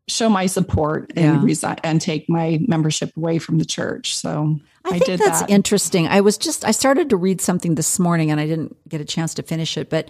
show 0.08 0.28
my 0.30 0.48
support 0.48 1.14
and 1.16 1.38
Yeah. 1.38 1.44
resign 1.44 1.78
and 1.84 2.02
take 2.02 2.28
my 2.28 2.60
membership 2.68 3.16
away 3.16 3.38
from 3.38 3.60
the 3.60 3.66
church. 3.66 4.16
So 4.18 4.58
I, 4.84 4.96
I, 4.96 5.00
think 5.00 5.20
that's 5.20 5.42
that. 5.42 5.50
interesting. 5.50 6.08
I 6.08 6.22
was 6.22 6.38
just 6.38 6.66
I 6.66 6.72
started 6.72 7.10
to 7.10 7.18
read 7.18 7.42
something 7.42 7.76
this 7.76 8.00
morning 8.00 8.32
and 8.32 8.40
I 8.40 8.48
didn't 8.48 8.76
get 8.90 9.02
a 9.02 9.06
chance 9.06 9.34
to 9.36 9.44
finish 9.44 9.78
it, 9.78 9.90
but 9.90 10.10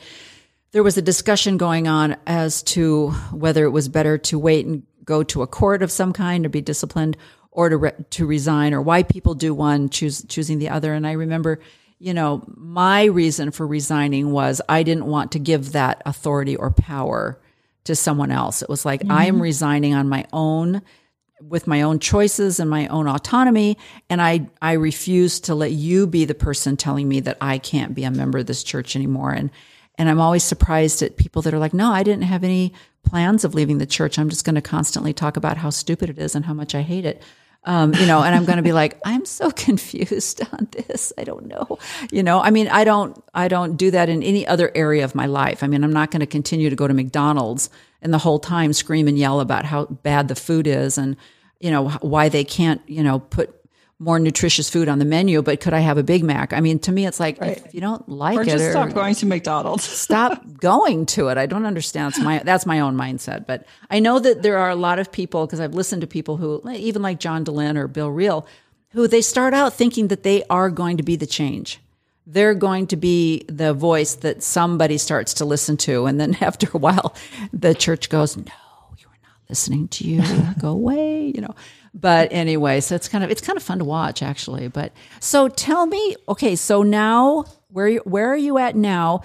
there 0.71 0.83
was 0.83 0.97
a 0.97 1.01
discussion 1.01 1.57
going 1.57 1.87
on 1.87 2.15
as 2.25 2.63
to 2.63 3.09
whether 3.31 3.65
it 3.65 3.71
was 3.71 3.89
better 3.89 4.17
to 4.17 4.39
wait 4.39 4.65
and 4.65 4.83
go 5.03 5.23
to 5.23 5.41
a 5.41 5.47
court 5.47 5.81
of 5.83 5.91
some 5.91 6.13
kind 6.13 6.45
or 6.45 6.49
be 6.49 6.61
disciplined 6.61 7.17
or 7.51 7.69
to 7.69 7.77
re- 7.77 8.05
to 8.11 8.25
resign 8.25 8.73
or 8.73 8.81
why 8.81 9.03
people 9.03 9.33
do 9.33 9.53
one 9.53 9.89
choose 9.89 10.23
choosing 10.29 10.59
the 10.59 10.69
other 10.69 10.93
and 10.93 11.05
I 11.05 11.13
remember 11.13 11.59
you 11.99 12.13
know 12.13 12.43
my 12.47 13.05
reason 13.05 13.51
for 13.51 13.67
resigning 13.67 14.31
was 14.31 14.61
I 14.69 14.83
didn't 14.83 15.05
want 15.05 15.33
to 15.33 15.39
give 15.39 15.73
that 15.73 16.01
authority 16.05 16.55
or 16.55 16.71
power 16.71 17.41
to 17.85 17.95
someone 17.95 18.31
else. 18.31 18.61
It 18.61 18.69
was 18.69 18.85
like 18.85 19.01
I 19.09 19.25
am 19.25 19.35
mm-hmm. 19.35 19.43
resigning 19.43 19.93
on 19.93 20.07
my 20.07 20.25
own 20.31 20.81
with 21.47 21.67
my 21.67 21.81
own 21.81 21.99
choices 21.99 22.59
and 22.59 22.69
my 22.69 22.87
own 22.87 23.07
autonomy. 23.07 23.77
And 24.09 24.21
I, 24.21 24.47
I 24.61 24.73
refuse 24.73 25.39
to 25.41 25.55
let 25.55 25.71
you 25.71 26.07
be 26.07 26.25
the 26.25 26.35
person 26.35 26.77
telling 26.77 27.07
me 27.07 27.19
that 27.21 27.37
I 27.41 27.57
can't 27.57 27.95
be 27.95 28.03
a 28.03 28.11
member 28.11 28.39
of 28.39 28.45
this 28.45 28.63
church 28.63 28.95
anymore. 28.95 29.31
And, 29.31 29.51
and 29.97 30.09
I'm 30.09 30.21
always 30.21 30.43
surprised 30.43 31.01
at 31.01 31.17
people 31.17 31.41
that 31.43 31.53
are 31.53 31.59
like, 31.59 31.73
no, 31.73 31.91
I 31.91 32.03
didn't 32.03 32.23
have 32.23 32.43
any 32.43 32.73
plans 33.03 33.43
of 33.43 33.53
leaving 33.53 33.77
the 33.77 33.85
church. 33.85 34.17
I'm 34.17 34.29
just 34.29 34.45
going 34.45 34.55
to 34.55 34.61
constantly 34.61 35.13
talk 35.13 35.37
about 35.37 35.57
how 35.57 35.69
stupid 35.69 36.09
it 36.09 36.17
is 36.17 36.35
and 36.35 36.45
how 36.45 36.53
much 36.53 36.75
I 36.75 36.81
hate 36.81 37.05
it. 37.05 37.21
Um, 37.63 37.93
you 37.93 38.07
know, 38.07 38.23
and 38.23 38.33
I'm 38.33 38.45
going 38.45 38.57
to 38.57 38.63
be 38.63 38.73
like, 38.73 38.99
I'm 39.05 39.25
so 39.25 39.51
confused 39.55 40.41
on 40.51 40.67
this. 40.71 41.13
I 41.17 41.23
don't 41.23 41.45
know. 41.45 41.77
You 42.11 42.23
know, 42.23 42.41
I 42.41 42.49
mean, 42.49 42.67
I 42.67 42.83
don't, 42.83 43.21
I 43.33 43.47
don't 43.47 43.77
do 43.77 43.91
that 43.91 44.09
in 44.09 44.23
any 44.23 44.47
other 44.47 44.71
area 44.73 45.03
of 45.03 45.13
my 45.13 45.27
life. 45.27 45.63
I 45.63 45.67
mean, 45.67 45.83
I'm 45.83 45.93
not 45.93 46.09
going 46.11 46.21
to 46.21 46.25
continue 46.25 46.69
to 46.69 46.75
go 46.75 46.87
to 46.87 46.93
McDonald's 46.93 47.69
and 48.01 48.13
the 48.13 48.17
whole 48.17 48.39
time 48.39 48.73
scream 48.73 49.07
and 49.07 49.17
yell 49.17 49.39
about 49.39 49.65
how 49.65 49.85
bad 49.85 50.27
the 50.27 50.35
food 50.35 50.67
is 50.67 50.97
and, 50.97 51.15
you 51.59 51.71
know, 51.71 51.89
why 52.01 52.29
they 52.29 52.43
can't, 52.43 52.81
you 52.87 53.03
know, 53.03 53.19
put 53.19 53.61
more 54.01 54.17
nutritious 54.17 54.67
food 54.67 54.89
on 54.89 54.97
the 54.97 55.05
menu, 55.05 55.43
but 55.43 55.61
could 55.61 55.75
I 55.75 55.79
have 55.79 55.99
a 55.99 56.03
Big 56.03 56.23
Mac? 56.23 56.53
I 56.53 56.59
mean, 56.59 56.79
to 56.79 56.91
me, 56.91 57.05
it's 57.05 57.19
like 57.19 57.39
right. 57.39 57.63
if 57.63 57.75
you 57.75 57.81
don't 57.81 58.09
like 58.09 58.35
or 58.35 58.41
it, 58.41 58.45
just 58.47 58.63
or 58.63 58.71
stop 58.71 58.93
going 58.93 59.13
to 59.13 59.27
McDonald's. 59.27 59.83
stop 59.87 60.41
going 60.59 61.05
to 61.05 61.27
it. 61.27 61.37
I 61.37 61.45
don't 61.45 61.67
understand. 61.67 62.15
It's 62.15 62.19
my 62.19 62.39
that's 62.39 62.65
my 62.65 62.79
own 62.79 62.97
mindset, 62.97 63.45
but 63.45 63.65
I 63.91 63.99
know 63.99 64.17
that 64.17 64.41
there 64.41 64.57
are 64.57 64.71
a 64.71 64.75
lot 64.75 64.97
of 64.97 65.11
people 65.11 65.45
because 65.45 65.59
I've 65.59 65.75
listened 65.75 66.01
to 66.01 66.07
people 66.07 66.37
who, 66.37 66.67
even 66.71 67.03
like 67.03 67.19
John 67.19 67.45
Dehlin 67.45 67.77
or 67.77 67.87
Bill 67.87 68.09
Reel, 68.09 68.47
who 68.89 69.07
they 69.07 69.21
start 69.21 69.53
out 69.53 69.73
thinking 69.73 70.07
that 70.07 70.23
they 70.23 70.43
are 70.49 70.71
going 70.71 70.97
to 70.97 71.03
be 71.03 71.15
the 71.15 71.27
change. 71.27 71.79
They're 72.31 72.53
going 72.53 72.87
to 72.87 72.95
be 72.95 73.45
the 73.47 73.73
voice 73.73 74.15
that 74.15 74.41
somebody 74.41 74.97
starts 74.97 75.33
to 75.35 75.45
listen 75.45 75.77
to, 75.77 76.05
and 76.05 76.19
then 76.19 76.37
after 76.41 76.67
a 76.73 76.77
while, 76.77 77.15
the 77.53 77.75
church 77.75 78.09
goes, 78.09 78.37
"No, 78.37 78.43
you 78.97 79.07
are 79.07 79.19
not 79.23 79.49
listening 79.49 79.87
to 79.89 80.03
you. 80.05 80.23
Go 80.59 80.69
away." 80.81 81.31
You 81.35 81.41
know. 81.41 81.55
But 81.93 82.31
anyway, 82.31 82.79
so 82.79 82.95
it's 82.95 83.09
kind 83.09 83.23
of 83.23 83.29
it's 83.29 83.41
kind 83.41 83.57
of 83.57 83.63
fun 83.63 83.79
to 83.79 83.85
watch 83.85 84.23
actually. 84.23 84.69
But 84.69 84.93
so 85.19 85.49
tell 85.49 85.85
me, 85.85 86.15
okay, 86.29 86.55
so 86.55 86.83
now 86.83 87.45
where 87.67 87.97
where 87.97 88.31
are 88.31 88.37
you 88.37 88.57
at 88.57 88.75
now? 88.75 89.23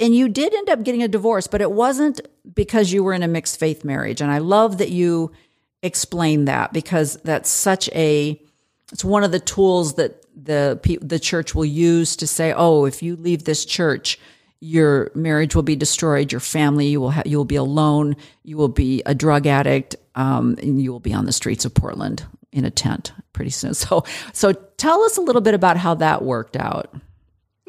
And 0.00 0.14
you 0.14 0.28
did 0.28 0.52
end 0.52 0.68
up 0.68 0.82
getting 0.82 1.02
a 1.02 1.08
divorce, 1.08 1.46
but 1.46 1.60
it 1.60 1.70
wasn't 1.70 2.20
because 2.52 2.92
you 2.92 3.02
were 3.02 3.14
in 3.14 3.22
a 3.22 3.28
mixed 3.28 3.58
faith 3.58 3.84
marriage. 3.84 4.20
And 4.20 4.30
I 4.30 4.38
love 4.38 4.78
that 4.78 4.90
you 4.90 5.32
explain 5.82 6.46
that 6.46 6.72
because 6.72 7.16
that's 7.24 7.48
such 7.48 7.88
a 7.90 8.40
it's 8.92 9.04
one 9.04 9.24
of 9.24 9.32
the 9.32 9.40
tools 9.40 9.94
that 9.94 10.23
the 10.34 10.98
the 11.00 11.18
church 11.18 11.54
will 11.54 11.64
use 11.64 12.16
to 12.16 12.26
say, 12.26 12.52
"Oh, 12.52 12.84
if 12.84 13.02
you 13.02 13.16
leave 13.16 13.44
this 13.44 13.64
church, 13.64 14.18
your 14.60 15.10
marriage 15.14 15.54
will 15.54 15.62
be 15.62 15.76
destroyed, 15.76 16.32
your 16.32 16.40
family, 16.40 16.86
you 16.86 17.00
will 17.00 17.10
have, 17.10 17.26
you 17.26 17.36
will 17.36 17.44
be 17.44 17.56
alone, 17.56 18.16
you 18.44 18.56
will 18.56 18.68
be 18.68 19.02
a 19.04 19.14
drug 19.14 19.46
addict, 19.46 19.94
um, 20.14 20.56
and 20.62 20.80
you 20.80 20.90
will 20.90 21.00
be 21.00 21.12
on 21.12 21.26
the 21.26 21.32
streets 21.32 21.64
of 21.64 21.74
Portland 21.74 22.24
in 22.50 22.64
a 22.64 22.70
tent 22.70 23.12
pretty 23.34 23.50
soon. 23.50 23.74
So, 23.74 24.04
so 24.32 24.52
tell 24.52 25.02
us 25.02 25.18
a 25.18 25.20
little 25.20 25.42
bit 25.42 25.52
about 25.52 25.76
how 25.76 25.94
that 25.96 26.22
worked 26.22 26.56
out. 26.56 26.94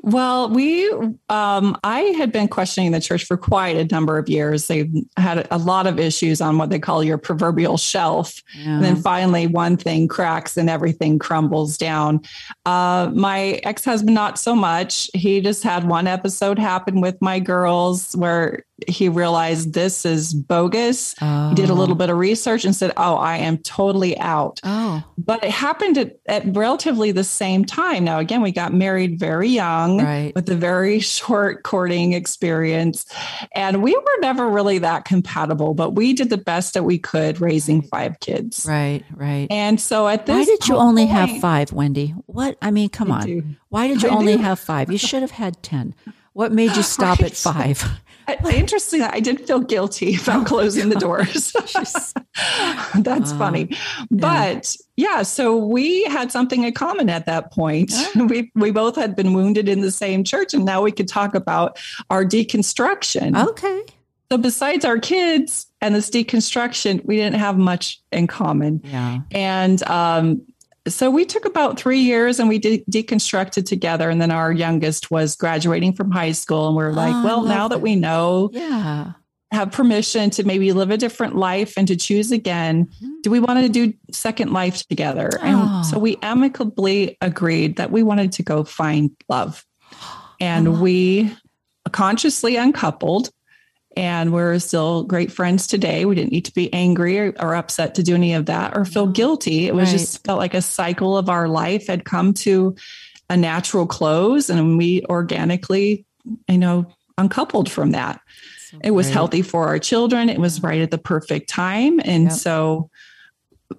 Well, 0.06 0.52
we, 0.52 0.88
um, 1.30 1.76
I 1.84 2.02
had 2.16 2.32
been 2.32 2.48
questioning 2.48 2.92
the 2.92 3.02
church 3.02 3.26
for 3.26 3.38
quite 3.38 3.76
a 3.76 3.86
number 3.86 4.20
of 4.20 4.30
years. 4.30 4.68
They've 4.68 4.94
had 5.18 5.48
a 5.50 5.58
lot 5.58 5.88
of 5.88 6.00
issues 6.00 6.42
on 6.42 6.60
what 6.60 6.70
they 6.70 6.78
call 6.78 7.04
your 7.04 7.18
proverbial 7.18 7.78
shelf. 7.78 8.44
Yeah. 8.56 8.76
And 8.76 8.84
then 8.84 8.98
finally, 8.98 9.48
one 9.48 9.78
thing 9.78 10.08
cracks 10.08 10.58
and 10.58 10.70
everything 10.70 11.18
crumbles 11.18 11.76
down. 11.76 12.22
Uh, 12.68 13.10
my 13.16 13.60
ex 13.64 13.84
husband, 13.84 14.14
not 14.14 14.38
so 14.38 14.54
much. 14.54 15.10
He 15.16 15.42
just 15.42 15.64
had 15.64 15.88
one 15.90 16.06
episode 16.06 16.60
happen 16.60 17.02
with 17.02 17.20
my 17.20 17.40
girls 17.40 18.16
where 18.16 18.64
he 18.88 19.08
realized 19.08 19.74
this 19.74 20.06
is 20.06 20.34
bogus. 20.34 21.16
Oh. 21.22 21.50
He 21.50 21.56
did 21.56 21.70
a 21.70 21.74
oh. 21.74 21.76
little 21.76 21.96
oh. 21.96 21.98
bit 21.98 22.10
of 22.10 22.18
research 22.18 22.66
and 22.66 22.76
said, 22.76 22.92
Oh, 22.98 23.16
I 23.16 23.38
am 23.38 23.58
totally 23.60 24.18
out. 24.20 24.60
Oh. 24.64 25.04
But 25.18 25.44
it 25.44 25.52
happened 25.52 25.98
at, 25.98 26.20
at 26.28 26.44
relatively 26.56 27.12
the 27.12 27.24
same 27.24 27.64
time. 27.64 28.04
Now, 28.04 28.20
again, 28.20 28.42
we 28.42 28.52
got 28.52 28.74
married 28.74 29.18
very 29.18 29.48
young 29.48 30.04
right. 30.04 30.34
with 30.36 30.50
a 30.50 30.56
very 30.56 31.00
short 31.16 31.64
courting 31.64 32.14
experience. 32.14 33.06
And 33.54 33.82
we 33.82 33.96
were 33.96 34.20
never 34.20 34.50
really 34.50 34.80
that 34.80 35.06
compatible, 35.06 35.74
but 35.74 35.92
we 35.92 36.14
did 36.14 36.30
the 36.30 36.38
best 36.38 36.74
that 36.74 36.84
we 36.84 36.98
could 36.98 37.40
raising 37.40 37.82
five 37.82 38.20
kids. 38.20 38.66
Right, 38.68 39.04
right. 39.16 39.48
And 39.50 39.80
so 39.80 40.08
at 40.08 40.26
this 40.26 40.36
Why 40.36 40.44
did 40.44 40.68
you 40.68 40.76
only 40.76 41.06
point, 41.06 41.30
have 41.30 41.42
five, 41.42 41.70
Wendi? 41.72 42.14
What? 42.26 42.58
I 42.62 42.72
mean, 42.72 42.90
come 42.90 43.12
I 43.12 43.22
on. 43.22 43.26
Do. 43.26 43.44
Why 43.70 43.88
did 43.88 44.04
you 44.04 44.10
I 44.10 44.14
only 44.14 44.36
do. 44.36 44.44
have 44.44 44.60
five? 44.60 44.92
You 44.92 44.98
should 44.98 45.22
have 45.22 45.32
had 45.32 45.64
10. 45.64 45.96
What 46.34 46.52
made 46.52 46.76
you 46.76 46.84
stop 46.84 47.20
right. 47.20 47.32
at 47.32 47.38
five? 47.38 47.84
Interesting. 48.28 49.02
I 49.02 49.20
did 49.20 49.46
feel 49.46 49.60
guilty 49.60 50.16
about 50.16 50.46
closing 50.48 50.90
the 50.90 50.96
doors. 51.00 51.52
That's 52.96 53.32
uh, 53.32 53.38
funny. 53.38 53.76
But 54.10 54.76
yeah. 54.96 55.18
yeah, 55.18 55.22
so 55.24 55.56
we 55.58 56.04
had 56.06 56.32
something 56.32 56.64
in 56.64 56.74
common 56.74 57.10
at 57.10 57.26
that 57.26 57.52
point. 57.52 57.94
We 58.16 58.52
we 58.56 58.72
both 58.72 58.96
had 58.96 59.16
been 59.16 59.34
wounded 59.34 59.70
in 59.70 59.82
the 59.82 59.92
same 59.92 60.24
church, 60.24 60.54
and 60.54 60.66
now 60.66 60.82
we 60.82 60.92
could 60.92 61.08
talk 61.08 61.36
about 61.36 61.78
our 62.10 62.26
deconstruction. 62.26 63.38
Okay. 63.50 63.84
So 64.32 64.38
besides 64.38 64.84
our 64.84 64.98
kids 64.98 65.68
and 65.82 65.94
this 65.94 66.10
deconstruction, 66.10 67.06
we 67.06 67.18
didn't 67.18 67.40
have 67.40 67.58
much 67.58 68.02
in 68.12 68.26
common. 68.26 68.82
Yeah. 68.84 69.20
And 69.32 69.84
um, 69.84 70.42
so 70.88 71.10
we 71.10 71.26
took 71.26 71.46
about 71.46 71.80
three 71.80 72.00
years 72.00 72.40
and 72.40 72.48
we 72.48 72.60
de- 72.60 72.84
deconstructed 72.90 73.66
together 73.66 74.10
and 74.10 74.22
then 74.22 74.32
our 74.32 74.52
youngest 74.52 75.10
was 75.10 75.36
graduating 75.36 75.94
from 75.94 76.12
high 76.12 76.32
school 76.32 76.68
and 76.68 76.78
we 76.78 76.84
are 76.84 76.94
like 76.94 77.14
oh, 77.14 77.24
well 77.24 77.44
now 77.44 77.68
that. 77.68 77.78
that 77.78 77.82
we 77.82 77.96
know 77.96 78.50
yeah 78.54 79.14
have 79.52 79.72
permission 79.72 80.30
to 80.30 80.44
maybe 80.44 80.74
live 80.74 80.92
a 80.92 80.98
different 80.98 81.36
life 81.36 81.76
and 81.78 81.88
to 81.88 81.96
choose 81.96 82.32
again 82.32 82.86
mm-hmm. 82.86 83.12
do 83.22 83.30
we 83.30 83.40
want 83.40 83.60
to 83.60 83.70
do 83.70 83.94
second 84.12 84.52
life 84.52 84.86
together 84.88 85.30
oh. 85.34 85.40
and 85.42 85.86
so 85.86 85.98
we 85.98 86.18
amicably 86.22 87.18
agreed 87.22 87.78
that 87.78 87.92
we 87.92 88.04
wanted 88.04 88.32
to 88.32 88.44
go 88.44 88.64
find 88.64 89.12
love 89.30 89.66
and 90.42 90.68
oh. 90.68 90.72
we 90.72 91.36
consciously 91.92 92.58
uncoupled 92.58 93.30
and 93.96 94.34
we're 94.34 94.60
still 94.60 95.04
great 95.04 95.32
friends 95.32 95.68
today. 95.68 96.06
We 96.06 96.16
didn't 96.16 96.32
need 96.32 96.46
to 96.46 96.54
be 96.54 96.72
angry 96.74 97.20
or, 97.20 97.34
or 97.40 97.56
upset 97.56 97.96
to 97.96 98.04
do 98.04 98.16
any 98.16 98.34
of 98.34 98.46
that 98.48 98.76
or 98.76 98.86
feel 98.86 99.08
guilty. 99.08 99.68
It 99.68 99.76
was 99.76 99.90
right. 99.90 99.98
just 99.98 100.24
felt 100.26 100.40
like 100.40 100.54
a 100.54 100.62
cycle 100.62 101.18
of 101.18 101.30
our 101.30 101.48
life 101.48 101.88
had 101.88 102.06
come 102.06 102.34
to 102.36 102.76
a 103.30 103.38
natural 103.38 103.88
close 103.88 104.50
and 104.50 104.78
we 104.78 105.04
organically, 105.06 106.06
you 106.48 106.58
know, 106.58 106.86
uncoupled 107.18 107.72
from 107.72 107.92
that. 107.92 108.20
So 108.70 108.78
it 108.84 108.92
was 108.92 109.08
great. 109.08 109.14
healthy 109.14 109.42
for 109.42 109.68
our 109.68 109.80
children. 109.80 110.30
It 110.30 110.40
was 110.40 110.62
right 110.62 110.82
at 110.82 110.92
the 110.92 110.98
perfect 110.98 111.50
time. 111.50 112.00
And 112.04 112.26
yep. 112.26 112.34
so 112.34 112.90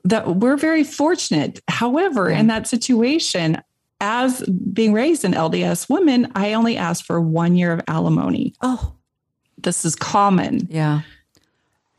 that 0.04 0.36
we're 0.36 0.56
very 0.56 0.84
fortunate. 0.84 1.60
However, 1.68 2.30
yeah. 2.30 2.40
in 2.40 2.46
that 2.48 2.66
situation, 2.66 3.58
as 4.00 4.42
being 4.72 4.92
raised 4.92 5.24
an 5.24 5.32
LDS 5.32 5.88
woman, 5.88 6.32
I 6.34 6.54
only 6.54 6.76
asked 6.76 7.04
for 7.04 7.20
one 7.20 7.54
year 7.54 7.72
of 7.72 7.82
alimony. 7.86 8.54
Oh 8.62 8.95
this 9.66 9.84
is 9.84 9.94
common. 9.94 10.68
Yeah. 10.70 11.02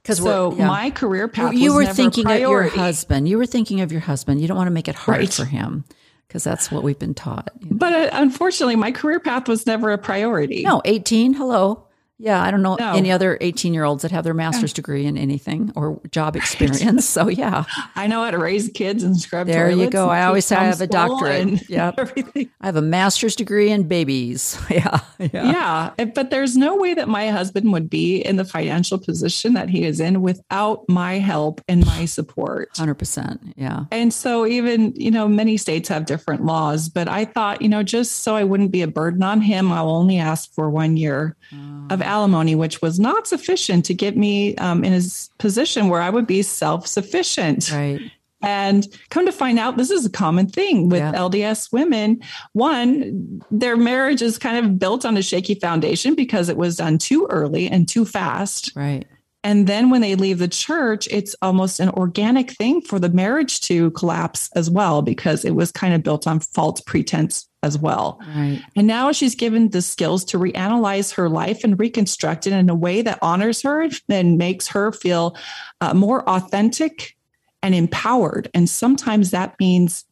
Because 0.02 0.20
so 0.20 0.56
yeah. 0.56 0.68
my 0.68 0.90
career 0.90 1.28
path, 1.28 1.54
you 1.54 1.76
were 1.76 1.86
thinking 1.86 2.26
of 2.32 2.40
your 2.40 2.64
husband. 2.64 3.28
You 3.28 3.38
were 3.38 3.46
thinking 3.46 3.82
of 3.82 3.92
your 3.92 4.00
husband. 4.00 4.42
You 4.42 4.48
don't 4.48 4.56
want 4.56 4.68
to 4.68 4.72
make 4.72 4.88
it 4.88 4.96
hard 4.96 5.20
right. 5.20 5.34
for 5.34 5.44
him 5.44 5.84
because 6.28 6.46
that's 6.46 6.72
what 6.72 6.82
we've 6.82 6.98
been 6.98 7.14
taught. 7.14 7.50
You 7.60 7.72
know? 7.72 7.76
But 7.78 7.94
uh, 7.94 8.10
unfortunately, 8.14 8.78
my 8.78 8.94
career 8.94 9.20
path 9.20 9.50
was 9.50 9.66
never 9.68 9.92
a 9.92 9.98
priority. 9.98 10.64
No, 10.64 10.82
eighteen. 10.86 11.34
Hello. 11.34 11.87
Yeah, 12.20 12.42
I 12.42 12.50
don't 12.50 12.64
know 12.64 12.76
no. 12.76 12.94
any 12.94 13.12
other 13.12 13.38
18 13.42 13.74
year 13.74 13.84
olds 13.84 14.02
that 14.02 14.12
have 14.12 14.24
their 14.24 14.34
master's 14.34 14.74
degree 14.74 15.06
in 15.06 15.18
anything 15.18 15.72
or 15.76 16.02
job 16.12 16.36
experience. 16.36 17.06
so, 17.06 17.28
yeah. 17.28 17.66
I 17.96 18.08
know 18.08 18.24
how 18.24 18.32
to 18.32 18.40
raise 18.40 18.70
kids 18.70 19.04
and 19.04 19.18
scrub 19.18 19.48
There 19.48 19.70
you 19.70 19.90
go. 19.90 20.10
I 20.10 20.24
always 20.24 20.46
say 20.46 20.56
I 20.56 20.66
have 20.66 20.82
a 20.82 20.88
doctorate. 20.88 21.38
Yeah. 21.70 21.92
I 21.98 22.66
have 22.66 22.76
a 22.76 22.82
master's 22.82 23.36
degree 23.36 23.72
in 23.72 23.88
babies. 23.88 24.58
Yeah. 24.70 25.00
Yeah. 25.18 25.92
yeah. 25.98 26.06
But 26.14 26.30
there's 26.30 26.56
no 26.56 26.76
way 26.76 26.94
that 26.94 27.08
my 27.08 27.30
husband 27.30 27.72
would 27.72 27.90
be 27.90 28.18
in 28.18 28.36
the 28.36 28.46
financial 28.46 29.00
position 29.00 29.54
that 29.54 29.70
he 29.70 29.86
is 29.86 30.00
in 30.00 30.22
without 30.22 30.88
my 30.88 31.14
help 31.16 31.62
and 31.68 31.86
my 31.86 32.06
support. 32.06 32.72
100%. 32.76 33.54
Yeah. 33.56 33.86
And 33.92 34.14
so, 34.14 34.46
even, 34.46 34.94
you 34.96 35.10
know, 35.10 35.28
many 35.28 35.58
states 35.58 35.90
have 35.90 36.06
different 36.06 36.46
laws, 36.46 36.90
but 36.90 37.08
I 37.08 37.26
thought, 37.26 37.62
you 37.62 37.70
know, 37.70 37.82
just 37.82 38.24
so 38.24 38.36
I 38.36 38.44
wouldn't 38.44 38.72
be 38.72 38.82
a 38.82 38.88
burden 38.88 39.24
on 39.24 39.42
him, 39.42 39.72
I'll 39.72 39.90
only 39.90 40.20
ask 40.20 40.54
for 40.54 40.70
one 40.70 40.96
year 40.98 41.36
oh. 41.54 41.88
of 41.90 42.02
alimony, 42.08 42.56
which 42.56 42.82
was 42.82 43.00
not 43.00 43.28
sufficient 43.28 43.86
to 43.86 43.94
get 43.94 44.18
me 44.18 44.56
um, 44.56 44.84
in 44.84 44.94
a 44.94 45.02
position 45.38 45.90
where 45.90 46.02
I 46.02 46.10
would 46.10 46.26
be 46.26 46.42
self 46.42 46.88
sufficient. 46.88 47.72
Right. 47.72 48.02
And 48.44 48.88
come 49.10 49.26
to 49.26 49.32
find 49.32 49.58
out, 49.58 49.78
this 49.78 49.90
is 49.90 50.06
a 50.06 50.12
common 50.12 50.48
thing 50.48 50.90
with 50.90 51.00
yeah. 51.00 51.12
LDS 51.14 51.72
women. 51.72 52.22
One, 52.54 53.42
their 53.50 53.76
marriage 53.76 54.22
is 54.22 54.38
kind 54.38 54.64
of 54.64 54.78
built 54.78 55.06
on 55.06 55.18
a 55.18 55.24
shaky 55.24 55.56
foundation 55.56 56.14
because 56.14 56.48
it 56.48 56.58
was 56.58 56.78
done 56.78 57.00
too 57.00 57.28
early 57.30 57.68
and 57.68 57.90
too 57.90 58.06
fast. 58.06 58.72
Right. 58.76 59.08
And 59.44 59.68
then 59.68 59.90
when 59.90 60.02
they 60.02 60.16
leave 60.16 60.40
the 60.40 60.48
church, 60.48 61.08
it's 61.10 61.36
almost 61.42 61.80
an 61.80 61.90
organic 61.90 62.52
thing 62.52 62.82
for 62.82 63.00
the 63.00 63.08
marriage 63.10 63.62
to 63.62 63.92
collapse 63.92 64.50
as 64.56 64.70
well, 64.70 65.02
because 65.02 65.46
it 65.46 65.52
was 65.56 65.72
kind 65.72 65.94
of 65.94 66.04
built 66.04 66.28
on 66.28 66.40
false 66.40 66.82
pretense 66.82 67.48
as 67.64 67.78
well. 67.78 68.20
Right. 68.36 68.62
And 68.76 68.88
now 68.88 69.12
she's 69.12 69.36
given 69.36 69.70
the 69.70 69.82
skills 69.82 70.26
to 70.26 70.38
reanalyze 70.40 71.14
her 71.14 71.30
life 71.30 71.64
and 71.64 71.80
reconstruct 71.80 72.46
it 72.48 72.54
in 72.54 72.70
a 72.70 72.76
way 72.76 73.02
that 73.04 73.20
honors 73.22 73.62
her 73.62 73.88
and 74.10 74.38
makes 74.38 74.68
her 74.70 74.92
feel 74.92 75.38
uh, 75.82 75.94
more 75.94 76.28
authentic 76.28 77.16
and 77.64 77.74
empowered. 77.74 78.50
And 78.54 78.70
sometimes 78.70 79.32
that 79.32 79.56
means 79.60 80.04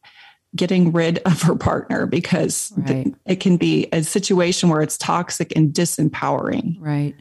getting 0.54 0.90
rid 0.92 1.18
of 1.18 1.42
her 1.42 1.54
partner 1.54 2.06
because 2.06 2.72
Right. 2.76 2.86
th- 3.04 3.14
it 3.26 3.40
can 3.40 3.56
be 3.58 3.88
a 3.92 4.02
situation 4.02 4.68
where 4.70 4.80
it's 4.80 4.96
toxic 4.96 5.52
and 5.54 5.72
disempowering. 5.72 6.76
Right. 6.80 7.14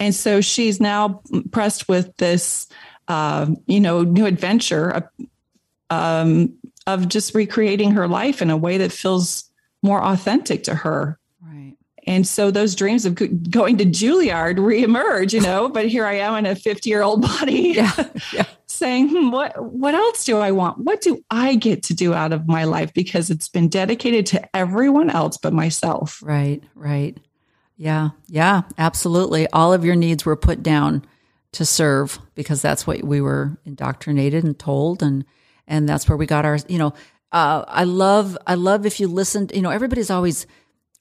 And 0.00 0.14
so 0.14 0.40
she's 0.40 0.80
now 0.80 1.22
pressed 1.50 1.88
with 1.88 2.16
this, 2.16 2.66
uh, 3.08 3.46
you 3.66 3.80
know, 3.80 4.02
new 4.02 4.26
adventure 4.26 4.90
of, 4.90 5.04
um, 5.90 6.54
of 6.86 7.08
just 7.08 7.34
recreating 7.34 7.92
her 7.92 8.08
life 8.08 8.40
in 8.40 8.50
a 8.50 8.56
way 8.56 8.78
that 8.78 8.92
feels 8.92 9.50
more 9.82 10.02
authentic 10.02 10.64
to 10.64 10.74
her. 10.74 11.18
Right. 11.42 11.74
And 12.06 12.26
so 12.26 12.50
those 12.50 12.74
dreams 12.74 13.04
of 13.04 13.14
going 13.50 13.76
to 13.78 13.84
Juilliard 13.84 14.56
reemerge, 14.56 15.32
you 15.32 15.40
know, 15.40 15.68
but 15.68 15.86
here 15.88 16.06
I 16.06 16.14
am 16.14 16.36
in 16.36 16.46
a 16.46 16.54
50 16.54 16.88
year 16.88 17.02
old 17.02 17.22
body 17.22 17.72
Yeah. 17.76 17.92
Yeah. 18.32 18.44
saying, 18.78 19.08
hmm, 19.08 19.30
what, 19.30 19.60
what 19.72 19.94
else 19.94 20.24
do 20.24 20.38
I 20.38 20.52
want? 20.52 20.78
What 20.78 21.00
do 21.00 21.22
I 21.30 21.56
get 21.56 21.82
to 21.84 21.94
do 21.94 22.14
out 22.14 22.32
of 22.32 22.46
my 22.46 22.64
life? 22.64 22.94
Because 22.94 23.28
it's 23.28 23.48
been 23.48 23.68
dedicated 23.68 24.26
to 24.26 24.56
everyone 24.56 25.10
else 25.10 25.36
but 25.36 25.52
myself. 25.52 26.20
Right, 26.22 26.62
right. 26.74 27.18
Yeah, 27.78 28.10
yeah, 28.26 28.62
absolutely. 28.76 29.48
All 29.50 29.72
of 29.72 29.84
your 29.84 29.94
needs 29.94 30.26
were 30.26 30.36
put 30.36 30.64
down 30.64 31.06
to 31.52 31.64
serve 31.64 32.18
because 32.34 32.60
that's 32.60 32.86
what 32.86 33.04
we 33.04 33.20
were 33.20 33.56
indoctrinated 33.64 34.44
and 34.44 34.58
told 34.58 35.02
and 35.02 35.24
and 35.66 35.88
that's 35.88 36.08
where 36.08 36.16
we 36.16 36.26
got 36.26 36.44
our, 36.44 36.58
you 36.66 36.78
know, 36.78 36.92
uh, 37.30 37.64
I 37.68 37.84
love 37.84 38.36
I 38.46 38.54
love 38.56 38.84
if 38.84 38.98
you 38.98 39.06
listen, 39.06 39.48
you 39.54 39.62
know, 39.62 39.70
everybody's 39.70 40.10
always 40.10 40.46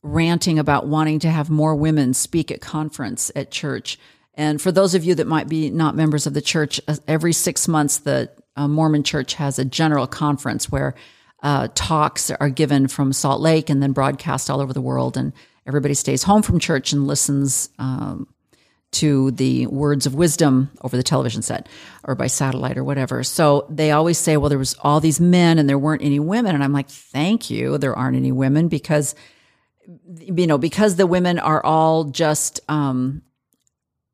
ranting 0.03 0.59
about 0.59 0.85
wanting 0.87 1.19
to 1.19 1.31
have 1.31 1.49
more 1.49 1.75
women 1.75 2.13
speak 2.13 2.51
at 2.51 2.61
conference 2.61 3.31
at 3.35 3.49
church. 3.49 3.97
And 4.35 4.61
for 4.61 4.71
those 4.71 4.93
of 4.93 5.03
you 5.03 5.15
that 5.15 5.25
might 5.25 5.49
be 5.49 5.71
not 5.71 5.95
members 5.95 6.27
of 6.27 6.35
the 6.35 6.41
church, 6.41 6.79
uh, 6.87 6.97
every 7.07 7.33
6 7.33 7.67
months 7.67 7.97
the 7.97 8.29
uh, 8.55 8.67
Mormon 8.67 9.01
church 9.03 9.33
has 9.33 9.57
a 9.57 9.65
general 9.65 10.05
conference 10.05 10.71
where 10.71 10.93
uh, 11.41 11.69
talks 11.73 12.29
are 12.29 12.49
given 12.49 12.87
from 12.87 13.13
Salt 13.13 13.41
Lake 13.41 13.69
and 13.69 13.81
then 13.81 13.93
broadcast 13.93 14.49
all 14.49 14.61
over 14.61 14.73
the 14.73 14.81
world. 14.81 15.17
And 15.17 15.33
everybody 15.67 15.93
stays 15.93 16.23
home 16.23 16.41
from 16.41 16.59
church 16.59 16.93
and 16.93 17.05
listens 17.05 17.69
um, 17.77 18.27
to 18.93 19.31
the 19.31 19.67
words 19.67 20.05
of 20.05 20.15
wisdom 20.15 20.71
over 20.81 20.95
the 20.95 21.03
television 21.03 21.41
set 21.41 21.67
or 22.03 22.15
by 22.15 22.27
satellite 22.27 22.77
or 22.77 22.83
whatever. 22.83 23.23
So 23.23 23.67
they 23.69 23.91
always 23.91 24.17
say, 24.17 24.37
well, 24.37 24.49
there 24.49 24.57
was 24.57 24.75
all 24.81 24.99
these 24.99 25.19
men 25.19 25.59
and 25.59 25.67
there 25.69 25.77
weren't 25.77 26.03
any 26.03 26.19
women. 26.19 26.55
And 26.55 26.63
I'm 26.63 26.73
like, 26.73 26.89
thank 26.89 27.49
you. 27.49 27.77
There 27.77 27.95
aren't 27.95 28.15
any 28.15 28.31
women 28.31 28.69
because, 28.69 29.13
you 30.19 30.47
know, 30.47 30.57
because 30.57 30.95
the 30.95 31.05
women 31.05 31.37
are 31.37 31.63
all 31.63 32.05
just, 32.05 32.61
um, 32.69 33.21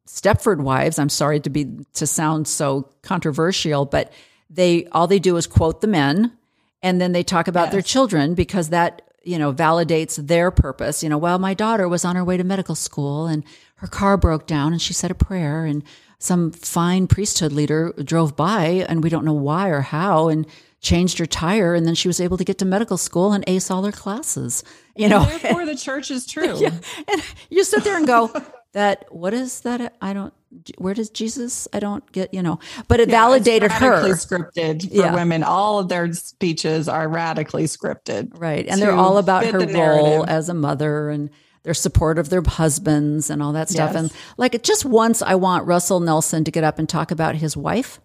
Stepford 0.07 0.59
wives. 0.59 0.99
I'm 0.99 1.09
sorry 1.09 1.39
to 1.39 1.49
be 1.49 1.85
to 1.93 2.05
sound 2.05 2.47
so 2.47 2.89
controversial, 3.01 3.85
but 3.85 4.11
they 4.49 4.85
all 4.91 5.07
they 5.07 5.19
do 5.19 5.37
is 5.37 5.47
quote 5.47 5.81
the 5.81 5.87
men, 5.87 6.37
and 6.81 6.99
then 7.01 7.13
they 7.13 7.23
talk 7.23 7.47
about 7.47 7.71
their 7.71 7.81
children 7.81 8.35
because 8.35 8.69
that 8.69 9.01
you 9.23 9.37
know 9.37 9.53
validates 9.53 10.15
their 10.27 10.51
purpose. 10.51 11.03
You 11.03 11.09
know, 11.09 11.17
well, 11.17 11.39
my 11.39 11.53
daughter 11.53 11.87
was 11.87 12.05
on 12.05 12.15
her 12.15 12.23
way 12.23 12.37
to 12.37 12.43
medical 12.43 12.75
school 12.75 13.25
and 13.27 13.43
her 13.75 13.87
car 13.87 14.15
broke 14.17 14.47
down, 14.47 14.71
and 14.71 14.81
she 14.81 14.93
said 14.93 15.11
a 15.11 15.15
prayer, 15.15 15.65
and 15.65 15.83
some 16.17 16.51
fine 16.51 17.05
priesthood 17.07 17.51
leader 17.51 17.93
drove 18.01 18.33
by, 18.35 18.85
and 18.87 19.03
we 19.03 19.09
don't 19.09 19.25
know 19.25 19.33
why 19.33 19.67
or 19.67 19.81
how, 19.81 20.29
and 20.29 20.47
changed 20.79 21.17
her 21.17 21.25
tire, 21.25 21.75
and 21.75 21.85
then 21.85 21.95
she 21.95 22.07
was 22.07 22.21
able 22.21 22.37
to 22.37 22.45
get 22.45 22.57
to 22.59 22.65
medical 22.65 22.95
school 22.97 23.33
and 23.33 23.43
ace 23.45 23.69
all 23.69 23.83
her 23.83 23.91
classes. 23.91 24.63
You 24.95 25.09
know, 25.09 25.25
Therefore, 25.25 25.65
the 25.65 25.75
church 25.75 26.11
is 26.11 26.25
true. 26.33 26.65
and 26.65 27.23
you 27.49 27.65
sit 27.65 27.83
there 27.83 27.97
and 27.97 28.07
go, 28.07 28.31
that 28.71 29.05
what 29.09 29.33
is 29.33 29.61
that? 29.61 29.95
I 30.01 30.13
don't. 30.13 30.33
Where 30.77 30.93
does 30.93 31.09
Jesus? 31.09 31.67
I 31.73 31.79
don't 31.79 32.09
get. 32.11 32.33
You 32.33 32.43
know, 32.43 32.59
but 32.87 32.99
it 32.99 33.09
validated 33.09 33.71
It's 33.71 33.79
her, 33.79 34.03
scripted 34.15 34.87
for 34.89 34.95
Yeah. 34.95 35.13
women. 35.13 35.43
All 35.43 35.79
of 35.79 35.89
their 35.89 36.11
speeches 36.13 36.87
are 36.87 37.07
radically 37.07 37.63
scripted. 37.65 38.31
right? 38.39 38.65
And 38.67 38.81
they're 38.81 38.91
all 38.93 39.17
about 39.17 39.45
her 39.45 39.59
role 39.59 39.67
narrative. 39.67 40.25
as 40.29 40.49
a 40.49 40.53
mother 40.53 41.09
and 41.09 41.29
their 41.63 41.73
support 41.73 42.19
of 42.19 42.29
their 42.29 42.43
husbands 42.45 43.29
and 43.29 43.41
all 43.41 43.53
that 43.53 43.69
stuff. 43.69 43.91
Yes. 43.93 43.95
And 44.01 44.11
like, 44.37 44.61
just 44.63 44.83
once, 44.85 45.21
I 45.21 45.35
want 45.35 45.65
Russell 45.65 45.99
Nelson 46.01 46.43
to 46.43 46.51
get 46.51 46.63
up 46.63 46.77
and 46.77 46.89
talk 46.89 47.09
about 47.09 47.35
his 47.35 47.55
wife 47.55 48.01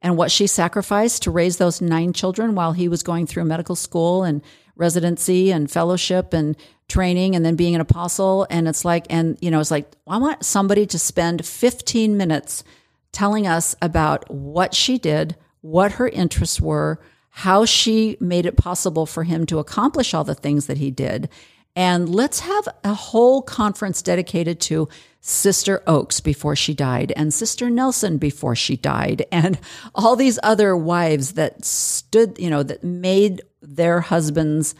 and 0.00 0.16
what 0.16 0.30
she 0.30 0.46
sacrificed 0.46 1.22
to 1.24 1.30
raise 1.30 1.58
those 1.58 1.82
nine 1.82 2.12
children 2.14 2.54
while 2.54 2.72
he 2.72 2.88
was 2.88 3.02
going 3.02 3.26
through 3.26 3.44
medical 3.44 3.76
school 3.76 4.22
and 4.22 4.40
residency 4.76 5.52
and 5.52 5.70
fellowship 5.70 6.32
and 6.32 6.56
training 6.88 7.34
and 7.34 7.44
then 7.44 7.56
being 7.56 7.74
an 7.74 7.80
apostle. 7.80 8.46
And 8.50 8.68
it's 8.68 8.84
like, 8.84 9.06
and 9.10 9.38
you 9.40 9.50
know, 9.50 9.60
it's 9.60 9.70
like, 9.70 9.90
I 10.06 10.18
want 10.18 10.44
somebody 10.44 10.86
to 10.86 10.98
spend 10.98 11.44
15 11.44 12.16
minutes 12.16 12.64
telling 13.12 13.46
us 13.46 13.74
about 13.80 14.30
what 14.30 14.74
she 14.74 14.98
did, 14.98 15.36
what 15.60 15.92
her 15.92 16.08
interests 16.08 16.60
were, 16.60 17.00
how 17.30 17.64
she 17.64 18.16
made 18.20 18.46
it 18.46 18.56
possible 18.56 19.06
for 19.06 19.24
him 19.24 19.46
to 19.46 19.58
accomplish 19.58 20.14
all 20.14 20.24
the 20.24 20.34
things 20.34 20.66
that 20.66 20.78
he 20.78 20.90
did. 20.90 21.28
And 21.76 22.08
let's 22.08 22.40
have 22.40 22.68
a 22.84 22.94
whole 22.94 23.42
conference 23.42 24.00
dedicated 24.02 24.60
to 24.62 24.88
Sister 25.20 25.82
Oaks 25.86 26.20
before 26.20 26.54
she 26.54 26.74
died, 26.74 27.12
and 27.16 27.32
Sister 27.32 27.70
Nelson 27.70 28.18
before 28.18 28.54
she 28.54 28.76
died, 28.76 29.26
and 29.32 29.58
all 29.94 30.16
these 30.16 30.38
other 30.42 30.76
wives 30.76 31.32
that 31.32 31.64
stood, 31.64 32.38
you 32.38 32.50
know, 32.50 32.62
that 32.62 32.84
made 32.84 33.42
their 33.62 34.00
husbands 34.00 34.74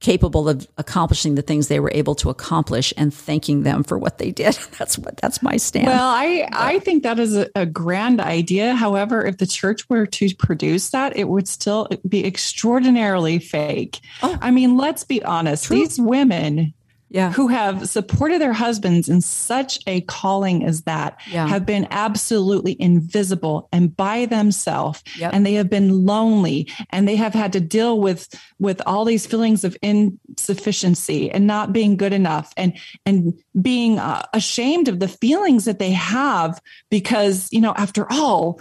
capable 0.00 0.48
of 0.48 0.68
accomplishing 0.76 1.36
the 1.36 1.42
things 1.42 1.68
they 1.68 1.80
were 1.80 1.90
able 1.94 2.14
to 2.14 2.28
accomplish 2.28 2.92
and 2.96 3.12
thanking 3.12 3.62
them 3.62 3.82
for 3.82 3.98
what 3.98 4.18
they 4.18 4.30
did. 4.30 4.54
That's 4.78 4.98
what 4.98 5.16
that's 5.16 5.42
my 5.42 5.56
stand. 5.56 5.86
Well, 5.86 6.06
I 6.06 6.48
I 6.52 6.78
think 6.80 7.02
that 7.02 7.18
is 7.18 7.34
a, 7.34 7.48
a 7.54 7.64
grand 7.64 8.20
idea. 8.20 8.74
However, 8.74 9.24
if 9.24 9.38
the 9.38 9.46
church 9.46 9.88
were 9.88 10.06
to 10.06 10.34
produce 10.34 10.90
that, 10.90 11.16
it 11.16 11.28
would 11.28 11.48
still 11.48 11.88
be 12.06 12.26
extraordinarily 12.26 13.38
fake. 13.38 14.00
Oh. 14.22 14.38
I 14.40 14.50
mean, 14.50 14.76
let's 14.76 15.04
be 15.04 15.22
honest. 15.24 15.68
These 15.68 15.98
women 15.98 16.74
yeah. 17.08 17.32
who 17.32 17.48
have 17.48 17.88
supported 17.88 18.40
their 18.40 18.52
husbands 18.52 19.08
in 19.08 19.20
such 19.20 19.78
a 19.86 20.00
calling 20.02 20.64
as 20.64 20.82
that 20.82 21.18
Yeah. 21.30 21.46
have 21.48 21.64
been 21.64 21.86
absolutely 21.90 22.76
invisible 22.80 23.68
and 23.72 23.96
by 23.96 24.26
themselves 24.26 25.02
Yep. 25.18 25.32
and 25.34 25.46
they 25.46 25.54
have 25.54 25.70
been 25.70 26.04
lonely 26.04 26.68
and 26.90 27.06
they 27.06 27.16
have 27.16 27.32
had 27.34 27.52
to 27.52 27.60
deal 27.60 28.00
with 28.00 28.28
with 28.58 28.80
all 28.86 29.04
these 29.04 29.26
feelings 29.26 29.64
of 29.64 29.76
insufficiency 29.82 31.30
and 31.30 31.46
not 31.46 31.72
being 31.72 31.96
good 31.96 32.12
enough 32.12 32.52
and 32.56 32.72
and 33.04 33.34
being 33.60 33.98
uh, 33.98 34.22
ashamed 34.32 34.88
of 34.88 35.00
the 35.00 35.08
feelings 35.08 35.64
that 35.64 35.78
they 35.78 35.90
have 35.92 36.60
because 36.90 37.48
you 37.52 37.60
know 37.60 37.72
after 37.76 38.10
all 38.12 38.60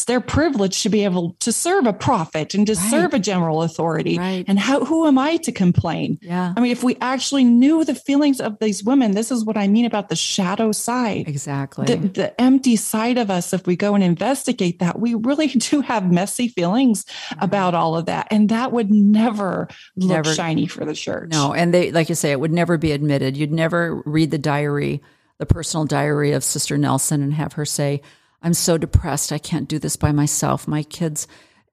it's 0.00 0.06
their 0.06 0.20
privilege 0.20 0.82
to 0.82 0.88
be 0.88 1.04
able 1.04 1.36
to 1.40 1.52
serve 1.52 1.84
a 1.86 1.92
prophet 1.92 2.54
and 2.54 2.66
to 2.66 2.72
Right. 2.72 2.90
serve 2.90 3.12
a 3.12 3.18
general 3.18 3.62
authority 3.62 4.18
Right. 4.18 4.46
and 4.48 4.58
how 4.58 4.82
who 4.82 5.06
am 5.06 5.18
i 5.18 5.36
to 5.36 5.52
complain 5.52 6.18
Yeah. 6.22 6.54
I 6.56 6.60
mean, 6.60 6.72
if 6.72 6.82
we 6.82 6.96
actually 7.02 7.44
knew 7.44 7.84
the 7.84 7.94
feelings 7.94 8.40
of 8.40 8.58
these 8.60 8.82
women, 8.82 9.12
this 9.12 9.30
is 9.30 9.44
what 9.44 9.58
I 9.58 9.68
mean 9.68 9.84
about 9.84 10.08
the 10.08 10.16
shadow 10.16 10.72
side. 10.72 11.28
Exactly. 11.28 11.84
The, 11.84 11.96
the 11.96 12.40
empty 12.40 12.76
side 12.76 13.18
of 13.18 13.30
us, 13.30 13.52
if 13.52 13.66
we 13.66 13.76
go 13.76 13.94
and 13.94 14.02
investigate 14.02 14.78
that, 14.78 14.98
we 14.98 15.14
really 15.14 15.48
do 15.70 15.82
have 15.82 16.10
messy 16.10 16.48
feelings 16.48 17.04
mm-hmm. 17.04 17.44
about 17.44 17.74
all 17.74 17.94
of 17.96 18.06
that. 18.06 18.28
And 18.30 18.48
that 18.48 18.72
would 18.72 18.90
never 18.90 19.68
look 19.96 20.08
Never- 20.24 20.34
shiny 20.34 20.66
for 20.66 20.84
the 20.86 20.94
church. 20.94 21.30
No, 21.30 21.52
and 21.52 21.74
they, 21.74 21.92
like 21.92 22.08
you 22.08 22.14
say, 22.14 22.30
it 22.32 22.40
would 22.40 22.52
never 22.52 22.78
be 22.78 22.92
admitted. 22.92 23.36
You'd 23.36 23.52
never 23.52 24.02
read 24.06 24.30
the 24.30 24.38
diary, 24.38 25.02
the 25.38 25.46
personal 25.46 25.84
diary 25.84 26.32
of 26.32 26.42
Sister 26.42 26.78
Nelson, 26.78 27.22
and 27.22 27.34
have 27.34 27.54
her 27.54 27.66
say, 27.66 28.00
"I'm 28.42 28.54
so 28.54 28.78
depressed. 28.78 29.32
I 29.32 29.38
can't 29.38 29.68
do 29.68 29.78
this 29.78 29.96
by 29.96 30.12
myself. 30.12 30.68
My 30.68 30.82
kids." 30.82 31.26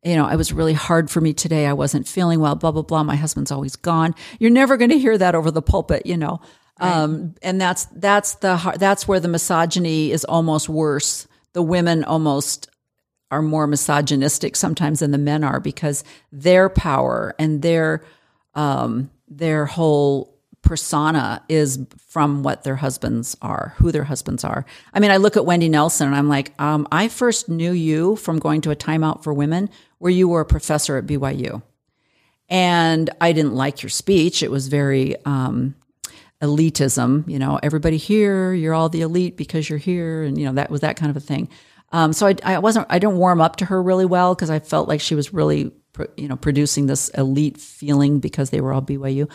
You 0.04 0.16
know, 0.16 0.28
it 0.28 0.36
was 0.36 0.54
really 0.54 0.74
hard 0.74 1.10
for 1.10 1.20
me 1.20 1.34
today. 1.34 1.66
I 1.66 1.74
wasn't 1.74 2.08
feeling 2.08 2.40
well, 2.40 2.56
blah, 2.56 2.72
blah, 2.72 2.84
blah. 2.84 3.04
My 3.04 3.16
husband's 3.16 3.52
always 3.52 3.76
gone. 3.76 4.16
You're 4.40 4.52
never 4.52 4.78
going 4.78 4.92
to 4.92 5.00
hear 5.00 5.18
that 5.18 5.36
over 5.36 5.52
the 5.52 5.62
pulpit, 5.62 6.06
you 6.06 6.16
know. 6.16 6.40
Um, 6.80 7.34
and 7.42 7.60
that's, 7.60 7.86
that's 7.86 8.36
the, 8.36 8.76
that's 8.78 9.08
where 9.08 9.20
the 9.20 9.28
misogyny 9.28 10.12
is 10.12 10.24
almost 10.24 10.70
worse. 10.70 11.28
The 11.54 11.64
women 11.64 12.04
almost 12.04 12.70
are 13.32 13.42
more 13.42 13.68
misogynistic 13.68 14.56
sometimes 14.56 15.00
than 15.00 15.12
the 15.12 15.18
men 15.18 15.44
are 15.44 15.60
because 15.60 16.04
their 16.32 16.70
power 16.70 17.36
and 17.38 17.62
their 17.62 18.04
um, 18.54 19.12
their 19.28 19.66
whole 19.66 20.37
persona 20.68 21.42
is 21.48 21.80
from 22.08 22.44
what 22.44 22.64
their 22.64 22.76
husbands 22.76 23.38
are, 23.42 23.74
who 23.78 23.90
their 23.92 24.04
husbands 24.04 24.44
are. 24.44 24.66
I 24.94 25.00
mean, 25.00 25.12
I 25.12 25.18
look 25.18 25.38
at 25.38 25.46
Wendy 25.46 25.70
Nelson 25.70 26.08
and 26.08 26.16
I'm 26.16 26.28
like, 26.28 26.52
um, 26.60 26.88
I 26.92 27.08
first 27.08 27.48
knew 27.48 27.72
you 27.72 28.18
from 28.18 28.38
going 28.38 28.60
to 28.62 28.72
a 28.72 28.76
timeout 28.76 29.24
for 29.24 29.34
women 29.34 29.70
where 30.00 30.12
you 30.12 30.28
were 30.28 30.42
a 30.42 30.46
professor 30.46 30.98
at 30.98 31.06
BYU. 31.06 31.62
And 32.50 33.10
I 33.22 33.32
didn't 33.32 33.56
like 33.56 33.82
your 33.82 33.90
speech. 33.90 34.44
It 34.44 34.52
was 34.52 34.68
very 34.68 35.16
um, 35.26 35.74
elitism, 36.42 37.30
you 37.30 37.40
know, 37.40 37.60
everybody 37.64 37.98
here, 37.98 38.54
you're 38.54 38.74
all 38.74 38.90
the 38.90 39.02
elite 39.02 39.38
because 39.38 39.70
you're 39.70 39.80
here. 39.80 40.24
And, 40.24 40.38
you 40.38 40.46
know, 40.46 40.54
that 40.54 40.70
was 40.70 40.82
that 40.82 40.98
kind 40.98 41.10
of 41.10 41.16
a 41.16 41.22
thing. 41.22 41.48
Um, 41.94 42.12
so 42.12 42.28
I, 42.28 42.36
I 42.44 42.60
wasn't, 42.60 42.88
I 42.90 43.00
didn't 43.00 43.18
warm 43.18 43.40
up 43.40 43.56
to 43.58 43.66
her 43.66 43.82
really 43.82 44.06
well 44.06 44.36
because 44.36 44.50
I 44.50 44.60
felt 44.60 44.90
like 44.90 45.00
she 45.00 45.16
was 45.16 45.34
really, 45.34 45.72
you 46.18 46.28
know, 46.28 46.36
producing 46.36 46.88
this 46.88 47.08
elite 47.10 47.58
feeling 47.58 48.20
because 48.20 48.50
they 48.50 48.60
were 48.60 48.74
all 48.74 48.82
BYU. 48.82 49.30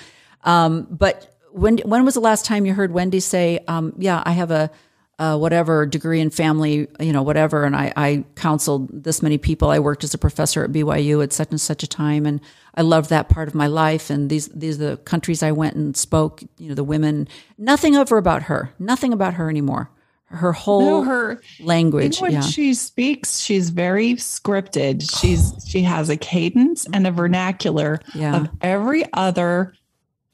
Um, 0.44 0.86
but 0.90 1.36
when, 1.50 1.78
when 1.78 2.04
was 2.04 2.14
the 2.14 2.20
last 2.20 2.44
time 2.44 2.66
you 2.66 2.74
heard 2.74 2.92
Wendy 2.92 3.20
say, 3.20 3.60
um, 3.68 3.94
yeah, 3.98 4.22
I 4.24 4.32
have 4.32 4.50
a, 4.50 4.70
uh, 5.18 5.36
whatever 5.36 5.86
degree 5.86 6.20
in 6.20 6.30
family, 6.30 6.88
you 6.98 7.12
know, 7.12 7.22
whatever. 7.22 7.64
And 7.64 7.76
I, 7.76 7.92
I 7.96 8.24
counseled 8.34 9.04
this 9.04 9.22
many 9.22 9.38
people. 9.38 9.70
I 9.70 9.78
worked 9.78 10.02
as 10.02 10.14
a 10.14 10.18
professor 10.18 10.64
at 10.64 10.72
BYU 10.72 11.22
at 11.22 11.32
such 11.32 11.50
and 11.50 11.60
such 11.60 11.84
a 11.84 11.86
time, 11.86 12.26
and 12.26 12.40
I 12.74 12.82
loved 12.82 13.10
that 13.10 13.28
part 13.28 13.46
of 13.46 13.54
my 13.54 13.68
life. 13.68 14.10
And 14.10 14.28
these 14.30 14.48
these 14.48 14.80
are 14.80 14.90
the 14.90 14.96
countries 14.96 15.42
I 15.44 15.52
went 15.52 15.76
and 15.76 15.96
spoke. 15.96 16.42
You 16.58 16.70
know, 16.70 16.74
the 16.74 16.82
women. 16.82 17.28
Nothing 17.56 17.94
ever 17.94 18.16
about 18.16 18.44
her. 18.44 18.72
Nothing 18.80 19.12
about 19.12 19.34
her 19.34 19.48
anymore. 19.48 19.90
Her 20.24 20.52
whole 20.52 20.80
No, 20.80 21.02
her 21.04 21.40
language. 21.60 22.18
When 22.20 22.32
yeah. 22.32 22.40
she 22.40 22.74
speaks, 22.74 23.38
she's 23.38 23.70
very 23.70 24.14
scripted. 24.14 25.08
She's 25.20 25.52
she 25.68 25.82
has 25.82 26.08
a 26.08 26.16
cadence 26.16 26.86
and 26.92 27.06
a 27.06 27.12
vernacular 27.12 28.00
Yeah. 28.14 28.36
of 28.40 28.48
every 28.60 29.04
other 29.12 29.74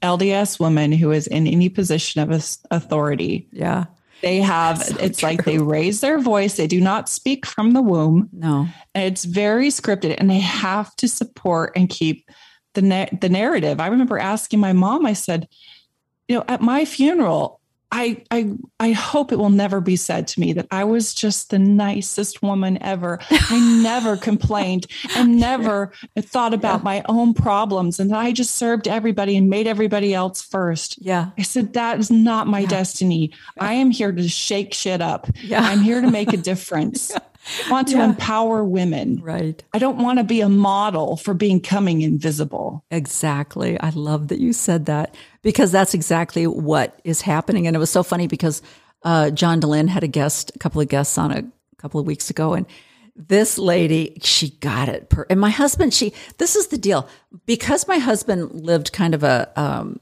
LDS 0.01 0.59
woman 0.59 0.91
who 0.91 1.11
is 1.11 1.27
in 1.27 1.47
any 1.47 1.69
position 1.69 2.21
of 2.21 2.31
authority. 2.71 3.47
yeah. 3.51 3.85
They 4.21 4.41
have 4.41 4.81
it's 4.99 5.23
like 5.23 5.45
they 5.45 5.59
raise 5.59 6.01
their 6.01 6.19
voice. 6.19 6.57
They 6.57 6.67
do 6.67 6.81
not 6.81 7.07
speak 7.07 7.45
from 7.45 7.71
the 7.71 7.81
womb. 7.81 8.27
No. 8.33 8.67
It's 8.93 9.23
very 9.23 9.69
scripted, 9.69 10.15
and 10.17 10.29
they 10.29 10.39
have 10.39 10.93
to 10.97 11.07
support 11.07 11.71
and 11.77 11.87
keep 11.87 12.29
the 12.73 12.81
na- 12.81 13.05
the 13.21 13.29
narrative. 13.29 13.79
I 13.79 13.87
remember 13.87 14.19
asking 14.19 14.59
my 14.59 14.73
mom. 14.73 15.05
I 15.05 15.13
said, 15.13 15.47
you 16.27 16.35
know, 16.35 16.43
at 16.49 16.59
my 16.59 16.83
funeral, 16.83 17.58
I 17.91 18.23
I 18.29 18.53
I 18.79 18.91
hope 18.91 19.31
it 19.31 19.37
will 19.37 19.49
never 19.49 19.81
be 19.81 19.95
said 19.95 20.27
to 20.29 20.39
me 20.39 20.53
that 20.53 20.67
I 20.69 20.83
was 20.83 21.13
just 21.13 21.49
the 21.49 21.59
nicest 21.59 22.43
woman 22.43 22.81
ever. 22.81 23.19
I 23.31 23.59
never 23.83 24.15
complained 24.15 24.85
and 25.15 25.39
never 25.39 25.91
thought 26.19 26.53
about 26.53 26.83
my 26.83 27.03
own 27.09 27.33
problems, 27.33 27.99
and 27.99 28.11
that 28.11 28.19
I 28.19 28.31
just 28.31 28.55
served 28.55 28.87
everybody 28.87 29.35
and 29.35 29.49
made 29.49 29.67
everybody 29.67 30.13
else 30.13 30.41
first. 30.41 31.01
Yeah. 31.01 31.31
I 31.37 31.41
said, 31.41 31.73
that 31.73 31.99
is 31.99 32.11
not 32.11 32.47
my 32.47 32.65
destiny. 32.65 33.31
I 33.59 33.73
am 33.73 33.91
here 33.91 34.11
to 34.11 34.27
shake 34.27 34.73
shit 34.73 35.01
up. 35.01 35.27
Yeah. 35.41 35.61
I'm 35.61 35.81
here 35.81 36.01
to 36.01 36.11
make 36.11 36.33
a 36.33 36.37
difference. 36.49 37.11
I 37.67 37.71
want 37.71 37.87
to 37.89 37.97
Yeah. 37.97 38.05
empower 38.05 38.63
women. 38.63 39.19
Right. 39.21 39.63
I 39.73 39.79
don't 39.79 39.97
want 39.97 40.19
to 40.19 40.23
be 40.23 40.41
a 40.41 40.49
model 40.49 41.17
for 41.17 41.33
becoming 41.33 42.01
invisible. 42.01 42.83
Exactly. 42.91 43.79
I 43.79 43.89
love 43.89 44.27
that 44.27 44.39
you 44.39 44.53
said 44.53 44.85
that 44.87 45.15
because 45.41 45.71
that's 45.71 45.93
exactly 45.93 46.45
what 46.47 46.99
is 47.03 47.21
happening. 47.21 47.65
And 47.65 47.75
it 47.75 47.79
was 47.79 47.89
so 47.89 48.03
funny 48.03 48.27
because 48.27 48.61
uh, 49.03 49.29
John 49.31 49.61
Dehlin 49.61 49.87
had 49.87 50.03
a 50.03 50.07
guest, 50.07 50.51
a 50.55 50.59
couple 50.59 50.81
of 50.81 50.89
guests 50.89 51.17
on 51.17 51.31
a 51.31 51.43
couple 51.77 51.99
of 51.99 52.05
weeks 52.05 52.29
ago, 52.29 52.53
and 52.53 52.65
this 53.15 53.57
lady, 53.57 54.17
she 54.21 54.49
got 54.61 54.87
it. 54.87 55.09
Per- 55.09 55.25
and 55.29 55.39
my 55.41 55.49
husband, 55.49 55.93
she, 55.93 56.13
this 56.37 56.55
is 56.55 56.67
the 56.67 56.77
deal 56.77 57.07
because 57.45 57.87
my 57.87 57.97
husband 57.97 58.51
lived 58.65 58.93
kind 58.93 59.13
of 59.13 59.23
a, 59.23 59.51
um, 59.57 59.97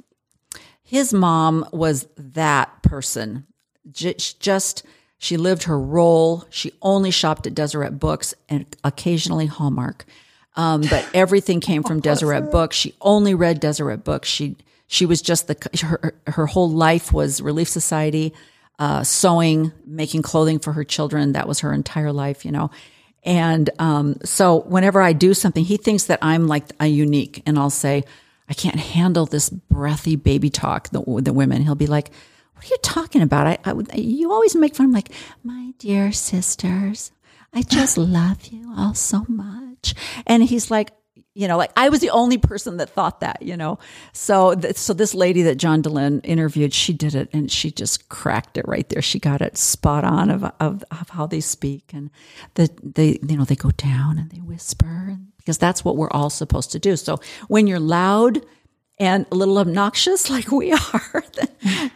his 0.84 1.14
mom 1.14 1.68
was 1.72 2.08
that 2.18 2.84
person. 2.84 3.46
J- 3.92 4.14
just, 4.40 4.84
she 5.18 5.38
lived 5.38 5.64
her 5.64 5.80
role. 5.80 6.46
She 6.50 6.74
only 6.82 7.12
shopped 7.12 7.48
at 7.48 7.56
Deseret 7.56 8.00
Books 8.00 8.34
and 8.48 8.66
occasionally 8.84 9.48
Hallmark. 9.48 10.06
Um, 10.56 10.82
but 10.82 11.08
everything 11.14 11.60
came 11.60 11.84
from 11.84 12.00
Deseret 12.00 12.52
Books. 12.52 12.76
She 12.76 12.94
only 13.02 13.34
read 13.34 13.60
Deseret 13.60 14.04
Books. 14.04 14.30
She 14.30 14.56
she 14.88 15.06
was 15.06 15.22
just 15.22 15.48
the 15.48 15.58
her 15.84 16.14
her 16.28 16.46
whole 16.46 16.70
life 16.70 17.12
was 17.12 17.42
Relief 17.42 17.68
Society, 17.68 18.34
uh, 18.80 19.04
sewing, 19.04 19.72
making 19.86 20.22
clothing 20.22 20.60
for 20.60 20.74
her 20.74 20.84
children. 20.84 21.34
That 21.34 21.48
was 21.48 21.60
her 21.60 21.74
entire 21.74 22.14
life, 22.14 22.46
you 22.46 22.52
know. 22.52 22.72
And 23.24 23.70
um, 23.80 24.18
so 24.24 24.62
whenever 24.62 25.02
I 25.02 25.12
do 25.14 25.34
something, 25.34 25.66
he 25.66 25.78
thinks 25.78 26.06
that 26.06 26.20
I'm 26.22 26.48
like 26.48 26.64
a 26.80 26.88
unique, 26.88 27.44
and 27.46 27.60
I'll 27.60 27.70
say, 27.70 28.04
I 28.48 28.54
can't 28.54 28.80
handle 28.80 29.26
this 29.26 29.50
breathy 29.50 30.16
baby 30.16 30.50
talk. 30.50 30.90
The, 30.90 31.02
the 31.22 31.34
women, 31.34 31.64
he'll 31.64 31.76
be 31.76 31.88
like, 31.88 32.12
"What 32.58 32.66
are 32.66 32.70
you 32.70 32.78
talking 32.82 33.22
about? 33.22 33.48
I, 33.48 33.58
I 33.64 33.74
would- 33.74 33.94
you 33.96 34.32
always 34.32 34.56
make 34.56 34.76
fun." 34.76 34.88
I'm 34.88 34.92
like, 34.94 35.12
"My 35.44 35.74
dear 35.80 36.12
sisters, 36.12 37.12
I 37.54 37.62
just 37.62 37.98
love 38.20 38.48
you 38.48 38.74
all 38.76 38.94
so 38.94 39.26
much." 39.28 39.94
And 40.26 40.44
he's 40.44 40.70
like, 40.72 40.92
you 41.34 41.48
know, 41.48 41.56
like 41.58 41.72
I 41.78 41.90
was 41.90 42.00
the 42.00 42.10
only 42.10 42.40
person 42.40 42.78
that 42.78 42.90
thought 42.90 43.20
that, 43.20 43.44
you 43.44 43.56
know. 43.56 43.78
So, 44.12 44.56
th- 44.56 44.76
so 44.76 44.94
this 44.94 45.14
lady 45.14 45.44
that 45.44 45.58
John 45.58 45.84
Dehlin 45.84 46.20
interviewed, 46.24 46.74
she 46.74 46.94
did 46.94 47.14
it, 47.14 47.30
and 47.32 47.52
she 47.52 47.70
just 47.70 48.10
cracked 48.10 48.58
it 48.58 48.68
right 48.68 48.90
there. 48.90 49.04
She 49.04 49.20
got 49.20 49.42
it 49.42 49.56
spot 49.56 50.04
on 50.04 50.32
of 50.32 50.44
of, 50.60 50.84
of 50.90 51.10
how 51.10 51.28
they 51.28 51.40
speak, 51.42 51.92
and 51.94 52.10
the 52.56 52.70
they 52.82 53.20
you 53.22 53.38
know 53.38 53.46
they 53.46 53.56
go 53.56 53.70
down 53.72 54.18
and 54.18 54.32
they 54.32 54.40
whisper, 54.40 54.86
and, 55.10 55.28
because 55.38 55.60
that's 55.60 55.86
what 55.86 55.96
we're 55.96 56.10
all 56.10 56.32
supposed 56.32 56.72
to 56.72 56.80
do. 56.80 56.96
So 56.98 57.20
when 57.48 57.68
you're 57.68 57.80
loud 57.80 58.44
and 59.00 59.26
a 59.32 59.36
little 59.36 59.58
obnoxious 59.58 60.30
like 60.36 60.52
we 60.52 60.72
are, 60.74 61.24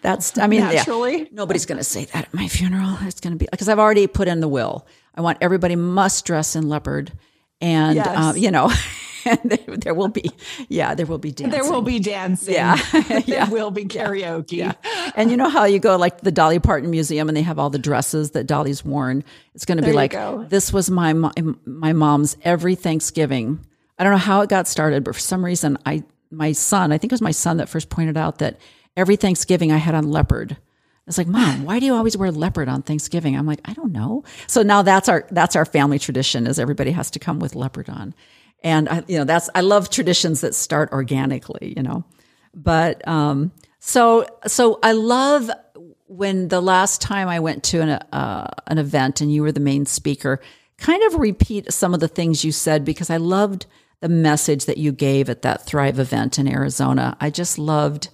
that's 0.01 0.37
I 0.37 0.47
mean, 0.47 0.61
yeah, 0.61 0.71
Naturally. 0.73 1.27
nobody's 1.31 1.65
going 1.65 1.77
to 1.79 1.83
say 1.83 2.05
that 2.05 2.25
at 2.25 2.33
my 2.33 2.47
funeral. 2.47 2.97
It's 3.01 3.19
going 3.19 3.33
to 3.33 3.37
be 3.39 3.47
because 3.51 3.69
I've 3.69 3.79
already 3.79 4.07
put 4.07 4.27
in 4.27 4.39
the 4.39 4.47
will. 4.47 4.87
I 5.15 5.21
want 5.21 5.37
everybody 5.41 5.75
must 5.75 6.25
dress 6.25 6.55
in 6.55 6.69
leopard, 6.69 7.11
and 7.59 7.95
Yes. 7.95 8.07
um, 8.07 8.37
you 8.37 8.49
know, 8.51 8.71
and 9.25 9.39
there, 9.43 9.77
there 9.77 9.93
will 9.93 10.07
be, 10.07 10.31
yeah, 10.69 10.95
there 10.95 11.05
will 11.05 11.17
be 11.17 11.31
dancing. 11.31 11.51
There 11.51 11.69
will 11.69 11.81
be 11.81 11.99
dancing. 11.99 12.53
Yeah. 12.53 12.75
there 13.07 13.19
Yeah. 13.25 13.49
will 13.49 13.71
be 13.71 13.85
karaoke. 13.85 14.53
Yeah. 14.57 14.73
And 15.15 15.29
you 15.29 15.37
know 15.37 15.49
how 15.49 15.65
you 15.65 15.79
go 15.79 15.97
like 15.97 16.21
the 16.21 16.31
Dolly 16.31 16.59
Parton 16.59 16.89
Museum 16.89 17.27
and 17.27 17.35
they 17.37 17.41
have 17.41 17.59
all 17.59 17.69
the 17.69 17.77
dresses 17.79 18.31
that 18.31 18.47
Dolly's 18.47 18.83
worn. 18.85 19.23
It's 19.53 19.65
going 19.65 19.77
to 19.79 19.83
be 19.83 19.91
like 19.93 20.11
go. 20.11 20.45
this 20.49 20.71
was 20.71 20.89
my 20.89 21.13
my 21.65 21.93
mom's 21.93 22.37
every 22.43 22.75
Thanksgiving. 22.75 23.59
I 23.99 24.03
don't 24.03 24.13
know 24.13 24.17
how 24.17 24.41
it 24.41 24.49
got 24.49 24.67
started, 24.67 25.03
but 25.03 25.13
for 25.13 25.21
some 25.21 25.43
reason 25.45 25.77
I 25.85 26.03
my 26.31 26.51
son, 26.51 26.91
I 26.91 26.97
think 26.97 27.11
it 27.11 27.13
was 27.13 27.21
my 27.21 27.31
son 27.31 27.57
that 27.57 27.69
first 27.69 27.89
pointed 27.89 28.17
out 28.17 28.39
that 28.39 28.59
every 28.95 29.15
Thanksgiving 29.15 29.71
I 29.71 29.77
had 29.77 29.95
on 29.95 30.09
leopard. 30.09 30.57
It's 31.07 31.17
like, 31.17 31.27
"Mom, 31.27 31.65
why 31.65 31.79
do 31.79 31.85
you 31.85 31.93
always 31.93 32.15
wear 32.15 32.31
leopard 32.31 32.69
on 32.69 32.83
Thanksgiving?" 32.83 33.35
I'm 33.35 33.47
like, 33.47 33.59
"I 33.65 33.73
don't 33.73 33.91
know." 33.91 34.23
So 34.47 34.61
now 34.61 34.81
that's 34.81 35.09
our 35.09 35.27
that's 35.31 35.55
our 35.55 35.65
family 35.65 35.99
tradition 35.99 36.47
is 36.47 36.59
everybody 36.59 36.91
has 36.91 37.11
to 37.11 37.19
come 37.19 37.39
with 37.39 37.55
leopard 37.55 37.89
on. 37.89 38.13
And 38.63 38.87
I 38.87 39.03
you 39.07 39.17
know, 39.17 39.25
that's 39.25 39.49
I 39.55 39.61
love 39.61 39.89
traditions 39.89 40.41
that 40.41 40.55
start 40.55 40.91
organically, 40.91 41.73
you 41.75 41.83
know. 41.83 42.05
But 42.53 43.05
um, 43.07 43.51
so 43.79 44.25
so 44.47 44.79
I 44.83 44.91
love 44.93 45.49
when 46.07 46.49
the 46.49 46.61
last 46.61 47.01
time 47.01 47.27
I 47.27 47.39
went 47.39 47.63
to 47.65 47.81
an 47.81 47.89
uh, 47.89 48.47
an 48.67 48.77
event 48.77 49.21
and 49.21 49.33
you 49.33 49.41
were 49.41 49.51
the 49.51 49.59
main 49.59 49.85
speaker, 49.85 50.39
kind 50.77 51.01
of 51.03 51.19
repeat 51.19 51.71
some 51.73 51.93
of 51.93 51.99
the 51.99 52.07
things 52.07 52.45
you 52.45 52.51
said 52.51 52.85
because 52.85 53.09
I 53.09 53.17
loved 53.17 53.65
the 54.01 54.09
message 54.09 54.65
that 54.65 54.77
you 54.77 54.91
gave 54.91 55.29
at 55.29 55.43
that 55.43 55.65
Thrive 55.65 55.99
event 55.99 56.37
in 56.37 56.47
Arizona. 56.47 57.15
I 57.21 57.29
just 57.29 57.57
loved 57.57 58.09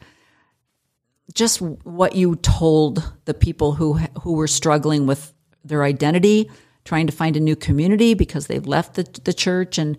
just 1.34 1.62
what 1.62 2.16
you 2.16 2.36
told 2.38 3.12
the 3.26 3.34
people 3.34 3.74
who 3.74 3.94
who 4.22 4.34
were 4.34 4.48
struggling 4.48 5.08
with 5.08 5.34
their 5.64 5.84
identity, 5.84 6.50
trying 6.86 7.08
to 7.08 7.14
find 7.14 7.36
a 7.36 7.42
new 7.42 7.56
community 7.56 8.14
because 8.14 8.48
they've 8.48 8.68
left 8.68 8.96
the 8.96 9.04
the 9.24 9.34
church 9.34 9.78
and 9.78 9.98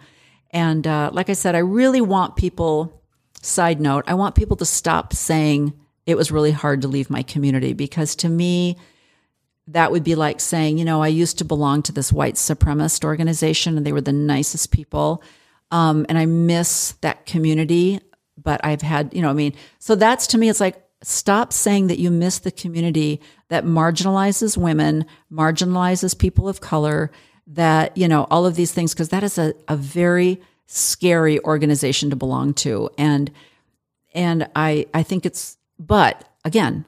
and 0.51 0.87
uh, 0.87 1.11
like 1.13 1.29
I 1.29 1.35
said, 1.35 1.55
I 1.55 1.59
really 1.59 2.01
want 2.01 2.37
people. 2.37 2.95
Side 3.41 3.81
note: 3.81 4.05
I 4.09 4.15
want 4.15 4.35
people 4.35 4.57
to 4.57 4.65
stop 4.65 5.13
saying 5.13 5.73
it 6.07 6.17
was 6.17 6.33
really 6.33 6.51
hard 6.51 6.83
to 6.83 6.89
leave 6.89 7.09
my 7.09 7.23
community 7.23 7.73
because 7.73 8.17
to 8.17 8.29
me, 8.29 8.77
that 9.69 9.93
would 9.93 10.03
be 10.03 10.15
like 10.15 10.41
saying, 10.41 10.79
you 10.79 10.85
know, 10.85 11.03
I 11.03 11.09
used 11.09 11.39
to 11.39 11.45
belong 11.45 11.83
to 11.83 11.93
this 11.93 12.13
white 12.13 12.35
supremacist 12.35 13.05
organization 13.05 13.77
and 13.77 13.87
they 13.87 13.93
were 13.93 14.01
the 14.01 14.13
nicest 14.13 14.73
people. 14.73 15.23
Um, 15.71 16.07
and 16.09 16.17
I 16.19 16.27
miss 16.27 16.93
that 17.01 17.27
community, 17.27 18.01
but 18.43 18.61
I've 18.65 18.83
had, 18.83 19.13
you 19.13 19.21
know, 19.21 19.31
I 19.31 19.35
mean, 19.35 19.55
so 19.79 19.95
that's 19.95 20.27
to 20.29 20.39
me, 20.39 20.49
it's 20.49 20.61
like, 20.61 20.83
stop 21.03 21.53
saying 21.53 21.89
that 21.89 21.99
you 21.99 22.11
miss 22.11 22.39
the 22.39 22.51
community 22.51 23.21
that 23.49 23.65
marginalizes 23.65 24.57
women, 24.57 25.05
marginalizes 25.31 26.19
people 26.19 26.49
of 26.49 26.61
color, 26.61 27.11
that, 27.47 27.97
you 27.97 28.09
know, 28.09 28.27
all 28.31 28.47
of 28.47 28.57
these 28.57 28.73
things, 28.73 28.95
because 28.95 29.11
that 29.11 29.23
is 29.23 29.39
a, 29.39 29.55
a 29.69 29.77
very 29.77 30.41
scary 30.67 31.41
organization 31.45 32.11
to 32.11 32.17
belong 32.17 32.53
to. 32.53 32.91
And, 32.99 33.31
and 34.13 34.49
I, 34.57 34.87
I 34.93 35.03
think 35.03 35.25
it's, 35.25 35.57
but 35.79 36.29
again, 36.45 36.85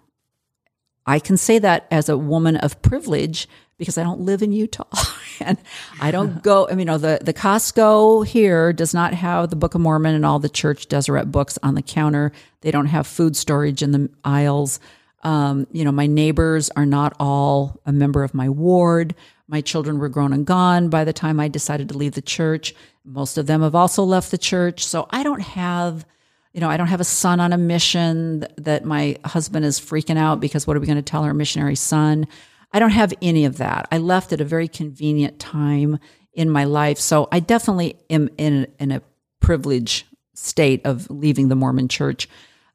I 1.07 1.19
can 1.19 1.37
say 1.37 1.59
that 1.59 1.87
as 1.91 2.09
a 2.09 2.19
woman 2.19 2.57
of 2.57 2.83
privilege 2.83 3.49
because 3.81 3.97
I 3.97 4.03
don't 4.03 4.21
live 4.21 4.43
in 4.43 4.53
Utah 4.53 4.85
and 5.41 5.57
I 6.03 6.11
don't 6.11 6.43
go. 6.43 6.69
I 6.69 6.73
mean, 6.73 6.81
you 6.81 6.85
know, 6.85 6.99
the, 6.99 7.19
the 7.23 7.33
Costco 7.33 8.27
here 8.27 8.75
does 8.75 8.93
not 8.93 9.15
have 9.15 9.49
the 9.49 9.57
Book 9.57 9.75
of 9.75 9.81
Mormon 9.81 10.15
and 10.15 10.25
all 10.25 10.39
the 10.39 10.51
church 10.51 10.87
Deseret 10.87 11.33
books 11.33 11.59
on 11.63 11.75
the 11.75 11.83
counter. 11.83 12.31
They 12.61 12.71
don't 12.71 12.87
have 12.87 13.07
food 13.07 13.37
storage 13.37 13.83
in 13.83 13.93
the 13.93 14.11
aisles. 14.23 14.81
Um, 15.23 15.67
you 15.73 15.83
know, 15.83 15.93
my 15.93 16.07
neighbors 16.07 16.69
are 16.77 16.85
not 16.85 17.17
all 17.19 17.81
a 17.87 17.93
member 17.93 18.23
of 18.23 18.35
my 18.35 18.51
ward. 18.51 19.15
My 19.49 19.63
children 19.63 19.99
were 19.99 20.11
grown 20.11 20.35
and 20.35 20.45
gone 20.45 20.91
by 20.91 21.05
the 21.05 21.15
time 21.15 21.41
I 21.41 21.49
decided 21.49 21.89
to 21.89 21.97
leave 21.97 22.13
the 22.13 22.23
church. 22.23 22.75
Most 23.07 23.39
of 23.39 23.47
them 23.47 23.63
have 23.63 23.75
also 23.75 24.05
left 24.05 24.31
the 24.31 24.39
church. 24.39 24.85
So 24.85 25.09
I 25.11 25.23
don't 25.23 25.41
have 25.43 26.05
you 26.53 26.61
know, 26.61 26.69
I 26.69 26.77
don't 26.77 26.89
have 26.89 27.01
a 27.01 27.05
son 27.05 27.39
on 27.39 27.53
a 27.53 27.57
mission 27.57 28.45
that 28.57 28.85
my 28.85 29.17
husband 29.25 29.65
is 29.65 29.79
freaking 29.79 30.19
out 30.19 30.41
because 30.41 30.67
what 30.67 30.77
are 30.77 30.81
we 30.81 30.87
going 30.87 30.97
to 30.97 31.03
tell 31.03 31.23
our 31.23 31.33
missionary 31.33 31.77
son? 31.77 32.27
I 32.73 32.79
don't 32.79 32.91
have 32.91 33.13
any 33.21 33.45
of 33.45 33.59
that. 33.59 33.89
I 33.91 33.99
left 33.99 34.33
at 34.33 34.41
a 34.41 34.45
very 34.45 34.69
convenient 34.69 35.39
time 35.39 35.99
in 36.33 36.49
my 36.49 36.65
life. 36.65 36.99
So 36.99 37.29
I 37.33 37.41
definitely 37.41 37.97
am 38.09 38.29
in, 38.39 38.67
in 38.79 38.93
a 38.93 39.03
privileged 39.41 40.07
state 40.35 40.81
of 40.87 41.11
leaving 41.11 41.49
the 41.49 41.57
Mormon 41.57 41.89
church. 41.89 42.29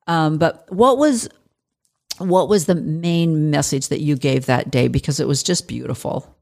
Um, 0.07 0.37
but 0.37 0.65
what 0.69 0.97
was, 0.97 1.29
what 2.17 2.49
was 2.49 2.65
the 2.65 2.75
main 2.75 3.49
message 3.49 3.87
that 3.87 4.01
you 4.01 4.15
gave 4.15 4.45
that 4.47 4.69
day? 4.69 4.87
Because 4.87 5.19
it 5.19 5.27
was 5.27 5.41
just 5.43 5.67
beautiful. 5.67 6.35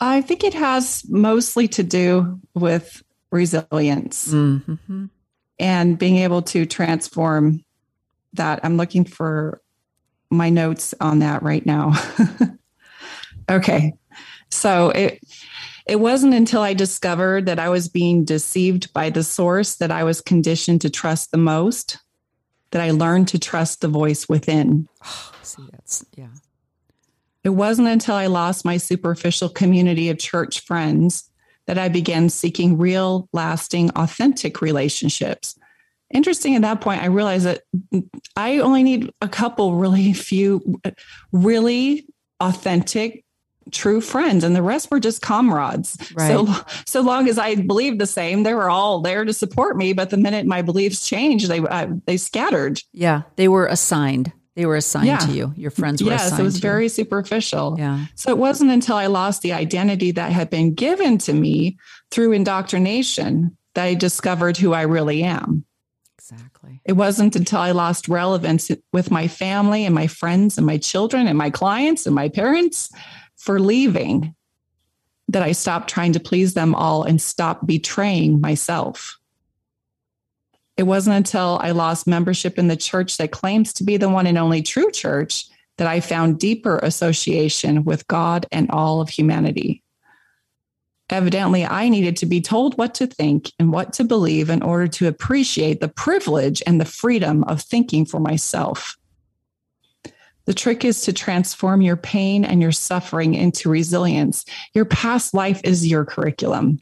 I 0.00 0.22
think 0.22 0.44
it 0.44 0.54
has 0.54 1.04
mostly 1.08 1.68
to 1.68 1.82
do 1.82 2.40
with 2.54 3.02
resilience 3.30 4.28
Mm-hmm. 4.28 5.06
and 5.58 5.98
being 5.98 6.16
able 6.18 6.42
to 6.42 6.66
transform 6.66 7.64
that. 8.34 8.60
I'm 8.64 8.76
looking 8.76 9.04
for 9.04 9.60
my 10.34 10.50
notes 10.50 10.94
on 11.00 11.20
that 11.20 11.42
right 11.42 11.64
now. 11.64 11.92
okay. 13.50 13.94
So 14.50 14.90
it 14.90 15.20
it 15.86 16.00
wasn't 16.00 16.34
until 16.34 16.62
I 16.62 16.72
discovered 16.72 17.46
that 17.46 17.58
I 17.58 17.68
was 17.68 17.88
being 17.88 18.24
deceived 18.24 18.92
by 18.92 19.10
the 19.10 19.22
source 19.22 19.76
that 19.76 19.90
I 19.90 20.04
was 20.04 20.20
conditioned 20.20 20.80
to 20.80 20.90
trust 20.90 21.30
the 21.30 21.38
most 21.38 21.98
that 22.70 22.82
I 22.82 22.90
learned 22.90 23.28
to 23.28 23.38
trust 23.38 23.80
the 23.80 23.88
voice 23.88 24.28
within. 24.28 24.88
See, 25.42 25.62
that's 25.72 26.04
yeah. 26.16 26.28
It 27.44 27.50
wasn't 27.50 27.88
until 27.88 28.14
I 28.14 28.26
lost 28.26 28.64
my 28.64 28.78
superficial 28.78 29.50
community 29.50 30.08
of 30.08 30.18
church 30.18 30.60
friends 30.60 31.30
that 31.66 31.78
I 31.78 31.88
began 31.88 32.30
seeking 32.30 32.78
real, 32.78 33.28
lasting, 33.32 33.90
authentic 33.90 34.62
relationships. 34.62 35.58
Interesting 36.14 36.54
at 36.54 36.62
that 36.62 36.80
point, 36.80 37.02
I 37.02 37.06
realized 37.06 37.44
that 37.44 37.62
I 38.36 38.58
only 38.58 38.82
need 38.82 39.10
a 39.20 39.28
couple 39.28 39.74
really 39.74 40.12
few, 40.12 40.80
really 41.32 42.06
authentic, 42.40 43.24
true 43.72 44.00
friends, 44.00 44.44
and 44.44 44.54
the 44.54 44.62
rest 44.62 44.90
were 44.90 45.00
just 45.00 45.22
comrades. 45.22 45.98
Right. 46.14 46.28
So, 46.28 46.46
so 46.86 47.00
long 47.00 47.28
as 47.28 47.36
I 47.36 47.56
believed 47.56 47.98
the 47.98 48.06
same, 48.06 48.44
they 48.44 48.54
were 48.54 48.70
all 48.70 49.00
there 49.00 49.24
to 49.24 49.32
support 49.32 49.76
me. 49.76 49.92
But 49.92 50.10
the 50.10 50.16
minute 50.16 50.46
my 50.46 50.62
beliefs 50.62 51.06
changed, 51.06 51.48
they 51.48 51.58
uh, 51.58 51.88
they 52.06 52.16
scattered. 52.16 52.80
Yeah, 52.92 53.22
they 53.36 53.48
were 53.48 53.66
assigned. 53.66 54.32
They 54.56 54.66
were 54.66 54.76
assigned 54.76 55.08
Yeah. 55.08 55.18
to 55.18 55.32
you. 55.32 55.52
Your 55.56 55.72
friends 55.72 56.00
were 56.00 56.10
yes, 56.10 56.38
it 56.38 56.42
was 56.42 56.58
very 56.58 56.88
superficial. 56.88 57.74
Yeah. 57.76 58.06
So 58.14 58.30
it 58.30 58.38
wasn't 58.38 58.70
until 58.70 58.94
I 58.94 59.06
lost 59.06 59.42
the 59.42 59.52
identity 59.52 60.12
that 60.12 60.30
had 60.30 60.48
been 60.48 60.74
given 60.74 61.18
to 61.18 61.32
me 61.32 61.76
through 62.12 62.30
indoctrination 62.32 63.56
that 63.74 63.84
I 63.84 63.94
discovered 63.94 64.56
who 64.56 64.72
I 64.72 64.82
really 64.82 65.24
am. 65.24 65.64
Exactly. 66.32 66.80
It 66.86 66.94
wasn't 66.94 67.36
until 67.36 67.58
I 67.58 67.72
lost 67.72 68.08
relevance 68.08 68.70
with 68.92 69.10
my 69.10 69.28
family 69.28 69.84
and 69.84 69.94
my 69.94 70.06
friends 70.06 70.56
and 70.56 70.66
my 70.66 70.78
children 70.78 71.28
and 71.28 71.36
my 71.36 71.50
clients 71.50 72.06
and 72.06 72.14
my 72.14 72.30
parents 72.30 72.90
for 73.36 73.60
leaving 73.60 74.34
that 75.28 75.42
I 75.42 75.52
stopped 75.52 75.90
trying 75.90 76.14
to 76.14 76.20
please 76.20 76.54
them 76.54 76.74
all 76.74 77.02
and 77.02 77.20
stopped 77.20 77.66
betraying 77.66 78.40
myself. 78.40 79.18
It 80.78 80.84
wasn't 80.84 81.16
until 81.16 81.58
I 81.60 81.72
lost 81.72 82.06
membership 82.06 82.58
in 82.58 82.68
the 82.68 82.76
church 82.76 83.18
that 83.18 83.30
claims 83.30 83.74
to 83.74 83.84
be 83.84 83.98
the 83.98 84.08
one 84.08 84.26
and 84.26 84.38
only 84.38 84.62
true 84.62 84.90
church 84.90 85.46
that 85.76 85.86
I 85.86 86.00
found 86.00 86.38
deeper 86.38 86.78
association 86.78 87.84
with 87.84 88.08
God 88.08 88.46
and 88.50 88.70
all 88.70 89.00
of 89.02 89.10
humanity. 89.10 89.83
Evidently, 91.10 91.66
I 91.66 91.90
needed 91.90 92.16
to 92.18 92.26
be 92.26 92.40
told 92.40 92.78
what 92.78 92.94
to 92.94 93.06
think 93.06 93.52
and 93.58 93.72
what 93.72 93.92
to 93.94 94.04
believe 94.04 94.48
in 94.48 94.62
order 94.62 94.88
to 94.88 95.06
appreciate 95.06 95.80
the 95.80 95.88
privilege 95.88 96.62
and 96.66 96.80
the 96.80 96.86
freedom 96.86 97.44
of 97.44 97.60
thinking 97.60 98.06
for 98.06 98.18
myself. 98.18 98.96
The 100.46 100.54
trick 100.54 100.84
is 100.84 101.02
to 101.02 101.12
transform 101.12 101.82
your 101.82 101.96
pain 101.96 102.44
and 102.44 102.60
your 102.60 102.72
suffering 102.72 103.34
into 103.34 103.68
resilience. 103.68 104.44
Your 104.72 104.84
past 104.84 105.34
life 105.34 105.60
is 105.64 105.86
your 105.86 106.04
curriculum. 106.04 106.80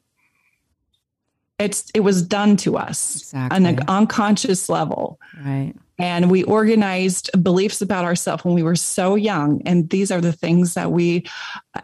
It's 1.58 1.90
it 1.94 2.00
was 2.00 2.22
done 2.22 2.56
to 2.58 2.76
us 2.76 3.32
on 3.34 3.66
an 3.66 3.80
unconscious 3.86 4.68
level. 4.68 5.20
Right. 5.44 5.74
And 5.98 6.30
we 6.30 6.42
organized 6.44 7.30
beliefs 7.42 7.82
about 7.82 8.04
ourselves 8.04 8.44
when 8.44 8.54
we 8.54 8.62
were 8.62 8.76
so 8.76 9.14
young. 9.14 9.62
And 9.66 9.88
these 9.90 10.10
are 10.10 10.20
the 10.20 10.32
things 10.32 10.74
that 10.74 10.90
we, 10.90 11.26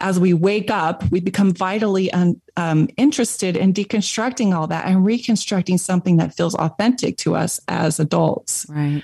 as 0.01 0.19
we 0.19 0.33
wake 0.33 0.71
up, 0.71 1.09
we 1.11 1.21
become 1.21 1.53
vitally 1.53 2.11
un, 2.13 2.41
um, 2.57 2.89
interested 2.97 3.57
in 3.57 3.73
deconstructing 3.73 4.55
all 4.55 4.67
that 4.67 4.87
and 4.87 5.05
reconstructing 5.05 5.79
something 5.79 6.17
that 6.17 6.35
feels 6.35 6.55
authentic 6.55 7.17
to 7.19 7.37
us 7.37 7.61
as 7.69 8.01
adults. 8.01 8.67
Right. 8.69 9.03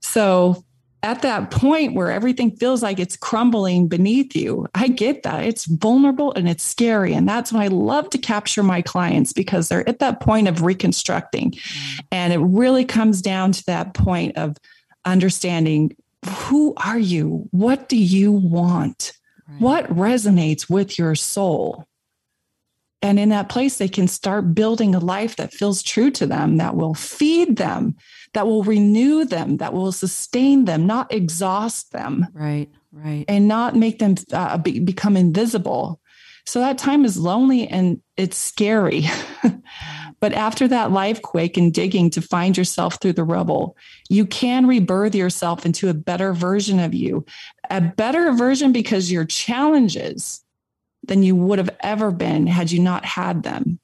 So 0.00 0.64
at 1.02 1.22
that 1.22 1.50
point 1.50 1.94
where 1.94 2.10
everything 2.10 2.50
feels 2.50 2.82
like 2.82 2.98
it's 2.98 3.16
crumbling 3.16 3.88
beneath 3.88 4.36
you, 4.36 4.66
I 4.74 4.88
get 4.88 5.22
that. 5.22 5.44
It's 5.44 5.64
vulnerable 5.64 6.32
and 6.34 6.48
it's 6.48 6.62
scary. 6.62 7.14
And 7.14 7.28
that's 7.28 7.52
when 7.52 7.62
I 7.62 7.68
love 7.68 8.10
to 8.10 8.18
capture 8.18 8.62
my 8.62 8.82
clients 8.82 9.32
because 9.32 9.68
they're 9.68 9.88
at 9.88 10.00
that 10.00 10.20
point 10.20 10.48
of 10.48 10.62
reconstructing. 10.62 11.52
Mm. 11.52 12.00
And 12.12 12.32
it 12.32 12.38
really 12.38 12.84
comes 12.84 13.22
down 13.22 13.52
to 13.52 13.64
that 13.66 13.94
point 13.94 14.36
of 14.36 14.56
understanding 15.04 15.96
who 16.26 16.74
are 16.76 16.98
you? 16.98 17.48
What 17.50 17.88
do 17.88 17.96
you 17.96 18.30
want? 18.30 19.12
Right. 19.48 19.60
What 19.60 19.86
resonates 19.86 20.68
with 20.68 20.98
your 20.98 21.14
soul? 21.14 21.86
And 23.02 23.18
in 23.18 23.30
that 23.30 23.48
place, 23.48 23.78
they 23.78 23.88
can 23.88 24.08
start 24.08 24.54
building 24.54 24.94
a 24.94 24.98
life 24.98 25.36
that 25.36 25.54
feels 25.54 25.82
true 25.82 26.10
to 26.12 26.26
them, 26.26 26.58
that 26.58 26.76
will 26.76 26.94
feed 26.94 27.56
them, 27.56 27.96
that 28.34 28.46
will 28.46 28.62
renew 28.62 29.24
them, 29.24 29.56
that 29.56 29.72
will 29.72 29.92
sustain 29.92 30.66
them, 30.66 30.86
not 30.86 31.12
exhaust 31.12 31.92
them, 31.92 32.26
Right. 32.34 32.68
Right. 32.92 33.24
and 33.26 33.48
not 33.48 33.74
make 33.74 33.98
them 34.00 34.16
uh, 34.32 34.58
be, 34.58 34.80
become 34.80 35.16
invisible. 35.16 36.00
So 36.46 36.60
that 36.60 36.78
time 36.78 37.04
is 37.04 37.16
lonely 37.16 37.68
and 37.68 38.00
it's 38.16 38.36
scary. 38.36 39.04
but 40.20 40.32
after 40.32 40.68
that 40.68 40.90
life 40.90 41.22
quake 41.22 41.56
and 41.56 41.72
digging 41.72 42.10
to 42.10 42.20
find 42.20 42.56
yourself 42.56 42.98
through 43.00 43.14
the 43.14 43.24
rubble, 43.24 43.76
you 44.08 44.26
can 44.26 44.66
rebirth 44.66 45.14
yourself 45.14 45.64
into 45.64 45.88
a 45.88 45.94
better 45.94 46.32
version 46.34 46.80
of 46.80 46.92
you, 46.92 47.24
a 47.70 47.80
better 47.80 48.32
version 48.32 48.72
because 48.72 49.10
your 49.12 49.24
challenges 49.24 50.42
than 51.04 51.22
you 51.22 51.34
would 51.36 51.58
have 51.58 51.70
ever 51.80 52.10
been 52.10 52.46
had 52.46 52.70
you 52.70 52.80
not 52.80 53.04
had 53.04 53.42
them. 53.42 53.78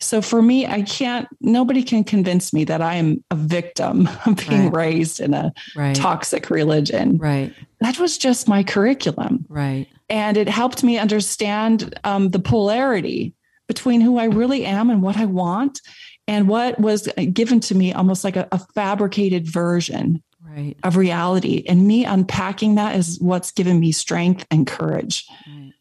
So 0.00 0.20
for 0.20 0.42
me, 0.42 0.66
I 0.66 0.82
can't, 0.82 1.26
nobody 1.40 1.82
can 1.82 2.04
convince 2.04 2.52
me 2.52 2.64
that 2.64 2.82
I 2.82 2.96
am 2.96 3.24
a 3.30 3.36
victim 3.36 4.08
of 4.26 4.36
being 4.48 4.70
Right. 4.70 4.72
raised 4.72 5.20
in 5.20 5.34
a 5.34 5.52
Right. 5.76 5.94
toxic 5.96 6.50
religion. 6.50 7.16
Right. 7.18 7.52
That 7.80 7.98
was 7.98 8.18
just 8.18 8.48
my 8.48 8.62
curriculum. 8.62 9.46
Right. 9.48 9.86
And 10.10 10.36
it 10.36 10.48
helped 10.48 10.82
me 10.82 10.98
understand 10.98 11.98
um, 12.04 12.30
the 12.30 12.38
polarity 12.38 13.34
between 13.66 14.00
who 14.00 14.18
I 14.18 14.24
really 14.24 14.64
am 14.64 14.90
and 14.90 15.02
what 15.02 15.16
I 15.16 15.26
want 15.26 15.80
and 16.26 16.48
what 16.48 16.78
was 16.80 17.08
given 17.32 17.60
to 17.60 17.74
me 17.74 17.92
almost 17.92 18.24
like 18.24 18.36
a, 18.36 18.48
a 18.52 18.58
fabricated 18.74 19.46
version 19.46 20.22
Right. 20.42 20.76
of 20.82 20.96
reality. 20.96 21.62
And 21.68 21.86
me 21.86 22.04
unpacking 22.06 22.76
that 22.76 22.96
is 22.96 23.18
what's 23.20 23.52
given 23.52 23.78
me 23.78 23.92
strength 23.92 24.46
and 24.50 24.66
courage. 24.66 25.26
Right. 25.46 25.72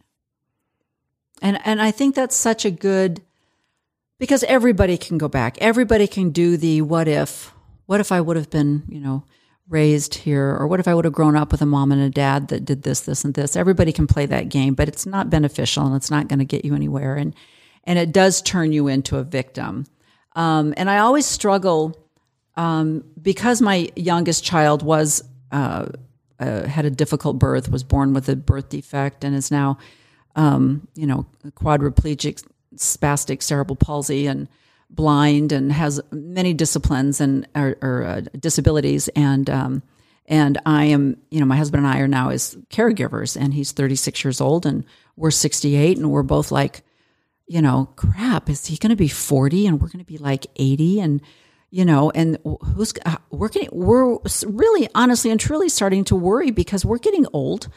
And 1.42 1.60
and 1.66 1.82
I 1.82 1.92
think 1.92 2.16
that's 2.16 2.36
such 2.36 2.66
a 2.66 2.72
good 2.72 3.22
because 4.20 4.44
everybody 4.46 4.98
can 4.98 5.18
go 5.18 5.28
back. 5.28 5.58
Everybody 5.60 6.08
can 6.08 6.32
do 6.32 6.58
the 6.58 6.82
what 6.82 7.08
if. 7.08 7.52
What 7.86 8.00
if 8.00 8.12
I 8.12 8.20
would 8.20 8.36
have 8.36 8.50
been, 8.50 8.84
you 8.90 9.00
know, 9.00 9.24
raised 9.70 10.16
here 10.16 10.56
or 10.56 10.68
what 10.68 10.80
if 10.80 10.88
I 10.88 10.94
would 10.94 11.06
have 11.06 11.14
grown 11.14 11.36
up 11.36 11.52
with 11.52 11.62
a 11.62 11.66
mom 11.66 11.92
and 11.92 12.02
a 12.02 12.10
dad 12.10 12.50
that 12.50 12.66
did 12.66 12.84
this 12.84 13.02
this 13.02 13.24
and 13.24 13.34
this. 13.34 13.56
Everybody 13.56 13.92
can 13.92 14.08
play 14.08 14.26
that 14.26 14.50
game, 14.50 14.74
but 14.74 14.88
it's 14.88 15.06
not 15.06 15.30
beneficial 15.30 15.86
and 15.86 15.96
it's 15.96 16.12
not 16.12 16.28
going 16.28 16.40
to 16.40 16.46
get 16.46 16.66
you 16.66 16.76
anywhere 16.76 17.16
and 17.16 17.36
and 17.84 17.98
it 17.98 18.12
does 18.12 18.42
turn 18.42 18.74
you 18.74 18.88
into 18.88 19.18
a 19.18 19.24
victim. 19.24 19.86
Um, 20.36 20.74
and 20.78 20.90
I 20.90 21.00
always 21.00 21.26
struggle 21.26 21.98
um, 22.56 23.04
because 23.22 23.62
my 23.62 23.90
youngest 23.96 24.44
child 24.44 24.84
was 24.84 25.24
uh, 25.52 25.88
uh, 26.40 26.68
had 26.68 26.86
a 26.86 26.92
difficult 26.92 27.40
birth, 27.40 27.70
was 27.70 27.84
born 27.84 28.14
with 28.14 28.28
a 28.30 28.36
birth 28.36 28.70
defect, 28.70 29.24
and 29.24 29.36
is 29.36 29.52
now, 29.52 29.78
um, 30.38 30.88
you 30.96 31.06
know, 31.06 31.26
quadriplegic, 31.48 32.48
spastic 32.76 33.42
cerebral 33.42 33.76
palsy, 33.76 34.28
and 34.28 34.48
blind, 34.90 35.52
and 35.52 35.72
has 35.74 36.00
many 36.12 36.54
disciplines 36.54 37.20
and 37.20 37.46
or, 37.56 37.76
or 37.82 38.04
uh, 38.06 38.22
disabilities, 38.40 39.10
and 39.10 39.50
um, 39.50 39.84
and 40.28 40.58
I 40.66 40.86
am, 40.86 41.18
you 41.32 41.40
know, 41.40 41.46
my 41.46 41.58
husband 41.58 41.86
and 41.86 41.94
I 41.94 42.00
are 42.00 42.08
now 42.08 42.30
as 42.30 42.56
caregivers, 42.70 43.36
and 43.40 43.54
he's 43.54 43.72
36 43.72 44.24
years 44.24 44.40
old, 44.40 44.66
and 44.66 44.86
we're 45.16 45.32
68, 45.32 45.98
and 45.98 46.12
we're 46.12 46.24
both 46.24 46.52
like, 46.52 46.84
you 47.48 47.62
know, 47.62 47.90
crap, 47.96 48.50
is 48.50 48.68
he 48.68 48.78
going 48.78 48.92
to 48.92 48.96
be 48.96 49.08
40 49.08 49.68
and 49.68 49.82
we're 49.82 49.88
going 49.88 50.04
to 50.04 50.06
be 50.06 50.18
like 50.18 50.48
80 50.56 51.00
and 51.00 51.22
you 51.70 51.84
know, 51.84 52.12
and 52.12 52.38
who's 52.44 52.94
uh, 53.06 53.18
we're 53.30 53.50
getting 53.50 53.70
we're 53.74 54.18
really 54.46 54.88
honestly 54.96 55.32
and 55.32 55.40
truly 55.40 55.68
starting 55.68 56.06
to 56.06 56.16
worry 56.16 56.50
because 56.50 56.86
we're 56.86 56.98
getting 56.98 57.26
old 57.34 57.68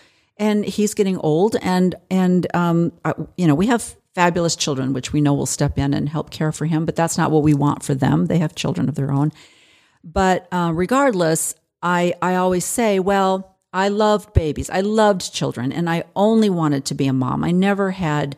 and 0.41 0.65
he's 0.65 0.95
getting 0.95 1.19
old 1.19 1.55
and 1.63 1.95
and 2.11 2.49
um 2.57 2.93
you 3.37 3.47
know, 3.47 3.55
we 3.55 3.67
have 3.67 3.95
fabulous 4.15 4.57
children 4.57 4.93
which 4.93 5.13
we 5.13 5.21
know 5.21 5.35
will 5.35 5.47
step 5.47 5.79
in 5.79 5.95
and 5.95 6.09
help 6.09 6.31
care 6.31 6.51
for 6.51 6.67
him, 6.67 6.85
but 6.85 6.97
that's 6.97 7.17
not 7.17 7.31
what 7.31 7.45
we 7.45 7.55
want 7.55 7.85
for 7.85 7.95
them. 7.95 8.27
They 8.27 8.39
have 8.39 8.57
children 8.57 8.89
of 8.89 8.97
their 8.97 9.13
own. 9.13 9.31
But 10.03 10.49
uh, 10.51 10.73
regardless, 10.75 11.55
I 11.83 12.15
I 12.21 12.35
always 12.35 12.65
say, 12.65 12.99
well, 12.99 13.59
I 13.73 13.89
loved 13.89 14.33
babies. 14.33 14.69
I 14.71 14.81
loved 14.81 15.33
children 15.33 15.71
and 15.71 15.89
I 15.89 16.03
only 16.17 16.51
wanted 16.51 16.85
to 16.87 16.95
be 16.95 17.07
a 17.07 17.13
mom. 17.13 17.45
I 17.45 17.53
never 17.53 17.93
had 17.93 18.37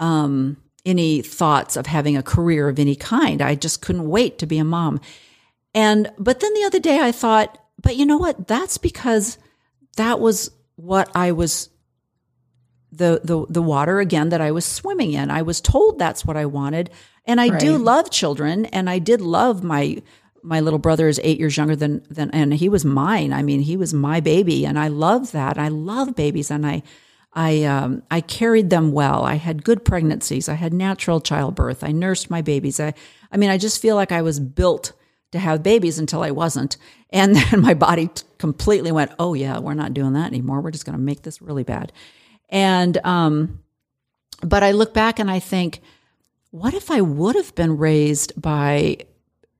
um, 0.00 0.56
any 0.84 1.22
thoughts 1.22 1.76
of 1.76 1.86
having 1.86 2.16
a 2.16 2.22
career 2.22 2.68
of 2.68 2.78
any 2.78 2.96
kind. 2.96 3.40
I 3.40 3.54
just 3.54 3.82
couldn't 3.82 4.08
wait 4.08 4.38
to 4.38 4.46
be 4.46 4.58
a 4.58 4.64
mom. 4.64 5.00
And 5.74 6.10
but 6.18 6.40
then 6.40 6.54
the 6.54 6.64
other 6.64 6.80
day 6.80 7.00
I 7.00 7.12
thought, 7.12 7.58
but 7.80 7.96
you 7.96 8.06
know 8.06 8.16
what? 8.16 8.48
That's 8.48 8.78
because 8.78 9.38
that 9.96 10.18
was 10.20 10.50
what 10.76 11.10
I 11.14 11.32
was 11.32 11.70
the 12.92 13.20
the 13.24 13.46
the 13.48 13.62
water 13.62 14.00
again 14.00 14.28
that 14.28 14.40
I 14.40 14.50
was 14.52 14.64
swimming 14.64 15.12
in. 15.12 15.30
I 15.30 15.42
was 15.42 15.60
told 15.60 15.98
that's 15.98 16.24
what 16.24 16.36
I 16.36 16.46
wanted, 16.46 16.90
and 17.24 17.40
I 17.40 17.58
do 17.58 17.76
love 17.76 18.10
children, 18.10 18.66
and 18.66 18.88
I 18.88 18.98
did 18.98 19.20
love 19.20 19.64
my 19.64 20.02
my 20.42 20.60
little 20.60 20.78
brother 20.78 21.08
is 21.08 21.20
eight 21.24 21.38
years 21.38 21.56
younger 21.56 21.76
than 21.76 22.02
than, 22.10 22.30
and 22.30 22.54
he 22.54 22.68
was 22.68 22.84
mine. 22.84 23.32
I 23.32 23.42
mean, 23.42 23.60
he 23.60 23.76
was 23.76 23.94
my 23.94 24.20
baby, 24.20 24.64
and 24.64 24.78
I 24.78 24.88
love 24.88 25.32
that. 25.32 25.58
I 25.58 25.68
love 25.68 26.14
babies, 26.14 26.50
and 26.50 26.66
I. 26.66 26.82
I 27.36 27.64
um, 27.64 28.04
I 28.12 28.20
carried 28.20 28.70
them 28.70 28.92
well. 28.92 29.24
I 29.24 29.34
had 29.34 29.64
good 29.64 29.84
pregnancies. 29.84 30.48
I 30.48 30.54
had 30.54 30.72
natural 30.72 31.20
childbirth. 31.20 31.82
I 31.82 31.90
nursed 31.90 32.30
my 32.30 32.42
babies. 32.42 32.78
I 32.78 32.94
I 33.32 33.38
mean, 33.38 33.50
I 33.50 33.58
just 33.58 33.82
feel 33.82 33.96
like 33.96 34.12
I 34.12 34.22
was 34.22 34.38
built 34.38 34.92
to 35.34 35.38
have 35.40 35.62
babies 35.62 35.98
until 35.98 36.22
I 36.22 36.30
wasn't. 36.30 36.76
And 37.10 37.36
then 37.50 37.60
my 37.60 37.74
body 37.74 38.08
t- 38.08 38.24
completely 38.38 38.90
went, 38.90 39.12
oh, 39.18 39.34
yeah, 39.34 39.58
we're 39.58 39.74
not 39.74 39.94
doing 39.94 40.14
that 40.14 40.28
anymore. 40.28 40.60
We're 40.60 40.70
just 40.70 40.86
going 40.86 40.96
to 40.96 41.02
make 41.02 41.22
this 41.22 41.42
really 41.42 41.64
bad. 41.64 41.92
And, 42.48 42.98
um, 43.04 43.60
but 44.42 44.62
I 44.62 44.72
look 44.72 44.94
back 44.94 45.18
and 45.18 45.30
I 45.30 45.38
think, 45.38 45.80
what 46.50 46.74
if 46.74 46.90
I 46.90 47.00
would 47.00 47.34
have 47.34 47.54
been 47.54 47.76
raised 47.76 48.40
by 48.40 48.98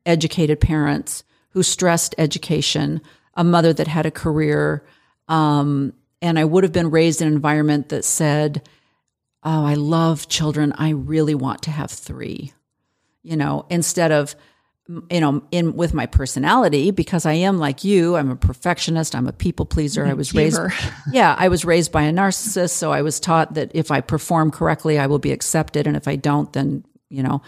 educated 0.07 0.61
parents 0.61 1.25
who 1.51 1.63
stressed 1.63 2.15
education, 2.19 3.01
a 3.35 3.43
mother 3.43 3.73
that 3.73 3.89
had 3.89 4.07
a 4.07 4.11
career, 4.11 4.85
um, 5.29 5.93
and 6.23 6.39
I 6.39 6.45
would 6.45 6.63
have 6.63 6.73
been 6.73 6.91
raised 6.91 7.21
in 7.21 7.29
an 7.29 7.35
environment 7.35 7.89
that 7.89 8.05
said, 8.05 8.69
oh, 9.43 9.65
I 9.65 9.75
love 9.75 10.29
children. 10.29 10.73
I 10.77 10.91
really 10.91 11.35
want 11.35 11.63
to 11.63 11.71
have 11.71 11.91
three 11.91 12.53
you 13.25 13.37
know, 13.37 13.67
instead 13.71 14.13
of, 14.13 14.37
you 14.87 15.21
know, 15.21 15.43
in 15.51 15.77
with 15.77 15.95
my 15.95 16.05
personality, 16.05 16.91
because 16.91 17.25
I 17.25 17.33
am 17.33 17.59
like 17.59 17.85
you, 17.85 18.17
I'm 18.17 18.31
a 18.31 18.37
perfectionist, 18.37 19.15
I'm 19.15 19.27
a 19.27 19.33
people 19.33 19.65
pleaser. 19.65 20.05
I 20.05 20.13
was 20.13 20.35
raised, 20.35 20.61
yeah, 21.11 21.35
I 21.39 21.49
was 21.49 21.65
raised 21.65 21.91
by 21.91 22.03
a 22.03 22.13
narcissist. 22.13 22.71
So 22.71 22.93
I 22.93 23.01
was 23.01 23.19
taught 23.19 23.55
that 23.55 23.71
if 23.75 23.91
I 23.91 24.03
perform 24.03 24.51
correctly, 24.51 24.99
I 24.99 25.07
will 25.07 25.19
be 25.19 25.33
accepted. 25.33 25.87
And 25.87 25.97
if 25.97 26.07
I 26.07 26.17
don't, 26.17 26.53
then, 26.53 26.85
you 27.09 27.23
know, 27.23 27.41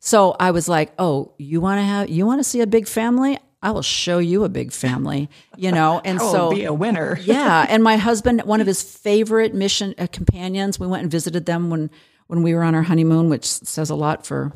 so 0.00 0.34
I 0.40 0.50
was 0.50 0.68
like, 0.68 0.92
oh, 0.98 1.34
you 1.38 1.60
want 1.60 1.78
to 1.78 1.84
have, 1.84 2.08
you 2.08 2.26
want 2.26 2.40
to 2.40 2.44
see 2.44 2.60
a 2.60 2.66
big 2.66 2.88
family? 2.88 3.38
I 3.62 3.70
will 3.70 3.82
show 3.82 4.18
you 4.18 4.44
a 4.44 4.48
big 4.48 4.72
family, 4.72 5.28
you 5.56 5.70
know? 5.70 6.00
And 6.04 6.18
so 6.20 6.50
be 6.50 6.64
a 6.64 6.72
winner. 6.72 7.18
yeah, 7.22 7.66
and 7.68 7.84
my 7.84 7.98
husband, 7.98 8.42
one 8.44 8.60
of 8.60 8.66
his 8.66 8.82
favorite 8.82 9.54
mission 9.54 9.94
uh, 9.98 10.06
companions, 10.10 10.80
we 10.80 10.86
went 10.86 11.02
and 11.02 11.12
visited 11.12 11.46
them 11.46 11.70
when 11.70 11.90
when 12.26 12.42
we 12.42 12.54
were 12.54 12.62
on 12.62 12.74
our 12.74 12.82
honeymoon, 12.82 13.28
which 13.28 13.44
says 13.44 13.90
a 13.90 13.94
lot 13.94 14.26
for 14.26 14.52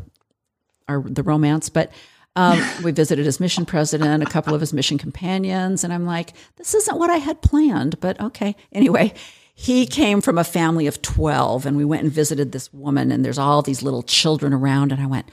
our 0.89 1.03
the 1.03 1.23
romance. 1.23 1.69
But 1.69 1.93
um, 2.37 2.63
we 2.83 2.93
visited 2.93 3.27
his 3.27 3.41
mission 3.41 3.65
president, 3.65 4.23
a 4.23 4.27
couple 4.27 4.55
of 4.55 4.61
his 4.61 4.73
mission 4.73 4.99
companions, 4.99 5.85
and 5.85 5.93
I'm 5.93 6.05
like, 6.05 6.33
this 6.57 6.75
isn't 6.75 6.99
what 6.99 7.11
I 7.11 7.17
had 7.17 7.43
planned, 7.43 8.01
but 8.01 8.21
okay. 8.21 8.57
Anyway. 8.73 9.15
He 9.57 9.87
came 9.87 10.21
from 10.21 10.37
a 10.37 10.43
family 10.43 10.89
of 10.89 11.01
12 11.01 11.65
and 11.65 11.77
we 11.77 11.85
went 11.85 12.03
and 12.03 12.11
visited 12.11 12.51
this 12.51 12.73
woman 12.73 13.13
and 13.13 13.25
there's 13.25 13.39
all 13.39 13.63
these 13.63 13.83
little 13.83 14.03
children 14.03 14.53
around 14.53 14.91
and 14.91 15.01
I 15.01 15.07
went, 15.07 15.31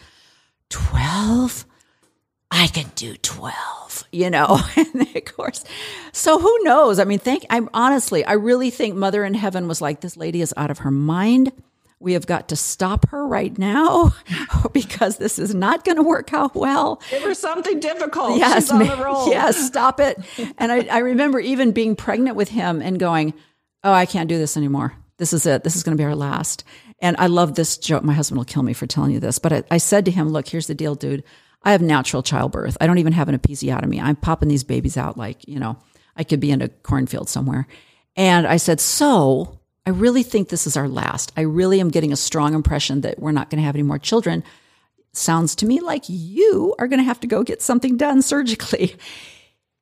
12? 0.69 1.65
I 2.51 2.67
could 2.67 2.93
do 2.95 3.15
12, 3.15 4.03
you 4.11 4.29
know, 4.29 4.59
and 4.75 5.15
of 5.15 5.25
course. 5.25 5.63
So 6.11 6.37
who 6.37 6.55
knows? 6.63 6.99
I 6.99 7.05
mean, 7.05 7.19
think, 7.19 7.45
I'm 7.49 7.69
honestly, 7.73 8.25
I 8.25 8.33
really 8.33 8.69
think 8.69 8.95
Mother 8.95 9.23
in 9.23 9.33
Heaven 9.33 9.67
was 9.67 9.81
like, 9.81 10.01
this 10.01 10.17
lady 10.17 10.41
is 10.41 10.53
out 10.57 10.69
of 10.69 10.79
her 10.79 10.91
mind. 10.91 11.53
We 12.01 12.13
have 12.13 12.25
got 12.25 12.49
to 12.49 12.55
stop 12.55 13.07
her 13.09 13.27
right 13.27 13.55
now 13.57 14.13
because 14.73 15.17
this 15.17 15.37
is 15.37 15.53
not 15.53 15.85
going 15.85 15.97
to 15.97 16.03
work 16.03 16.33
out 16.33 16.55
well. 16.55 17.01
Give 17.09 17.21
her 17.23 17.33
something 17.35 17.79
difficult. 17.79 18.37
Yes, 18.39 18.63
She's 18.63 18.71
on 18.71 18.79
the 18.79 18.95
roll. 18.97 19.29
yes, 19.29 19.57
stop 19.65 19.99
it. 19.99 20.17
And 20.57 20.71
I, 20.71 20.85
I 20.87 20.97
remember 20.99 21.39
even 21.39 21.71
being 21.71 21.95
pregnant 21.95 22.35
with 22.35 22.49
him 22.49 22.81
and 22.81 22.99
going, 22.99 23.33
"Oh, 23.83 23.93
I 23.93 24.05
can't 24.05 24.27
do 24.29 24.37
this 24.37 24.57
anymore. 24.57 24.93
This 25.17 25.31
is 25.33 25.45
it. 25.45 25.63
This 25.63 25.75
is 25.75 25.83
going 25.83 25.95
to 25.95 26.01
be 26.01 26.05
our 26.05 26.15
last." 26.15 26.63
And 26.99 27.15
I 27.19 27.27
love 27.27 27.55
this 27.55 27.77
joke. 27.77 28.03
My 28.03 28.13
husband 28.13 28.37
will 28.37 28.45
kill 28.45 28.63
me 28.63 28.73
for 28.73 28.85
telling 28.87 29.11
you 29.11 29.19
this, 29.19 29.39
but 29.39 29.53
I, 29.53 29.63
I 29.71 29.77
said 29.77 30.05
to 30.05 30.11
him, 30.11 30.29
"Look, 30.29 30.47
here's 30.47 30.67
the 30.67 30.75
deal, 30.75 30.95
dude. 30.95 31.23
I 31.63 31.71
have 31.71 31.81
natural 31.81 32.23
childbirth. 32.23 32.77
I 32.81 32.87
don't 32.87 32.97
even 32.97 33.13
have 33.13 33.29
an 33.29 33.37
episiotomy. 33.37 34.01
I'm 34.01 34.15
popping 34.15 34.49
these 34.49 34.63
babies 34.63 34.97
out 34.97 35.17
like 35.17 35.47
you 35.47 35.59
know 35.59 35.77
I 36.15 36.23
could 36.23 36.39
be 36.39 36.51
in 36.51 36.61
a 36.61 36.69
cornfield 36.69 37.29
somewhere." 37.29 37.67
And 38.15 38.47
I 38.47 38.57
said, 38.57 38.79
"So." 38.79 39.59
I 39.85 39.89
really 39.89 40.23
think 40.23 40.49
this 40.49 40.67
is 40.67 40.77
our 40.77 40.87
last. 40.87 41.31
I 41.35 41.41
really 41.41 41.79
am 41.79 41.89
getting 41.89 42.11
a 42.11 42.17
strong 42.17 42.53
impression 42.53 43.01
that 43.01 43.19
we're 43.19 43.31
not 43.31 43.49
going 43.49 43.59
to 43.59 43.65
have 43.65 43.75
any 43.75 43.83
more 43.83 43.99
children 43.99 44.43
sounds 45.13 45.55
to 45.55 45.65
me 45.65 45.79
like 45.81 46.03
you 46.07 46.75
are 46.79 46.87
going 46.87 46.99
to 46.99 47.03
have 47.05 47.19
to 47.19 47.27
go 47.27 47.43
get 47.43 47.61
something 47.61 47.97
done 47.97 48.21
surgically. 48.21 48.95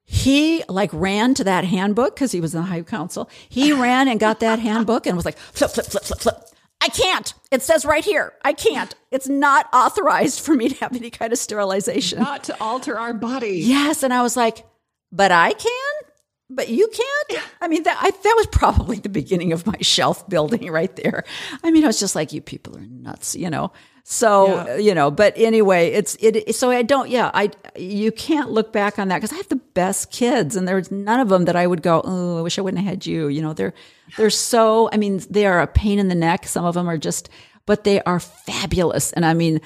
He 0.05 0.63
like 0.67 0.89
ran 0.91 1.35
to 1.35 1.43
that 1.43 1.65
handbook 1.65 2.15
because 2.15 2.31
he 2.31 2.41
was 2.41 2.55
in 2.55 2.61
the 2.61 2.67
high 2.67 2.81
council. 2.81 3.29
He 3.47 3.73
ran 3.79 4.07
and 4.07 4.19
got 4.19 4.39
that 4.39 4.57
handbook 4.57 5.05
and 5.05 5.15
was 5.15 5.25
like, 5.25 5.37
flip, 5.37 5.69
flip, 5.69 5.85
flip, 5.85 6.03
flip, 6.03 6.19
flip. 6.19 6.35
I 6.81 6.87
can't. 6.87 7.33
It 7.51 7.61
says 7.61 7.85
right 7.85 8.03
here, 8.03 8.33
I 8.43 8.53
can't. 8.53 8.95
It's 9.11 9.27
not 9.27 9.67
authorized 9.73 10.39
for 10.39 10.55
me 10.55 10.69
to 10.69 10.75
have 10.77 10.95
any 10.95 11.11
kind 11.11 11.31
of 11.31 11.37
sterilization. 11.37 12.19
Not 12.19 12.45
to 12.45 12.59
alter 12.59 12.97
our 12.97 13.13
body. 13.13 13.59
Yes. 13.59 14.01
And 14.01 14.13
I 14.13 14.23
was 14.23 14.35
like, 14.35 14.65
but 15.11 15.31
I 15.31 15.53
can? 15.53 16.08
But 16.49 16.69
you 16.69 16.89
can't? 16.91 17.43
I 17.61 17.67
mean, 17.67 17.83
that, 17.83 17.97
I, 18.01 18.09
that 18.09 18.33
was 18.37 18.47
probably 18.47 18.97
the 18.97 19.09
beginning 19.09 19.53
of 19.53 19.67
my 19.67 19.77
shelf 19.81 20.27
building 20.27 20.71
right 20.71 20.93
there. 20.95 21.23
I 21.63 21.69
mean, 21.71 21.83
I 21.83 21.87
was 21.87 21.99
just 21.99 22.15
like, 22.15 22.33
you 22.33 22.41
people 22.41 22.75
are 22.77 22.81
nuts, 22.81 23.35
you 23.35 23.49
know? 23.49 23.71
So, 24.03 24.47
Yeah. 24.47 24.77
you 24.77 24.95
know, 24.95 25.11
but 25.11 25.33
anyway, 25.37 25.89
it's, 25.91 26.17
it, 26.19 26.55
so 26.55 26.71
I 26.71 26.81
don't, 26.81 27.09
yeah, 27.09 27.29
I, 27.31 27.51
you 27.77 28.11
can't 28.11 28.49
look 28.49 28.73
back 28.73 28.97
on 28.97 29.09
that 29.09 29.17
because 29.17 29.31
I 29.31 29.35
have 29.35 29.49
the 29.49 29.57
best 29.75 30.11
kids 30.11 30.55
and 30.55 30.67
there's 30.67 30.89
none 30.89 31.19
of 31.19 31.29
them 31.29 31.45
that 31.45 31.55
I 31.55 31.67
would 31.67 31.83
go, 31.83 32.01
oh, 32.03 32.39
I 32.39 32.41
wish 32.41 32.57
I 32.57 32.61
wouldn't 32.61 32.81
have 32.83 32.89
had 32.89 33.05
you. 33.05 33.27
You 33.27 33.43
know, 33.43 33.53
they're, 33.53 33.75
they're 34.17 34.31
so, 34.31 34.89
I 34.91 34.97
mean, 34.97 35.21
they 35.29 35.45
are 35.45 35.61
a 35.61 35.67
pain 35.67 35.99
in 35.99 36.07
the 36.07 36.15
neck. 36.15 36.47
Some 36.47 36.65
of 36.65 36.73
them 36.73 36.89
are 36.89 36.97
just, 36.97 37.29
but 37.67 37.83
they 37.83 38.01
are 38.01 38.19
fabulous. 38.19 39.13
And 39.13 39.23
I 39.23 39.35
mean, 39.35 39.61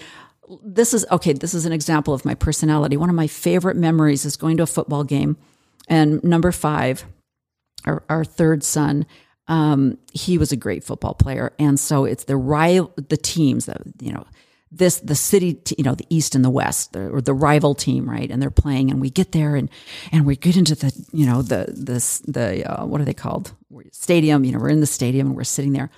this 0.61 0.93
is 0.93 1.05
okay. 1.09 1.31
This 1.31 1.53
is 1.53 1.65
an 1.65 1.71
example 1.71 2.13
of 2.13 2.25
my 2.25 2.35
personality. 2.35 2.97
One 2.97 3.09
of 3.09 3.15
my 3.15 3.27
favorite 3.27 3.77
memories 3.77 4.25
is 4.25 4.35
going 4.35 4.57
to 4.57 4.63
a 4.63 4.67
football 4.67 5.05
game, 5.05 5.37
and 5.87 6.23
number 6.23 6.51
five, 6.51 7.05
our, 7.85 8.03
our 8.09 8.23
third 8.23 8.63
son, 8.63 9.05
um, 9.47 9.97
he 10.13 10.37
was 10.37 10.51
a 10.51 10.55
great 10.55 10.83
football 10.83 11.13
player, 11.13 11.53
and 11.59 11.79
so 11.79 12.05
it's 12.05 12.23
the 12.23 12.37
rival, 12.37 12.93
the 12.95 13.17
teams 13.17 13.65
that 13.65 13.81
you 13.99 14.13
know, 14.13 14.25
this 14.71 14.99
the 14.99 15.15
city, 15.15 15.59
you 15.77 15.83
know, 15.83 15.95
the 15.95 16.07
East 16.09 16.33
and 16.33 16.45
the 16.45 16.49
West, 16.49 16.93
the, 16.93 17.09
or 17.09 17.21
the 17.21 17.33
rival 17.33 17.75
team, 17.75 18.09
right? 18.09 18.31
And 18.31 18.41
they're 18.41 18.49
playing, 18.49 18.89
and 18.89 19.01
we 19.01 19.09
get 19.09 19.33
there, 19.33 19.55
and 19.55 19.69
and 20.11 20.25
we 20.25 20.35
get 20.35 20.55
into 20.55 20.75
the 20.75 20.93
you 21.11 21.25
know 21.25 21.41
the 21.41 21.65
the 21.67 22.31
the 22.31 22.71
uh, 22.71 22.85
what 22.85 23.01
are 23.01 23.05
they 23.05 23.13
called 23.13 23.53
stadium? 23.91 24.43
You 24.45 24.53
know, 24.53 24.59
we're 24.59 24.69
in 24.69 24.79
the 24.79 24.85
stadium 24.85 25.27
and 25.27 25.35
we're 25.35 25.43
sitting 25.43 25.73
there. 25.73 25.89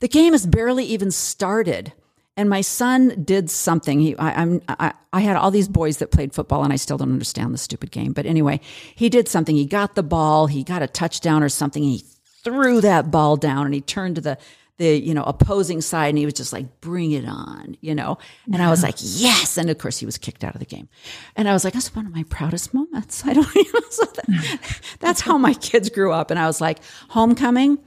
The 0.00 0.08
game 0.08 0.32
has 0.32 0.46
barely 0.46 0.84
even 0.84 1.10
started. 1.10 1.92
And 2.38 2.48
my 2.48 2.60
son 2.60 3.24
did 3.24 3.50
something. 3.50 3.98
He, 3.98 4.16
I, 4.16 4.42
I'm, 4.42 4.62
I, 4.68 4.92
I 5.12 5.20
had 5.22 5.34
all 5.34 5.50
these 5.50 5.66
boys 5.66 5.96
that 5.96 6.12
played 6.12 6.32
football, 6.32 6.62
and 6.62 6.72
I 6.72 6.76
still 6.76 6.96
don't 6.96 7.10
understand 7.10 7.52
the 7.52 7.58
stupid 7.58 7.90
game. 7.90 8.12
But 8.12 8.26
anyway, 8.26 8.60
he 8.94 9.08
did 9.08 9.26
something. 9.26 9.56
He 9.56 9.66
got 9.66 9.96
the 9.96 10.04
ball. 10.04 10.46
He 10.46 10.62
got 10.62 10.80
a 10.80 10.86
touchdown 10.86 11.42
or 11.42 11.48
something. 11.48 11.82
And 11.82 11.90
he 11.90 12.04
threw 12.44 12.80
that 12.80 13.10
ball 13.10 13.36
down, 13.36 13.66
and 13.66 13.74
he 13.74 13.80
turned 13.80 14.14
to 14.14 14.20
the 14.20 14.38
the 14.76 14.96
you 14.96 15.14
know 15.14 15.24
opposing 15.24 15.80
side, 15.80 16.10
and 16.10 16.18
he 16.18 16.26
was 16.26 16.34
just 16.34 16.52
like, 16.52 16.80
"Bring 16.80 17.10
it 17.10 17.24
on," 17.26 17.76
you 17.80 17.92
know. 17.92 18.18
And 18.52 18.62
I 18.62 18.70
was 18.70 18.84
like, 18.84 18.94
"Yes!" 18.98 19.58
And 19.58 19.68
of 19.68 19.78
course, 19.78 19.98
he 19.98 20.06
was 20.06 20.16
kicked 20.16 20.44
out 20.44 20.54
of 20.54 20.60
the 20.60 20.66
game. 20.66 20.88
And 21.34 21.48
I 21.48 21.52
was 21.52 21.64
like, 21.64 21.74
"That's 21.74 21.92
one 21.92 22.06
of 22.06 22.14
my 22.14 22.22
proudest 22.22 22.72
moments." 22.72 23.22
I 23.26 23.32
don't. 23.32 23.52
You 23.52 23.64
know, 23.74 23.80
so 23.90 24.04
that, 24.04 24.24
hmm. 24.26 24.96
that's 25.00 25.20
how 25.20 25.36
my 25.38 25.54
kids 25.54 25.90
grew 25.90 26.12
up. 26.12 26.30
And 26.30 26.38
I 26.38 26.46
was 26.46 26.60
like, 26.60 26.78
"Homecoming." 27.08 27.78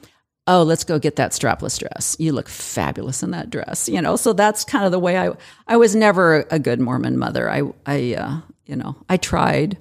Oh, 0.48 0.64
let's 0.64 0.84
go 0.84 1.00
get 1.00 1.16
that 1.18 1.32
strapless 1.32 1.80
dress. 1.80 2.16
You 2.20 2.34
look 2.34 2.50
fabulous 2.50 3.24
in 3.24 3.32
that 3.32 3.50
dress, 3.50 3.88
you 3.88 4.02
know. 4.02 4.16
So 4.16 4.34
that's 4.34 4.66
kind 4.66 4.86
of 4.86 4.92
the 4.92 5.00
way 5.00 5.18
I. 5.18 5.32
I 5.68 5.78
was 5.78 5.96
never 5.96 6.46
a 6.50 6.60
good 6.60 6.80
Mormon 6.80 7.18
mother. 7.18 7.50
I, 7.50 7.62
I, 7.86 8.16
uh, 8.16 8.42
you 8.66 8.76
know, 8.76 8.96
I 9.10 9.18
tried, 9.18 9.78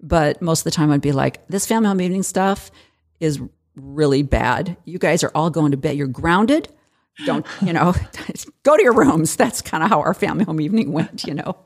but 0.00 0.42
most 0.42 0.60
of 0.60 0.64
the 0.64 0.70
time 0.72 0.90
I'd 0.90 1.00
be 1.00 1.12
like, 1.12 1.46
this 1.48 1.66
family 1.66 1.88
home 1.88 2.00
evening 2.00 2.22
stuff 2.22 2.70
is 3.20 3.40
really 3.76 4.22
bad. 4.22 4.76
You 4.84 4.98
guys 4.98 5.22
are 5.22 5.30
all 5.34 5.50
going 5.50 5.70
to 5.70 5.76
bed. 5.76 5.96
You're 5.96 6.06
grounded. 6.06 6.68
Don't 7.26 7.46
you 7.62 7.72
know? 7.72 7.94
go 8.62 8.76
to 8.76 8.82
your 8.82 8.94
rooms. 8.94 9.36
That's 9.36 9.62
kind 9.62 9.82
of 9.82 9.90
how 9.90 10.00
our 10.00 10.14
family 10.14 10.44
home 10.44 10.60
evening 10.60 10.92
went, 10.92 11.24
you 11.24 11.34
know. 11.34 11.56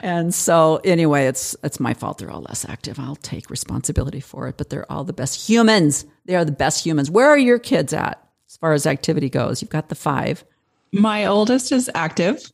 And 0.00 0.34
so 0.34 0.80
anyway, 0.82 1.26
it's 1.26 1.54
it's 1.62 1.78
my 1.78 1.94
fault 1.94 2.18
they're 2.18 2.30
all 2.30 2.42
less 2.42 2.64
active. 2.68 2.98
I'll 2.98 3.16
take 3.16 3.50
responsibility 3.50 4.20
for 4.20 4.48
it, 4.48 4.56
but 4.56 4.70
they're 4.70 4.90
all 4.90 5.04
the 5.04 5.12
best 5.12 5.48
humans. 5.48 6.06
They 6.24 6.34
are 6.36 6.44
the 6.44 6.52
best 6.52 6.84
humans. 6.84 7.10
Where 7.10 7.28
are 7.28 7.38
your 7.38 7.58
kids 7.58 7.92
at 7.92 8.26
as 8.48 8.56
far 8.56 8.72
as 8.72 8.86
activity 8.86 9.28
goes? 9.28 9.60
You've 9.60 9.70
got 9.70 9.88
the 9.90 9.94
five. 9.94 10.44
My 10.92 11.26
oldest 11.26 11.70
is 11.70 11.90
active, 11.94 12.50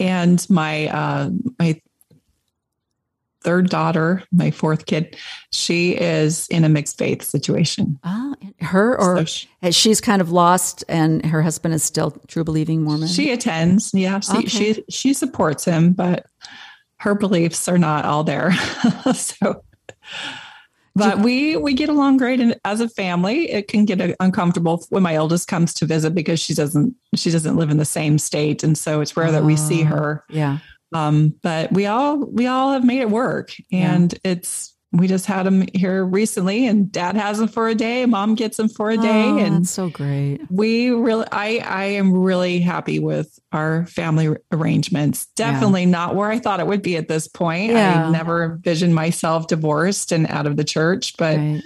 and 0.00 0.44
my 0.50 0.88
uh, 0.88 1.30
my 1.58 1.80
third 3.48 3.70
daughter, 3.70 4.22
my 4.30 4.50
fourth 4.50 4.84
kid, 4.84 5.16
she 5.52 5.92
is 5.92 6.46
in 6.48 6.64
a 6.64 6.68
mixed 6.68 6.98
faith 6.98 7.22
situation. 7.22 7.98
Ah, 8.04 8.34
her 8.60 8.98
or 9.00 9.18
So 9.18 9.24
she- 9.24 9.70
she's 9.72 10.00
kind 10.02 10.20
of 10.20 10.30
lost, 10.30 10.84
and 10.86 11.24
her 11.24 11.40
husband 11.40 11.72
is 11.72 11.82
still 11.82 12.10
true 12.28 12.44
believing 12.44 12.82
Mormon. 12.84 13.08
She 13.08 13.30
attends, 13.30 13.90
yeah. 13.94 14.20
She, 14.20 14.32
Okay. 14.38 14.46
she 14.48 14.84
she 14.90 15.12
supports 15.14 15.64
him, 15.64 15.92
but 15.94 16.26
her 16.98 17.14
beliefs 17.14 17.68
are 17.68 17.78
not 17.78 18.04
all 18.04 18.22
there. 18.22 18.52
so 19.14 19.62
but 20.94 21.20
we 21.20 21.56
we 21.56 21.72
get 21.74 21.88
along 21.88 22.16
great 22.16 22.40
and 22.40 22.56
as 22.64 22.80
a 22.80 22.88
family 22.88 23.50
it 23.50 23.68
can 23.68 23.84
get 23.84 24.16
uncomfortable 24.20 24.84
when 24.90 25.02
my 25.02 25.16
oldest 25.16 25.46
comes 25.46 25.72
to 25.74 25.86
visit 25.86 26.12
because 26.14 26.40
she 26.40 26.54
doesn't 26.54 26.94
she 27.14 27.30
doesn't 27.30 27.56
live 27.56 27.70
in 27.70 27.76
the 27.76 27.84
same 27.84 28.18
state 28.18 28.64
and 28.64 28.76
so 28.76 29.00
it's 29.00 29.16
rare 29.16 29.30
that 29.30 29.44
we 29.44 29.54
see 29.56 29.82
her 29.82 30.24
Yeah. 30.28 30.58
Um 30.92 31.34
but 31.42 31.72
we 31.72 31.86
all 31.86 32.18
we 32.18 32.46
all 32.46 32.72
have 32.72 32.84
made 32.84 33.00
it 33.00 33.10
work. 33.10 33.52
And 33.72 34.14
it's 34.24 34.74
we 34.90 35.06
just 35.06 35.26
had 35.26 35.42
them 35.42 35.64
here 35.74 36.02
recently 36.02 36.66
and 36.66 36.90
dad 36.90 37.14
has 37.14 37.36
them 37.36 37.46
for 37.48 37.68
a 37.68 37.74
day 37.74 38.06
mom 38.06 38.34
gets 38.34 38.56
them 38.56 38.70
for 38.70 38.88
a 38.88 38.96
day. 38.96 39.24
Oh, 39.26 39.38
and 39.38 39.68
so 39.68 39.90
great. 39.90 40.40
we 40.50 40.88
really 40.90 41.26
i 41.30 41.58
i 41.58 41.84
am 41.84 42.12
really 42.12 42.58
happy 42.60 42.98
with 42.98 43.38
our 43.52 43.84
family 43.86 44.34
arrangements. 44.50 45.26
Definitely 45.36 45.84
not 45.84 46.14
where 46.16 46.30
i 46.30 46.38
thought 46.38 46.60
it 46.60 46.66
would 46.66 46.80
be 46.82 46.96
at 46.96 47.06
this 47.08 47.28
point. 47.28 47.72
Yeah. 47.72 48.06
i 48.06 48.10
never 48.10 48.44
envisioned 48.54 48.94
myself 48.94 49.46
divorced 49.46 50.10
and 50.10 50.26
out 50.28 50.46
of 50.46 50.56
the 50.56 50.64
church 50.64 51.16
but 51.18 51.36
Right. 51.36 51.62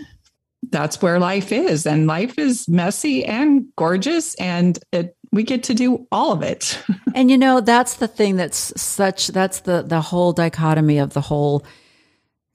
that's 0.71 1.01
where 1.03 1.19
life 1.21 1.53
is. 1.53 1.87
And 1.87 2.07
life 2.07 2.39
is 2.39 2.69
messy 2.69 3.25
and 3.25 3.67
gorgeous 3.77 4.35
and 4.37 4.79
it 4.93 5.17
we 5.33 5.43
get 5.43 5.65
to 5.65 5.75
do 5.75 6.07
all 6.13 6.33
of 6.33 6.43
it 6.43 6.83
And 7.15 7.31
you 7.31 7.39
know, 7.39 7.61
that's 7.61 7.95
the 7.95 8.09
thing 8.09 8.37
that's 8.37 8.81
such 8.81 9.29
that's 9.29 9.61
the 9.61 9.83
the 9.83 10.01
whole 10.01 10.33
dichotomy 10.33 10.99
of 10.99 11.13
the 11.13 11.21
whole 11.21 11.65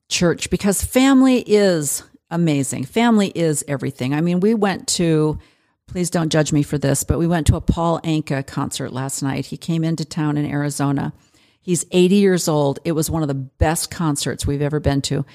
church 0.09 0.49
because 0.49 0.83
family 0.83 1.43
is 1.45 2.03
amazing. 2.29 2.85
Family 2.85 3.31
is 3.33 3.63
everything. 3.67 4.13
I 4.13 4.21
mean, 4.21 4.39
we 4.39 4.53
went 4.53 4.87
to 4.89 5.39
please 5.87 6.09
don't 6.09 6.31
judge 6.31 6.51
me 6.51 6.63
for 6.63 6.77
this, 6.77 7.03
but 7.03 7.19
we 7.19 7.27
went 7.27 7.47
to 7.47 7.55
a 7.55 7.61
Paul 7.61 8.01
Anka 8.01 8.45
concert 8.45 8.91
last 8.91 9.21
night. 9.21 9.45
He 9.45 9.57
came 9.57 9.83
into 9.83 10.03
town 10.03 10.37
in 10.37 10.45
Arizona. 10.45 11.13
He's 11.61 11.85
80 11.91 12.15
years 12.15 12.47
old. 12.47 12.79
It 12.83 12.91
was 12.93 13.09
one 13.09 13.21
of 13.21 13.27
the 13.29 13.33
best 13.33 13.89
concerts 13.89 14.45
we've 14.45 14.61
ever 14.61 14.79
been 14.79 15.01
to. 15.03 15.25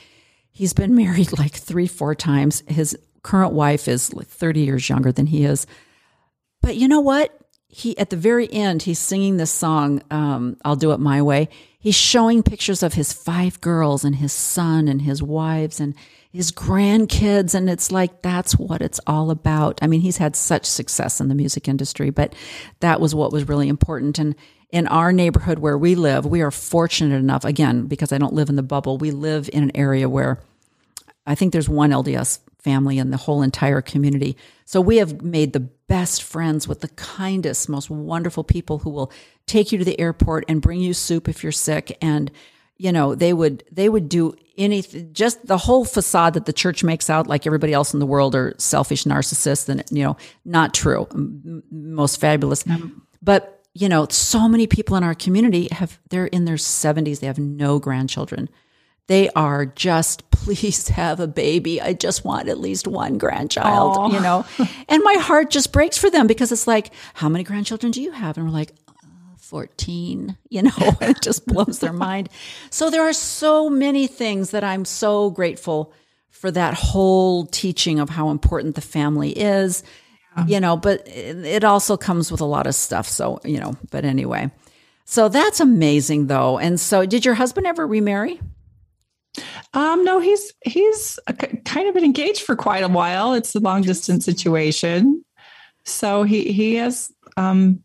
He's 0.50 0.72
been 0.72 0.94
married 1.04 1.38
like 1.38 1.54
3 1.54 1.86
4 1.86 2.14
times. 2.14 2.62
His 2.66 2.98
current 3.22 3.52
wife 3.52 3.86
is 3.88 4.12
like 4.12 4.26
30 4.26 4.60
years 4.60 4.88
younger 4.88 5.12
than 5.12 5.26
he 5.26 5.44
is. 5.44 5.66
But 6.62 6.76
you 6.76 6.88
know 6.88 7.00
what? 7.00 7.36
He 7.68 7.96
at 7.98 8.10
the 8.10 8.16
very 8.16 8.50
end, 8.52 8.82
he's 8.82 8.98
singing 8.98 9.36
this 9.36 9.50
song, 9.50 10.02
um, 10.10 10.56
"I'll 10.64 10.76
Do 10.76 10.92
It 10.92 11.00
My 11.00 11.20
Way." 11.22 11.48
He's 11.78 11.94
showing 11.94 12.42
pictures 12.42 12.82
of 12.82 12.94
his 12.94 13.12
five 13.12 13.60
girls 13.60 14.04
and 14.04 14.16
his 14.16 14.32
son 14.32 14.88
and 14.88 15.02
his 15.02 15.22
wives 15.22 15.80
and 15.80 15.94
his 16.32 16.52
grandkids, 16.52 17.54
and 17.54 17.68
it's 17.68 17.90
like 17.90 18.22
that's 18.22 18.56
what 18.56 18.80
it's 18.80 19.00
all 19.06 19.30
about. 19.30 19.78
I 19.82 19.86
mean, 19.86 20.00
he's 20.00 20.18
had 20.18 20.36
such 20.36 20.64
success 20.64 21.20
in 21.20 21.28
the 21.28 21.34
music 21.34 21.68
industry, 21.68 22.10
but 22.10 22.34
that 22.80 23.00
was 23.00 23.14
what 23.14 23.32
was 23.32 23.48
really 23.48 23.68
important. 23.68 24.18
And 24.18 24.34
in 24.70 24.86
our 24.86 25.12
neighborhood 25.12 25.58
where 25.58 25.76
we 25.76 25.94
live, 25.94 26.24
we 26.24 26.40
are 26.40 26.50
fortunate 26.50 27.16
enough. 27.16 27.44
Again, 27.44 27.86
because 27.86 28.12
I 28.12 28.18
don't 28.18 28.32
live 28.32 28.48
in 28.48 28.56
the 28.56 28.62
bubble, 28.62 28.96
we 28.96 29.10
live 29.10 29.50
in 29.52 29.62
an 29.64 29.72
area 29.74 30.08
where 30.08 30.40
I 31.26 31.34
think 31.34 31.52
there's 31.52 31.68
one 31.68 31.90
LDS 31.90 32.40
family 32.58 32.98
in 32.98 33.10
the 33.10 33.16
whole 33.16 33.42
entire 33.42 33.82
community. 33.82 34.36
So 34.64 34.80
we 34.80 34.96
have 34.96 35.20
made 35.20 35.52
the 35.52 35.68
best 35.92 36.22
friends 36.22 36.66
with 36.66 36.80
the 36.80 36.88
kindest, 36.88 37.68
most 37.68 37.90
wonderful 37.90 38.42
people 38.42 38.78
who 38.78 38.88
will 38.88 39.12
take 39.46 39.72
you 39.72 39.76
to 39.76 39.84
the 39.84 40.00
airport 40.00 40.42
and 40.48 40.62
bring 40.62 40.80
you 40.80 40.94
soup 40.94 41.28
if 41.28 41.42
you're 41.42 41.52
sick. 41.52 41.98
And, 42.00 42.30
you 42.78 42.90
know, 42.92 43.14
they 43.14 43.34
would, 43.34 43.62
they 43.70 43.90
would 43.90 44.08
do 44.08 44.34
anything, 44.56 45.12
just 45.12 45.46
the 45.46 45.58
whole 45.58 45.84
facade 45.84 46.32
that 46.32 46.46
the 46.46 46.52
church 46.54 46.82
makes 46.82 47.10
out 47.10 47.26
like 47.26 47.46
everybody 47.46 47.74
else 47.74 47.92
in 47.92 48.00
the 48.00 48.06
world 48.06 48.34
are 48.34 48.54
selfish 48.56 49.04
narcissists 49.04 49.68
and, 49.68 49.84
you 49.90 50.02
know, 50.02 50.16
not 50.46 50.72
true. 50.72 51.06
M- 51.12 51.62
Most 51.70 52.18
fabulous. 52.18 52.64
But, 53.22 53.62
you 53.74 53.90
know, 53.90 54.06
so 54.08 54.48
many 54.48 54.66
people 54.66 54.96
in 54.96 55.04
our 55.04 55.14
community 55.14 55.68
have, 55.72 55.98
they're 56.08 56.24
in 56.26 56.46
their 56.46 56.56
70s, 56.56 57.20
they 57.20 57.26
have 57.26 57.38
no 57.38 57.78
grandchildren 57.78 58.48
they 59.12 59.28
are 59.36 59.66
just 59.66 60.28
please 60.30 60.88
have 60.88 61.20
a 61.20 61.26
baby. 61.26 61.80
I 61.80 61.92
just 61.92 62.24
want 62.24 62.48
at 62.48 62.58
least 62.58 62.88
one 62.88 63.18
grandchild 63.18 63.96
Aw. 63.96 64.10
you 64.10 64.20
know? 64.20 64.44
And 64.88 65.02
my 65.04 65.14
heart 65.14 65.50
just 65.50 65.70
breaks 65.72 65.98
for 65.98 66.10
them 66.10 66.26
because 66.26 66.50
it's 66.50 66.66
like 66.66 66.92
how 67.14 67.28
many 67.28 67.44
grandchildren 67.44 67.92
do 67.92 68.02
you 68.02 68.10
have? 68.10 68.36
And 68.38 68.46
we're 68.46 68.52
like 68.52 68.72
uh, 68.88 69.36
14 69.36 70.36
you 70.48 70.62
know? 70.62 70.70
It 71.02 71.20
just 71.20 71.46
blows 71.46 71.78
their 71.78 71.92
mind. 71.92 72.30
So 72.70 72.88
there 72.88 73.02
are 73.02 73.12
so 73.12 73.68
many 73.68 74.06
things 74.06 74.50
that 74.50 74.64
i'm 74.64 74.84
so 74.84 75.30
grateful 75.30 75.92
for 76.30 76.50
that 76.50 76.74
whole 76.74 77.46
teaching 77.46 78.00
of 78.00 78.08
how 78.08 78.30
important 78.30 78.74
the 78.74 78.80
family 78.80 79.30
is 79.30 79.82
you 80.46 80.60
know? 80.60 80.78
But 80.78 81.06
it 81.06 81.62
also 81.62 81.98
comes 81.98 82.32
with 82.32 82.40
a 82.40 82.46
lot 82.46 82.66
of 82.66 82.74
stuff 82.74 83.06
so 83.06 83.40
you 83.44 83.60
know 83.60 83.74
but 83.90 84.06
anyway. 84.06 84.50
So 85.04 85.28
that's 85.28 85.60
amazing 85.60 86.28
though. 86.28 86.58
And 86.58 86.80
so 86.80 87.04
did 87.04 87.26
your 87.26 87.34
husband 87.34 87.66
ever 87.66 87.86
remarry 87.86 88.40
Um, 89.74 90.04
no, 90.04 90.20
he's 90.20 90.52
he's 90.64 91.18
kind 91.64 91.88
of 91.88 91.94
been 91.94 92.04
engaged 92.04 92.42
for 92.42 92.56
quite 92.56 92.84
a 92.84 92.88
while. 92.88 93.32
It's 93.32 93.54
a 93.54 93.60
long 93.60 93.82
distance 93.82 94.24
situation, 94.24 95.24
so 95.84 96.22
he 96.22 96.52
he 96.52 96.74
has 96.74 97.10
um, 97.36 97.82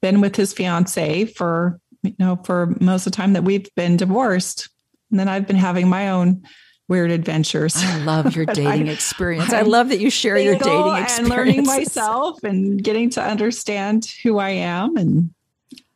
been 0.00 0.20
with 0.20 0.36
his 0.36 0.52
fiance 0.52 1.24
for 1.24 1.80
you 2.02 2.14
know 2.18 2.36
for 2.44 2.76
most 2.80 3.06
of 3.06 3.12
the 3.12 3.16
time 3.16 3.32
that 3.32 3.42
we've 3.44 3.68
been 3.74 3.96
divorced, 3.96 4.68
and 5.10 5.18
then 5.18 5.28
I've 5.28 5.46
been 5.46 5.56
having 5.56 5.88
my 5.88 6.10
own 6.10 6.42
weird 6.88 7.10
adventures. 7.10 7.74
I 7.78 8.04
love 8.04 8.36
your 8.36 8.46
dating 8.54 8.88
I- 8.88 8.92
experience. 8.92 9.52
I 9.52 9.62
love 9.62 9.88
that 9.88 9.98
you 9.98 10.10
share 10.10 10.38
your 10.38 10.56
dating 10.58 10.94
experience. 10.96 11.18
and 11.18 11.28
learning 11.28 11.64
myself 11.64 12.44
and 12.44 12.82
getting 12.82 13.10
to 13.10 13.22
understand 13.22 14.06
who 14.22 14.38
I 14.38 14.50
am 14.50 14.96
and 14.96 15.34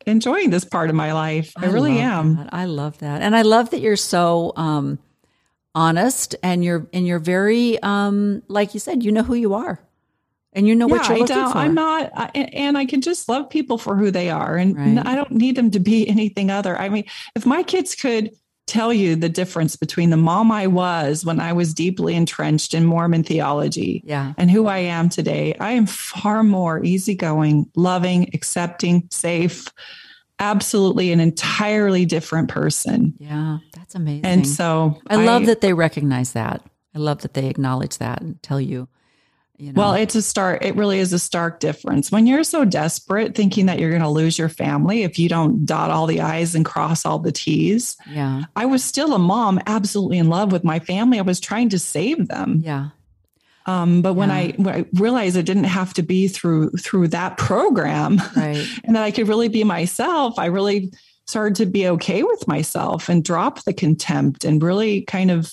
enjoying 0.07 0.49
this 0.49 0.65
part 0.65 0.89
of 0.89 0.95
my 0.95 1.13
life. 1.13 1.53
I, 1.57 1.67
really 1.67 1.99
am. 1.99 2.37
that. 2.37 2.53
I 2.53 2.65
love 2.65 2.97
that, 2.99 3.21
and 3.21 3.35
I 3.35 3.41
love 3.43 3.69
that 3.71 3.81
you're 3.81 3.95
so 3.95 4.53
um, 4.55 4.99
honest 5.75 6.35
and 6.41 6.63
you're 6.63 6.87
and 6.93 7.05
you're 7.05 7.19
very 7.19 7.81
um, 7.83 8.41
like 8.47 8.73
you 8.73 8.79
said. 8.79 9.03
You 9.03 9.11
know 9.11 9.23
who 9.23 9.35
you 9.35 9.53
are, 9.53 9.79
and 10.53 10.67
you 10.67 10.75
know 10.75 10.87
what 10.87 11.03
Yeah, 11.03 11.09
you're 11.09 11.17
I 11.17 11.19
looking 11.21 11.35
don't, 11.35 11.51
for. 11.51 11.57
I'm 11.59 11.75
not, 11.75 12.11
I, 12.15 12.25
and 12.53 12.77
I 12.77 12.85
can 12.85 13.01
just 13.01 13.27
love 13.29 13.49
people 13.49 13.77
for 13.77 13.95
who 13.95 14.09
they 14.11 14.29
are, 14.29 14.55
and 14.55 14.75
Right. 14.77 15.05
I 15.05 15.15
don't 15.15 15.31
need 15.31 15.55
them 15.55 15.71
to 15.71 15.79
be 15.79 16.07
anything 16.15 16.49
other. 16.49 16.77
I 16.77 16.89
mean, 16.89 17.05
if 17.35 17.45
my 17.45 17.63
kids 17.63 17.95
could 17.95 18.31
tell 18.67 18.93
you 18.93 19.15
the 19.15 19.29
difference 19.29 19.75
between 19.75 20.09
the 20.09 20.17
mom 20.17 20.51
I 20.51 20.67
was 20.67 21.25
when 21.25 21.39
I 21.39 21.53
was 21.53 21.73
deeply 21.73 22.15
entrenched 22.15 22.73
in 22.73 22.85
Mormon 22.85 23.23
theology 23.23 24.03
yeah, 24.05 24.33
and 24.37 24.51
who 24.51 24.67
I 24.67 24.79
am 24.79 25.09
today, 25.09 25.55
I 25.59 25.71
am 25.71 25.87
far 25.87 26.43
more 26.43 26.83
easygoing, 26.83 27.71
loving, 27.75 28.29
accepting, 28.33 29.07
safe, 29.09 29.67
absolutely 30.39 31.11
an 31.11 31.19
entirely 31.19 32.05
different 32.05 32.49
person. 32.49 33.15
yeah, 33.17 33.57
that's 33.73 33.95
amazing. 33.95 34.25
And 34.25 34.47
so 34.47 35.01
I 35.07 35.25
love 35.25 35.47
that 35.47 35.61
they 35.61 35.73
recognize 35.73 36.33
that. 36.33 36.61
I 36.93 36.99
love 36.99 37.21
that 37.21 37.33
they 37.33 37.47
acknowledge 37.47 37.97
that 37.97 38.21
and 38.21 38.41
tell 38.43 38.61
you. 38.61 38.87
You 39.59 39.73
know, 39.73 39.81
Well, 39.81 39.93
it's 39.95 40.13
a 40.13 40.21
stark, 40.21 40.63
it 40.63 40.75
really 40.75 40.99
is 40.99 41.13
a 41.13 41.19
stark 41.19 41.59
difference. 41.59 42.11
When 42.11 42.27
you're 42.27 42.43
so 42.43 42.63
desperate, 42.63 43.33
thinking 43.33 43.65
that 43.65 43.79
you're 43.79 43.89
going 43.89 44.03
to 44.03 44.09
lose 44.09 44.37
your 44.37 44.49
family 44.49 45.01
if 45.01 45.17
you 45.17 45.27
don't 45.29 45.65
dot 45.65 45.89
all 45.89 46.05
the 46.05 46.21
I's 46.21 46.53
and 46.53 46.63
cross 46.63 47.05
all 47.05 47.17
the 47.17 47.31
T's. 47.31 47.97
yeah, 48.07 48.43
I 48.55 48.65
was 48.65 48.83
still 48.83 49.13
a 49.13 49.19
mom, 49.19 49.59
absolutely 49.65 50.19
in 50.19 50.29
love 50.29 50.51
with 50.51 50.63
my 50.63 50.77
family. 50.79 51.17
I 51.17 51.23
was 51.23 51.39
trying 51.39 51.69
to 51.69 51.79
save 51.79 52.27
them. 52.27 52.61
yeah, 52.63 52.89
Um, 53.65 54.03
but 54.03 54.13
when, 54.13 54.29
Yeah. 54.29 54.35
I, 54.35 54.53
when 54.57 54.75
I 54.75 54.85
realized 54.93 55.35
it 55.37 55.47
didn't 55.47 55.63
have 55.65 55.91
to 55.95 56.03
be 56.03 56.27
through 56.27 56.69
through 56.71 57.07
that 57.09 57.37
program 57.37 58.21
right. 58.35 58.63
and 58.83 58.95
that 58.95 59.03
I 59.03 59.09
could 59.11 59.27
really 59.27 59.49
be 59.49 59.63
myself, 59.63 60.37
I 60.37 60.45
really 60.45 60.91
started 61.25 61.55
to 61.55 61.65
be 61.65 61.87
okay 61.89 62.21
with 62.21 62.47
myself 62.47 63.09
and 63.09 63.23
drop 63.23 63.63
the 63.63 63.73
contempt 63.73 64.45
and 64.45 64.61
really 64.61 65.01
kind 65.01 65.31
of 65.31 65.51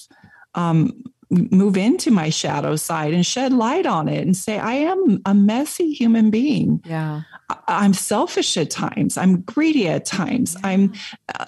um, 0.55 1.03
move 1.51 1.77
into 1.77 2.11
my 2.11 2.31
shadow 2.31 2.77
side 2.77 3.13
and 3.15 3.25
shed 3.27 3.53
light 3.53 3.87
on 3.87 4.09
it 4.09 4.23
and 4.25 4.37
say, 4.37 4.59
I 4.59 4.75
am 4.75 5.21
a 5.27 5.35
messy 5.35 5.93
human 5.93 6.31
being. 6.31 6.81
Yeah, 6.85 7.23
I'm 7.69 7.93
selfish 7.95 8.57
at 8.57 8.71
times. 8.71 9.19
I'm 9.19 9.41
greedy 9.43 9.89
at 9.89 10.05
times. 10.07 10.57
I'm 10.65 10.93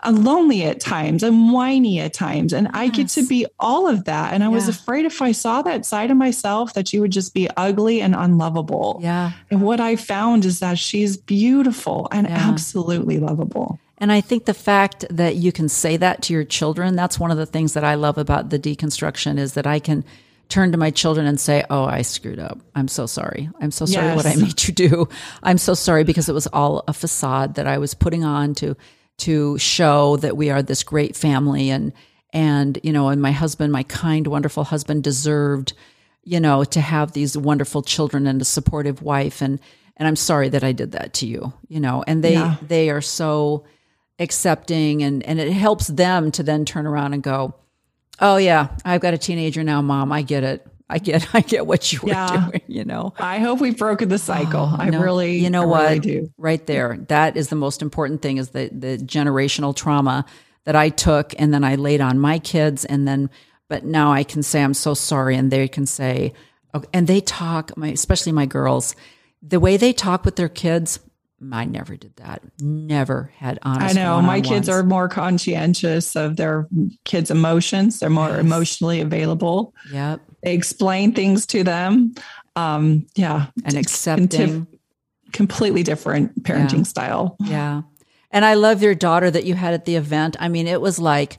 uh, 0.02 0.10
lonely 0.10 0.64
at 0.64 0.80
times. 0.80 1.22
I'm 1.22 1.52
whiny 1.52 2.00
at 2.00 2.12
times. 2.12 2.52
And 2.52 2.68
I 2.74 2.88
get 2.88 3.08
to 3.10 3.26
be 3.26 3.46
all 3.58 3.88
of 3.88 4.04
that. 4.04 4.32
And 4.34 4.44
I 4.44 4.48
was 4.48 4.68
afraid 4.68 5.04
if 5.06 5.22
I 5.22 5.32
saw 5.32 5.62
that 5.62 5.86
side 5.86 6.10
of 6.10 6.16
myself, 6.16 6.74
that 6.74 6.92
you 6.92 7.00
would 7.00 7.12
just 7.12 7.32
be 7.32 7.48
ugly 7.56 8.00
and 8.02 8.14
unlovable. 8.14 8.98
yeah. 9.02 9.32
And 9.50 9.62
what 9.62 9.80
I 9.80 9.96
found 9.96 10.44
is 10.44 10.60
that 10.60 10.78
she's 10.78 11.16
beautiful 11.16 12.08
and 12.12 12.26
Yeah. 12.26 12.36
absolutely 12.48 13.18
lovable. 13.18 13.78
And 13.98 14.12
I 14.12 14.20
think 14.20 14.44
the 14.44 14.54
fact 14.54 15.04
that 15.10 15.36
you 15.36 15.52
can 15.52 15.68
say 15.68 15.96
that 15.96 16.22
to 16.22 16.32
your 16.34 16.44
children, 16.44 16.96
that's 16.96 17.18
one 17.18 17.30
of 17.30 17.38
the 17.38 17.46
things 17.46 17.74
that 17.74 17.84
I 17.84 17.94
love 17.94 18.18
about 18.18 18.50
the 18.50 18.58
deconstruction 18.58 19.38
is 19.38 19.54
that 19.54 19.66
I 19.66 19.78
can 19.78 20.04
turn 20.48 20.70
to 20.72 20.78
my 20.78 20.90
children 20.90 21.26
and 21.26 21.40
say, 21.40 21.64
Oh, 21.70 21.84
I 21.84 22.02
screwed 22.02 22.38
up. 22.38 22.58
I'm 22.74 22.88
so 22.88 23.06
sorry. 23.06 23.48
I'm 23.60 23.70
so 23.70 23.84
sorry 23.86 24.14
what 24.14 24.26
I 24.26 24.36
made 24.36 24.64
you 24.68 24.74
do. 24.74 25.08
I'm 25.42 25.58
so 25.58 25.74
sorry 25.74 26.04
because 26.04 26.28
it 26.28 26.34
was 26.34 26.46
all 26.48 26.84
a 26.86 26.92
facade 26.92 27.54
that 27.54 27.66
I 27.66 27.78
was 27.78 27.94
putting 27.94 28.24
on 28.24 28.54
to 28.56 28.76
to 29.18 29.56
show 29.56 30.18
that 30.18 30.36
we 30.36 30.50
are 30.50 30.62
this 30.62 30.82
great 30.82 31.16
family 31.16 31.70
and 31.70 31.92
and 32.32 32.78
you 32.82 32.92
know, 32.92 33.08
and 33.08 33.22
my 33.22 33.32
husband, 33.32 33.72
my 33.72 33.82
kind, 33.84 34.26
wonderful 34.26 34.64
husband 34.64 35.02
deserved, 35.04 35.72
you 36.22 36.38
know, 36.38 36.64
to 36.64 36.80
have 36.82 37.12
these 37.12 37.36
wonderful 37.38 37.82
children 37.82 38.26
and 38.26 38.42
a 38.42 38.44
supportive 38.44 39.00
wife 39.00 39.40
and 39.40 39.58
and 39.96 40.06
I'm 40.06 40.16
sorry 40.16 40.50
that 40.50 40.62
I 40.62 40.72
did 40.72 40.92
that 40.92 41.14
to 41.14 41.26
you, 41.26 41.54
you 41.68 41.80
know. 41.80 42.04
And 42.06 42.22
they 42.22 42.34
Yeah. 42.34 42.56
they 42.60 42.90
are 42.90 43.00
so 43.00 43.64
accepting 44.18 45.02
and 45.02 45.22
and 45.24 45.38
it 45.38 45.52
helps 45.52 45.86
them 45.88 46.30
to 46.32 46.42
then 46.42 46.64
turn 46.64 46.86
around 46.86 47.12
and 47.14 47.22
go 47.22 47.54
Oh 48.18 48.38
yeah, 48.38 48.68
I've 48.82 49.02
got 49.02 49.12
a 49.12 49.18
teenager 49.18 49.62
now, 49.62 49.82
mom. 49.82 50.10
I 50.10 50.22
get 50.22 50.42
it. 50.42 50.66
I 50.88 50.96
get 50.98 51.28
I 51.34 51.42
get 51.42 51.66
what 51.66 51.92
you 51.92 52.00
were 52.02 52.08
Yeah. 52.08 52.46
doing, 52.48 52.62
you 52.66 52.84
know. 52.84 53.12
I 53.18 53.40
hope 53.40 53.60
we've 53.60 53.76
broken 53.76 54.08
the 54.08 54.18
cycle. 54.18 54.70
I 54.78 54.86
Oh, 54.88 54.90
No, 54.90 55.02
really, 55.02 55.36
you 55.36 55.50
know 55.50 55.64
I 55.64 55.66
what? 55.66 55.82
really 55.88 55.98
do. 56.00 56.32
Right 56.38 56.66
there. 56.66 56.96
That 57.08 57.36
is 57.36 57.48
the 57.48 57.56
most 57.56 57.82
important 57.82 58.22
thing 58.22 58.38
is 58.38 58.50
the 58.50 58.70
the 58.72 58.96
generational 58.96 59.76
trauma 59.76 60.24
that 60.64 60.74
I 60.76 60.88
took 60.88 61.34
and 61.38 61.52
then 61.52 61.62
I 61.62 61.74
laid 61.74 62.00
on 62.00 62.18
my 62.18 62.38
kids 62.38 62.84
and 62.86 63.06
then 63.06 63.28
but 63.68 63.84
now 63.84 64.12
I 64.12 64.22
can 64.24 64.42
say 64.42 64.62
I'm 64.62 64.74
so 64.74 64.94
sorry 64.94 65.36
and 65.36 65.50
they 65.50 65.68
can 65.68 65.84
say 65.86 66.32
okay, 66.74 66.88
and 66.94 67.06
they 67.06 67.20
talk 67.20 67.76
my 67.76 67.88
especially 67.88 68.32
my 68.32 68.46
girls 68.46 68.96
the 69.42 69.60
way 69.60 69.76
they 69.76 69.92
talk 69.92 70.24
with 70.24 70.36
their 70.36 70.48
kids 70.48 71.00
I 71.52 71.66
never 71.66 71.96
did 71.96 72.16
that. 72.16 72.42
Never 72.60 73.30
had 73.36 73.58
honest. 73.62 73.94
I 73.96 74.00
know 74.00 74.22
my 74.22 74.40
kids 74.40 74.68
are 74.70 74.82
more 74.82 75.08
conscientious 75.08 76.16
of 76.16 76.36
their 76.36 76.66
kids' 77.04 77.30
emotions. 77.30 77.98
They're 78.00 78.08
more 78.08 78.30
Yes. 78.30 78.40
emotionally 78.40 79.00
available. 79.02 79.74
Yep. 79.92 80.20
They 80.42 80.54
explain 80.54 81.12
things 81.12 81.44
to 81.48 81.62
them. 81.62 82.14
Um, 82.56 83.06
yeah, 83.16 83.46
And 83.66 83.74
accepting. 83.76 84.66
completely 85.32 85.82
different 85.82 86.42
parenting 86.42 86.78
Yeah. 86.78 86.82
style. 86.84 87.36
Yeah. 87.44 87.82
And 88.30 88.44
I 88.46 88.54
love 88.54 88.82
your 88.82 88.94
daughter 88.94 89.30
that 89.30 89.44
you 89.44 89.54
had 89.54 89.74
at 89.74 89.84
the 89.84 89.96
event. 89.96 90.36
I 90.40 90.48
mean, 90.48 90.66
it 90.66 90.80
was 90.80 90.98
like 90.98 91.38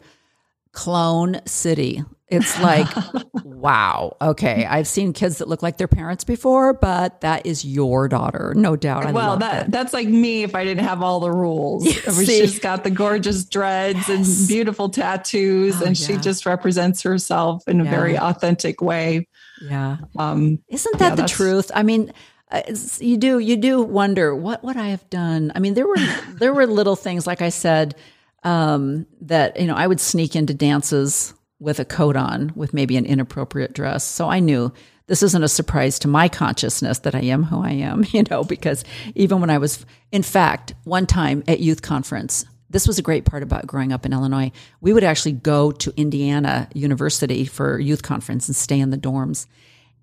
clone 0.73 1.41
city. 1.47 2.03
It's 2.29 2.59
like, 2.61 2.87
wow. 3.43 4.17
Okay. 4.21 4.65
I've 4.65 4.87
seen 4.87 5.13
kids 5.13 5.37
that 5.37 5.47
look 5.47 5.63
like 5.63 5.77
their 5.77 5.87
parents 5.87 6.23
before, 6.25 6.73
but 6.73 7.21
that 7.21 7.45
is 7.45 7.63
your 7.63 8.07
daughter. 8.09 8.53
No 8.55 8.75
doubt. 8.75 9.05
I 9.05 9.11
well, 9.13 9.37
that, 9.37 9.71
that's 9.71 9.93
like 9.93 10.07
me 10.09 10.43
if 10.43 10.53
I 10.53 10.65
didn't 10.65 10.83
have 10.83 11.01
all 11.01 11.21
the 11.21 11.31
rules. 11.31 11.85
Yeah, 11.85 12.01
I 12.07 12.11
mean, 12.11 12.25
see? 12.25 12.39
She's 12.41 12.59
got 12.59 12.83
the 12.83 12.89
gorgeous 12.91 13.45
dreads 13.45 14.09
and 14.09 14.25
beautiful 14.47 14.89
tattoos, 14.89 15.81
Oh, 15.81 15.85
and 15.85 15.97
she 15.97 16.17
just 16.17 16.45
represents 16.45 17.01
herself 17.03 17.65
in 17.67 17.79
a 17.79 17.85
Yeah. 17.85 17.91
very 17.91 18.17
authentic 18.17 18.81
way. 18.81 19.27
Yeah. 19.61 19.97
Um, 20.17 20.59
Isn't 20.67 20.99
Yeah, 20.99 21.09
that 21.09 21.17
the 21.17 21.27
truth? 21.27 21.71
I 21.73 21.83
mean, 21.83 22.11
uh, 22.51 22.61
you 22.99 23.17
do 23.17 23.39
you 23.39 23.57
do 23.57 23.81
wonder 23.81 24.35
what 24.35 24.63
would 24.63 24.77
I 24.77 24.87
have 24.89 25.09
done? 25.09 25.51
I 25.55 25.59
mean, 25.59 25.73
there 25.73 25.87
were 25.87 25.97
there 26.39 26.53
were 26.53 26.65
little 26.67 26.95
things 26.95 27.25
like 27.25 27.41
I 27.41 27.49
said 27.49 27.95
um, 28.43 29.05
that 29.21 29.59
you 29.59 29.67
know 29.67 29.75
I 29.75 29.87
would 29.87 29.99
sneak 29.99 30.35
into 30.35 30.53
dances 30.53 31.33
with 31.59 31.79
a 31.79 31.85
coat 31.85 32.15
on 32.15 32.51
with 32.55 32.73
maybe 32.73 32.97
an 32.97 33.05
inappropriate 33.05 33.73
dress. 33.73 34.03
So 34.03 34.29
I 34.29 34.39
knew 34.39 34.71
this 35.07 35.23
isn't 35.23 35.43
a 35.43 35.47
surprise 35.47 35.97
to 35.99 36.07
my 36.07 36.27
consciousness 36.27 36.99
that 36.99 37.15
I 37.15 37.21
am 37.21 37.43
who 37.43 37.63
I 37.63 37.71
am, 37.71 38.05
you 38.11 38.23
know, 38.29 38.43
because 38.43 38.83
even 39.15 39.41
when 39.41 39.49
I 39.49 39.57
was 39.57 39.85
in 40.11 40.23
fact, 40.23 40.73
one 40.83 41.05
time 41.05 41.43
at 41.47 41.59
youth 41.59 41.81
conference, 41.81 42.45
this 42.69 42.87
was 42.87 42.99
a 42.99 43.01
great 43.01 43.25
part 43.25 43.43
about 43.43 43.65
growing 43.65 43.93
up 43.93 44.05
in 44.05 44.13
Illinois. 44.13 44.51
We 44.81 44.93
would 44.93 45.03
actually 45.03 45.33
go 45.33 45.71
to 45.71 45.93
Indiana 45.95 46.67
University 46.73 47.45
for 47.45 47.79
youth 47.79 48.03
conference 48.03 48.47
and 48.47 48.55
stay 48.55 48.79
in 48.79 48.89
the 48.89 48.97
dorms. 48.97 49.47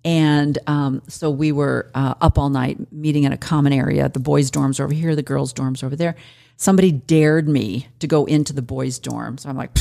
And 0.05 0.59
um, 0.67 1.03
so 1.09 1.31
we 1.31 1.53
were 1.53 1.91
uh, 1.95 2.15
up 2.21 2.39
all 2.39 2.51
night 2.51 2.93
meeting 2.93 3.25
in 3.25 3.33
a 3.33 3.39
common 3.39 3.73
area. 3.73 4.09
The 4.09 4.19
boys' 4.19 4.51
dorms 4.51 4.81
over 4.81 4.93
here, 4.93 5.17
the 5.17 5.23
girls' 5.23 5.53
dorms 5.53 5.83
over 5.83 5.97
there. 5.97 6.15
Somebody 6.57 6.93
dared 6.93 7.49
me 7.49 7.89
to 8.01 8.07
go 8.07 8.27
into 8.27 8.53
the 8.53 8.63
boys' 8.63 8.99
dorm. 8.99 9.39
So 9.39 9.49
I'm 9.49 9.57
like, 9.57 9.77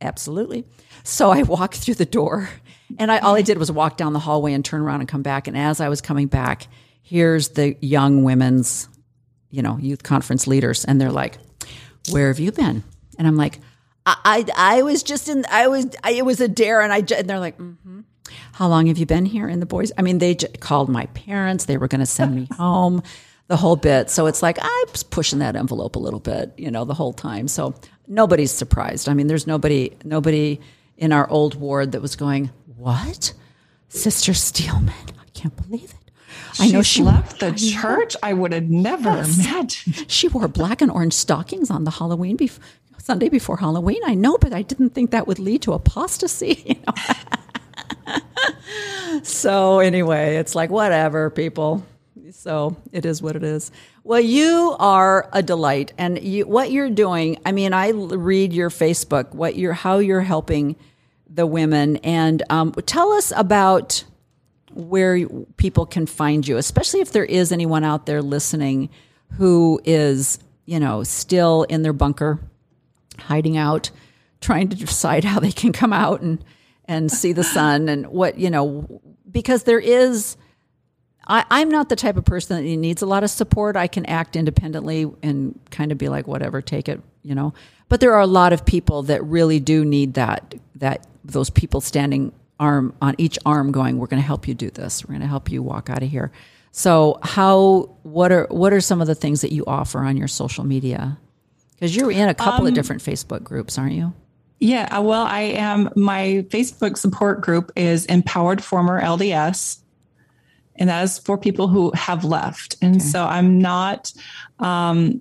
absolutely. 0.00 0.64
So 1.06 1.30
I 1.30 1.42
walked 1.42 1.76
through 1.78 1.94
the 1.94 2.06
door 2.06 2.48
and 2.98 3.10
I, 3.10 3.18
all 3.18 3.34
I 3.34 3.42
did 3.42 3.58
was 3.58 3.70
walk 3.70 3.96
down 3.96 4.12
the 4.12 4.18
hallway 4.18 4.52
and 4.52 4.64
turn 4.64 4.80
around 4.80 5.00
and 5.00 5.08
come 5.08 5.22
back. 5.22 5.48
And 5.48 5.56
as 5.56 5.80
I 5.80 5.88
was 5.88 6.00
coming 6.00 6.26
back, 6.26 6.66
here's 7.02 7.50
the 7.50 7.76
young 7.80 8.24
women's, 8.24 8.88
you 9.50 9.62
know, 9.62 9.78
youth 9.78 10.02
conference 10.02 10.46
leaders. 10.46 10.84
And 10.84 11.00
they're 11.00 11.12
like, 11.12 11.38
where 12.10 12.28
have 12.28 12.38
you 12.38 12.52
been? 12.52 12.84
And 13.18 13.26
I'm 13.26 13.36
like, 13.36 13.60
I, 14.04 14.16
I, 14.56 14.78
I 14.78 14.82
was 14.82 15.02
just 15.02 15.28
in, 15.28 15.44
I 15.50 15.68
was, 15.68 15.86
I, 16.04 16.12
it 16.12 16.24
was 16.24 16.40
a 16.40 16.48
dare. 16.48 16.80
And 16.80 16.92
I, 16.92 16.98
and 16.98 17.28
they're 17.28 17.40
like, 17.40 17.58
mm-hmm. 17.58 18.00
how 18.52 18.68
long 18.68 18.86
have 18.86 18.98
you 18.98 19.06
been 19.06 19.26
here 19.26 19.48
in 19.48 19.60
the 19.60 19.66
boys? 19.66 19.92
I 19.98 20.02
mean, 20.02 20.18
they 20.18 20.34
j- 20.34 20.48
called 20.60 20.88
my 20.88 21.06
parents. 21.06 21.64
They 21.64 21.76
were 21.76 21.88
going 21.88 22.00
to 22.00 22.06
send 22.06 22.34
me 22.34 22.48
home 22.56 23.02
the 23.48 23.56
whole 23.56 23.76
bit. 23.76 24.10
So 24.10 24.26
it's 24.26 24.42
like, 24.42 24.58
I 24.60 24.84
was 24.90 25.02
pushing 25.02 25.38
that 25.40 25.56
envelope 25.56 25.96
a 25.96 26.00
little 26.00 26.20
bit, 26.20 26.52
you 26.56 26.70
know, 26.70 26.84
the 26.84 26.94
whole 26.94 27.12
time. 27.12 27.48
So 27.48 27.74
nobody's 28.06 28.52
surprised. 28.52 29.08
I 29.08 29.14
mean, 29.14 29.26
there's 29.28 29.46
nobody, 29.46 29.96
nobody 30.04 30.60
in 30.96 31.12
our 31.12 31.28
old 31.30 31.54
ward 31.54 31.92
that 31.92 32.02
was 32.02 32.16
going, 32.16 32.50
what? 32.76 33.32
Sister 33.88 34.34
Steelman. 34.34 34.94
I 35.20 35.28
can't 35.34 35.56
believe 35.56 35.90
it. 35.90 36.10
I 36.58 36.70
know 36.70 36.82
she 36.82 37.02
left 37.02 37.40
the 37.40 37.52
church. 37.52 38.16
I 38.22 38.32
would 38.32 38.52
have 38.52 38.70
never 38.70 39.10
imagined. 39.10 40.04
she 40.10 40.28
wore 40.28 40.48
black 40.48 40.80
and 40.80 40.90
orange 40.90 41.12
stockings 41.12 41.70
on 41.70 41.84
the 41.84 41.90
Halloween 41.90 42.36
bef- 42.36 42.58
Sunday 42.98 43.28
before 43.28 43.58
Halloween. 43.58 44.00
I 44.04 44.14
know, 44.14 44.38
but 44.38 44.52
I 44.52 44.62
didn't 44.62 44.90
think 44.90 45.10
that 45.10 45.26
would 45.26 45.38
lead 45.38 45.62
to 45.62 45.72
apostasy. 45.72 46.62
You 46.66 46.76
know? 46.86 46.94
so 49.22 49.80
anyway, 49.80 50.36
it's 50.36 50.54
like 50.54 50.70
whatever, 50.70 51.30
people. 51.30 51.84
So 52.32 52.76
it 52.92 53.04
is 53.04 53.22
what 53.22 53.36
it 53.36 53.42
is. 53.42 53.70
Well, 54.06 54.20
you 54.20 54.76
are 54.78 55.28
a 55.32 55.42
delight, 55.42 55.92
and 55.98 56.22
you, 56.22 56.46
what 56.46 56.70
you're 56.70 56.90
doing. 56.90 57.38
I 57.44 57.50
mean, 57.50 57.72
I 57.72 57.88
read 57.90 58.52
your 58.52 58.70
Facebook. 58.70 59.34
What 59.34 59.56
you're, 59.56 59.72
how 59.72 59.98
you're 59.98 60.20
helping 60.20 60.76
the 61.28 61.44
women, 61.44 61.96
and 61.96 62.40
um, 62.48 62.70
tell 62.86 63.10
us 63.10 63.32
about 63.34 64.04
where 64.72 65.28
people 65.56 65.86
can 65.86 66.06
find 66.06 66.46
you, 66.46 66.56
especially 66.56 67.00
if 67.00 67.10
there 67.10 67.24
is 67.24 67.50
anyone 67.50 67.82
out 67.82 68.06
there 68.06 68.22
listening 68.22 68.90
who 69.38 69.80
is, 69.84 70.38
you 70.66 70.78
know, 70.78 71.02
still 71.02 71.64
in 71.64 71.82
their 71.82 71.92
bunker, 71.92 72.38
hiding 73.18 73.56
out, 73.56 73.90
trying 74.40 74.68
to 74.68 74.76
decide 74.76 75.24
how 75.24 75.40
they 75.40 75.50
can 75.50 75.72
come 75.72 75.92
out 75.92 76.20
and 76.20 76.44
and 76.84 77.10
see 77.10 77.32
the 77.32 77.42
sun 77.42 77.88
and 77.88 78.06
what 78.06 78.38
you 78.38 78.50
know, 78.50 79.02
because 79.28 79.64
there 79.64 79.80
is. 79.80 80.36
I, 81.26 81.44
I'm 81.50 81.68
not 81.68 81.88
the 81.88 81.96
type 81.96 82.16
of 82.16 82.24
person 82.24 82.56
that 82.56 82.76
needs 82.76 83.02
a 83.02 83.06
lot 83.06 83.24
of 83.24 83.30
support. 83.30 83.76
I 83.76 83.86
can 83.86 84.06
act 84.06 84.36
independently 84.36 85.10
and 85.22 85.58
kind 85.70 85.90
of 85.90 85.98
be 85.98 86.08
like, 86.08 86.26
whatever, 86.26 86.62
take 86.62 86.88
it, 86.88 87.00
you 87.22 87.34
know. 87.34 87.52
But 87.88 88.00
there 88.00 88.14
are 88.14 88.20
a 88.20 88.26
lot 88.26 88.52
of 88.52 88.64
people 88.64 89.02
that 89.04 89.24
really 89.24 89.60
do 89.60 89.84
need 89.84 90.14
that. 90.14 90.54
That 90.76 91.06
those 91.24 91.50
people 91.50 91.80
standing 91.80 92.32
arm 92.58 92.94
on 93.00 93.14
each 93.18 93.38
arm, 93.46 93.72
going, 93.72 93.98
"We're 93.98 94.06
going 94.06 94.22
to 94.22 94.26
help 94.26 94.48
you 94.48 94.54
do 94.54 94.70
this. 94.70 95.04
We're 95.04 95.12
going 95.12 95.20
to 95.20 95.26
help 95.26 95.50
you 95.50 95.62
walk 95.62 95.90
out 95.90 96.02
of 96.02 96.08
here." 96.08 96.32
So, 96.72 97.18
how? 97.22 97.96
What 98.02 98.32
are 98.32 98.46
what 98.50 98.72
are 98.72 98.80
some 98.80 99.00
of 99.00 99.06
the 99.06 99.14
things 99.14 99.40
that 99.40 99.52
you 99.52 99.64
offer 99.66 100.00
on 100.00 100.16
your 100.16 100.28
social 100.28 100.64
media? 100.64 101.18
Because 101.74 101.94
you're 101.94 102.10
in 102.10 102.28
a 102.28 102.34
couple 102.34 102.66
of 102.66 102.70
um, 102.70 102.74
different 102.74 103.02
Facebook 103.02 103.42
groups, 103.42 103.78
aren't 103.78 103.94
you? 103.94 104.12
Yeah, 104.58 104.98
well, 105.00 105.24
I 105.24 105.40
am. 105.40 105.90
My 105.94 106.44
Facebook 106.48 106.96
support 106.96 107.42
group 107.42 107.70
is 107.76 108.06
Empowered 108.06 108.64
Former 108.64 109.00
LDS, 109.00 109.80
and 110.78 110.88
that 110.88 111.02
is 111.02 111.18
for 111.18 111.36
people 111.38 111.68
who 111.68 111.90
have 111.94 112.24
left. 112.24 112.76
And 112.82 113.02
so 113.02 113.24
I'm 113.24 113.58
not 113.58 114.12
um, 114.58 115.20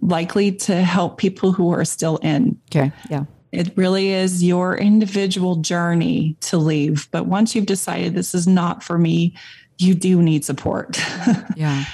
likely 0.00 0.52
to 0.52 0.82
help 0.82 1.18
people 1.18 1.52
who 1.52 1.70
are 1.72 1.84
still 1.84 2.16
in. 2.18 2.58
Okay, 2.70 2.92
yeah, 3.10 3.24
It 3.52 3.72
really 3.76 4.12
is 4.12 4.42
your 4.42 4.76
individual 4.76 5.56
journey 5.56 6.36
to 6.42 6.58
leave. 6.58 7.08
But 7.10 7.26
once 7.26 7.54
you've 7.54 7.66
decided 7.66 8.14
this 8.14 8.34
is 8.34 8.46
not 8.46 8.82
for 8.82 8.98
me, 8.98 9.34
you 9.78 9.94
do 9.94 10.22
need 10.22 10.44
support. 10.44 10.98
yeah. 11.56 11.84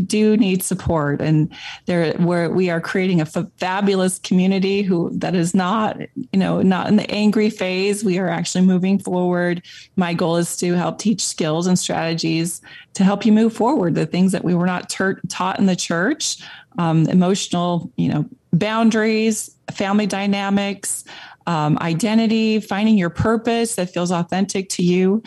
Do 0.00 0.36
need 0.36 0.62
support. 0.62 1.20
And 1.20 1.52
there 1.86 2.12
where 2.14 2.50
we 2.50 2.70
are 2.70 2.80
creating 2.80 3.20
a 3.20 3.26
fabulous 3.26 4.18
community 4.18 4.82
who 4.82 5.10
that 5.18 5.34
is 5.34 5.54
not 5.54 6.00
you 6.32 6.38
know 6.38 6.62
not 6.62 6.88
in 6.88 6.96
the 6.96 7.10
angry 7.10 7.50
phase. 7.50 8.04
We 8.04 8.18
are 8.18 8.28
actually 8.28 8.64
moving 8.64 8.98
forward. 8.98 9.62
My 9.96 10.14
goal 10.14 10.36
is 10.36 10.56
to 10.58 10.74
help 10.74 10.98
teach 10.98 11.24
skills 11.24 11.66
and 11.66 11.78
strategies 11.78 12.60
to 12.94 13.04
help 13.04 13.26
you 13.26 13.32
move 13.32 13.52
forward 13.52 13.94
the 13.94 14.06
things 14.06 14.32
that 14.32 14.44
we 14.44 14.54
were 14.54 14.66
not 14.66 14.88
tur 14.88 15.20
taught 15.28 15.58
in 15.58 15.66
the 15.66 15.76
church 15.76 16.38
um, 16.78 17.06
emotional 17.08 17.90
you 17.96 18.08
know 18.08 18.24
boundaries 18.52 19.54
family 19.70 20.06
dynamics 20.06 21.04
um, 21.46 21.78
identity 21.80 22.60
finding 22.60 22.98
your 22.98 23.10
purpose 23.10 23.76
that 23.76 23.90
feels 23.90 24.10
authentic 24.10 24.68
to 24.70 24.82
you. 24.82 25.22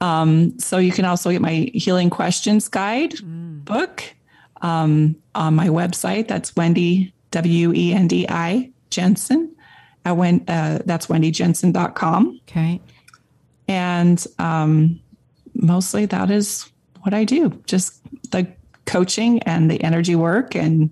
Um, 0.00 0.58
so 0.58 0.78
you 0.78 0.92
can 0.92 1.04
also 1.04 1.30
get 1.30 1.42
my 1.42 1.70
healing 1.74 2.08
questions 2.08 2.68
guide 2.68 3.14
book 3.68 4.02
um, 4.62 5.14
on 5.34 5.54
my 5.54 5.68
website. 5.68 6.26
That's 6.26 6.52
Wendi 6.52 7.12
W 7.30 7.72
E 7.74 7.92
N 7.92 8.08
D 8.08 8.26
I 8.28 8.72
Jensen. 8.90 9.54
I 10.04 10.12
went. 10.12 10.48
Uh, 10.48 10.80
that's 10.84 11.06
wendijensen.com. 11.06 12.40
Okay. 12.48 12.80
And 13.68 14.26
um, 14.38 15.00
mostly 15.54 16.06
that 16.06 16.30
is 16.30 16.70
what 17.02 17.14
I 17.14 17.24
do. 17.24 17.50
Just 17.66 18.00
the 18.30 18.46
coaching 18.86 19.42
and 19.42 19.70
the 19.70 19.82
energy 19.82 20.16
work 20.16 20.54
and 20.56 20.90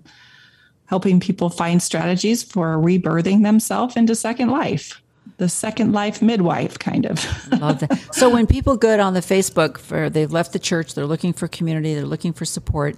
helping 0.85 1.19
people 1.19 1.49
find 1.49 1.81
strategies 1.81 2.43
for 2.43 2.77
rebirthing 2.77 3.43
themselves 3.43 3.95
into 3.95 4.15
second 4.15 4.49
life. 4.49 5.01
The 5.37 5.49
second 5.49 5.93
life 5.93 6.21
midwife, 6.21 6.79
kind 6.79 7.05
of. 7.05 7.23
Love 7.61 7.79
that. 7.79 8.15
So 8.15 8.29
when 8.29 8.47
people 8.47 8.75
go 8.75 8.99
on 8.99 9.13
the 9.13 9.19
Facebook 9.19 9.77
for 9.77 10.09
they've 10.09 10.31
left 10.31 10.53
the 10.53 10.59
church, 10.59 10.95
they're 10.95 11.05
looking 11.05 11.33
for 11.33 11.47
community, 11.47 11.93
they're 11.93 12.05
looking 12.05 12.33
for 12.33 12.45
support. 12.45 12.95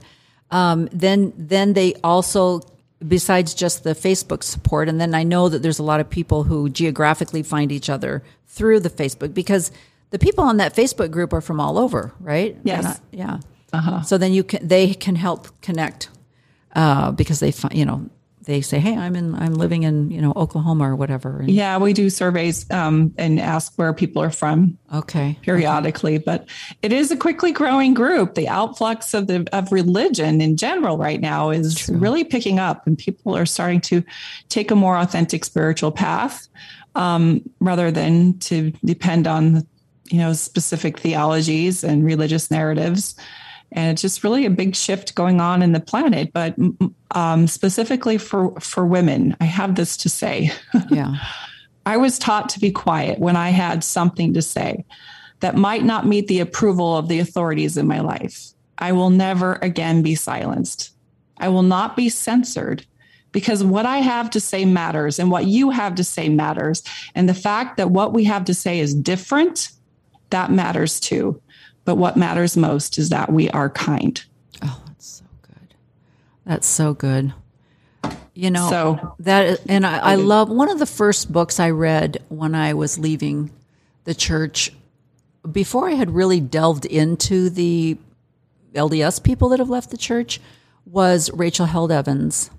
Um, 0.52 0.88
then 0.92 1.34
then 1.38 1.74
they 1.74 1.96
also 2.04 2.62
besides 3.06 3.54
just 3.54 3.84
the 3.84 3.92
Facebook 3.96 4.44
support. 4.44 4.90
And 4.90 5.00
then 5.00 5.14
I 5.16 5.24
know 5.24 5.50
that 5.50 5.62
there's 5.62 5.80
a 5.80 5.84
lot 5.84 6.00
of 6.00 6.10
people 6.10 6.44
who 6.44 6.70
geographically 6.70 7.44
find 7.44 7.72
each 7.72 7.90
other 7.90 8.24
through 8.48 8.82
the 8.82 8.90
Facebook 8.90 9.34
because 9.34 9.72
the 10.10 10.20
people 10.20 10.44
on 10.44 10.58
that 10.58 10.76
Facebook 10.76 11.12
group 11.12 11.34
are 11.34 11.42
from 11.42 11.60
all 11.60 11.78
over, 11.78 12.14
right? 12.20 12.58
Yes. 12.64 12.84
not- 12.84 13.00
yeah. 13.12 13.40
Uh-huh. 13.72 14.02
So 14.02 14.18
then 14.18 14.34
you 14.34 14.44
can 14.44 14.68
they 14.68 14.94
can 14.94 15.16
help 15.16 15.48
connect 15.62 16.10
uh, 16.76 17.12
because 17.12 17.40
they 17.40 17.52
find 17.52 17.76
you 17.76 17.86
know 17.86 18.10
they 18.50 18.62
say, 18.62 18.80
hey, 18.80 18.98
I'm 18.98 19.16
in 19.16 19.36
I'm 19.36 19.54
living 19.54 19.84
in 19.84 20.10
you 20.10 20.22
know 20.22 20.34
Oklahoma 20.36 20.90
or 20.92 20.96
whatever. 20.96 21.40
And, 21.40 21.52
Yeah, 21.52 21.78
we 21.78 21.94
do 21.94 22.10
surveys 22.10 22.70
um, 22.72 23.14
and 23.18 23.40
ask 23.40 23.74
where 23.76 23.94
people 23.94 24.22
are 24.24 24.32
from 24.32 24.78
Okay. 24.94 25.38
periodically, 25.44 26.18
but 26.18 26.50
it 26.82 26.92
is 26.92 27.12
a 27.12 27.18
quickly 27.18 27.52
growing 27.52 27.94
group. 27.94 28.34
The 28.34 28.48
outflux 28.48 29.14
of 29.14 29.28
the 29.28 29.48
of 29.54 29.72
religion 29.72 30.42
in 30.42 30.58
general 30.58 30.98
right 30.98 31.22
now 31.22 31.52
is 31.52 31.88
really 31.90 32.24
picking 32.24 32.58
up, 32.60 32.88
and 32.88 32.98
people 32.98 33.38
are 33.38 33.46
starting 33.46 33.82
to 33.82 34.04
take 34.50 34.72
a 34.72 34.76
more 34.76 34.98
authentic 34.98 35.46
spiritual 35.46 35.92
path 35.92 36.48
um, 36.96 37.42
rather 37.60 37.92
than 37.92 38.40
to 38.40 38.72
depend 38.84 39.28
on 39.28 39.68
you 40.10 40.18
know 40.18 40.34
specific 40.34 41.00
theologies 41.00 41.84
and 41.84 42.04
religious 42.04 42.50
narratives. 42.50 43.16
And 43.72 43.92
it's 43.92 44.02
just 44.02 44.24
really 44.24 44.46
a 44.46 44.50
big 44.50 44.76
shift 44.76 45.16
going 45.16 45.40
on 45.40 45.62
in 45.62 45.74
the 45.74 45.80
planet. 45.80 46.34
But 46.34 46.56
um, 47.12 47.48
specifically 47.48 48.18
for 48.18 48.60
for 48.60 48.86
women, 48.86 49.36
I 49.40 49.46
have 49.46 49.76
this 49.76 49.98
to 49.98 50.10
say. 50.10 50.52
Yeah. 50.90 51.16
I 51.86 51.98
was 51.98 52.20
taught 52.20 52.50
to 52.50 52.60
be 52.60 52.72
quiet 52.72 53.20
when 53.20 53.36
I 53.36 53.50
had 53.50 53.84
something 53.84 54.34
to 54.34 54.42
say 54.42 54.86
that 55.40 55.56
might 55.56 55.84
not 55.84 56.06
meet 56.06 56.28
the 56.28 56.40
approval 56.40 56.98
of 56.98 57.08
the 57.08 57.20
authorities 57.20 57.78
in 57.78 57.88
my 57.88 58.00
life. 58.00 58.54
I 58.78 58.92
will 58.92 59.10
never 59.10 59.56
again 59.62 60.02
be 60.02 60.16
silenced. 60.16 60.92
I 61.38 61.50
will 61.50 61.64
not 61.64 61.96
be 61.96 62.10
censored 62.10 62.86
because 63.32 63.64
what 63.64 63.86
I 63.86 63.98
have 63.98 64.30
to 64.32 64.40
say 64.40 64.66
matters 64.66 65.20
and 65.20 65.32
what 65.32 65.46
you 65.46 65.70
have 65.70 65.96
to 65.96 66.04
say 66.04 66.30
matters. 66.30 66.84
And 67.16 67.30
the 67.30 67.34
fact 67.34 67.78
that 67.78 67.92
what 67.92 68.14
we 68.14 68.24
have 68.26 68.46
to 68.46 68.54
say 68.54 68.80
is 68.80 68.94
different, 68.94 69.70
that 70.30 70.52
matters 70.52 71.00
too. 71.00 71.42
But 71.90 71.96
what 71.96 72.16
matters 72.16 72.56
most 72.56 73.00
is 73.00 73.10
that 73.10 73.32
we 73.34 73.50
are 73.50 73.68
kind. 73.68 74.24
Oh, 74.62 74.80
that's 74.86 75.08
so 75.08 75.26
good. 75.42 75.74
That's 76.46 76.68
so 76.68 76.94
good. 76.94 77.34
You 78.36 78.52
know, 78.52 78.70
So- 78.70 79.16
that, 79.22 79.62
and 79.68 79.88
I, 79.88 79.98
I 79.98 80.16
love 80.16 80.50
one 80.50 80.70
of 80.70 80.78
the 80.78 80.86
first 80.86 81.34
books 81.34 81.60
I 81.60 81.72
read 81.72 82.22
when 82.30 82.54
I 82.54 82.76
was 82.76 83.00
leaving 83.00 83.50
the 84.04 84.14
church. 84.14 84.72
Before 85.52 85.90
I 85.90 85.94
had 85.94 86.12
really 86.12 86.40
delved 86.40 86.86
into 86.86 87.50
the 87.50 87.98
LDS 88.76 89.24
people 89.24 89.50
that 89.50 89.58
have 89.58 89.72
left 89.72 89.90
the 89.90 89.98
church, 89.98 90.40
was 90.86 91.32
Rachel 91.34 91.66
Held 91.66 91.92
Evans 91.92 92.52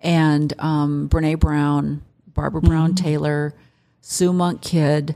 and 0.00 0.52
um, 0.58 1.08
Brene 1.08 1.38
Brown, 1.38 2.02
Barbara 2.26 2.62
Brown 2.62 2.96
Taylor, 2.96 3.54
Sue 4.00 4.32
Monk 4.32 4.60
Kidd. 4.60 5.14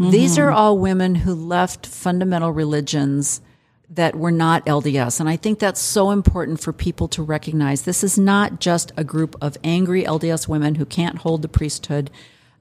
These 0.00 0.38
are 0.38 0.50
all 0.50 0.78
women 0.78 1.14
who 1.14 1.34
left 1.34 1.86
fundamental 1.86 2.52
religions 2.52 3.42
that 3.90 4.16
were 4.16 4.30
not 4.30 4.64
LDS. 4.64 5.20
And 5.20 5.28
I 5.28 5.36
think 5.36 5.58
that's 5.58 5.80
so 5.80 6.10
important 6.10 6.60
for 6.60 6.72
people 6.72 7.08
to 7.08 7.22
recognize. 7.22 7.82
This 7.82 8.02
is 8.04 8.16
not 8.16 8.60
just 8.60 8.92
a 8.96 9.04
group 9.04 9.36
of 9.42 9.58
angry 9.64 10.04
LDS 10.04 10.48
women 10.48 10.76
who 10.76 10.86
can't 10.86 11.18
hold 11.18 11.42
the 11.42 11.48
priesthood. 11.48 12.10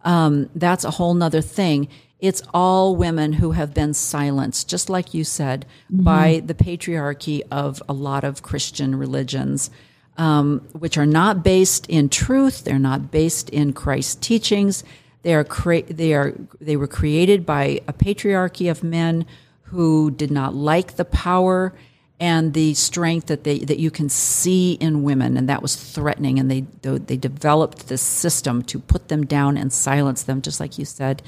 Um, 0.04 0.50
that's 0.56 0.84
a 0.84 0.92
whole 0.92 1.14
nother 1.14 1.42
thing. 1.42 1.88
It's 2.20 2.42
all 2.54 2.96
women 2.96 3.34
who 3.34 3.52
have 3.52 3.74
been 3.74 3.94
silenced, 3.94 4.68
just 4.68 4.90
like 4.90 5.14
you 5.14 5.24
said, 5.24 5.66
by 5.90 6.42
the 6.46 6.54
patriarchy 6.54 7.42
of 7.50 7.82
a 7.88 7.94
lot 7.94 8.26
of 8.26 8.42
Christian 8.42 8.96
religions, 8.96 9.70
um, 10.18 10.68
which 10.74 10.98
are 10.98 11.06
not 11.06 11.44
based 11.44 11.86
in 11.88 12.10
truth. 12.10 12.66
They're 12.66 12.78
not 12.78 13.12
based 13.12 13.50
in 13.52 13.72
Christ's 13.72 14.16
teachings. 14.16 14.84
They 15.22 15.34
are 15.34 15.44
crea- 15.44 15.82
they 15.82 16.14
are 16.14 16.34
they 16.62 16.78
were 16.78 16.88
created 16.88 17.46
by 17.46 17.82
a 17.88 17.94
patriarchy 17.94 18.72
of 18.72 18.84
men 18.84 19.26
who 19.64 20.12
did 20.12 20.32
not 20.32 20.56
like 20.56 20.96
the 20.96 21.06
power 21.06 21.74
and 22.20 22.54
the 22.54 22.74
strength 22.74 23.28
that 23.28 23.44
they 23.44 23.60
that 23.60 23.80
you 23.80 23.92
can 23.92 24.10
see 24.10 24.74
in 24.74 25.04
women, 25.04 25.38
and 25.38 25.48
that 25.48 25.62
was 25.62 25.76
threatening. 25.76 26.40
And 26.40 26.52
they 26.52 26.62
they 26.82 27.18
developed 27.18 27.88
this 27.88 28.02
system 28.02 28.62
to 28.64 28.80
put 28.80 29.08
them 29.08 29.26
down 29.26 29.58
and 29.58 29.72
silence 29.72 30.24
them, 30.24 30.42
just 30.42 30.60
like 30.60 30.78
you 30.78 30.86
said. 30.86 31.22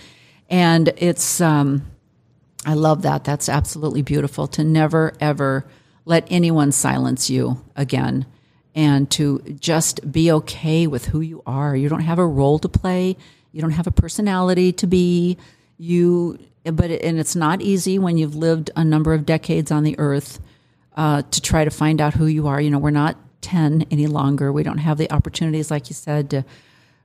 And 0.50 0.94
it's 0.98 1.40
um, 1.40 1.86
I 2.66 2.74
love 2.74 3.04
that. 3.04 3.24
That's 3.24 3.48
absolutely 3.48 4.02
beautiful 4.02 4.48
to 4.48 4.64
never 4.64 5.14
ever 5.20 5.66
let 6.04 6.28
anyone 6.30 6.72
silence 6.72 7.30
you 7.30 7.64
again, 7.76 8.26
and 8.76 9.10
to 9.12 9.40
just 9.60 10.12
be 10.12 10.32
okay 10.32 10.88
with 10.88 11.06
who 11.08 11.22
you 11.22 11.42
are. 11.46 11.76
You 11.76 11.88
don't 11.88 12.02
have 12.02 12.20
a 12.20 12.28
role 12.28 12.60
to 12.60 12.70
play. 12.70 13.16
You 13.52 13.62
don't 13.62 13.72
have 13.72 13.88
a 13.88 13.92
personality 13.92 14.72
to 14.74 14.88
be. 14.88 15.38
You, 15.78 16.40
but 16.64 16.92
and 16.92 17.20
it's 17.20 17.36
not 17.36 17.62
easy 17.62 17.98
when 17.98 18.18
you've 18.18 18.36
lived 18.36 18.70
a 18.76 18.84
number 18.84 19.14
of 19.14 19.26
decades 19.26 19.72
on 19.72 19.84
the 19.84 19.98
earth 19.98 20.40
uh, 20.96 21.24
to 21.24 21.42
try 21.42 21.64
to 21.66 21.72
find 21.72 22.00
out 22.00 22.14
who 22.14 22.28
you 22.28 22.48
are. 22.48 22.62
You 22.62 22.70
know, 22.70 22.80
we're 22.80 22.92
not 22.92 23.18
ten 23.42 23.86
any 23.90 24.08
longer. 24.08 24.52
We 24.52 24.64
don't 24.64 24.78
have 24.78 24.98
the 24.98 25.12
opportunities, 25.12 25.72
like 25.72 25.90
you 25.90 25.96
said, 25.96 26.30
to 26.30 26.46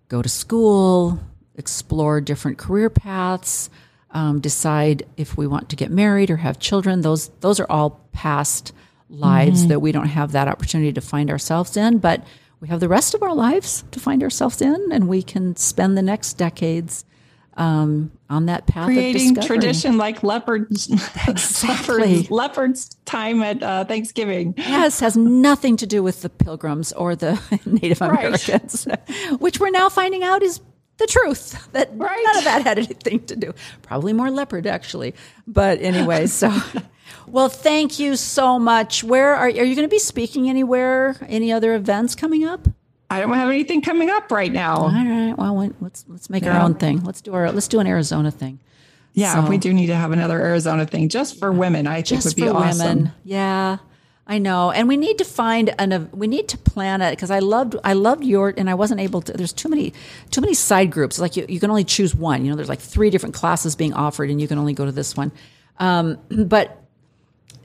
go 0.09 0.23
to 0.23 0.28
school, 0.28 1.18
explore 1.55 2.20
different 2.20 2.59
career 2.59 2.90
paths, 2.90 3.70
um, 4.10 4.40
decide 4.40 5.06
if 5.16 5.36
we 5.36 5.47
want 5.47 5.70
to 5.70 5.77
get 5.77 5.90
married 5.90 6.31
or 6.31 6.36
have 6.36 6.59
children. 6.59 7.01
Those 7.01 7.28
those 7.40 7.59
are 7.59 7.66
all 7.70 8.01
past 8.12 8.73
lives 9.09 9.68
that 9.68 9.81
we 9.81 9.93
don't 9.93 10.09
have 10.09 10.32
that 10.32 10.48
opportunity 10.48 10.93
to 10.93 11.01
find 11.01 11.31
ourselves 11.31 11.77
in, 11.77 11.98
but 11.98 12.24
we 12.60 12.68
have 12.68 12.80
the 12.80 12.88
rest 12.88 13.14
of 13.14 13.22
our 13.22 13.34
lives 13.34 13.84
to 13.90 14.00
find 14.00 14.22
ourselves 14.22 14.60
in, 14.62 14.88
and 14.92 15.08
we 15.08 15.22
can 15.22 15.56
spend 15.56 15.96
the 15.96 16.02
next 16.02 16.34
decades 16.34 17.04
um, 17.58 18.10
on 18.28 18.46
that 18.46 18.66
path 18.66 18.86
creating 18.86 19.38
of 19.38 19.46
tradition 19.46 19.96
like 19.96 20.22
leopards, 20.22 20.90
Exactly. 21.28 21.98
leopards, 22.26 22.30
leopards 22.30 22.88
time 23.06 23.42
at 23.42 23.62
uh, 23.62 23.84
Thanksgiving. 23.86 24.54
Yes, 24.58 25.00
has 25.00 25.16
nothing 25.16 25.76
to 25.78 25.86
do 25.86 26.02
with 26.02 26.20
the 26.22 26.28
Pilgrims 26.28 26.92
or 26.92 27.16
the 27.16 27.40
Native 27.66 28.00
Right. 28.00 28.10
Americans, 28.10 28.86
which 29.38 29.58
we're 29.58 29.70
now 29.70 29.88
finding 29.88 30.22
out 30.22 30.42
is 30.42 30.60
the 30.98 31.06
truth. 31.06 31.68
That 31.72 31.90
Right. 31.94 32.20
none 32.26 32.36
of 32.38 32.44
that 32.44 32.62
had 32.62 32.78
anything 32.78 33.24
to 33.26 33.36
do. 33.36 33.54
Probably 33.82 34.12
more 34.12 34.30
leopard, 34.30 34.66
actually. 34.66 35.14
But 35.46 35.80
anyway, 35.80 36.26
so 36.26 36.50
well, 37.26 37.48
thank 37.48 37.98
you 37.98 38.16
so 38.16 38.58
much. 38.58 39.02
Where 39.04 39.34
are, 39.34 39.46
are 39.46 39.48
you 39.48 39.74
going 39.74 39.88
to 39.88 39.88
be 39.88 39.98
speaking 39.98 40.48
anywhere? 40.48 41.16
Any 41.28 41.52
other 41.52 41.74
events 41.74 42.14
coming 42.14 42.44
up? 42.44 42.68
I 43.08 43.20
don't 43.20 43.32
have 43.34 43.48
anything 43.48 43.82
coming 43.82 44.10
up 44.10 44.30
right 44.32 44.52
now. 44.52 44.76
All 44.78 44.88
right. 44.90 45.34
Well, 45.36 45.72
let's 45.80 46.04
let's 46.08 46.28
make 46.28 46.44
our 46.44 46.60
own 46.60 46.74
thing. 46.74 47.04
Let's 47.04 47.20
do 47.20 47.34
our 47.34 47.52
let's 47.52 47.68
do 47.68 47.78
an 47.80 47.86
Arizona 47.86 48.30
thing. 48.30 48.58
Yeah, 49.12 49.34
So- 49.44 49.48
we 49.48 49.58
do 49.58 49.72
need 49.72 49.86
to 49.86 49.94
have 49.94 50.12
another 50.12 50.40
Arizona 50.40 50.84
thing 50.86 51.08
just 51.08 51.38
for 51.38 51.50
women. 51.50 51.86
I 51.86 52.02
think 52.02 52.24
would 52.24 52.36
be 52.36 52.48
awesome. 52.48 52.86
women. 52.86 53.12
Yeah, 53.24 53.78
I 54.26 54.38
know, 54.38 54.72
and 54.72 54.88
we 54.88 54.96
need 54.96 55.18
to 55.18 55.24
find 55.24 55.72
an. 55.78 56.10
We 56.12 56.26
need 56.26 56.48
to 56.48 56.58
plan 56.58 57.00
it 57.00 57.12
because 57.12 57.30
I 57.30 57.38
loved. 57.38 57.76
I 57.84 57.92
loved 57.92 58.24
your, 58.24 58.52
and 58.56 58.68
I 58.68 58.74
wasn't 58.74 59.00
able 59.00 59.22
to. 59.22 59.32
There's 59.32 59.52
too 59.52 59.68
many, 59.68 59.94
too 60.32 60.40
many 60.40 60.52
side 60.54 60.90
groups. 60.90 61.18
Like 61.20 61.36
you, 61.36 61.46
you 61.48 61.60
can 61.60 61.70
only 61.70 61.84
choose 61.84 62.12
one. 62.14 62.44
You 62.44 62.50
know, 62.50 62.56
there's 62.56 62.68
like 62.68 62.80
three 62.80 63.08
different 63.08 63.36
classes 63.36 63.76
being 63.76 63.94
offered, 63.94 64.28
and 64.30 64.40
you 64.40 64.48
can 64.48 64.58
only 64.58 64.74
go 64.74 64.84
to 64.84 64.92
this 64.92 65.16
one. 65.16 65.30
Um, 65.78 66.18
but 66.28 66.82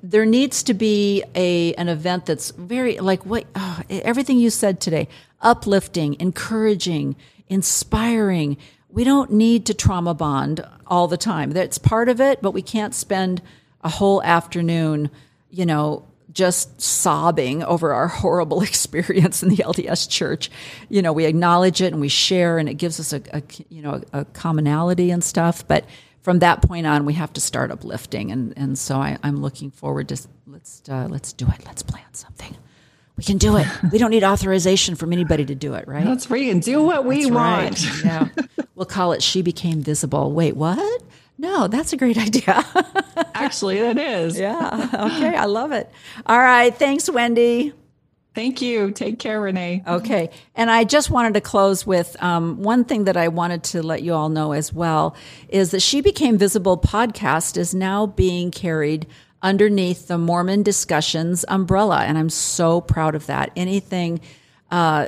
there 0.03 0.25
needs 0.25 0.63
to 0.63 0.73
be 0.73 1.23
a 1.35 1.73
an 1.75 1.87
event 1.87 2.25
that's 2.25 2.51
very 2.51 2.99
like 2.99 3.25
what 3.25 3.45
oh, 3.55 3.81
everything 3.89 4.37
you 4.37 4.49
said 4.49 4.79
today 4.79 5.07
uplifting 5.41 6.15
encouraging 6.19 7.15
inspiring 7.47 8.57
we 8.89 9.03
don't 9.03 9.31
need 9.31 9.65
to 9.65 9.73
trauma 9.73 10.13
bond 10.13 10.65
all 10.87 11.07
the 11.07 11.17
time 11.17 11.51
that's 11.51 11.77
part 11.77 12.09
of 12.09 12.19
it 12.19 12.41
but 12.41 12.51
we 12.51 12.61
can't 12.61 12.95
spend 12.95 13.41
a 13.81 13.89
whole 13.89 14.21
afternoon 14.23 15.09
you 15.49 15.65
know 15.65 16.05
just 16.33 16.81
sobbing 16.81 17.63
over 17.63 17.93
our 17.93 18.07
horrible 18.21 18.61
experience 18.61 19.43
in 19.43 19.49
the 19.49 19.57
LDS 19.57 20.09
church. 20.09 20.49
You 20.89 21.01
know, 21.01 21.13
we 21.13 21.25
acknowledge 21.25 21.81
it 21.81 21.91
and 21.91 22.01
we 22.01 22.07
share 22.07 22.57
and 22.57 22.69
it 22.69 22.75
gives 22.75 22.99
us 22.99 23.13
a, 23.13 23.21
a 23.33 23.43
you 23.69 23.81
know, 23.81 24.01
a 24.13 24.25
commonality 24.25 25.11
and 25.11 25.23
stuff, 25.23 25.67
but 25.67 25.85
from 26.21 26.39
that 26.39 26.61
point 26.61 26.85
on, 26.87 27.05
we 27.05 27.13
have 27.13 27.33
to 27.33 27.41
start 27.41 27.71
uplifting, 27.71 28.31
and 28.31 28.53
and 28.55 28.77
so 28.77 28.95
I, 28.97 29.17
I'm 29.23 29.41
looking 29.41 29.71
forward 29.71 30.09
to 30.09 30.17
let's 30.47 30.81
uh, 30.89 31.07
let's 31.09 31.33
do 31.33 31.45
it. 31.47 31.65
Let's 31.65 31.83
plan 31.83 32.03
something. 32.13 32.55
We 33.17 33.23
can 33.23 33.37
do 33.37 33.57
it. 33.57 33.67
We 33.91 33.97
don't 33.99 34.09
need 34.11 34.23
authorization 34.23 34.95
from 34.95 35.13
anybody 35.13 35.45
to 35.45 35.53
do 35.53 35.73
it, 35.75 35.87
right? 35.87 36.03
That's 36.05 36.29
where 36.29 36.39
you 36.39 36.49
can 36.49 36.59
do 36.59 36.81
what 36.83 37.05
we 37.05 37.29
That's 37.29 37.31
want. 37.31 38.03
right. 38.03 38.05
Yeah, 38.05 38.27
we'll 38.75 38.85
call 38.85 39.11
it. 39.11 39.21
She 39.21 39.41
became 39.41 39.81
visible. 39.81 40.31
Wait, 40.31 40.55
what? 40.55 41.03
No, 41.37 41.67
that's 41.67 41.91
a 41.93 41.97
great 41.97 42.17
idea. 42.17 42.63
Actually, 43.33 43.79
that 43.79 43.97
is. 43.97 44.39
yeah. 44.39 44.89
Okay, 44.93 45.35
I 45.35 45.45
love 45.45 45.71
it. 45.71 45.91
All 46.27 46.37
right. 46.39 46.73
Thanks, 46.73 47.09
Wendy. 47.09 47.73
Thank 48.33 48.61
you. 48.61 48.91
Take 48.91 49.19
care, 49.19 49.41
Renee. 49.41 49.83
Okay. 49.85 50.29
And 50.55 50.71
I 50.71 50.85
just 50.85 51.09
wanted 51.09 51.33
to 51.33 51.41
close 51.41 51.85
with 51.85 52.21
um, 52.23 52.61
one 52.63 52.85
thing 52.85 53.03
that 53.03 53.17
I 53.17 53.27
wanted 53.27 53.63
to 53.65 53.83
let 53.83 54.03
you 54.03 54.13
all 54.13 54.29
know 54.29 54.53
as 54.53 54.71
well 54.71 55.15
is 55.49 55.71
that 55.71 55.81
She 55.81 55.99
Became 55.99 56.37
Visible 56.37 56.77
podcast 56.77 57.57
is 57.57 57.75
now 57.75 58.05
being 58.05 58.49
carried 58.49 59.05
underneath 59.41 60.07
the 60.07 60.17
Mormon 60.17 60.63
Discussions 60.63 61.43
umbrella. 61.49 62.03
And 62.03 62.17
I'm 62.17 62.29
so 62.29 62.79
proud 62.79 63.15
of 63.15 63.25
that. 63.25 63.51
Anything 63.57 64.21
uh, 64.69 65.07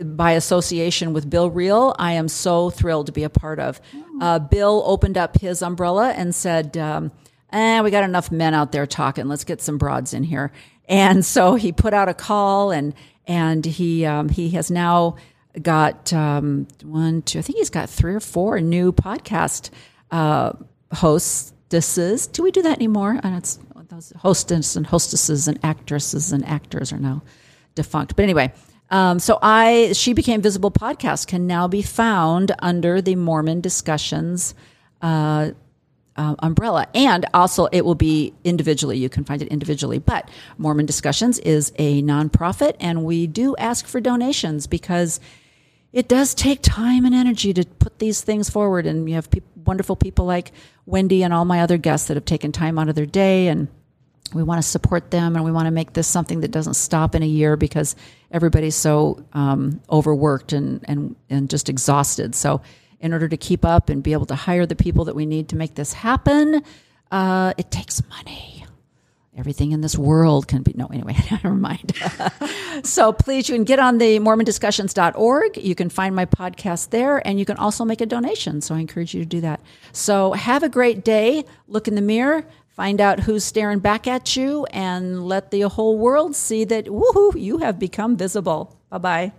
by 0.00 0.32
association 0.32 1.12
with 1.12 1.28
Bill 1.28 1.50
Reel, 1.50 1.96
I 1.98 2.12
am 2.12 2.28
so 2.28 2.70
thrilled 2.70 3.06
to 3.06 3.12
be 3.12 3.24
a 3.24 3.30
part 3.30 3.58
of. 3.58 3.80
Uh, 4.20 4.38
Bill 4.38 4.84
opened 4.86 5.18
up 5.18 5.40
his 5.40 5.60
umbrella 5.60 6.10
and 6.10 6.32
said, 6.32 6.76
um, 6.76 7.10
eh, 7.52 7.80
we 7.80 7.90
got 7.90 8.04
enough 8.04 8.30
men 8.30 8.54
out 8.54 8.70
there 8.70 8.86
talking. 8.86 9.26
Let's 9.26 9.44
get 9.44 9.60
some 9.60 9.78
broads 9.78 10.14
in 10.14 10.22
here. 10.22 10.52
And 10.90 11.24
so 11.24 11.54
he 11.54 11.72
put 11.72 11.94
out 11.94 12.10
a 12.10 12.14
call 12.14 12.70
and, 12.70 12.94
and 13.26 13.64
he, 13.64 14.04
um, 14.04 14.28
he 14.28 14.50
has 14.50 14.70
now 14.70 15.16
got 15.62 16.12
um, 16.12 16.68
one, 16.82 17.22
two, 17.22 17.38
I 17.38 17.42
think 17.42 17.58
he's 17.58 17.70
got 17.70 17.88
three 17.88 18.14
or 18.14 18.20
four 18.20 18.60
new 18.60 18.92
podcast 18.92 19.70
uh, 20.10 20.52
hostesses. 20.92 22.26
Do 22.26 22.42
we 22.42 22.50
do 22.50 22.60
that 22.62 22.76
anymore? 22.76 23.18
And 23.22 23.36
it's 23.36 23.58
those 23.90 24.12
hostess 24.18 24.76
and 24.76 24.86
hostesses 24.86 25.48
and 25.48 25.58
actresses 25.64 26.32
and 26.32 26.46
actors 26.46 26.92
are 26.92 26.98
now 26.98 27.22
defunct. 27.74 28.16
But 28.16 28.22
anyway, 28.22 28.52
um, 28.90 29.18
so 29.18 29.38
I 29.42 29.92
she 29.92 30.12
became 30.12 30.40
visible 30.40 30.70
podcast 30.70 31.26
can 31.26 31.46
now 31.46 31.68
be 31.68 31.82
found 31.82 32.52
under 32.60 33.02
the 33.02 33.16
Mormon 33.16 33.60
discussions. 33.60 34.54
Uh, 35.02 35.50
uh, 36.20 36.34
umbrella. 36.40 36.86
And 36.94 37.24
also, 37.32 37.66
it 37.72 37.82
will 37.82 37.94
be 37.94 38.34
individually. 38.44 38.98
You 38.98 39.08
can 39.08 39.24
find 39.24 39.40
it 39.40 39.48
individually. 39.48 39.98
But 39.98 40.28
Mormon 40.58 40.84
Discussions 40.84 41.38
is 41.38 41.72
a 41.78 42.02
nonprofit, 42.02 42.76
and 42.78 43.04
we 43.04 43.26
do 43.26 43.56
ask 43.56 43.86
for 43.86 44.00
donations 44.00 44.66
because 44.66 45.18
it 45.94 46.08
does 46.08 46.34
take 46.34 46.60
time 46.60 47.06
and 47.06 47.14
energy 47.14 47.54
to 47.54 47.64
put 47.64 47.98
these 47.98 48.20
things 48.20 48.50
forward. 48.50 48.86
And 48.86 49.08
you 49.08 49.14
have 49.14 49.30
pe- 49.30 49.40
wonderful 49.64 49.96
people 49.96 50.26
like 50.26 50.52
Wendi 50.86 51.22
and 51.22 51.32
all 51.32 51.46
my 51.46 51.62
other 51.62 51.78
guests 51.78 52.08
that 52.08 52.18
have 52.18 52.26
taken 52.26 52.52
time 52.52 52.78
out 52.78 52.90
of 52.90 52.94
their 52.94 53.06
day 53.06 53.48
and 53.48 53.68
we 54.34 54.42
want 54.44 54.62
to 54.62 54.68
support 54.68 55.10
them 55.10 55.34
and 55.34 55.44
we 55.44 55.50
want 55.50 55.66
to 55.66 55.72
make 55.72 55.94
this 55.94 56.06
something 56.06 56.40
that 56.40 56.52
doesn't 56.52 56.74
stop 56.74 57.16
in 57.16 57.22
a 57.24 57.26
year 57.26 57.56
because 57.56 57.96
everybody's 58.30 58.76
so 58.76 59.24
um, 59.32 59.80
overworked 59.90 60.52
and, 60.52 60.84
and, 60.86 61.16
and 61.28 61.50
just 61.50 61.68
exhausted. 61.68 62.34
So, 62.36 62.60
in 63.00 63.12
order 63.12 63.28
to 63.28 63.36
keep 63.36 63.64
up 63.64 63.88
and 63.88 64.02
be 64.02 64.12
able 64.12 64.26
to 64.26 64.34
hire 64.34 64.66
the 64.66 64.76
people 64.76 65.06
that 65.06 65.16
we 65.16 65.26
need 65.26 65.48
to 65.48 65.56
make 65.56 65.74
this 65.74 65.92
happen, 65.92 66.62
uh, 67.10 67.54
it 67.56 67.70
takes 67.70 68.06
money. 68.08 68.64
Everything 69.36 69.72
in 69.72 69.80
this 69.80 69.96
world 69.96 70.48
can 70.48 70.62
be, 70.62 70.74
no, 70.74 70.86
anyway, 70.86 71.16
never 71.30 71.54
mind. 71.54 71.94
so 72.82 73.12
please, 73.12 73.48
you 73.48 73.54
can 73.54 73.64
get 73.64 73.78
on 73.78 73.98
the 73.98 74.18
mormondiscussions.org. 74.18 75.56
You 75.56 75.74
can 75.74 75.88
find 75.88 76.14
my 76.14 76.26
podcast 76.26 76.90
there 76.90 77.26
and 77.26 77.38
you 77.38 77.44
can 77.44 77.56
also 77.56 77.84
make 77.84 78.00
a 78.00 78.06
donation. 78.06 78.60
So 78.60 78.74
I 78.74 78.80
encourage 78.80 79.14
you 79.14 79.20
to 79.20 79.26
do 79.26 79.40
that. 79.40 79.60
So 79.92 80.32
have 80.32 80.62
a 80.62 80.68
great 80.68 81.04
day. 81.04 81.44
Look 81.68 81.88
in 81.88 81.94
the 81.94 82.02
mirror 82.02 82.44
find 82.80 82.98
out 82.98 83.20
who's 83.20 83.44
staring 83.44 83.78
back 83.78 84.06
at 84.06 84.36
you, 84.36 84.64
and 84.70 85.26
let 85.26 85.50
the 85.50 85.60
whole 85.62 85.98
world 85.98 86.34
see 86.34 86.64
that, 86.64 86.86
woohoo, 86.86 87.38
you 87.38 87.58
have 87.58 87.78
become 87.78 88.16
visible. 88.16 88.74
Bye 88.88 88.98
bye. 88.98 89.32